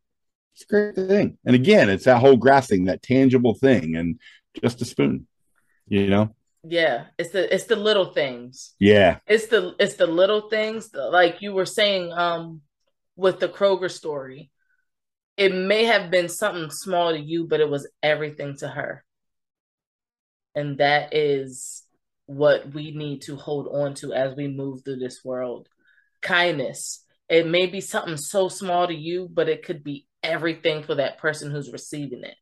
it's 0.54 0.62
a 0.62 0.66
great 0.66 0.94
thing. 0.94 1.36
And 1.44 1.56
again, 1.56 1.90
it's 1.90 2.04
that 2.04 2.18
whole 2.18 2.36
grasping, 2.36 2.84
that 2.84 3.02
tangible 3.02 3.54
thing, 3.54 3.96
and 3.96 4.20
just 4.62 4.80
a 4.82 4.84
spoon, 4.84 5.26
you 5.88 6.06
know? 6.06 6.34
Yeah, 6.62 7.06
it's 7.18 7.30
the 7.30 7.52
it's 7.52 7.64
the 7.64 7.76
little 7.76 8.12
things. 8.12 8.74
Yeah. 8.78 9.18
It's 9.26 9.48
the 9.48 9.74
it's 9.78 9.94
the 9.94 10.06
little 10.06 10.48
things 10.48 10.90
like 10.94 11.42
you 11.42 11.52
were 11.52 11.66
saying 11.66 12.12
um 12.12 12.62
with 13.16 13.40
the 13.40 13.48
Kroger 13.48 13.90
story. 13.90 14.50
It 15.36 15.54
may 15.54 15.84
have 15.84 16.10
been 16.10 16.28
something 16.28 16.70
small 16.70 17.12
to 17.12 17.18
you, 17.18 17.46
but 17.46 17.60
it 17.60 17.68
was 17.68 17.88
everything 18.02 18.56
to 18.58 18.68
her. 18.68 19.04
And 20.54 20.78
that 20.78 21.14
is 21.14 21.82
what 22.26 22.72
we 22.72 22.92
need 22.92 23.22
to 23.22 23.36
hold 23.36 23.68
on 23.68 23.94
to 23.94 24.12
as 24.12 24.36
we 24.36 24.48
move 24.48 24.84
through 24.84 24.98
this 24.98 25.24
world. 25.24 25.68
Kindness. 26.22 27.04
It 27.28 27.46
may 27.46 27.66
be 27.66 27.80
something 27.80 28.16
so 28.16 28.48
small 28.48 28.86
to 28.86 28.94
you, 28.94 29.28
but 29.32 29.48
it 29.48 29.64
could 29.64 29.82
be 29.82 30.06
everything 30.22 30.82
for 30.82 30.94
that 30.94 31.18
person 31.18 31.50
who's 31.50 31.72
receiving 31.72 32.22
it 32.22 32.36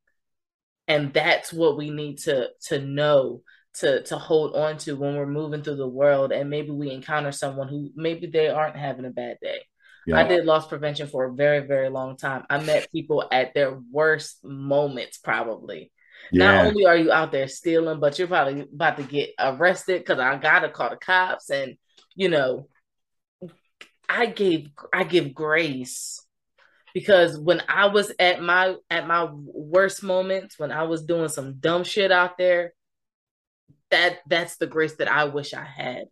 and 0.89 1.13
that's 1.13 1.53
what 1.53 1.77
we 1.77 1.91
need 1.91 2.19
to 2.19 2.49
to 2.61 2.79
know 2.81 3.43
to 3.75 4.03
to 4.03 4.19
hold 4.19 4.55
on 4.55 4.77
to 4.77 4.95
when 4.95 5.17
we're 5.17 5.27
moving 5.27 5.63
through 5.63 5.77
the 5.77 5.89
world 5.89 6.33
and 6.33 6.51
maybe 6.51 6.71
we 6.71 6.91
encounter 6.91 7.33
someone 7.33 7.69
who 7.69 7.91
maybe 7.95 8.27
they 8.27 8.49
aren't 8.49 8.77
having 8.77 9.05
a 9.05 9.11
bad 9.11 9.39
day 9.41 9.61
yeah. 10.07 10.19
i 10.19 10.27
did 10.27 10.45
loss 10.45 10.67
prevention 10.67 11.07
for 11.07 11.25
a 11.25 11.33
very 11.33 11.61
very 11.67 11.89
long 11.89 12.17
time 12.17 12.45
i 12.51 12.63
met 12.63 12.91
people 12.93 13.25
at 13.31 13.55
their 13.55 13.79
worst 13.91 14.45
moments 14.45 15.19
probably 15.19 15.91
yeah. 16.31 16.45
not 16.45 16.67
only 16.67 16.87
are 16.87 16.97
you 16.97 17.13
out 17.13 17.33
there 17.33 17.49
stealing 17.49 18.01
but 18.01 18.19
you're 18.19 18.29
probably 18.29 18.63
about 18.63 18.97
to 18.97 19.03
get 19.03 19.31
arrested 19.39 20.01
because 20.01 20.19
i 20.19 20.37
gotta 20.37 20.69
call 20.69 20.91
the 20.91 20.97
cops 20.97 21.51
and 21.51 21.77
you 22.15 22.29
know 22.29 22.69
i 24.09 24.27
gave 24.27 24.69
i 24.93 25.05
give 25.05 25.35
grace 25.35 26.23
because 26.95 27.39
when 27.39 27.63
I 27.69 27.87
was 27.87 28.13
at 28.19 28.43
my 28.43 28.77
at 28.91 29.07
my 29.07 29.29
worst 29.33 30.03
moments, 30.03 30.59
when 30.59 30.71
I 30.71 30.83
was 30.85 31.05
doing 31.05 31.29
some 31.29 31.55
dumb 31.55 31.85
shit 31.85 32.13
out 32.13 32.37
there, 32.39 32.75
that 33.91 34.19
that's 34.29 34.57
the 34.57 34.67
grace 34.67 34.97
that 34.97 35.11
I 35.11 35.25
wish 35.25 35.55
I 35.55 35.65
had. 35.65 36.05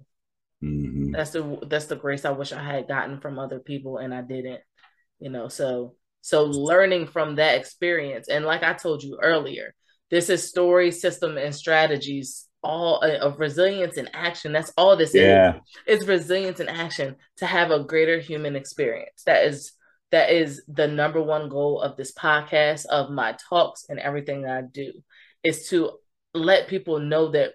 Mm-hmm. 0.62 0.99
That's 1.12 1.31
the 1.31 1.59
that's 1.69 1.87
the 1.87 1.97
grace 1.97 2.24
I 2.24 2.31
wish 2.31 2.53
I 2.53 2.62
had 2.62 2.89
gotten 2.89 3.20
from 3.20 3.39
other 3.39 3.59
people 3.59 3.99
and 3.99 4.15
I 4.15 4.23
didn't. 4.23 4.61
You 5.19 5.31
know, 5.31 5.49
so 5.49 5.95
so 6.23 6.45
learning 6.45 7.07
from 7.07 7.37
that 7.37 7.59
experience 7.59 8.28
and 8.28 8.45
like 8.45 8.62
I 8.62 8.74
told 8.74 9.03
you 9.03 9.19
earlier, 9.23 9.74
this 10.11 10.28
is 10.28 10.49
story, 10.49 10.91
system 10.91 11.39
and 11.39 11.55
strategies 11.55 12.49
all 12.62 13.03
uh, 13.03 13.19
of 13.19 13.41
resilience 13.41 13.97
in 13.97 14.09
action. 14.12 14.53
That's 14.53 14.73
all 14.77 14.97
this 14.97 15.15
yeah. 15.15 15.57
is. 15.57 15.61
It's 15.87 16.07
resilience 16.07 16.61
in 16.61 16.69
action 16.69 17.16
to 17.39 17.47
have 17.47 17.70
a 17.70 17.85
greater 17.85 18.19
human 18.19 18.57
experience. 18.57 19.23
That 19.27 19.45
is 19.47 19.73
that 20.11 20.31
is 20.31 20.62
the 20.66 20.89
number 20.89 21.23
one 21.23 21.49
goal 21.49 21.81
of 21.81 21.97
this 21.97 22.12
podcast, 22.12 22.87
of 22.87 23.11
my 23.11 23.37
talks, 23.49 23.87
and 23.89 23.99
everything 23.99 24.43
that 24.43 24.57
I 24.57 24.62
do, 24.62 24.93
is 25.45 25.69
to 25.69 25.93
let 26.35 26.69
people 26.69 26.99
know 26.99 27.31
that 27.31 27.53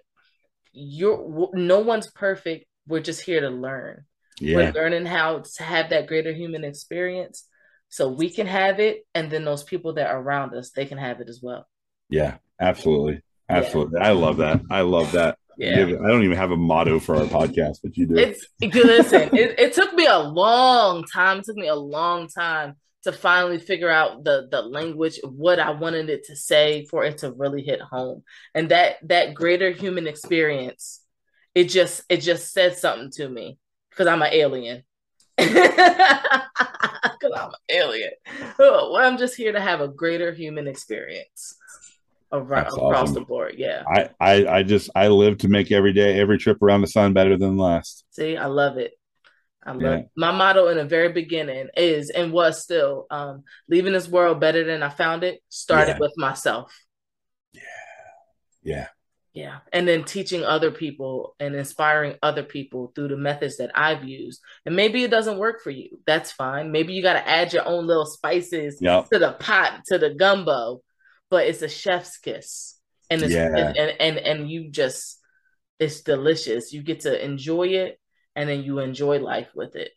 you're 0.72 1.50
no 1.54 1.80
one's 1.80 2.10
perfect. 2.10 2.66
We're 2.86 3.00
just 3.00 3.22
here 3.22 3.40
to 3.40 3.50
learn. 3.50 4.04
Yeah. 4.40 4.56
We're 4.56 4.72
learning 4.72 5.06
how 5.06 5.42
to 5.56 5.62
have 5.62 5.90
that 5.90 6.06
greater 6.06 6.32
human 6.32 6.64
experience, 6.64 7.46
so 7.88 8.08
we 8.08 8.30
can 8.30 8.46
have 8.46 8.80
it, 8.80 9.06
and 9.14 9.30
then 9.30 9.44
those 9.44 9.64
people 9.64 9.94
that 9.94 10.08
are 10.08 10.20
around 10.20 10.54
us, 10.54 10.70
they 10.70 10.86
can 10.86 10.98
have 10.98 11.20
it 11.20 11.28
as 11.28 11.40
well. 11.42 11.66
Yeah, 12.10 12.36
absolutely, 12.60 13.22
absolutely. 13.48 14.00
Yeah. 14.00 14.08
I 14.08 14.12
love 14.12 14.36
that. 14.38 14.60
I 14.70 14.82
love 14.82 15.12
that. 15.12 15.38
Yeah. 15.56 15.84
I 15.84 16.08
don't 16.08 16.22
even 16.22 16.36
have 16.36 16.50
a 16.50 16.56
motto 16.56 17.00
for 17.00 17.16
our 17.16 17.24
podcast, 17.24 17.78
but 17.82 17.96
you 17.96 18.06
do. 18.06 18.16
It's 18.16 18.46
listen. 18.60 19.34
it, 19.34 19.58
it 19.58 19.72
took 19.72 19.94
me 19.94 20.06
a 20.06 20.18
long 20.18 21.04
time. 21.04 21.38
It 21.38 21.44
took 21.44 21.56
me 21.56 21.68
a 21.68 21.74
long 21.74 22.28
time 22.28 22.76
to 23.04 23.12
finally 23.12 23.58
figure 23.58 23.90
out 23.90 24.24
the 24.24 24.48
the 24.50 24.60
language 24.60 25.18
of 25.22 25.32
what 25.32 25.58
I 25.58 25.70
wanted 25.70 26.10
it 26.10 26.24
to 26.24 26.36
say 26.36 26.84
for 26.90 27.04
it 27.04 27.18
to 27.18 27.32
really 27.32 27.62
hit 27.62 27.80
home. 27.80 28.22
And 28.54 28.68
that 28.70 28.96
that 29.04 29.34
greater 29.34 29.70
human 29.70 30.06
experience, 30.06 31.00
it 31.56 31.70
just 31.70 32.02
it 32.10 32.18
just 32.18 32.52
said 32.52 32.76
something 32.76 33.10
to 33.12 33.28
me 33.30 33.58
because 33.90 34.06
I'm 34.06 34.22
an 34.22 34.32
alien. 34.32 34.84
Because 37.18 37.38
I'm 37.40 37.48
an 37.48 37.54
alien. 37.70 38.10
Oh, 38.58 38.92
well, 38.92 38.96
I'm 38.96 39.16
just 39.16 39.36
here 39.36 39.52
to 39.52 39.60
have 39.60 39.80
a 39.80 39.88
greater 39.88 40.32
human 40.32 40.66
experience 40.66 41.56
around, 42.30 42.66
across 42.66 43.12
the 43.12 43.22
board. 43.22 43.54
Yeah. 43.56 43.84
I, 43.88 44.10
I 44.20 44.46
I 44.58 44.62
just 44.64 44.90
I 44.94 45.08
live 45.08 45.38
to 45.38 45.48
make 45.48 45.72
every 45.72 45.94
day, 45.94 46.20
every 46.20 46.36
trip 46.36 46.60
around 46.62 46.82
the 46.82 46.88
sun 46.88 47.14
better 47.14 47.38
than 47.38 47.56
the 47.56 47.62
last. 47.62 48.04
See, 48.10 48.36
I 48.36 48.46
love 48.46 48.76
it. 48.76 48.92
I 49.64 49.72
love 49.72 50.00
yeah. 50.00 50.02
my 50.14 50.30
motto 50.30 50.68
in 50.68 50.76
the 50.76 50.84
very 50.84 51.10
beginning 51.10 51.68
is 51.74 52.10
and 52.10 52.32
was 52.32 52.62
still 52.62 53.06
um, 53.10 53.44
leaving 53.66 53.94
this 53.94 54.08
world 54.08 54.38
better 54.38 54.62
than 54.62 54.82
I 54.82 54.90
found 54.90 55.24
it. 55.24 55.40
Started 55.48 55.92
yeah. 55.92 56.00
with 56.00 56.12
myself. 56.18 56.78
Yeah. 57.54 57.62
Yeah. 58.62 58.88
Yeah. 59.36 59.58
And 59.72 59.86
then 59.86 60.02
teaching 60.02 60.42
other 60.42 60.70
people 60.70 61.36
and 61.38 61.54
inspiring 61.54 62.16
other 62.22 62.42
people 62.42 62.90
through 62.94 63.08
the 63.08 63.16
methods 63.16 63.58
that 63.58 63.70
I've 63.74 64.02
used. 64.02 64.40
And 64.64 64.74
maybe 64.74 65.04
it 65.04 65.10
doesn't 65.10 65.38
work 65.38 65.62
for 65.62 65.70
you. 65.70 65.98
That's 66.06 66.32
fine. 66.32 66.72
Maybe 66.72 66.94
you 66.94 67.02
got 67.02 67.12
to 67.12 67.28
add 67.28 67.52
your 67.52 67.66
own 67.68 67.86
little 67.86 68.06
spices 68.06 68.78
yep. 68.80 69.10
to 69.10 69.18
the 69.18 69.32
pot, 69.32 69.82
to 69.88 69.98
the 69.98 70.14
gumbo 70.14 70.80
but 71.30 71.46
it's 71.46 71.62
a 71.62 71.68
chef's 71.68 72.18
kiss, 72.18 72.78
and 73.10 73.22
it's 73.22 73.32
yeah. 73.32 73.46
and, 73.46 73.76
and 73.76 74.00
and 74.00 74.18
and 74.18 74.50
you 74.50 74.70
just 74.70 75.20
it's 75.78 76.02
delicious. 76.02 76.72
You 76.72 76.82
get 76.82 77.00
to 77.00 77.24
enjoy 77.24 77.68
it, 77.68 77.98
and 78.34 78.48
then 78.48 78.62
you 78.62 78.78
enjoy 78.78 79.18
life 79.18 79.48
with 79.54 79.76
it. 79.76 79.90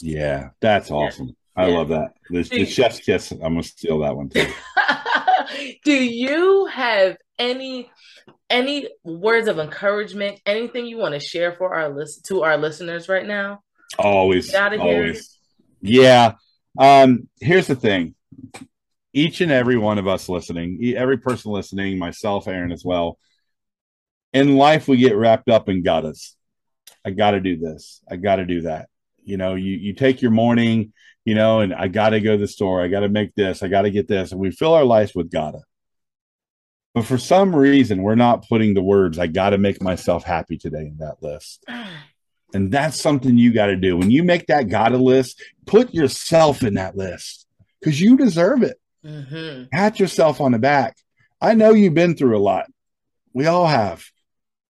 Yeah, 0.00 0.50
that's 0.60 0.90
awesome. 0.90 1.28
Yeah. 1.28 1.64
I 1.64 1.68
yeah. 1.68 1.76
love 1.76 1.88
that. 1.88 2.14
The, 2.30 2.42
the 2.42 2.64
chef's 2.64 3.00
kiss. 3.00 3.30
I'm 3.30 3.40
gonna 3.40 3.62
steal 3.62 4.00
that 4.00 4.16
one 4.16 4.28
too. 4.28 4.46
Do 5.84 5.92
you 5.92 6.66
have 6.66 7.16
any 7.38 7.90
any 8.52 8.88
words 9.02 9.48
of 9.48 9.58
encouragement? 9.58 10.40
Anything 10.46 10.86
you 10.86 10.98
want 10.98 11.14
to 11.14 11.20
share 11.20 11.52
for 11.52 11.74
our 11.74 11.88
list 11.88 12.26
to 12.26 12.42
our 12.42 12.56
listeners 12.56 13.08
right 13.08 13.26
now? 13.26 13.62
Always, 13.98 14.54
always. 14.54 15.38
Yeah. 15.80 16.34
Um. 16.78 17.28
Here's 17.40 17.66
the 17.66 17.74
thing 17.74 18.14
each 19.12 19.40
and 19.40 19.52
every 19.52 19.76
one 19.76 19.98
of 19.98 20.08
us 20.08 20.28
listening, 20.28 20.94
every 20.96 21.18
person 21.18 21.52
listening, 21.52 21.98
myself, 21.98 22.48
Erin 22.48 22.72
as 22.72 22.84
well. 22.84 23.18
In 24.32 24.56
life, 24.56 24.88
we 24.88 24.96
get 24.96 25.16
wrapped 25.16 25.50
up 25.50 25.68
in 25.68 25.82
gotta. 25.82 26.14
I 27.04 27.10
got 27.10 27.32
to 27.32 27.40
do 27.40 27.58
this. 27.58 28.00
I 28.10 28.16
got 28.16 28.36
to 28.36 28.46
do 28.46 28.62
that. 28.62 28.88
You 29.24 29.36
know, 29.36 29.54
you 29.54 29.76
you 29.76 29.92
take 29.92 30.22
your 30.22 30.30
morning, 30.30 30.92
you 31.24 31.34
know, 31.34 31.60
and 31.60 31.74
I 31.74 31.88
got 31.88 32.10
to 32.10 32.20
go 32.20 32.32
to 32.32 32.38
the 32.38 32.48
store. 32.48 32.82
I 32.82 32.88
got 32.88 33.00
to 33.00 33.08
make 33.08 33.34
this. 33.34 33.62
I 33.62 33.68
got 33.68 33.82
to 33.82 33.90
get 33.90 34.08
this, 34.08 34.32
and 34.32 34.40
we 34.40 34.50
fill 34.50 34.74
our 34.74 34.84
lives 34.84 35.14
with 35.14 35.30
gotta. 35.30 35.60
But 36.94 37.06
for 37.06 37.16
some 37.16 37.56
reason, 37.56 38.02
we're 38.02 38.14
not 38.14 38.48
putting 38.48 38.74
the 38.74 38.82
words 38.82 39.18
"I 39.18 39.26
got 39.26 39.50
to 39.50 39.58
make 39.58 39.82
myself 39.82 40.24
happy 40.24 40.58
today" 40.58 40.86
in 40.86 40.98
that 40.98 41.22
list. 41.22 41.64
And 42.54 42.70
that's 42.70 43.00
something 43.00 43.38
you 43.38 43.50
got 43.50 43.68
to 43.68 43.76
do. 43.76 43.96
When 43.96 44.10
you 44.10 44.22
make 44.22 44.48
that 44.48 44.68
gotta 44.68 44.98
list, 44.98 45.42
put 45.64 45.94
yourself 45.94 46.62
in 46.62 46.74
that 46.74 46.94
list 46.94 47.46
because 47.80 47.98
you 47.98 48.18
deserve 48.18 48.62
it. 48.62 48.78
Mm-hmm. 49.04 49.68
Pat 49.72 49.98
yourself 49.98 50.40
on 50.40 50.52
the 50.52 50.58
back. 50.58 50.96
I 51.40 51.54
know 51.54 51.72
you've 51.72 51.94
been 51.94 52.14
through 52.14 52.36
a 52.36 52.40
lot. 52.40 52.66
We 53.32 53.46
all 53.46 53.66
have. 53.66 54.04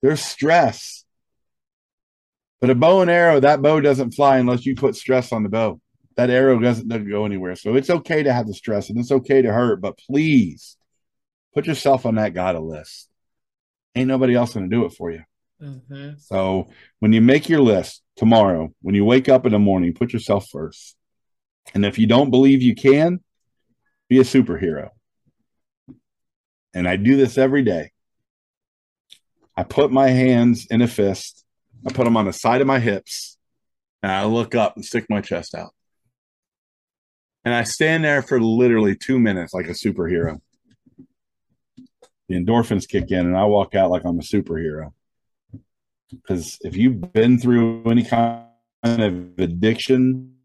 There's 0.02 0.22
stress. 0.22 1.04
But 2.62 2.70
a 2.70 2.76
bow 2.76 3.02
and 3.02 3.12
arrow, 3.12 3.40
that 3.40 3.62
bow 3.62 3.82
doesn't 3.82 4.12
fly 4.12 4.38
unless 4.38 4.66
you 4.66 4.76
put 4.76 4.96
stress 4.96 5.32
on 5.32 5.44
the 5.44 5.50
bow. 5.50 5.80
That 6.16 6.30
arrow 6.30 6.58
doesn't, 6.60 6.88
doesn't 6.88 7.10
go 7.10 7.26
anywhere. 7.26 7.56
So 7.56 7.76
it's 7.76 7.90
okay 7.90 8.24
to 8.24 8.34
have 8.34 8.48
the 8.48 8.54
stress 8.54 8.90
and 8.90 8.98
it's 8.98 9.12
okay 9.12 9.42
to 9.42 9.52
hurt, 9.52 9.82
but 9.82 9.98
please 9.98 10.78
put 11.56 11.66
yourself 11.66 12.06
on 12.06 12.16
that 12.16 12.34
God 12.34 12.60
list. 12.60 13.10
Ain't 13.96 14.10
nobody 14.10 14.36
else 14.36 14.54
going 14.54 14.70
to 14.70 14.76
do 14.76 14.86
it 14.86 14.94
for 14.94 15.10
you. 15.10 15.24
Mm-hmm. 15.62 16.18
So 16.20 16.68
when 17.00 17.14
you 17.14 17.22
make 17.22 17.48
your 17.48 17.62
list 17.62 18.04
tomorrow, 18.18 18.74
when 18.82 18.94
you 18.94 19.06
wake 19.06 19.30
up 19.30 19.46
in 19.46 19.54
the 19.54 19.60
morning, 19.60 19.94
put 19.94 20.12
yourself 20.12 20.48
first. 20.52 20.98
And 21.74 21.86
if 21.86 21.98
you 21.98 22.08
don't 22.08 22.30
believe 22.30 22.62
you 22.62 22.76
can, 22.76 23.22
be 24.10 24.20
a 24.20 24.24
superhero. 24.24 24.90
And 26.74 26.88
I 26.88 26.98
do 26.98 27.16
this 27.16 27.38
every 27.38 27.64
day. 27.64 27.92
I 29.56 29.64
put 29.64 29.92
my 29.92 30.10
hands 30.10 30.68
in 30.70 30.82
a 30.82 30.88
fist, 30.88 31.46
I 31.88 31.94
put 31.94 32.04
them 32.04 32.18
on 32.18 32.26
the 32.26 32.34
side 32.34 32.60
of 32.60 32.68
my 32.68 32.80
hips, 32.80 33.38
and 34.04 34.12
I 34.12 34.26
look 34.26 34.54
up 34.54 34.76
and 34.76 34.84
stick 34.84 35.06
my 35.10 35.22
chest 35.22 35.56
out. 35.56 35.72
And 37.46 37.54
I 37.54 37.64
stand 37.64 38.04
there 38.04 38.22
for 38.22 38.42
literally 38.42 38.98
two 38.98 39.18
minutes 39.18 39.54
like 39.54 39.68
a 39.68 39.70
superhero. 39.70 40.42
The 42.28 42.36
endorphins 42.36 42.88
kick 42.88 43.12
in, 43.12 43.20
and 43.20 43.38
I 43.38 43.46
walk 43.46 43.76
out 43.76 43.92
like 43.92 44.04
I'm 44.04 44.20
a 44.20 44.24
superhero. 44.24 44.94
Because 46.10 46.58
if 46.62 46.76
you've 46.76 47.14
been 47.14 47.40
through 47.40 47.84
any 47.86 48.04
kind 48.04 48.46
of 48.84 49.40
addiction, 49.40 50.36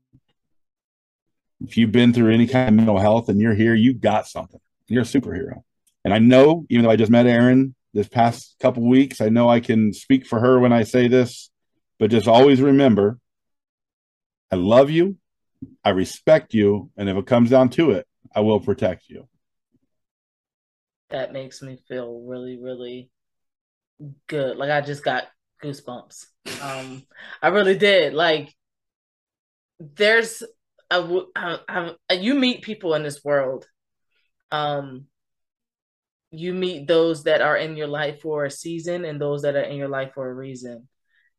if 1.60 1.76
you've 1.76 1.92
been 1.92 2.12
through 2.12 2.32
any 2.32 2.46
kind 2.46 2.68
of 2.68 2.74
mental 2.74 2.98
health 2.98 3.28
and 3.28 3.40
you're 3.40 3.54
here, 3.54 3.74
you 3.74 3.94
got 3.94 4.26
something. 4.26 4.60
You're 4.88 5.02
a 5.02 5.06
superhero. 5.06 5.62
And 6.04 6.14
I 6.14 6.18
know, 6.18 6.66
even 6.70 6.84
though 6.84 6.90
I 6.90 6.96
just 6.96 7.10
met 7.10 7.26
Erin 7.26 7.74
this 7.92 8.08
past 8.08 8.56
couple 8.60 8.88
weeks, 8.88 9.20
I 9.20 9.28
know 9.28 9.48
I 9.48 9.60
can 9.60 9.92
speak 9.92 10.26
for 10.26 10.40
her 10.40 10.58
when 10.58 10.72
I 10.72 10.84
say 10.84 11.08
this, 11.08 11.50
but 11.98 12.10
just 12.10 12.28
always 12.28 12.60
remember 12.60 13.18
I 14.50 14.56
love 14.56 14.90
you, 14.90 15.16
I 15.84 15.90
respect 15.90 16.54
you, 16.54 16.90
and 16.96 17.08
if 17.08 17.16
it 17.16 17.26
comes 17.26 17.50
down 17.50 17.68
to 17.70 17.92
it, 17.92 18.06
I 18.34 18.40
will 18.40 18.60
protect 18.60 19.08
you. 19.08 19.28
That 21.10 21.32
makes 21.32 21.62
me 21.62 21.78
feel 21.88 22.22
really, 22.26 22.58
really 22.60 23.10
good. 24.26 24.56
Like 24.56 24.70
I 24.70 24.80
just 24.80 25.04
got 25.04 25.24
goosebumps. 25.62 26.26
Um, 26.62 27.02
I 27.42 27.48
really 27.48 27.76
did. 27.76 28.14
Like, 28.14 28.54
there's 29.78 30.42
a, 30.90 31.22
you 32.12 32.34
meet 32.34 32.62
people 32.62 32.94
in 32.94 33.02
this 33.02 33.24
world. 33.24 33.66
Um, 34.50 35.06
you 36.30 36.54
meet 36.54 36.86
those 36.86 37.24
that 37.24 37.40
are 37.40 37.56
in 37.56 37.76
your 37.76 37.88
life 37.88 38.20
for 38.20 38.44
a 38.44 38.50
season 38.50 39.04
and 39.04 39.20
those 39.20 39.42
that 39.42 39.56
are 39.56 39.62
in 39.62 39.76
your 39.76 39.88
life 39.88 40.12
for 40.14 40.28
a 40.28 40.34
reason. 40.34 40.88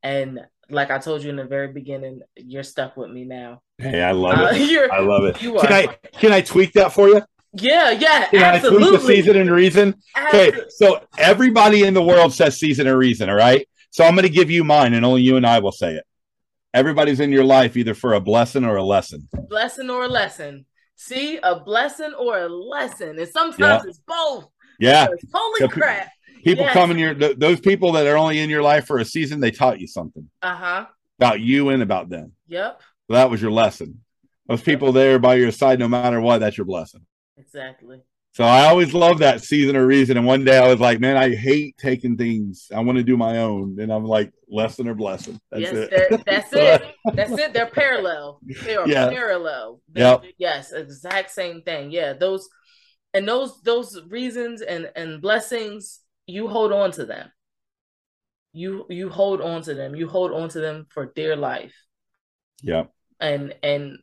And 0.04 0.42
like 0.70 0.92
I 0.92 0.98
told 1.00 1.24
you 1.24 1.30
in 1.30 1.36
the 1.36 1.46
very 1.46 1.72
beginning, 1.72 2.22
you're 2.36 2.64
stuck 2.64 2.98
with 2.98 3.10
me 3.10 3.26
now. 3.26 3.62
Hey, 3.78 4.02
I 4.02 4.12
love 4.12 4.38
uh, 4.38 4.50
it. 4.52 4.92
I 4.92 5.00
love 5.00 5.26
it. 5.26 5.42
You 5.42 5.58
are. 5.58 5.66
Can 5.66 5.74
I 5.74 5.98
can 6.18 6.32
I 6.32 6.42
tweak 6.42 6.74
that 6.74 6.94
for 6.94 7.08
you? 7.08 7.22
Yeah, 7.54 7.92
yeah, 7.92 8.30
absolutely. 8.34 8.86
I 8.86 8.90
tweak 8.90 9.02
the 9.02 9.08
season 9.08 9.38
and 9.38 9.52
reason? 9.52 9.96
Absolutely. 10.16 10.62
Okay, 10.62 10.70
so 10.70 11.06
everybody 11.18 11.84
in 11.84 11.94
the 11.94 12.02
world 12.02 12.34
says 12.34 12.58
season 12.58 12.88
and 12.88 12.98
reason, 12.98 13.30
all 13.30 13.36
right? 13.36 13.68
So 13.90 14.06
I'm 14.06 14.16
going 14.16 14.24
to 14.24 14.30
give 14.30 14.50
you 14.50 14.64
mine, 14.64 14.94
and 14.94 15.06
only 15.06 15.22
you 15.22 15.36
and 15.36 15.46
I 15.46 15.60
will 15.60 15.74
say 15.74 15.96
it. 15.96 16.06
Everybody's 16.74 17.20
in 17.20 17.32
your 17.32 17.44
life 17.44 17.76
either 17.76 17.94
for 17.94 18.14
a 18.14 18.22
blessing 18.22 18.64
or 18.64 18.78
a 18.78 18.84
lesson. 18.84 19.28
Blessing 19.50 19.90
or 19.90 20.04
a 20.04 20.08
lesson. 20.08 20.66
See, 20.96 21.40
a 21.44 21.60
blessing 21.60 22.14
or 22.14 22.40
a 22.40 22.48
lesson, 22.48 23.20
and 23.20 23.28
sometimes 23.28 23.84
yeah. 23.84 23.90
it's 23.90 24.00
both. 24.08 24.48
Yeah. 24.80 25.08
Holy 25.34 25.68
crap! 25.68 26.10
People 26.44 26.66
yes. 26.66 26.74
come 26.74 26.92
in 26.92 26.98
your 26.98 27.14
th- 27.14 27.38
those 27.38 27.60
people 27.60 27.92
that 27.94 28.08
are 28.08 28.18
only 28.18 28.40
in 28.40 28.50
your 28.50 28.62
life 28.62 28.86
for 28.86 29.00
a 29.00 29.06
season. 29.06 29.40
They 29.40 29.52
taught 29.52 29.82
you 29.82 29.88
something. 29.88 30.30
Uh 30.42 30.56
huh. 30.56 30.86
About 31.20 31.40
you 31.40 31.70
and 31.70 31.84
about 31.84 32.10
them. 32.10 32.34
Yep. 32.48 32.82
So 33.08 33.14
that 33.14 33.30
was 33.30 33.42
your 33.42 33.52
lesson. 33.52 34.02
Those 34.48 34.62
people 34.62 34.92
there 34.92 35.20
by 35.20 35.36
your 35.36 35.52
side, 35.52 35.80
no 35.80 35.88
matter 35.88 36.22
what, 36.22 36.40
that's 36.40 36.58
your 36.58 36.66
blessing. 36.66 37.06
Exactly. 37.38 38.02
So 38.34 38.46
I 38.46 38.68
always 38.68 38.94
love 38.94 39.20
that 39.20 39.44
season 39.44 39.76
or 39.76 39.86
reason. 39.86 40.16
And 40.18 40.26
one 40.26 40.46
day 40.46 40.58
I 40.58 40.68
was 40.68 40.80
like, 40.80 41.02
man, 41.02 41.18
I 41.18 41.36
hate 41.36 41.78
taking 41.78 42.16
things. 42.16 42.70
I 42.74 42.80
want 42.80 42.98
to 42.98 43.04
do 43.04 43.18
my 43.18 43.40
own. 43.40 43.78
And 43.80 43.92
I'm 43.92 44.06
like, 44.06 44.32
lesson 44.48 44.88
or 44.88 44.96
blessing. 44.96 45.40
That's 45.52 45.64
yes, 45.64 45.74
it. 45.74 46.26
That's 46.26 46.50
it. 46.54 46.96
That's 47.14 47.32
it. 47.32 47.54
They're 47.54 47.70
parallel. 47.70 48.40
They 48.64 48.78
are 48.78 48.88
yeah. 48.88 49.10
parallel. 49.10 49.82
Yeah. 49.94 50.20
Yes, 50.38 50.72
exact 50.72 51.32
same 51.32 51.62
thing. 51.64 51.92
Yeah. 51.92 52.14
Those 52.14 52.48
and 53.14 53.28
those 53.28 53.62
those 53.64 54.02
reasons 54.08 54.62
and 54.62 54.90
and 54.96 55.22
blessings, 55.22 56.00
you 56.26 56.48
hold 56.48 56.72
on 56.72 56.92
to 56.92 57.06
them. 57.06 57.30
You 58.54 58.86
you 58.90 59.10
hold 59.10 59.42
on 59.42 59.62
to 59.64 59.74
them. 59.74 59.94
You 59.94 60.08
hold 60.08 60.32
on 60.32 60.48
to 60.50 60.62
them 60.62 60.88
for 60.90 61.12
dear 61.14 61.36
life. 61.36 61.76
Yeah. 62.62 62.84
And 63.20 63.56
and 63.62 64.00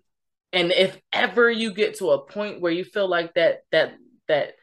and 0.52 0.72
if 0.72 0.98
ever 1.12 1.50
you 1.50 1.72
get 1.72 1.98
to 1.98 2.10
a 2.10 2.26
point 2.26 2.60
where 2.60 2.72
you 2.72 2.84
feel 2.84 3.08
like 3.08 3.34
that 3.34 3.62
that 3.72 3.94
that 4.28 4.54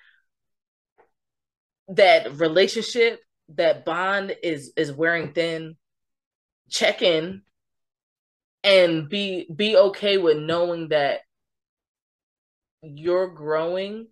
that 1.89 2.39
relationship 2.39 3.19
that 3.49 3.85
bond 3.85 4.35
is 4.41 4.73
is 4.75 4.91
wearing 4.91 5.33
thin 5.33 5.75
check 6.69 7.01
in 7.01 7.41
and 8.63 9.07
be 9.07 9.47
be 9.55 9.77
okay 9.77 10.17
with 10.17 10.37
knowing 10.37 10.89
that 10.89 11.21
you're 12.81 13.27
growing. 13.27 14.07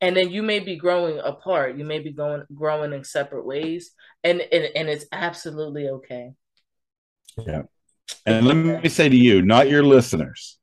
And 0.00 0.16
then 0.16 0.30
you 0.30 0.42
may 0.42 0.58
be 0.58 0.76
growing 0.76 1.18
apart. 1.18 1.78
You 1.78 1.84
may 1.84 1.98
be 1.98 2.12
going 2.12 2.42
growing 2.54 2.92
in 2.92 3.04
separate 3.04 3.46
ways. 3.46 3.92
And 4.22 4.40
and, 4.40 4.68
and 4.76 4.88
it's 4.88 5.06
absolutely 5.12 5.88
okay. 5.88 6.32
Yeah. 7.38 7.62
And 8.26 8.46
let 8.46 8.82
me 8.82 8.88
say 8.88 9.08
to 9.08 9.16
you 9.16 9.42
not 9.42 9.68
your 9.68 9.82
listeners 9.82 10.58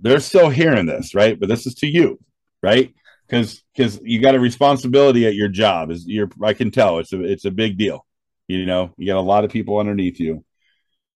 they're 0.00 0.20
still 0.20 0.48
hearing 0.48 0.86
this 0.86 1.14
right? 1.14 1.38
But 1.38 1.48
this 1.48 1.66
is 1.66 1.74
to 1.76 1.86
you 1.86 2.18
right? 2.62 2.94
Because 3.26 3.62
because 3.74 4.00
you 4.02 4.20
got 4.20 4.34
a 4.34 4.40
responsibility 4.40 5.26
at 5.26 5.34
your 5.34 5.48
job 5.48 5.90
is 5.90 6.06
you're 6.06 6.28
i 6.42 6.52
can 6.52 6.70
tell 6.70 6.98
it's 6.98 7.12
a 7.12 7.22
it's 7.22 7.44
a 7.44 7.50
big 7.50 7.78
deal 7.78 8.06
you 8.50 8.66
know? 8.66 8.92
You 8.96 9.06
got 9.06 9.18
a 9.18 9.20
lot 9.20 9.44
of 9.44 9.52
people 9.52 9.78
underneath 9.78 10.18
you. 10.18 10.44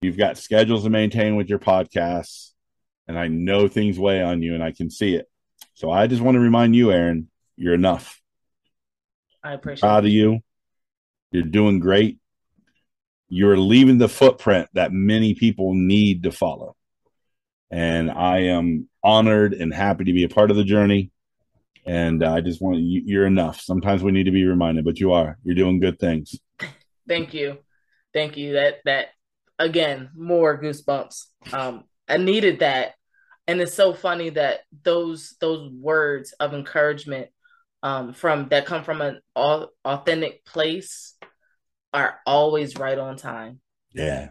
You've 0.02 0.18
got 0.18 0.38
schedules 0.38 0.84
to 0.84 0.90
maintain 0.90 1.38
with 1.38 1.50
your 1.50 1.60
podcasts 1.60 2.50
and 3.08 3.18
i 3.18 3.28
know 3.28 3.68
things 3.68 3.98
weigh 3.98 4.22
on 4.22 4.42
you 4.42 4.54
and 4.54 4.64
i 4.64 4.72
can 4.72 4.90
see 4.90 5.16
it. 5.16 5.28
So 5.74 5.90
i 5.90 6.08
just 6.08 6.22
want 6.22 6.36
to 6.36 6.40
remind 6.40 6.76
you 6.76 6.92
Erin, 6.92 7.30
you're 7.56 7.74
enough. 7.74 8.20
I 9.44 9.54
appreciate 9.54 9.82
proud 9.82 10.06
of 10.06 10.12
you. 10.12 10.42
You're 11.32 11.44
doing 11.44 11.80
great. 11.80 12.20
You're 13.30 13.58
leaving 13.58 13.98
the 13.98 14.10
footprint 14.10 14.68
that 14.74 14.92
many 14.92 15.34
people 15.34 15.74
need 15.74 16.24
to 16.24 16.32
follow 16.32 16.76
and 17.72 18.12
i 18.12 18.40
am 18.40 18.88
honored 19.04 19.54
and 19.54 19.74
happy 19.74 20.04
to 20.04 20.14
be 20.14 20.24
a 20.24 20.30
part 20.30 20.52
of 20.52 20.58
the 20.58 20.64
journey 20.64 21.12
and 21.86 22.24
uh, 22.24 22.34
I 22.34 22.42
just 22.42 22.62
want 22.62 22.80
you, 22.80 23.02
you're 23.06 23.26
enough. 23.26 23.62
Sometimes 23.62 24.04
we 24.04 24.12
need 24.12 24.26
to 24.26 24.32
be 24.32 24.46
reminded, 24.46 24.86
but 24.86 25.00
you 25.00 25.14
are. 25.14 25.38
You're 25.44 25.56
doing 25.56 25.80
good 25.80 26.00
things. 26.00 26.36
Thank 27.08 27.34
you, 27.34 27.58
thank 28.14 28.38
you. 28.38 28.54
That 28.54 28.76
that 28.86 29.08
again, 29.60 30.12
more 30.16 30.62
goosebumps. 30.62 31.26
Um, 31.52 31.84
I 32.08 32.18
needed 32.18 32.60
that, 32.60 32.94
and 33.48 33.60
it's 33.60 33.74
so 33.74 33.94
funny 33.94 34.30
that 34.30 34.60
those 34.84 35.36
those 35.42 35.70
words 35.72 36.32
of 36.34 36.54
encouragement 36.54 37.30
um, 37.84 38.14
from 38.14 38.48
that 38.50 38.66
come 38.66 38.84
from 38.84 39.02
an 39.02 39.20
authentic 39.36 40.46
place 40.46 41.16
are 41.92 42.20
always 42.26 42.78
right 42.78 42.98
on 42.98 43.18
time. 43.18 43.60
Yeah, 43.94 44.30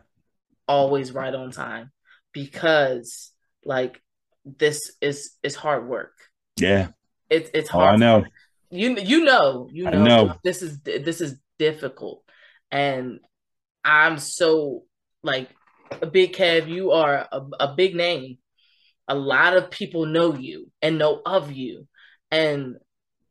always 0.67 1.13
right 1.13 1.35
on 1.35 1.51
time 1.51 1.91
because 2.33 3.33
like 3.65 4.01
this 4.45 4.93
is 5.01 5.37
is 5.43 5.55
hard 5.55 5.89
work. 5.89 6.15
Yeah, 6.59 6.89
it's 7.29 7.51
it's 7.55 7.69
hard. 7.69 7.91
Oh, 7.91 7.93
I 7.93 7.97
know. 7.97 8.25
You 8.71 8.97
you 8.97 9.25
know 9.25 9.69
you 9.73 9.85
know, 9.85 10.05
know 10.05 10.35
this 10.45 10.63
is 10.63 10.81
this 10.83 11.21
is 11.21 11.37
difficult, 11.59 12.23
and 12.71 13.21
I'm 13.85 14.19
so 14.19 14.85
like 15.23 15.51
a 16.01 16.07
big 16.07 16.35
Kev. 16.35 16.69
You 16.69 16.93
are 16.93 17.29
a, 17.31 17.43
a 17.61 17.75
big 17.75 17.95
name. 17.95 18.39
A 19.09 19.15
lot 19.15 19.57
of 19.57 19.71
people 19.71 20.07
know 20.07 20.35
you 20.35 20.71
and 20.81 20.99
know 20.99 21.21
of 21.27 21.51
you, 21.51 21.89
and 22.31 22.77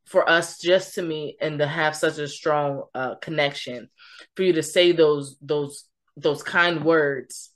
for 0.05 0.27
us 0.27 0.59
just 0.59 0.95
to 0.95 1.01
meet 1.01 1.38
and 1.39 1.59
to 1.59 1.67
have 1.67 1.95
such 1.95 2.17
a 2.17 2.27
strong 2.27 2.84
uh, 2.93 3.15
connection, 3.15 3.89
for 4.35 4.43
you 4.43 4.53
to 4.53 4.63
say 4.63 4.91
those 4.91 5.38
those 5.41 5.85
those 6.17 6.43
kind 6.43 6.84
words 6.84 7.51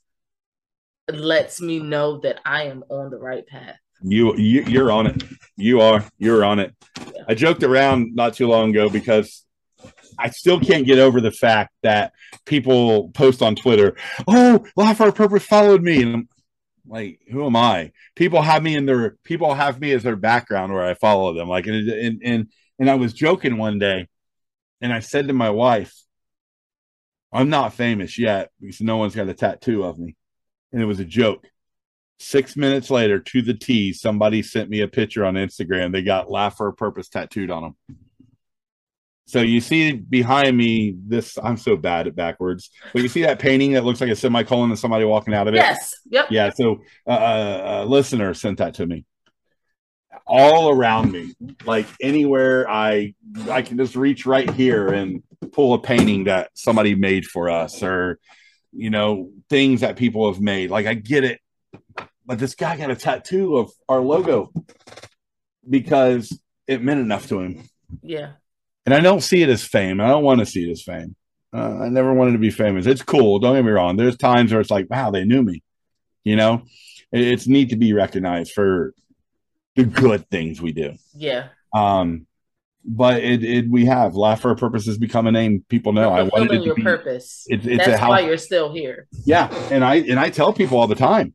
lets 1.08 1.60
me 1.60 1.78
know 1.80 2.18
that 2.20 2.40
I 2.44 2.64
am 2.64 2.84
on 2.88 3.10
the 3.10 3.18
right 3.18 3.46
path. 3.46 3.76
You, 4.02 4.36
you 4.36 4.62
you're 4.64 4.90
on 4.90 5.06
it. 5.06 5.22
You 5.56 5.80
are. 5.80 6.04
You're 6.18 6.44
on 6.44 6.58
it. 6.58 6.74
I 7.28 7.34
joked 7.34 7.62
around 7.62 8.14
not 8.14 8.34
too 8.34 8.46
long 8.46 8.70
ago 8.70 8.90
because 8.90 9.44
I 10.18 10.30
still 10.30 10.60
can't 10.60 10.86
get 10.86 10.98
over 10.98 11.20
the 11.20 11.30
fact 11.30 11.72
that 11.82 12.12
people 12.44 13.10
post 13.10 13.42
on 13.42 13.56
Twitter, 13.56 13.96
"Oh, 14.26 14.64
Laugh 14.76 14.98
for 14.98 15.08
a 15.08 15.12
Purpose 15.12 15.44
followed 15.44 15.82
me," 15.82 16.02
and 16.02 16.14
I'm 16.14 16.28
like, 16.86 17.20
"Who 17.30 17.46
am 17.46 17.56
I?" 17.56 17.92
People 18.14 18.42
have 18.42 18.62
me 18.62 18.76
in 18.76 18.86
their 18.86 19.16
people 19.24 19.54
have 19.54 19.80
me 19.80 19.92
as 19.92 20.02
their 20.02 20.16
background 20.16 20.72
where 20.72 20.84
I 20.84 20.94
follow 20.94 21.32
them. 21.32 21.48
Like, 21.48 21.66
and 21.66 21.88
and 21.88 22.20
and, 22.22 22.52
and 22.78 22.90
I 22.90 22.96
was 22.96 23.12
joking 23.12 23.56
one 23.56 23.78
day, 23.78 24.08
and 24.80 24.92
I 24.92 25.00
said 25.00 25.28
to 25.28 25.34
my 25.34 25.50
wife, 25.50 25.94
I'm 27.32 27.48
not 27.48 27.74
famous 27.74 28.18
yet 28.18 28.50
because 28.60 28.80
no 28.80 28.96
one's 28.96 29.14
got 29.14 29.28
a 29.28 29.34
tattoo 29.34 29.82
of 29.84 29.98
me. 29.98 30.16
And 30.74 30.82
it 30.82 30.86
was 30.86 30.98
a 30.98 31.04
joke. 31.04 31.46
Six 32.18 32.56
minutes 32.56 32.90
later, 32.90 33.20
to 33.20 33.42
the 33.42 33.54
T, 33.54 33.92
somebody 33.92 34.42
sent 34.42 34.68
me 34.68 34.80
a 34.80 34.88
picture 34.88 35.24
on 35.24 35.34
Instagram. 35.34 35.92
They 35.92 36.02
got 36.02 36.30
Laugh 36.30 36.56
for 36.56 36.66
a 36.66 36.72
Purpose 36.72 37.08
tattooed 37.08 37.52
on 37.52 37.62
them. 37.62 37.96
So 39.26 39.40
you 39.40 39.60
see 39.60 39.92
behind 39.92 40.56
me 40.56 40.96
this 41.06 41.38
I'm 41.40 41.56
so 41.56 41.76
bad 41.76 42.08
at 42.08 42.16
backwards, 42.16 42.70
but 42.92 43.02
you 43.02 43.08
see 43.08 43.22
that 43.22 43.38
painting 43.38 43.72
that 43.72 43.84
looks 43.84 44.00
like 44.00 44.10
a 44.10 44.16
semicolon 44.16 44.70
and 44.70 44.78
somebody 44.78 45.04
walking 45.04 45.32
out 45.32 45.46
of 45.46 45.54
it. 45.54 45.58
Yes. 45.58 45.94
Yep. 46.10 46.26
Yeah. 46.30 46.50
So 46.50 46.80
uh, 47.08 47.82
a 47.82 47.86
listener 47.86 48.34
sent 48.34 48.58
that 48.58 48.74
to 48.74 48.86
me. 48.86 49.04
All 50.26 50.70
around 50.70 51.12
me, 51.12 51.34
like 51.64 51.86
anywhere 52.02 52.68
I 52.68 53.14
I 53.48 53.62
can 53.62 53.78
just 53.78 53.94
reach 53.94 54.26
right 54.26 54.50
here 54.50 54.88
and 54.88 55.22
pull 55.52 55.74
a 55.74 55.78
painting 55.78 56.24
that 56.24 56.50
somebody 56.54 56.96
made 56.96 57.26
for 57.26 57.48
us, 57.48 57.80
or 57.82 58.18
you 58.74 58.90
know 58.90 59.30
things 59.48 59.80
that 59.80 59.96
people 59.96 60.32
have 60.32 60.40
made. 60.40 60.70
Like 60.70 60.86
I 60.86 60.94
get 60.94 61.24
it, 61.24 61.40
but 62.26 62.38
this 62.38 62.54
guy 62.54 62.76
got 62.76 62.90
a 62.90 62.96
tattoo 62.96 63.56
of 63.56 63.72
our 63.88 64.00
logo 64.00 64.52
because 65.68 66.38
it 66.66 66.82
meant 66.82 67.00
enough 67.00 67.28
to 67.28 67.40
him. 67.40 67.68
Yeah 68.02 68.32
and 68.86 68.94
I 68.94 69.00
don't 69.00 69.22
see 69.22 69.42
it 69.42 69.48
as 69.48 69.64
fame. 69.64 70.00
I 70.00 70.08
don't 70.08 70.24
want 70.24 70.40
to 70.40 70.46
see 70.46 70.68
it 70.68 70.72
as 70.72 70.82
fame. 70.82 71.16
Uh, 71.52 71.78
I 71.82 71.88
never 71.88 72.12
wanted 72.12 72.32
to 72.32 72.38
be 72.38 72.50
famous. 72.50 72.86
It's 72.86 73.02
cool. 73.02 73.38
Don't 73.38 73.54
get 73.54 73.64
me 73.64 73.70
wrong. 73.70 73.96
There's 73.96 74.16
times 74.16 74.52
where 74.52 74.60
it's 74.60 74.70
like, 74.70 74.90
wow, 74.90 75.10
they 75.10 75.24
knew 75.24 75.42
me. 75.42 75.62
You 76.24 76.36
know, 76.36 76.62
it's 77.12 77.46
neat 77.46 77.70
to 77.70 77.76
be 77.76 77.92
recognized 77.92 78.52
for 78.52 78.94
the 79.76 79.84
good 79.84 80.28
things 80.30 80.60
we 80.60 80.72
do. 80.72 80.94
Yeah. 81.14 81.48
Um, 81.72 82.26
but 82.84 83.22
it, 83.22 83.42
it 83.42 83.70
we 83.70 83.86
have 83.86 84.14
laugh 84.14 84.40
for 84.40 84.50
a 84.50 84.56
purpose 84.56 84.86
has 84.86 84.98
become 84.98 85.26
a 85.26 85.32
name 85.32 85.64
people 85.68 85.92
know. 85.92 86.10
I 86.10 86.22
wanted 86.22 86.52
it 86.52 86.58
to 86.58 86.64
your 86.64 86.74
be, 86.74 86.82
purpose. 86.82 87.46
It, 87.48 87.66
it's 87.66 87.86
That's 87.86 88.02
why 88.02 88.20
you're 88.20 88.36
still 88.36 88.72
here. 88.72 89.06
Yeah, 89.24 89.52
and 89.70 89.84
I 89.84 89.96
and 89.96 90.18
I 90.18 90.30
tell 90.30 90.52
people 90.52 90.78
all 90.78 90.86
the 90.86 90.94
time, 90.94 91.34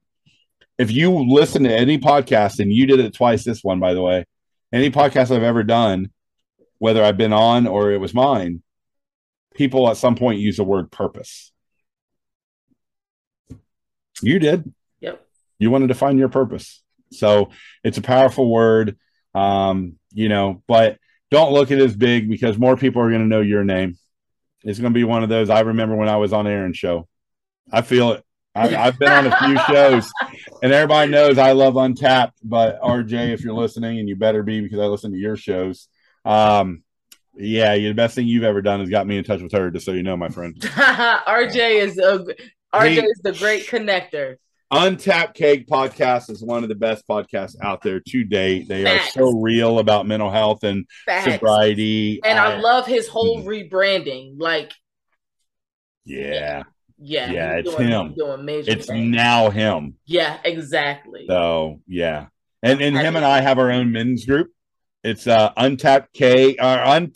if 0.78 0.92
you 0.92 1.12
listen 1.12 1.64
to 1.64 1.76
any 1.76 1.98
podcast, 1.98 2.60
and 2.60 2.72
you 2.72 2.86
did 2.86 3.00
it 3.00 3.14
twice, 3.14 3.44
this 3.44 3.64
one 3.64 3.80
by 3.80 3.94
the 3.94 4.02
way, 4.02 4.26
any 4.72 4.92
podcast 4.92 5.36
I've 5.36 5.44
ever 5.44 5.64
done, 5.64 6.12
whether 6.78 7.04
I've 7.04 7.18
been 7.18 7.34
on 7.34 7.66
or 7.66 7.92
it 7.92 7.98
was 7.98 8.14
mine, 8.14 8.62
people 9.56 9.90
at 9.90 9.98
some 9.98 10.16
point 10.16 10.40
use 10.40 10.58
the 10.58 10.64
word 10.64 10.92
purpose. 10.92 11.52
You 14.22 14.38
did. 14.38 14.72
Yep. 15.00 15.26
You 15.58 15.72
wanted 15.72 15.88
to 15.88 15.96
find 15.96 16.20
your 16.20 16.30
purpose. 16.30 16.84
So 17.12 17.50
it's 17.84 17.98
a 17.98 18.02
powerful 18.02 18.50
word. 18.50 18.98
Um, 19.34 19.98
you 20.12 20.28
know, 20.30 20.64
but 20.68 20.98
don't 21.32 21.54
look 21.54 21.72
at 21.72 21.78
it 21.78 21.84
as 21.84 21.96
big 21.96 22.30
because 22.30 22.58
more 22.58 22.76
people 22.78 23.02
are 23.02 23.10
going 23.10 23.22
to 23.22 23.28
know 23.28 23.42
your 23.42 23.64
name. 23.64 23.98
It's 24.64 24.80
going 24.80 24.94
to 24.94 24.98
be 24.98 25.04
one 25.04 25.24
of 25.24 25.30
those. 25.30 25.50
I 25.50 25.62
remember 25.62 25.96
when 25.96 26.10
I 26.10 26.18
was 26.18 26.34
on 26.34 26.48
Erin's 26.48 26.78
show. 26.78 27.08
I 27.72 27.82
feel 27.82 28.12
it. 28.14 28.26
I, 28.56 28.76
I've 28.76 28.98
been 28.98 29.12
on 29.12 29.28
a 29.28 29.38
few 29.38 29.58
shows, 29.74 30.12
and 30.62 30.74
everybody 30.74 31.12
knows 31.12 31.38
I 31.38 31.52
love 31.52 31.78
Untapped. 31.78 32.40
But 32.44 32.82
RJ, 32.82 33.32
if 33.32 33.42
you're 33.42 33.54
listening, 33.54 34.00
and 34.00 34.10
you 34.10 34.16
better 34.16 34.44
be 34.44 34.60
because 34.60 34.80
I 34.80 34.86
listen 34.86 35.12
to 35.12 35.18
your 35.18 35.38
shows, 35.38 35.88
um, 36.26 36.84
yeah, 37.36 37.76
the 37.76 37.94
best 37.94 38.16
thing 38.16 38.28
you've 38.28 38.44
ever 38.44 38.62
done 38.62 38.82
is 38.82 38.90
got 38.90 39.08
me 39.08 39.18
in 39.18 39.24
touch 39.24 39.42
with 39.42 39.52
her, 39.54 39.70
just 39.72 39.86
so 39.86 39.94
you 39.94 40.04
know, 40.04 40.18
my 40.18 40.30
friend. 40.30 40.56
RJ 40.60 41.56
is 41.56 41.98
a 42.00 42.26
RJ 42.74 42.90
he, 42.90 43.00
is 43.00 43.20
the 43.24 43.34
great 43.34 43.68
connector. 43.68 44.38
Untapped 44.72 45.36
Cake 45.36 45.68
podcast 45.68 46.30
is 46.30 46.44
one 46.44 46.64
of 46.64 46.70
the 46.70 46.76
best 46.76 47.08
podcasts 47.08 47.56
out 47.62 47.82
there 47.82 48.00
to 48.00 48.24
date. 48.24 48.68
They 48.68 48.84
Facts. 48.84 49.18
are 49.18 49.22
so 49.22 49.40
real 49.40 49.80
about 49.80 50.06
mental 50.06 50.30
health 50.30 50.64
and 50.64 50.86
Facts. 51.06 51.34
sobriety. 51.34 52.22
And 52.24 52.38
I, 52.38 52.54
I 52.54 52.60
love 52.60 52.86
his 52.86 53.08
whole 53.08 53.40
mm-hmm. 53.40 53.48
rebranding. 53.48 54.36
Like, 54.38 54.72
yeah. 56.06 56.64
Yeah, 57.02 57.32
yeah, 57.32 57.52
it's 57.54 57.74
doing, 57.74 57.88
him. 57.88 58.14
it's 58.18 58.88
things. 58.88 59.16
now 59.16 59.50
him. 59.50 59.96
Yeah, 60.06 60.38
exactly. 60.44 61.28
So 61.30 61.80
yeah, 61.88 62.26
and 62.62 62.82
and 62.82 62.98
him 62.98 63.16
and 63.16 63.24
I 63.24 63.40
have 63.40 63.58
our 63.58 63.72
own 63.72 63.94
men's 63.94 64.26
group 64.26 64.52
it's 65.04 65.28
uh, 65.28 65.52
untapped 65.56 66.14
K 66.14 66.56
or 66.58 66.64
uh, 66.64 66.92
un, 66.96 67.14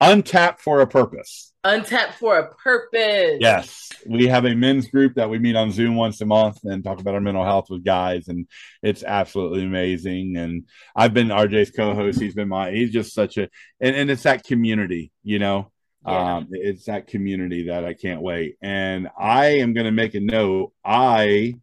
untapped 0.00 0.60
for 0.60 0.80
a 0.80 0.86
purpose. 0.86 1.43
Untapped 1.64 2.14
for 2.14 2.38
a 2.38 2.54
purpose. 2.54 3.38
Yes, 3.40 3.88
we 4.06 4.26
have 4.26 4.44
a 4.44 4.54
men's 4.54 4.88
group 4.88 5.14
that 5.14 5.30
we 5.30 5.38
meet 5.38 5.56
on 5.56 5.72
Zoom 5.72 5.96
once 5.96 6.20
a 6.20 6.26
month 6.26 6.58
and 6.64 6.84
talk 6.84 7.00
about 7.00 7.14
our 7.14 7.20
mental 7.20 7.44
health 7.44 7.70
with 7.70 7.82
guys, 7.82 8.28
and 8.28 8.46
it's 8.82 9.02
absolutely 9.02 9.64
amazing. 9.64 10.36
And 10.36 10.68
I've 10.94 11.14
been 11.14 11.28
RJ's 11.28 11.70
co-host; 11.70 12.20
he's 12.20 12.34
been 12.34 12.48
my. 12.48 12.70
He's 12.70 12.90
just 12.90 13.14
such 13.14 13.38
a, 13.38 13.48
and, 13.80 13.96
and 13.96 14.10
it's 14.10 14.24
that 14.24 14.44
community, 14.44 15.10
you 15.22 15.38
know. 15.38 15.70
Yeah. 16.06 16.36
Um, 16.36 16.48
it's 16.50 16.84
that 16.84 17.06
community 17.06 17.68
that 17.68 17.84
I 17.84 17.94
can't 17.94 18.20
wait. 18.20 18.56
And 18.60 19.08
I 19.18 19.60
am 19.60 19.72
going 19.72 19.86
to 19.86 19.90
make 19.90 20.14
a 20.14 20.20
note. 20.20 20.72
I 20.84 21.54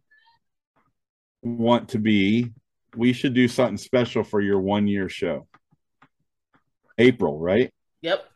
want 1.42 1.90
to 1.90 1.98
be 1.98 2.52
we 2.96 3.12
should 3.12 3.34
do 3.34 3.48
something 3.48 3.78
special 3.78 4.24
for 4.24 4.40
your 4.40 4.60
one 4.60 4.86
year 4.86 5.08
show. 5.08 5.46
April, 6.98 7.38
right? 7.38 7.70
Yep. 8.02 8.28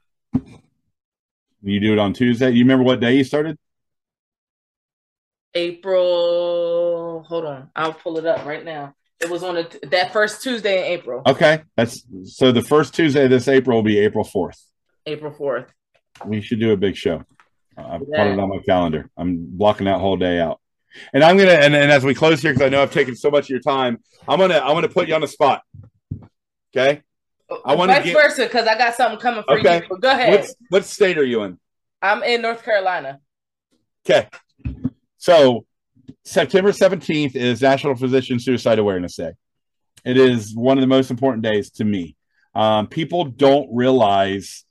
You 1.67 1.81
do 1.81 1.93
it 1.93 1.99
on 1.99 2.13
Tuesday. 2.13 2.51
You 2.51 2.61
remember 2.61 2.85
what 2.85 3.01
day 3.01 3.17
you 3.17 3.25
started? 3.25 3.59
April. 5.55 7.25
Hold 7.29 7.45
on, 7.45 7.71
I'll 7.75 7.95
pull 7.95 8.19
it 8.19 8.27
up 8.27 8.47
right 8.47 8.65
now. 8.65 8.95
It 9.21 9.31
was 9.31 9.43
on 9.43 9.57
a, 9.57 9.67
that 9.89 10.13
first 10.13 10.43
Tuesday 10.43 10.79
in 10.79 10.99
April. 10.99 11.23
Okay, 11.27 11.63
that's 11.77 12.05
so 12.25 12.53
the 12.53 12.63
first 12.63 12.95
Tuesday 12.95 13.27
this 13.27 13.49
April 13.49 13.79
will 13.79 13.83
be 13.83 13.99
April 13.99 14.25
fourth. 14.25 14.63
April 15.07 15.33
fourth. 15.33 15.73
We 16.25 16.41
should 16.41 16.61
do 16.61 16.73
a 16.73 16.77
big 16.77 16.97
show. 16.97 17.25
Uh, 17.77 17.83
I've 17.83 18.03
yeah. 18.09 18.25
put 18.25 18.33
it 18.33 18.39
on 18.39 18.49
my 18.49 18.59
calendar. 18.59 19.11
I'm 19.17 19.47
blocking 19.57 19.87
that 19.87 19.99
whole 19.99 20.17
day 20.17 20.39
out. 20.39 20.61
And 21.13 21.25
I'm 21.25 21.37
gonna 21.37 21.51
and, 21.51 21.75
and 21.75 21.91
as 21.91 22.05
we 22.05 22.15
close 22.15 22.43
here, 22.43 22.53
because 22.53 22.67
I 22.67 22.69
know 22.69 22.83
I've 22.83 22.93
taken 22.93 23.17
so 23.17 23.31
much 23.31 23.45
of 23.45 23.51
your 23.51 23.61
time, 23.61 23.99
I'm 24.29 24.39
gonna 24.39 24.59
I'm 24.59 24.75
gonna 24.75 24.89
put 24.89 25.09
you 25.09 25.15
on 25.15 25.23
the 25.23 25.29
spot. 25.29 25.63
Okay. 26.77 27.03
I 27.65 27.75
want 27.75 27.93
to 27.93 28.01
vice 28.01 28.13
versa 28.13 28.45
because 28.45 28.67
I 28.67 28.77
got 28.77 28.95
something 28.95 29.21
coming 29.21 29.45
for 29.45 29.59
okay. 29.59 29.77
you. 29.77 29.83
But 29.89 30.01
go 30.01 30.11
ahead. 30.11 30.31
What's, 30.31 30.55
what 30.69 30.85
state 30.85 31.19
are 31.19 31.25
you 31.25 31.43
in? 31.45 31.59
I'm 32.03 32.23
in 32.23 32.43
North 32.43 32.65
Carolina. 32.65 33.21
Okay. 34.09 34.29
So 35.19 35.65
September 36.25 36.73
17th 36.73 37.37
is 37.37 37.63
National 37.63 37.95
Physician 37.95 38.39
Suicide 38.39 38.79
Awareness 38.79 39.17
Day. 39.17 39.33
It 40.05 40.17
is 40.17 40.55
one 40.55 40.77
of 40.77 40.83
the 40.83 40.89
most 40.89 41.11
important 41.11 41.43
days 41.43 41.71
to 41.73 41.85
me. 41.85 42.17
Um, 42.55 42.87
people 42.87 43.25
don't 43.25 43.69
realize 43.73 44.65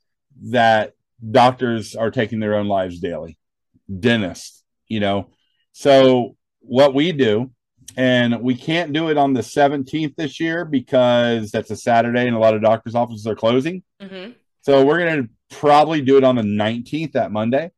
that 0.43 0.93
doctors 1.31 1.95
are 1.95 2.11
taking 2.11 2.39
their 2.39 2.55
own 2.55 2.67
lives 2.67 2.99
daily. 2.99 3.37
Dentists, 3.99 4.63
you 4.87 4.99
know, 4.99 5.29
so 5.71 6.35
what 6.59 6.93
we 6.93 7.11
do, 7.11 7.51
and 7.97 8.41
we 8.41 8.55
can't 8.55 8.93
do 8.93 9.09
it 9.09 9.17
on 9.17 9.33
the 9.33 9.41
17th 9.41 10.15
this 10.15 10.39
year 10.39 10.65
because 10.65 11.51
that's 11.51 11.71
a 11.71 11.77
Saturday 11.77 12.27
and 12.27 12.35
a 12.35 12.39
lot 12.39 12.53
of 12.53 12.61
doctors' 12.61 12.95
offices 12.95 13.25
are 13.27 13.35
closing. 13.35 13.83
Mm-hmm. 14.01 14.31
So 14.61 14.83
we're 14.83 14.99
going 14.99 15.23
to 15.23 15.57
probably 15.57 16.01
do 16.01 16.17
it 16.17 16.23
on 16.23 16.35
the 16.35 16.41
19th, 16.41 17.13
that 17.13 17.31
Monday. 17.31 17.71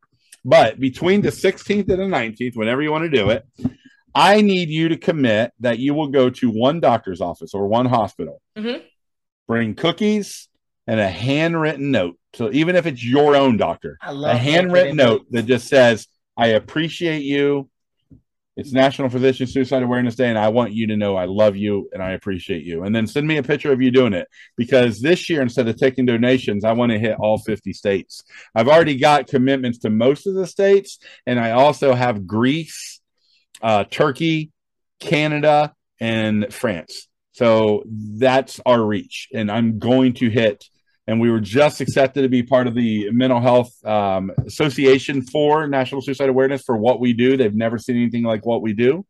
But 0.46 0.80
between 0.80 1.22
the 1.22 1.30
16th 1.30 1.90
and 1.90 2.00
the 2.00 2.18
19th, 2.18 2.56
whenever 2.56 2.82
you 2.82 2.92
want 2.92 3.04
to 3.04 3.10
do 3.10 3.30
it, 3.30 3.46
I 4.16 4.42
need 4.42 4.70
you 4.70 4.90
to 4.90 4.98
commit 4.98 5.52
that 5.60 5.80
you 5.80 5.94
will 5.94 6.08
go 6.08 6.30
to 6.30 6.50
one 6.50 6.80
doctor's 6.80 7.22
office 7.22 7.54
or 7.54 7.68
one 7.68 7.86
hospital, 7.86 8.42
mm-hmm. 8.58 8.84
bring 9.48 9.76
cookies 9.76 10.48
and 10.88 11.00
a 11.00 11.10
handwritten 11.10 11.92
note. 11.92 12.18
So 12.34 12.52
even 12.52 12.76
if 12.76 12.86
it's 12.86 13.04
your 13.04 13.36
own 13.36 13.58
doctor, 13.58 13.98
a 14.02 14.38
handwritten 14.38 14.96
note 14.96 15.26
that 15.32 15.44
just 15.44 15.68
says, 15.68 16.08
I 16.38 16.48
appreciate 16.48 17.24
you. 17.24 17.70
It's 18.58 18.72
National 18.72 19.08
Physician 19.08 19.46
Suicide 19.46 19.84
Awareness 19.84 20.16
Day, 20.16 20.30
and 20.30 20.38
I 20.38 20.48
want 20.48 20.74
you 20.74 20.88
to 20.88 20.98
know 20.98 21.16
I 21.16 21.26
love 21.26 21.56
you 21.56 21.90
and 21.94 22.02
I 22.02 22.14
appreciate 22.14 22.64
you. 22.64 22.84
And 22.84 22.96
then 22.96 23.06
send 23.06 23.28
me 23.28 23.38
a 23.38 23.44
picture 23.44 23.72
of 23.72 23.84
you 23.84 23.92
doing 23.92 24.14
it 24.14 24.28
because 24.56 25.00
this 25.00 25.30
year, 25.30 25.44
instead 25.44 25.68
of 25.68 25.78
taking 25.78 26.08
donations, 26.08 26.64
I 26.64 26.72
want 26.72 26.92
to 26.92 26.98
hit 26.98 27.18
all 27.20 27.38
50 27.38 27.72
states. 27.74 28.24
I've 28.56 28.68
already 28.68 28.98
got 28.98 29.28
commitments 29.28 29.78
to 29.80 29.92
most 29.92 30.26
of 30.26 30.34
the 30.34 30.48
states, 30.48 30.98
and 31.28 31.40
I 31.40 31.52
also 31.52 31.94
have 31.94 32.26
Greece, 32.26 33.00
uh, 33.62 33.84
Turkey, 33.84 34.52
Canada, 35.00 35.76
and 36.00 36.52
France. 36.52 37.08
So 37.34 37.84
that's 37.86 38.60
our 38.66 38.84
reach, 38.84 39.28
and 39.36 39.52
I'm 39.52 39.78
going 39.78 40.14
to 40.16 40.32
hit 40.32 40.66
and 41.08 41.22
we 41.22 41.32
were 41.32 41.40
just 41.40 41.80
accepted 41.80 42.24
to 42.24 42.30
be 42.30 42.44
part 42.44 42.68
of 42.68 42.76
the 42.76 43.10
Mental 43.12 43.40
Health 43.40 43.74
um, 43.86 44.32
Association 44.46 45.22
for 45.22 45.66
National 45.68 46.02
Suicide 46.02 46.30
Awareness 46.30 46.64
for 46.64 46.76
what 46.76 47.00
we 47.00 47.14
do. 47.14 47.38
They've 47.38 47.56
never 47.56 47.78
seen 47.78 47.96
anything 47.96 48.24
like 48.24 48.46
what 48.46 48.62
we 48.62 48.74
do. 48.74 49.06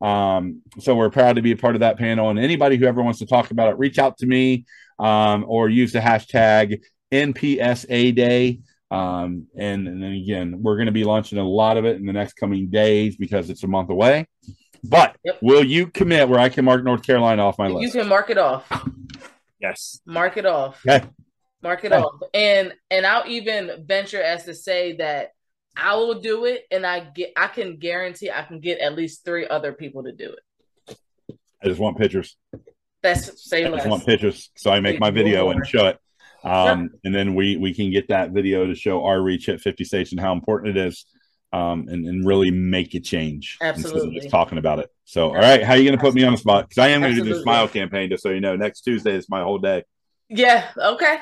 Um, 0.00 0.62
so 0.80 0.94
we're 0.94 1.10
proud 1.10 1.36
to 1.36 1.42
be 1.42 1.52
a 1.52 1.56
part 1.56 1.76
of 1.76 1.80
that 1.80 1.98
panel. 1.98 2.30
And 2.30 2.38
anybody 2.38 2.76
who 2.76 2.86
ever 2.86 3.02
wants 3.02 3.18
to 3.18 3.26
talk 3.26 3.50
about 3.50 3.68
it, 3.68 3.78
reach 3.78 3.98
out 3.98 4.18
to 4.18 4.26
me 4.26 4.64
um, 4.98 5.44
or 5.46 5.68
use 5.68 5.92
the 5.92 6.00
hashtag 6.00 6.80
NPSA 7.12 8.14
Day. 8.14 8.60
Um, 8.90 9.46
and, 9.56 9.86
and 9.86 10.02
then 10.02 10.12
again, 10.12 10.62
we're 10.62 10.76
going 10.76 10.86
to 10.86 10.92
be 10.92 11.04
launching 11.04 11.38
a 11.38 11.46
lot 11.46 11.76
of 11.76 11.84
it 11.84 11.96
in 11.96 12.06
the 12.06 12.12
next 12.12 12.34
coming 12.34 12.68
days 12.68 13.16
because 13.16 13.50
it's 13.50 13.62
a 13.62 13.68
month 13.68 13.90
away. 13.90 14.26
But 14.82 15.16
yep. 15.22 15.38
will 15.42 15.64
you 15.64 15.86
commit 15.86 16.28
where 16.28 16.40
I 16.40 16.48
can 16.48 16.64
mark 16.64 16.82
North 16.82 17.02
Carolina 17.02 17.46
off 17.46 17.58
my 17.58 17.68
you 17.68 17.74
list? 17.74 17.94
You 17.94 18.00
can 18.00 18.08
mark 18.08 18.30
it 18.30 18.38
off. 18.38 18.66
Yes. 19.60 20.00
Mark 20.04 20.36
it 20.36 20.44
off. 20.44 20.84
Okay. 20.84 21.06
Mark 21.62 21.84
it 21.84 21.92
off. 21.92 22.14
And 22.34 22.74
and 22.90 23.06
I'll 23.06 23.26
even 23.28 23.84
venture 23.86 24.22
as 24.22 24.44
to 24.44 24.54
say 24.54 24.96
that 24.96 25.32
I 25.76 25.94
will 25.94 26.20
do 26.20 26.44
it, 26.44 26.64
and 26.70 26.86
I 26.86 27.00
get 27.00 27.32
I 27.36 27.46
can 27.46 27.76
guarantee 27.76 28.30
I 28.30 28.42
can 28.42 28.60
get 28.60 28.80
at 28.80 28.94
least 28.94 29.24
three 29.24 29.46
other 29.46 29.72
people 29.72 30.02
to 30.04 30.12
do 30.12 30.34
it. 30.34 30.96
I 31.62 31.68
just 31.68 31.80
want 31.80 31.96
pictures. 31.96 32.36
That's 33.02 33.48
say 33.48 33.64
I 33.64 33.68
less. 33.68 33.80
just 33.80 33.90
want 33.90 34.06
pictures, 34.06 34.50
so 34.56 34.70
I 34.70 34.80
make 34.80 35.00
my 35.00 35.10
video 35.10 35.50
and 35.50 35.66
show 35.66 35.86
it. 35.86 35.98
Um, 36.44 36.90
and 37.04 37.14
then 37.14 37.34
we 37.34 37.56
we 37.56 37.72
can 37.72 37.90
get 37.90 38.08
that 38.08 38.30
video 38.30 38.66
to 38.66 38.74
show 38.74 39.04
our 39.04 39.20
reach 39.20 39.48
at 39.48 39.60
50 39.60 39.84
states 39.84 40.10
and 40.10 40.20
how 40.20 40.32
important 40.32 40.76
it 40.76 40.86
is, 40.88 41.06
um, 41.52 41.86
and, 41.88 42.06
and 42.06 42.26
really 42.26 42.50
make 42.50 42.94
a 42.94 43.00
change. 43.00 43.58
Absolutely. 43.60 44.18
just 44.18 44.30
talking 44.30 44.58
about 44.58 44.80
it. 44.80 44.90
So, 45.04 45.28
all 45.28 45.34
right, 45.34 45.62
how 45.62 45.74
are 45.74 45.76
you 45.76 45.84
going 45.84 45.96
to 45.96 46.02
put 46.02 46.14
me 46.14 46.24
on 46.24 46.32
the 46.32 46.38
spot? 46.38 46.68
Because 46.68 46.78
I 46.78 46.88
am 46.88 47.00
going 47.00 47.14
to 47.14 47.22
do 47.22 47.34
the 47.34 47.42
smile 47.42 47.68
campaign, 47.68 48.10
just 48.10 48.22
so 48.22 48.30
you 48.30 48.40
know. 48.40 48.56
Next 48.56 48.80
Tuesday 48.80 49.14
is 49.14 49.28
my 49.28 49.42
whole 49.42 49.58
day. 49.58 49.84
Yeah. 50.28 50.68
Okay. 50.76 51.18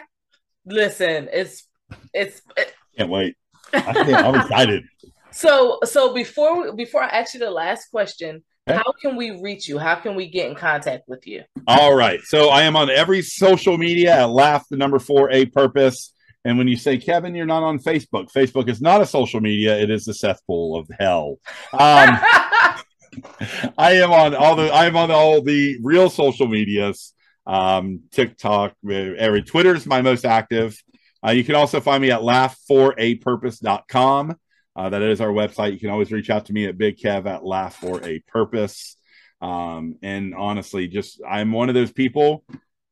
Listen, 0.64 1.28
it's 1.32 1.66
it's 2.12 2.42
it, 2.56 2.74
Can't 2.96 3.10
wait. 3.10 3.36
I 3.72 3.80
can't, 3.92 4.14
I'm 4.14 4.34
excited. 4.40 4.84
so 5.32 5.78
so 5.84 6.14
before 6.14 6.64
we, 6.64 6.84
before 6.84 7.02
I 7.02 7.08
ask 7.08 7.34
you 7.34 7.40
the 7.40 7.50
last 7.50 7.90
question, 7.90 8.42
how 8.66 8.92
can 9.00 9.16
we 9.16 9.40
reach 9.40 9.68
you? 9.68 9.78
How 9.78 9.96
can 9.96 10.14
we 10.14 10.28
get 10.28 10.48
in 10.48 10.54
contact 10.54 11.08
with 11.08 11.26
you? 11.26 11.42
All 11.66 11.94
right. 11.94 12.20
So 12.22 12.48
I 12.48 12.62
am 12.62 12.76
on 12.76 12.90
every 12.90 13.22
social 13.22 13.78
media 13.78 14.20
at 14.20 14.30
Laugh 14.30 14.64
the 14.70 14.76
number 14.76 14.98
four 14.98 15.30
A 15.30 15.46
purpose. 15.46 16.12
And 16.44 16.56
when 16.56 16.68
you 16.68 16.76
say 16.76 16.96
Kevin, 16.96 17.34
you're 17.34 17.46
not 17.46 17.62
on 17.62 17.78
Facebook. 17.78 18.32
Facebook 18.32 18.68
is 18.68 18.80
not 18.80 19.02
a 19.02 19.06
social 19.06 19.40
media; 19.40 19.78
it 19.78 19.90
is 19.90 20.04
the 20.06 20.14
Seth 20.14 20.36
cesspool 20.36 20.78
of 20.78 20.88
hell. 20.98 21.36
Um, 21.72 22.18
I 23.76 23.94
am 23.94 24.10
on 24.10 24.34
all 24.34 24.56
the 24.56 24.72
I 24.72 24.86
am 24.86 24.96
on 24.96 25.10
all 25.10 25.42
the 25.42 25.78
real 25.82 26.08
social 26.08 26.48
medias. 26.48 27.12
Um, 27.50 28.02
TikTok, 28.12 28.74
every 28.88 29.42
Twitter 29.42 29.74
is 29.74 29.84
my 29.84 30.00
most 30.02 30.24
active. 30.24 30.80
Uh, 31.26 31.32
you 31.32 31.42
can 31.42 31.56
also 31.56 31.80
find 31.80 32.00
me 32.00 32.12
at 32.12 32.20
laugh4apurpose.com. 32.20 34.36
Uh, 34.76 34.88
that 34.88 35.02
is 35.02 35.20
our 35.20 35.32
website. 35.32 35.72
You 35.72 35.80
can 35.80 35.90
always 35.90 36.12
reach 36.12 36.30
out 36.30 36.46
to 36.46 36.52
me 36.52 36.66
at 36.66 36.78
Big 36.78 36.96
Kev 36.96 37.26
at 37.26 37.44
Laugh 37.44 37.74
for 37.74 38.00
a 38.04 38.20
Purpose. 38.20 38.96
Um, 39.40 39.96
and 40.00 40.32
honestly, 40.32 40.86
just 40.86 41.20
I'm 41.28 41.50
one 41.50 41.68
of 41.68 41.74
those 41.74 41.90
people. 41.90 42.44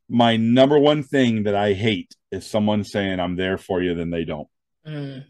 My 0.08 0.36
number 0.36 0.76
one 0.76 1.04
thing 1.04 1.44
that 1.44 1.54
I 1.54 1.74
hate 1.74 2.16
is 2.32 2.44
someone 2.44 2.82
saying 2.82 3.20
I'm 3.20 3.36
there 3.36 3.58
for 3.58 3.80
you, 3.80 3.94
then 3.94 4.10
they 4.10 4.24
don't. 4.24 4.48
Mm, 4.84 5.24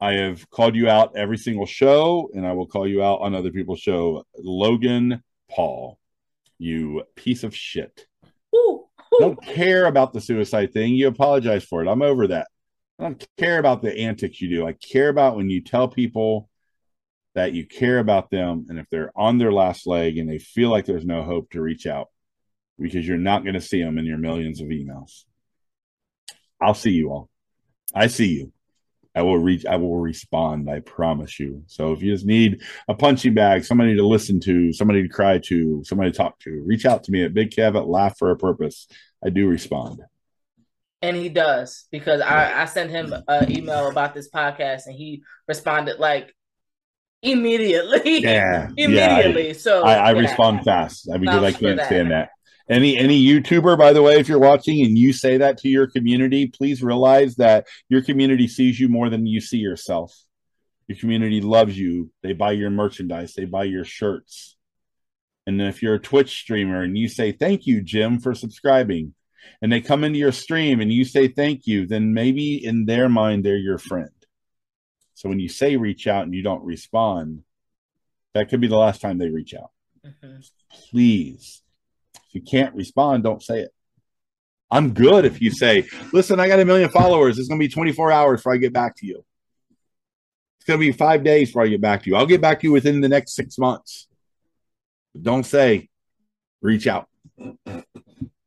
I 0.00 0.12
have 0.12 0.48
called 0.50 0.76
you 0.76 0.88
out 0.88 1.16
every 1.16 1.38
single 1.38 1.66
show, 1.66 2.30
and 2.32 2.46
I 2.46 2.52
will 2.52 2.68
call 2.68 2.86
you 2.86 3.02
out 3.02 3.22
on 3.22 3.34
other 3.34 3.50
people's 3.50 3.80
show. 3.80 4.24
Logan 4.38 5.24
Paul, 5.50 5.98
you 6.58 7.02
piece 7.16 7.42
of 7.42 7.56
shit. 7.56 8.06
Don't 9.20 9.42
care 9.42 9.86
about 9.86 10.12
the 10.12 10.20
suicide 10.20 10.72
thing. 10.72 10.94
You 10.94 11.08
apologize 11.08 11.64
for 11.64 11.82
it. 11.82 11.88
I'm 11.88 12.02
over 12.02 12.28
that. 12.28 12.48
I 12.98 13.04
don't 13.04 13.26
care 13.36 13.58
about 13.58 13.82
the 13.82 13.96
antics 13.96 14.40
you 14.40 14.48
do. 14.48 14.66
I 14.66 14.72
care 14.72 15.08
about 15.08 15.36
when 15.36 15.50
you 15.50 15.62
tell 15.62 15.88
people 15.88 16.48
that 17.34 17.52
you 17.52 17.66
care 17.66 17.98
about 17.98 18.30
them, 18.30 18.66
and 18.68 18.78
if 18.78 18.88
they're 18.90 19.12
on 19.14 19.36
their 19.36 19.52
last 19.52 19.86
leg 19.86 20.16
and 20.16 20.28
they 20.28 20.38
feel 20.38 20.70
like 20.70 20.86
there's 20.86 21.04
no 21.04 21.22
hope 21.22 21.50
to 21.50 21.60
reach 21.60 21.86
out 21.86 22.08
because 22.78 23.06
you're 23.06 23.18
not 23.18 23.42
going 23.42 23.54
to 23.54 23.60
see 23.60 23.82
them 23.82 23.98
in 23.98 24.06
your 24.06 24.18
millions 24.18 24.60
of 24.60 24.68
emails. 24.68 25.24
I'll 26.60 26.74
see 26.74 26.92
you 26.92 27.10
all. 27.10 27.28
I 27.94 28.06
see 28.06 28.28
you. 28.28 28.52
I 29.16 29.22
will 29.22 29.38
reach. 29.38 29.64
I 29.64 29.76
will 29.76 29.96
respond. 29.96 30.68
I 30.68 30.80
promise 30.80 31.40
you. 31.40 31.62
So 31.68 31.92
if 31.92 32.02
you 32.02 32.12
just 32.12 32.26
need 32.26 32.60
a 32.86 32.94
punching 32.94 33.32
bag, 33.32 33.64
somebody 33.64 33.96
to 33.96 34.06
listen 34.06 34.38
to, 34.40 34.74
somebody 34.74 35.02
to 35.02 35.08
cry 35.08 35.38
to, 35.38 35.82
somebody 35.84 36.10
to 36.10 36.16
talk 36.16 36.38
to, 36.40 36.62
reach 36.66 36.84
out 36.84 37.04
to 37.04 37.10
me 37.10 37.24
at 37.24 37.32
Big 37.32 37.50
Kev 37.50 37.76
at 37.76 37.88
Laugh 37.88 38.18
for 38.18 38.30
a 38.30 38.36
Purpose. 38.36 38.86
I 39.24 39.30
do 39.30 39.48
respond. 39.48 40.02
And 41.00 41.16
he 41.16 41.30
does 41.30 41.86
because 41.90 42.20
I, 42.20 42.62
I 42.62 42.64
sent 42.66 42.90
him 42.90 43.14
an 43.26 43.50
email 43.50 43.88
about 43.88 44.12
this 44.12 44.28
podcast 44.28 44.86
and 44.86 44.94
he 44.94 45.22
responded 45.48 45.98
like 45.98 46.34
immediately. 47.22 48.18
Yeah, 48.22 48.68
immediately. 48.76 49.54
so 49.54 49.82
I, 49.82 49.94
I 49.94 50.12
yeah. 50.12 50.20
respond 50.20 50.64
fast 50.64 51.08
I- 51.12 51.16
because 51.16 51.42
I 51.42 51.52
can't 51.52 51.80
stand 51.80 52.10
that. 52.10 52.30
Any 52.68 52.96
any 52.98 53.24
YouTuber, 53.24 53.78
by 53.78 53.92
the 53.92 54.02
way, 54.02 54.18
if 54.18 54.28
you're 54.28 54.40
watching 54.40 54.84
and 54.84 54.98
you 54.98 55.12
say 55.12 55.36
that 55.36 55.58
to 55.58 55.68
your 55.68 55.86
community, 55.86 56.48
please 56.48 56.82
realize 56.82 57.36
that 57.36 57.66
your 57.88 58.02
community 58.02 58.48
sees 58.48 58.80
you 58.80 58.88
more 58.88 59.08
than 59.08 59.26
you 59.26 59.40
see 59.40 59.58
yourself. 59.58 60.12
Your 60.88 60.98
community 60.98 61.40
loves 61.40 61.78
you. 61.78 62.10
They 62.22 62.32
buy 62.32 62.52
your 62.52 62.70
merchandise. 62.70 63.34
They 63.34 63.44
buy 63.44 63.64
your 63.64 63.84
shirts. 63.84 64.56
And 65.46 65.62
if 65.62 65.80
you're 65.80 65.94
a 65.94 66.00
Twitch 66.00 66.38
streamer 66.40 66.82
and 66.82 66.98
you 66.98 67.08
say 67.08 67.30
thank 67.30 67.66
you, 67.66 67.82
Jim, 67.82 68.18
for 68.18 68.34
subscribing, 68.34 69.14
and 69.62 69.72
they 69.72 69.80
come 69.80 70.02
into 70.02 70.18
your 70.18 70.32
stream 70.32 70.80
and 70.80 70.92
you 70.92 71.04
say 71.04 71.28
thank 71.28 71.68
you, 71.68 71.86
then 71.86 72.12
maybe 72.14 72.64
in 72.64 72.86
their 72.86 73.08
mind 73.08 73.44
they're 73.44 73.56
your 73.56 73.78
friend. 73.78 74.10
So 75.14 75.28
when 75.28 75.38
you 75.38 75.48
say 75.48 75.76
reach 75.76 76.08
out 76.08 76.24
and 76.24 76.34
you 76.34 76.42
don't 76.42 76.64
respond, 76.64 77.44
that 78.34 78.48
could 78.48 78.60
be 78.60 78.66
the 78.66 78.76
last 78.76 79.00
time 79.00 79.18
they 79.18 79.30
reach 79.30 79.54
out 79.54 79.70
Mhm. 80.04 80.50
please. 80.90 81.62
You 82.36 82.42
can't 82.42 82.74
respond, 82.74 83.24
don't 83.24 83.42
say 83.42 83.60
it. 83.60 83.70
I'm 84.70 84.92
good 84.92 85.24
if 85.24 85.40
you 85.40 85.50
say, 85.50 85.86
listen, 86.12 86.38
I 86.38 86.48
got 86.48 86.60
a 86.60 86.66
million 86.66 86.90
followers. 86.90 87.38
It's 87.38 87.48
going 87.48 87.58
to 87.58 87.64
be 87.64 87.72
24 87.72 88.12
hours 88.12 88.40
before 88.40 88.52
I 88.52 88.58
get 88.58 88.74
back 88.74 88.94
to 88.96 89.06
you. 89.06 89.24
It's 90.58 90.66
going 90.66 90.78
to 90.78 90.86
be 90.86 90.92
five 90.92 91.24
days 91.24 91.48
before 91.48 91.62
I 91.62 91.68
get 91.68 91.80
back 91.80 92.02
to 92.02 92.10
you. 92.10 92.16
I'll 92.16 92.26
get 92.26 92.42
back 92.42 92.60
to 92.60 92.66
you 92.66 92.72
within 92.72 93.00
the 93.00 93.08
next 93.08 93.34
six 93.34 93.56
months. 93.56 94.06
But 95.14 95.22
don't 95.22 95.44
say, 95.44 95.88
reach 96.60 96.86
out. 96.86 97.08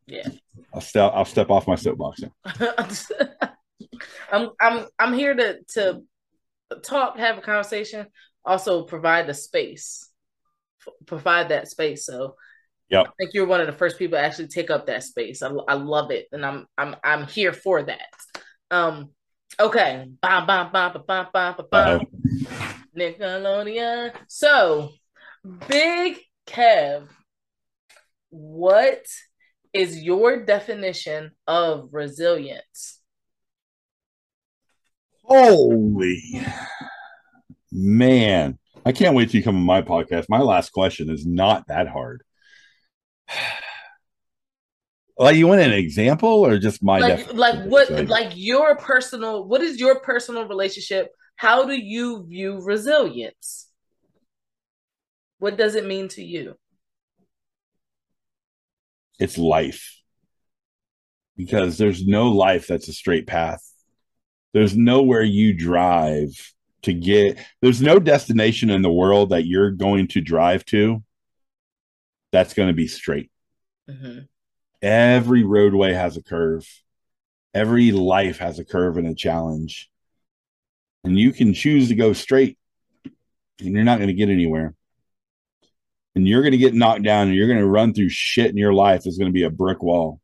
Yeah. 0.06 0.28
I'll 0.72 0.82
step, 0.82 1.11
I'll 1.16 1.26
step 1.26 1.49
off 1.49 1.68
my 1.68 1.76
soapbox. 1.76 2.22
now. 2.22 2.32
I'm 4.32 4.49
I'm 4.61 4.86
I'm 4.99 5.14
here 5.14 5.34
to 5.34 5.60
to 5.74 6.03
talk, 6.84 7.18
have 7.18 7.40
a 7.40 7.41
conversation, 7.41 8.06
also 8.45 8.84
provide 8.84 9.26
the 9.26 9.34
space, 9.34 10.07
provide 11.07 11.49
that 11.49 11.68
space. 11.68 12.06
So, 12.06 12.36
yeah, 12.90 13.02
I 13.02 13.10
think 13.20 13.34
you're 13.34 13.45
one 13.45 13.61
of 13.61 13.68
the 13.68 13.74
first 13.74 13.99
people 13.99 14.18
to 14.18 14.24
actually 14.24 14.48
take 14.48 14.70
up 14.70 14.88
that 14.88 15.03
space. 15.03 15.41
I, 15.41 15.49
I 15.68 15.76
love 15.76 16.11
it, 16.11 16.28
and 16.32 16.45
I'm 16.45 16.68
I'm 16.78 16.95
I'm 17.03 17.28
here 17.28 17.53
for 17.53 17.84
that. 17.84 18.07
Um, 18.72 19.11
okay, 19.60 20.07
bam, 20.22 20.48
bam, 20.48 20.72
bam, 20.72 20.94
bam, 20.94 21.28
bam, 21.34 21.56
bam, 21.57 21.66
bam. 21.72 22.02
Uh-huh. 22.02 22.74
Nickelodeon. 22.98 24.14
So, 24.28 24.90
Big 25.68 26.20
Kev, 26.48 27.07
what 28.30 29.06
is 29.74 30.02
your 30.02 30.44
definition 30.45 31.32
of 31.48 31.90
resilience? 31.91 32.99
Holy 35.24 36.44
man. 37.72 38.57
I 38.86 38.91
can't 38.91 39.16
wait 39.16 39.30
till 39.30 39.40
you 39.40 39.44
come 39.44 39.57
on 39.57 39.64
my 39.64 39.82
podcast. 39.82 40.26
My 40.30 40.40
last 40.40 40.72
question 40.72 41.10
is 41.10 41.26
not 41.26 41.68
that 41.68 41.88
hard. 41.88 42.24
Like, 45.22 45.35
you 45.35 45.47
want 45.47 45.60
an 45.60 45.73
example 45.73 46.30
or 46.30 46.57
just 46.57 46.81
my 46.81 46.99
like 46.99 47.34
like 47.34 47.65
what 47.65 47.89
resilience? 47.89 48.10
like 48.10 48.31
your 48.35 48.77
personal 48.77 49.45
what 49.45 49.61
is 49.61 49.77
your 49.77 49.99
personal 49.99 50.47
relationship? 50.47 51.10
How 51.35 51.65
do 51.65 51.73
you 51.73 52.26
view 52.26 52.61
resilience? 52.61 53.69
What 55.39 55.57
does 55.57 55.76
it 55.76 55.85
mean 55.85 56.07
to 56.10 56.23
you? 56.23 56.56
It's 59.19 59.38
life. 59.38 60.01
Because 61.35 61.77
there's 61.77 62.06
no 62.06 62.30
life 62.30 62.68
that's 62.68 62.88
a 62.88 62.93
straight 62.93 63.27
path. 63.27 63.61
There's 64.53 64.76
nowhere 64.76 65.23
you 65.23 65.53
drive 65.53 66.31
to 66.84 66.93
get, 66.93 67.38
there's 67.61 67.81
no 67.81 67.99
destination 67.99 68.69
in 68.69 68.81
the 68.81 68.91
world 68.91 69.30
that 69.30 69.45
you're 69.45 69.72
going 69.72 70.07
to 70.10 70.22
drive 70.22 70.65
to 70.65 71.03
that's 72.31 72.53
going 72.53 72.69
to 72.69 72.73
be 72.73 72.88
straight. 72.88 73.31
Mhm. 73.89 74.27
Every 74.81 75.43
roadway 75.43 75.93
has 75.93 76.18
a 76.18 76.23
curve, 76.23 76.68
every 77.53 77.91
life 77.91 78.39
has 78.39 78.60
a 78.60 78.65
curve 78.65 78.97
and 78.97 79.07
a 79.07 79.15
challenge. 79.15 79.89
And 81.03 81.18
you 81.18 81.31
can 81.31 81.53
choose 81.53 81.88
to 81.88 81.95
go 81.95 82.14
straight, 82.14 82.57
and 83.06 83.73
you're 83.73 83.84
not 83.84 83.99
going 83.99 84.10
to 84.10 84.14
get 84.14 84.30
anywhere. 84.30 84.76
And 86.15 86.27
you're 86.27 86.41
going 86.41 86.51
to 86.51 86.57
get 86.57 86.73
knocked 86.73 87.03
down, 87.03 87.27
and 87.27 87.35
you're 87.35 87.47
going 87.47 87.60
to 87.60 87.65
run 87.65 87.93
through 87.93 88.10
shit 88.10 88.49
in 88.49 88.57
your 88.57 88.73
life. 88.73 89.06
It's 89.06 89.18
going 89.18 89.31
to 89.31 89.34
be 89.34 89.43
a 89.43 89.49
brick 89.49 89.81
wall. 89.81 90.19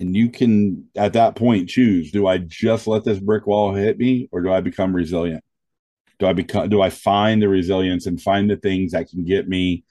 And 0.00 0.16
you 0.16 0.30
can, 0.30 0.88
at 0.96 1.12
that 1.12 1.36
point, 1.36 1.68
choose 1.68 2.10
do 2.10 2.26
I 2.26 2.38
just 2.38 2.86
let 2.86 3.04
this 3.04 3.18
brick 3.18 3.46
wall 3.46 3.74
hit 3.74 3.98
me, 3.98 4.28
or 4.32 4.40
do 4.40 4.50
I 4.50 4.60
become 4.62 4.96
resilient? 4.96 5.44
Do 6.18 6.26
I 6.26 6.32
become, 6.32 6.68
do 6.68 6.80
I 6.80 6.90
find 6.90 7.40
the 7.40 7.48
resilience 7.48 8.06
and 8.06 8.20
find 8.20 8.50
the 8.50 8.56
things 8.56 8.92
that 8.92 9.10
can 9.10 9.24
get 9.24 9.48
me 9.48 9.84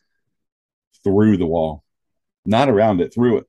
through 1.03 1.37
the 1.37 1.47
wall? 1.47 1.83
not 2.49 2.67
around 2.69 2.99
it, 2.99 3.13
through 3.13 3.37
it. 3.37 3.45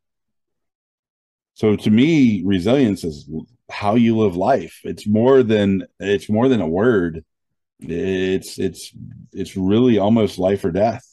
So 1.55 1.75
to 1.75 1.91
me, 1.91 2.43
resilience 2.45 3.03
is 3.03 3.29
how 3.71 3.95
you 3.95 4.17
live 4.17 4.37
life. 4.37 4.81
It's 4.85 5.07
more 5.07 5.43
than 5.43 5.87
it's 5.99 6.29
more 6.29 6.49
than 6.49 6.61
a 6.61 6.69
word. 6.69 7.25
It's 7.81 8.59
it's 8.59 8.93
it's 9.33 9.57
really 9.57 9.99
almost 9.99 10.39
life 10.39 10.65
or 10.65 10.71
death. 10.71 11.05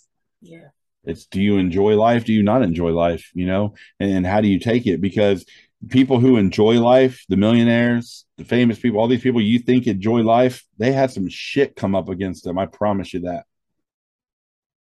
yeah 0.42 0.70
It's 1.04 1.26
do 1.26 1.42
you 1.42 1.58
enjoy 1.58 1.96
life? 1.96 2.26
Do 2.26 2.34
you 2.34 2.44
not 2.44 2.62
enjoy 2.62 2.92
life? 2.92 3.32
You 3.34 3.48
know, 3.48 3.76
and 4.00 4.26
how 4.26 4.42
do 4.42 4.48
you 4.48 4.60
take 4.60 4.86
it? 4.86 5.02
Because 5.02 5.46
people 5.90 6.20
who 6.20 6.38
enjoy 6.38 6.82
life, 6.82 7.24
the 7.30 7.38
millionaires, 7.38 8.26
the 8.38 8.44
famous 8.44 8.80
people, 8.80 9.00
all 9.00 9.08
these 9.08 9.22
people 9.22 9.42
you 9.42 9.60
think 9.60 9.88
enjoy 9.88 10.22
life, 10.22 10.64
they 10.78 10.92
had 10.92 11.12
some 11.12 11.30
shit 11.30 11.76
come 11.76 11.96
up 11.96 12.10
against 12.10 12.44
them. 12.44 12.58
I 12.58 12.66
promise 12.66 13.14
you 13.14 13.22
that. 13.22 13.46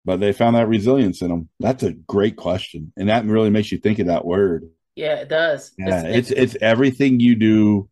But 0.06 0.20
they 0.20 0.34
found 0.34 0.56
that 0.56 0.68
resilience 0.68 1.22
in 1.22 1.30
them. 1.30 1.50
That's 1.60 1.82
a 1.82 1.92
great 1.92 2.36
question. 2.36 2.94
And 2.96 3.10
that 3.10 3.26
really 3.26 3.50
makes 3.50 3.72
you 3.72 3.80
think 3.80 3.98
of 3.98 4.08
that 4.08 4.24
word. 4.24 4.70
Yeah, 4.96 5.16
it 5.16 5.30
does. 5.30 5.74
Yeah, 5.78 6.04
it's, 6.04 6.30
it's, 6.30 6.54
it's 6.54 6.64
everything 6.64 7.20
you 7.20 7.36
do 7.36 7.90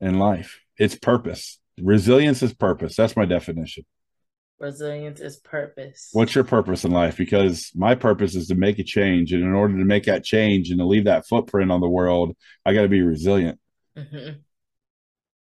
in 0.00 0.18
life. 0.18 0.60
It's 0.78 0.94
purpose. 0.94 1.58
Resilience 1.78 2.42
is 2.42 2.54
purpose. 2.54 2.96
That's 2.96 3.16
my 3.16 3.24
definition. 3.24 3.84
Resilience 4.58 5.20
is 5.20 5.36
purpose. 5.36 6.08
What's 6.12 6.34
your 6.34 6.44
purpose 6.44 6.84
in 6.84 6.92
life? 6.92 7.16
Because 7.16 7.70
my 7.74 7.94
purpose 7.94 8.34
is 8.34 8.46
to 8.46 8.54
make 8.54 8.78
a 8.78 8.84
change. 8.84 9.32
And 9.32 9.42
in 9.42 9.52
order 9.52 9.76
to 9.76 9.84
make 9.84 10.04
that 10.04 10.24
change 10.24 10.70
and 10.70 10.78
to 10.78 10.86
leave 10.86 11.04
that 11.04 11.26
footprint 11.26 11.70
on 11.70 11.80
the 11.80 11.88
world, 11.88 12.34
I 12.64 12.72
got 12.72 12.82
to 12.82 12.88
be 12.88 13.02
resilient. 13.02 13.58
Mm-hmm. 13.98 14.38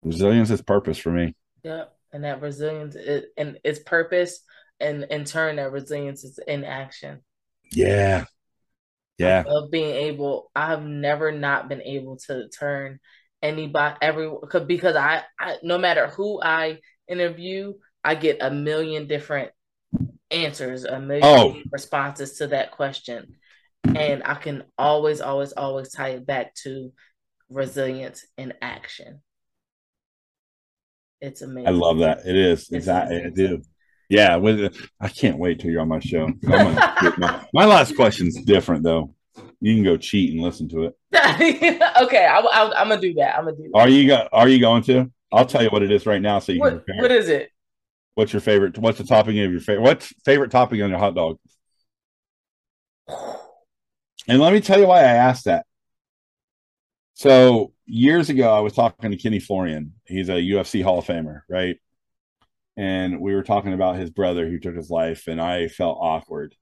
Resilience 0.04 0.50
is 0.50 0.62
purpose 0.62 0.98
for 0.98 1.10
me. 1.10 1.34
Yep. 1.64 1.94
And 2.14 2.24
that 2.24 2.40
resilience 2.40 2.94
is, 2.94 3.24
and 3.36 3.58
its 3.64 3.80
purpose, 3.80 4.40
and 4.82 5.04
in 5.04 5.24
turn, 5.24 5.56
that 5.56 5.72
resilience 5.72 6.24
is 6.24 6.38
in 6.46 6.64
action. 6.64 7.20
Yeah. 7.70 8.24
Yeah. 9.18 9.44
Of 9.46 9.70
being 9.70 9.94
able, 9.94 10.50
I've 10.54 10.84
never 10.84 11.32
not 11.32 11.68
been 11.68 11.82
able 11.82 12.16
to 12.26 12.48
turn 12.48 12.98
anybody, 13.40 13.96
every, 14.02 14.30
because 14.66 14.96
I, 14.96 15.22
I, 15.38 15.56
no 15.62 15.78
matter 15.78 16.08
who 16.08 16.42
I 16.42 16.80
interview, 17.08 17.74
I 18.02 18.14
get 18.16 18.38
a 18.40 18.50
million 18.50 19.06
different 19.06 19.52
answers, 20.30 20.84
a 20.84 20.98
million 20.98 21.24
oh. 21.24 21.56
responses 21.70 22.38
to 22.38 22.48
that 22.48 22.72
question. 22.72 23.36
And 23.84 24.22
I 24.24 24.34
can 24.34 24.64
always, 24.78 25.20
always, 25.20 25.52
always 25.52 25.90
tie 25.90 26.10
it 26.10 26.26
back 26.26 26.54
to 26.62 26.92
resilience 27.48 28.24
in 28.38 28.54
action. 28.62 29.20
It's 31.20 31.42
amazing. 31.42 31.68
I 31.68 31.70
love 31.70 31.98
that. 31.98 32.26
It 32.26 32.34
is. 32.34 32.62
It's 32.62 32.72
exactly. 32.72 33.22
I 33.24 33.30
do. 33.30 33.62
Yeah. 34.12 34.36
With 34.36 34.76
I 35.00 35.08
can't 35.08 35.38
wait 35.38 35.58
till 35.58 35.70
you're 35.70 35.80
on 35.80 35.88
my 35.88 36.00
show. 36.00 36.28
my, 36.42 37.46
my 37.54 37.64
last 37.64 37.96
question's 37.96 38.42
different 38.42 38.82
though. 38.82 39.14
You 39.60 39.74
can 39.74 39.84
go 39.84 39.96
cheat 39.96 40.34
and 40.34 40.42
listen 40.42 40.68
to 40.70 40.84
it. 40.84 40.96
okay, 42.02 42.26
I, 42.26 42.72
am 42.76 42.88
gonna 42.88 43.00
do 43.00 43.14
that. 43.14 43.36
I'm 43.36 43.44
gonna 43.44 43.56
do. 43.56 43.70
That. 43.72 43.78
Are 43.78 43.88
you 43.88 44.08
go, 44.08 44.28
Are 44.32 44.48
you 44.48 44.60
going 44.60 44.82
to? 44.84 45.10
I'll 45.32 45.46
tell 45.46 45.62
you 45.62 45.70
what 45.70 45.82
it 45.82 45.90
is 45.90 46.04
right 46.04 46.20
now, 46.20 46.40
so 46.40 46.52
you 46.52 46.60
what, 46.60 46.84
can. 46.84 46.98
What 46.98 47.10
is 47.10 47.30
it? 47.30 47.50
What's 48.14 48.34
your 48.34 48.40
favorite? 48.40 48.76
What's 48.76 48.98
the 48.98 49.04
topping 49.04 49.38
of 49.40 49.50
your 49.50 49.60
favorite? 49.60 49.82
What's 49.82 50.12
favorite 50.26 50.50
topping 50.50 50.82
on 50.82 50.90
your 50.90 50.98
hot 50.98 51.14
dog? 51.14 51.38
And 54.28 54.40
let 54.40 54.52
me 54.52 54.60
tell 54.60 54.78
you 54.78 54.88
why 54.88 55.00
I 55.00 55.14
asked 55.14 55.46
that. 55.46 55.64
So 57.14 57.72
years 57.86 58.28
ago, 58.28 58.52
I 58.52 58.60
was 58.60 58.74
talking 58.74 59.10
to 59.10 59.16
Kenny 59.16 59.38
Florian. 59.38 59.94
He's 60.04 60.28
a 60.28 60.34
UFC 60.34 60.82
Hall 60.82 60.98
of 60.98 61.06
Famer, 61.06 61.42
right? 61.48 61.78
And 62.76 63.20
we 63.20 63.34
were 63.34 63.42
talking 63.42 63.72
about 63.72 63.96
his 63.96 64.10
brother 64.10 64.48
who 64.48 64.58
took 64.58 64.74
his 64.74 64.90
life, 64.90 65.26
and 65.26 65.40
I 65.40 65.68
felt 65.68 65.98
awkward 66.00 66.54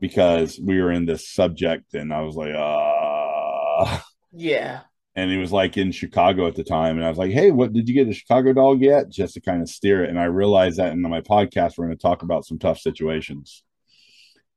because 0.00 0.58
we 0.60 0.80
were 0.80 0.90
in 0.90 1.06
this 1.06 1.30
subject, 1.30 1.94
and 1.94 2.12
I 2.12 2.22
was 2.22 2.34
like, 2.34 2.54
ah, 2.56 3.98
uh... 3.98 4.00
yeah 4.32 4.82
and 5.16 5.30
he 5.30 5.36
was 5.36 5.52
like 5.52 5.76
in 5.76 5.92
Chicago 5.92 6.46
at 6.46 6.56
the 6.56 6.64
time. 6.64 6.96
And 6.96 7.04
I 7.04 7.08
was 7.08 7.18
like, 7.18 7.32
Hey, 7.32 7.50
what 7.50 7.72
did 7.72 7.88
you 7.88 7.94
get 7.94 8.08
a 8.08 8.12
Chicago 8.12 8.52
dog 8.52 8.80
yet? 8.80 9.10
Just 9.10 9.34
to 9.34 9.40
kind 9.40 9.62
of 9.62 9.68
steer 9.68 10.04
it. 10.04 10.10
And 10.10 10.18
I 10.18 10.24
realized 10.24 10.78
that 10.78 10.92
in 10.92 11.00
my 11.02 11.20
podcast, 11.20 11.78
we're 11.78 11.86
going 11.86 11.96
to 11.96 12.02
talk 12.02 12.22
about 12.22 12.44
some 12.44 12.58
tough 12.58 12.78
situations. 12.78 13.62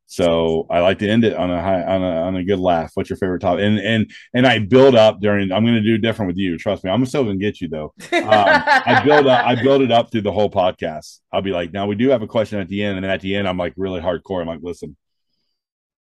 So 0.10 0.66
I 0.70 0.80
like 0.80 1.00
to 1.00 1.10
end 1.10 1.26
it 1.26 1.36
on 1.36 1.52
a 1.52 1.62
high, 1.62 1.84
on 1.84 2.02
a, 2.02 2.12
on 2.22 2.36
a 2.38 2.44
good 2.44 2.60
laugh. 2.60 2.92
What's 2.94 3.10
your 3.10 3.18
favorite 3.18 3.40
topic? 3.40 3.66
And, 3.66 3.78
and, 3.78 4.12
and 4.34 4.48
I 4.48 4.60
build 4.60 4.96
up 4.96 5.20
during, 5.20 5.52
I'm 5.52 5.64
going 5.64 5.76
to 5.76 5.82
do 5.82 5.98
different 5.98 6.30
with 6.30 6.38
you. 6.38 6.58
Trust 6.58 6.86
me. 6.86 6.90
I'm 6.90 7.06
still 7.06 7.26
going 7.26 7.38
to 7.38 7.46
get 7.46 7.62
you 7.62 7.68
though. 7.68 7.94
Um, 8.28 8.34
I 8.34 9.04
build 9.06 9.28
up, 9.28 9.46
I 9.46 9.62
build 9.62 9.82
it 9.82 9.92
up 9.92 10.12
through 10.12 10.22
the 10.22 10.32
whole 10.32 10.50
podcast. 10.50 11.20
I'll 11.32 11.42
be 11.42 11.52
like, 11.52 11.72
now 11.72 11.88
we 11.88 11.96
do 11.96 12.10
have 12.10 12.22
a 12.22 12.28
question 12.28 12.60
at 12.60 12.68
the 12.68 12.84
end. 12.84 12.98
And 12.98 13.06
at 13.06 13.22
the 13.22 13.36
end, 13.36 13.48
I'm 13.48 13.58
like 13.58 13.74
really 13.78 14.02
hardcore. 14.02 14.42
I'm 14.42 14.48
like, 14.48 14.60
listen, 14.62 14.98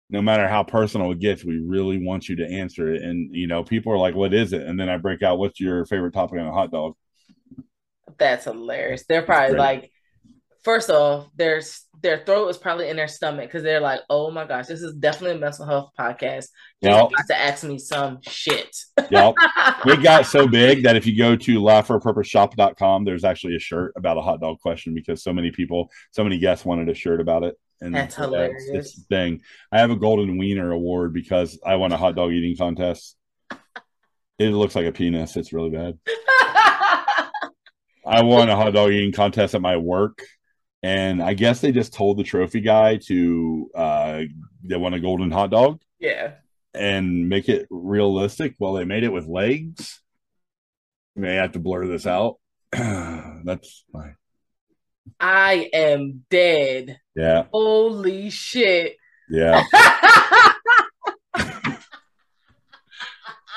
no 0.09 0.22
matter 0.22 0.47
how 0.47 0.63
personal 0.63 1.11
it 1.11 1.19
gets, 1.19 1.45
we 1.45 1.59
really 1.59 2.03
want 2.05 2.27
you 2.27 2.35
to 2.38 2.45
answer 2.45 2.93
it. 2.93 3.01
And 3.01 3.34
you 3.34 3.47
know, 3.47 3.63
people 3.63 3.93
are 3.93 3.97
like, 3.97 4.13
"What 4.13 4.34
is 4.34 4.51
it?" 4.51 4.63
And 4.63 4.77
then 4.77 4.89
I 4.89 4.97
break 4.97 5.23
out, 5.23 5.39
"What's 5.39 5.59
your 5.59 5.85
favorite 5.85 6.13
topic 6.13 6.38
on 6.39 6.47
a 6.47 6.51
hot 6.51 6.69
dog?" 6.69 6.95
That's 8.18 8.43
hilarious. 8.43 9.05
They're 9.07 9.22
probably 9.22 9.57
like, 9.57 9.91
first 10.63 10.89
off, 10.89 11.27
their 11.35 11.61
their 12.01 12.23
throat 12.25 12.47
is 12.49 12.57
probably 12.57 12.89
in 12.89 12.97
their 12.97 13.07
stomach 13.07 13.45
because 13.45 13.63
they're 13.63 13.79
like, 13.79 14.01
"Oh 14.09 14.31
my 14.31 14.45
gosh, 14.45 14.67
this 14.67 14.81
is 14.81 14.93
definitely 14.95 15.38
a 15.38 15.39
mental 15.39 15.65
health 15.65 15.91
podcast." 15.97 16.47
Yep. 16.81 17.09
to 17.27 17.39
ask 17.39 17.63
me 17.63 17.77
some 17.77 18.19
shit. 18.21 18.75
yep. 19.09 19.35
We 19.85 19.97
got 20.03 20.25
so 20.25 20.47
big 20.47 20.83
that 20.83 20.95
if 20.95 21.05
you 21.05 21.17
go 21.17 21.35
to 21.35 21.59
laughforapurposeshop.com, 21.59 23.05
there's 23.05 23.23
actually 23.23 23.55
a 23.55 23.59
shirt 23.59 23.93
about 23.95 24.17
a 24.17 24.21
hot 24.21 24.41
dog 24.41 24.59
question 24.59 24.93
because 24.93 25.23
so 25.23 25.33
many 25.33 25.51
people, 25.51 25.91
so 26.11 26.23
many 26.23 26.39
guests 26.39 26.65
wanted 26.65 26.89
a 26.89 26.95
shirt 26.95 27.21
about 27.21 27.43
it. 27.43 27.55
And 27.81 27.95
that's 27.95 28.15
hilarious. 28.15 28.69
That's, 28.71 28.95
the 28.95 29.03
thing. 29.09 29.41
I 29.71 29.79
have 29.79 29.89
a 29.89 29.95
golden 29.95 30.38
wiener 30.38 30.71
award 30.71 31.13
because 31.13 31.59
I 31.65 31.75
won 31.75 31.91
a 31.91 31.97
hot 31.97 32.15
dog 32.15 32.31
eating 32.31 32.55
contest. 32.55 33.15
it 34.38 34.49
looks 34.49 34.75
like 34.75 34.85
a 34.85 34.91
penis. 34.91 35.35
It's 35.35 35.51
really 35.51 35.71
bad. 35.71 35.97
I 38.05 38.23
won 38.23 38.49
a 38.49 38.55
hot 38.55 38.73
dog 38.73 38.91
eating 38.91 39.11
contest 39.11 39.55
at 39.55 39.61
my 39.61 39.77
work, 39.77 40.23
and 40.83 41.21
I 41.21 41.33
guess 41.33 41.61
they 41.61 41.71
just 41.71 41.93
told 41.93 42.17
the 42.17 42.23
trophy 42.23 42.61
guy 42.61 42.97
to 43.07 43.69
uh 43.75 44.21
they 44.63 44.77
want 44.77 44.95
a 44.95 44.99
golden 44.99 45.31
hot 45.31 45.51
dog. 45.51 45.81
Yeah. 45.99 46.33
And 46.73 47.27
make 47.27 47.49
it 47.49 47.67
realistic. 47.69 48.55
Well, 48.59 48.73
they 48.73 48.85
made 48.85 49.03
it 49.03 49.11
with 49.11 49.27
legs. 49.27 50.01
You 51.15 51.23
may 51.23 51.35
have 51.35 51.51
to 51.53 51.59
blur 51.59 51.87
this 51.87 52.07
out. 52.07 52.37
That's 52.71 53.83
fine. 53.91 54.15
I 55.19 55.69
am 55.73 56.23
dead. 56.29 56.99
Yeah. 57.15 57.45
Holy 57.51 58.29
shit. 58.29 58.95
Yeah. 59.29 59.63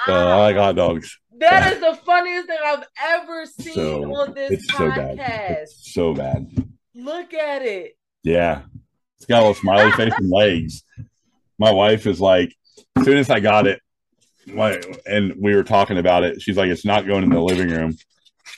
Uh, 0.06 0.12
I 0.12 0.36
like 0.36 0.56
hot 0.56 0.76
dogs. 0.76 1.18
That 1.38 1.72
is 1.72 1.80
the 1.80 1.98
funniest 2.04 2.46
thing 2.46 2.58
I've 2.62 2.84
ever 3.02 3.46
seen 3.46 3.72
so, 3.72 4.14
on 4.14 4.34
this 4.34 4.50
it's 4.50 4.70
podcast. 4.70 4.74
So 4.74 5.16
bad. 5.16 5.58
It's 5.62 5.94
so 5.94 6.14
bad. 6.14 6.73
Look 6.94 7.34
at 7.34 7.62
it. 7.62 7.96
Yeah. 8.22 8.62
It's 9.16 9.26
got 9.26 9.38
a 9.38 9.46
little 9.46 9.54
smiley 9.54 9.92
face 9.96 10.12
and 10.16 10.30
legs. 10.30 10.82
My 11.58 11.70
wife 11.70 12.06
is 12.06 12.20
like, 12.20 12.54
as 12.96 13.04
soon 13.04 13.18
as 13.18 13.30
I 13.30 13.40
got 13.40 13.66
it, 13.66 13.80
my, 14.46 14.80
and 15.06 15.34
we 15.38 15.54
were 15.54 15.64
talking 15.64 15.98
about 15.98 16.24
it, 16.24 16.42
she's 16.42 16.56
like, 16.56 16.70
it's 16.70 16.84
not 16.84 17.06
going 17.06 17.24
in 17.24 17.30
the 17.30 17.40
living 17.40 17.70
room 17.70 17.96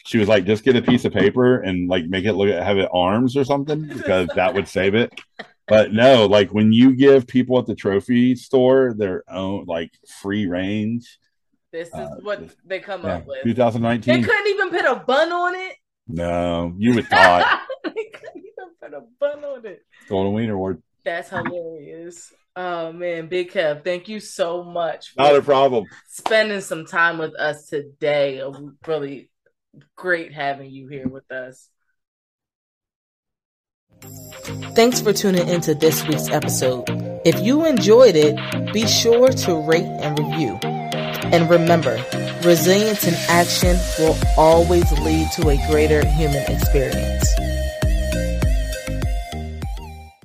she 0.06 0.18
was 0.18 0.28
like, 0.28 0.44
just 0.44 0.64
get 0.64 0.76
a 0.76 0.82
piece 0.82 1.04
of 1.04 1.12
paper 1.12 1.60
and 1.60 1.88
like 1.88 2.06
make 2.06 2.24
it 2.24 2.34
look 2.34 2.48
have 2.48 2.78
it 2.78 2.88
arms 2.92 3.36
or 3.36 3.44
something 3.44 3.86
because 3.86 4.28
that 4.34 4.54
would 4.54 4.68
save 4.68 4.94
it. 4.94 5.12
But 5.68 5.92
no, 5.92 6.26
like 6.26 6.52
when 6.52 6.72
you 6.72 6.94
give 6.94 7.26
people 7.26 7.58
at 7.58 7.66
the 7.66 7.74
trophy 7.74 8.36
store 8.36 8.94
their 8.96 9.24
own 9.28 9.64
like 9.66 9.90
free 10.20 10.46
range. 10.46 11.18
This 11.72 11.88
is 11.88 11.94
uh, 11.94 12.16
what 12.22 12.54
they 12.64 12.78
come 12.78 13.02
yeah, 13.02 13.16
up 13.16 13.26
with. 13.26 13.42
2019. 13.42 14.14
They 14.14 14.26
couldn't 14.26 14.46
even 14.46 14.70
put 14.70 14.84
a 14.84 14.96
bun 14.96 15.32
on 15.32 15.54
it. 15.54 15.76
No, 16.08 16.72
you 16.78 16.94
would 16.94 17.08
thought. 17.08 17.62
they 17.94 18.04
couldn't 18.04 18.36
even 18.36 18.74
put 18.80 18.94
a 18.94 19.02
bun 19.20 19.44
on 19.44 19.66
it. 19.66 19.84
Golden 20.08 20.32
Wiener 20.32 20.54
Award. 20.54 20.82
That's 21.04 21.30
hilarious. 21.30 22.32
Oh 22.56 22.92
man, 22.92 23.28
Big 23.28 23.50
Kev, 23.50 23.84
thank 23.84 24.08
you 24.08 24.18
so 24.18 24.64
much. 24.64 25.12
Not 25.16 25.36
a 25.36 25.42
problem. 25.42 25.84
Spending 26.08 26.62
some 26.62 26.86
time 26.86 27.18
with 27.18 27.34
us 27.34 27.66
today. 27.66 28.42
Really 28.86 29.30
great 29.94 30.32
having 30.32 30.70
you 30.70 30.88
here 30.88 31.06
with 31.06 31.30
us. 31.30 31.68
Thanks 34.74 35.00
for 35.00 35.12
tuning 35.12 35.48
into 35.48 35.74
this 35.74 36.06
week's 36.06 36.28
episode. 36.28 36.84
If 37.24 37.40
you 37.40 37.64
enjoyed 37.66 38.14
it, 38.16 38.36
be 38.72 38.86
sure 38.86 39.28
to 39.28 39.54
rate 39.66 39.84
and 39.84 40.18
review. 40.18 40.58
And 40.62 41.50
remember, 41.50 42.02
resilience 42.44 43.06
in 43.06 43.14
action 43.28 43.76
will 43.98 44.16
always 44.36 44.90
lead 45.00 45.30
to 45.32 45.48
a 45.48 45.56
greater 45.68 46.06
human 46.06 46.44
experience. 46.50 47.34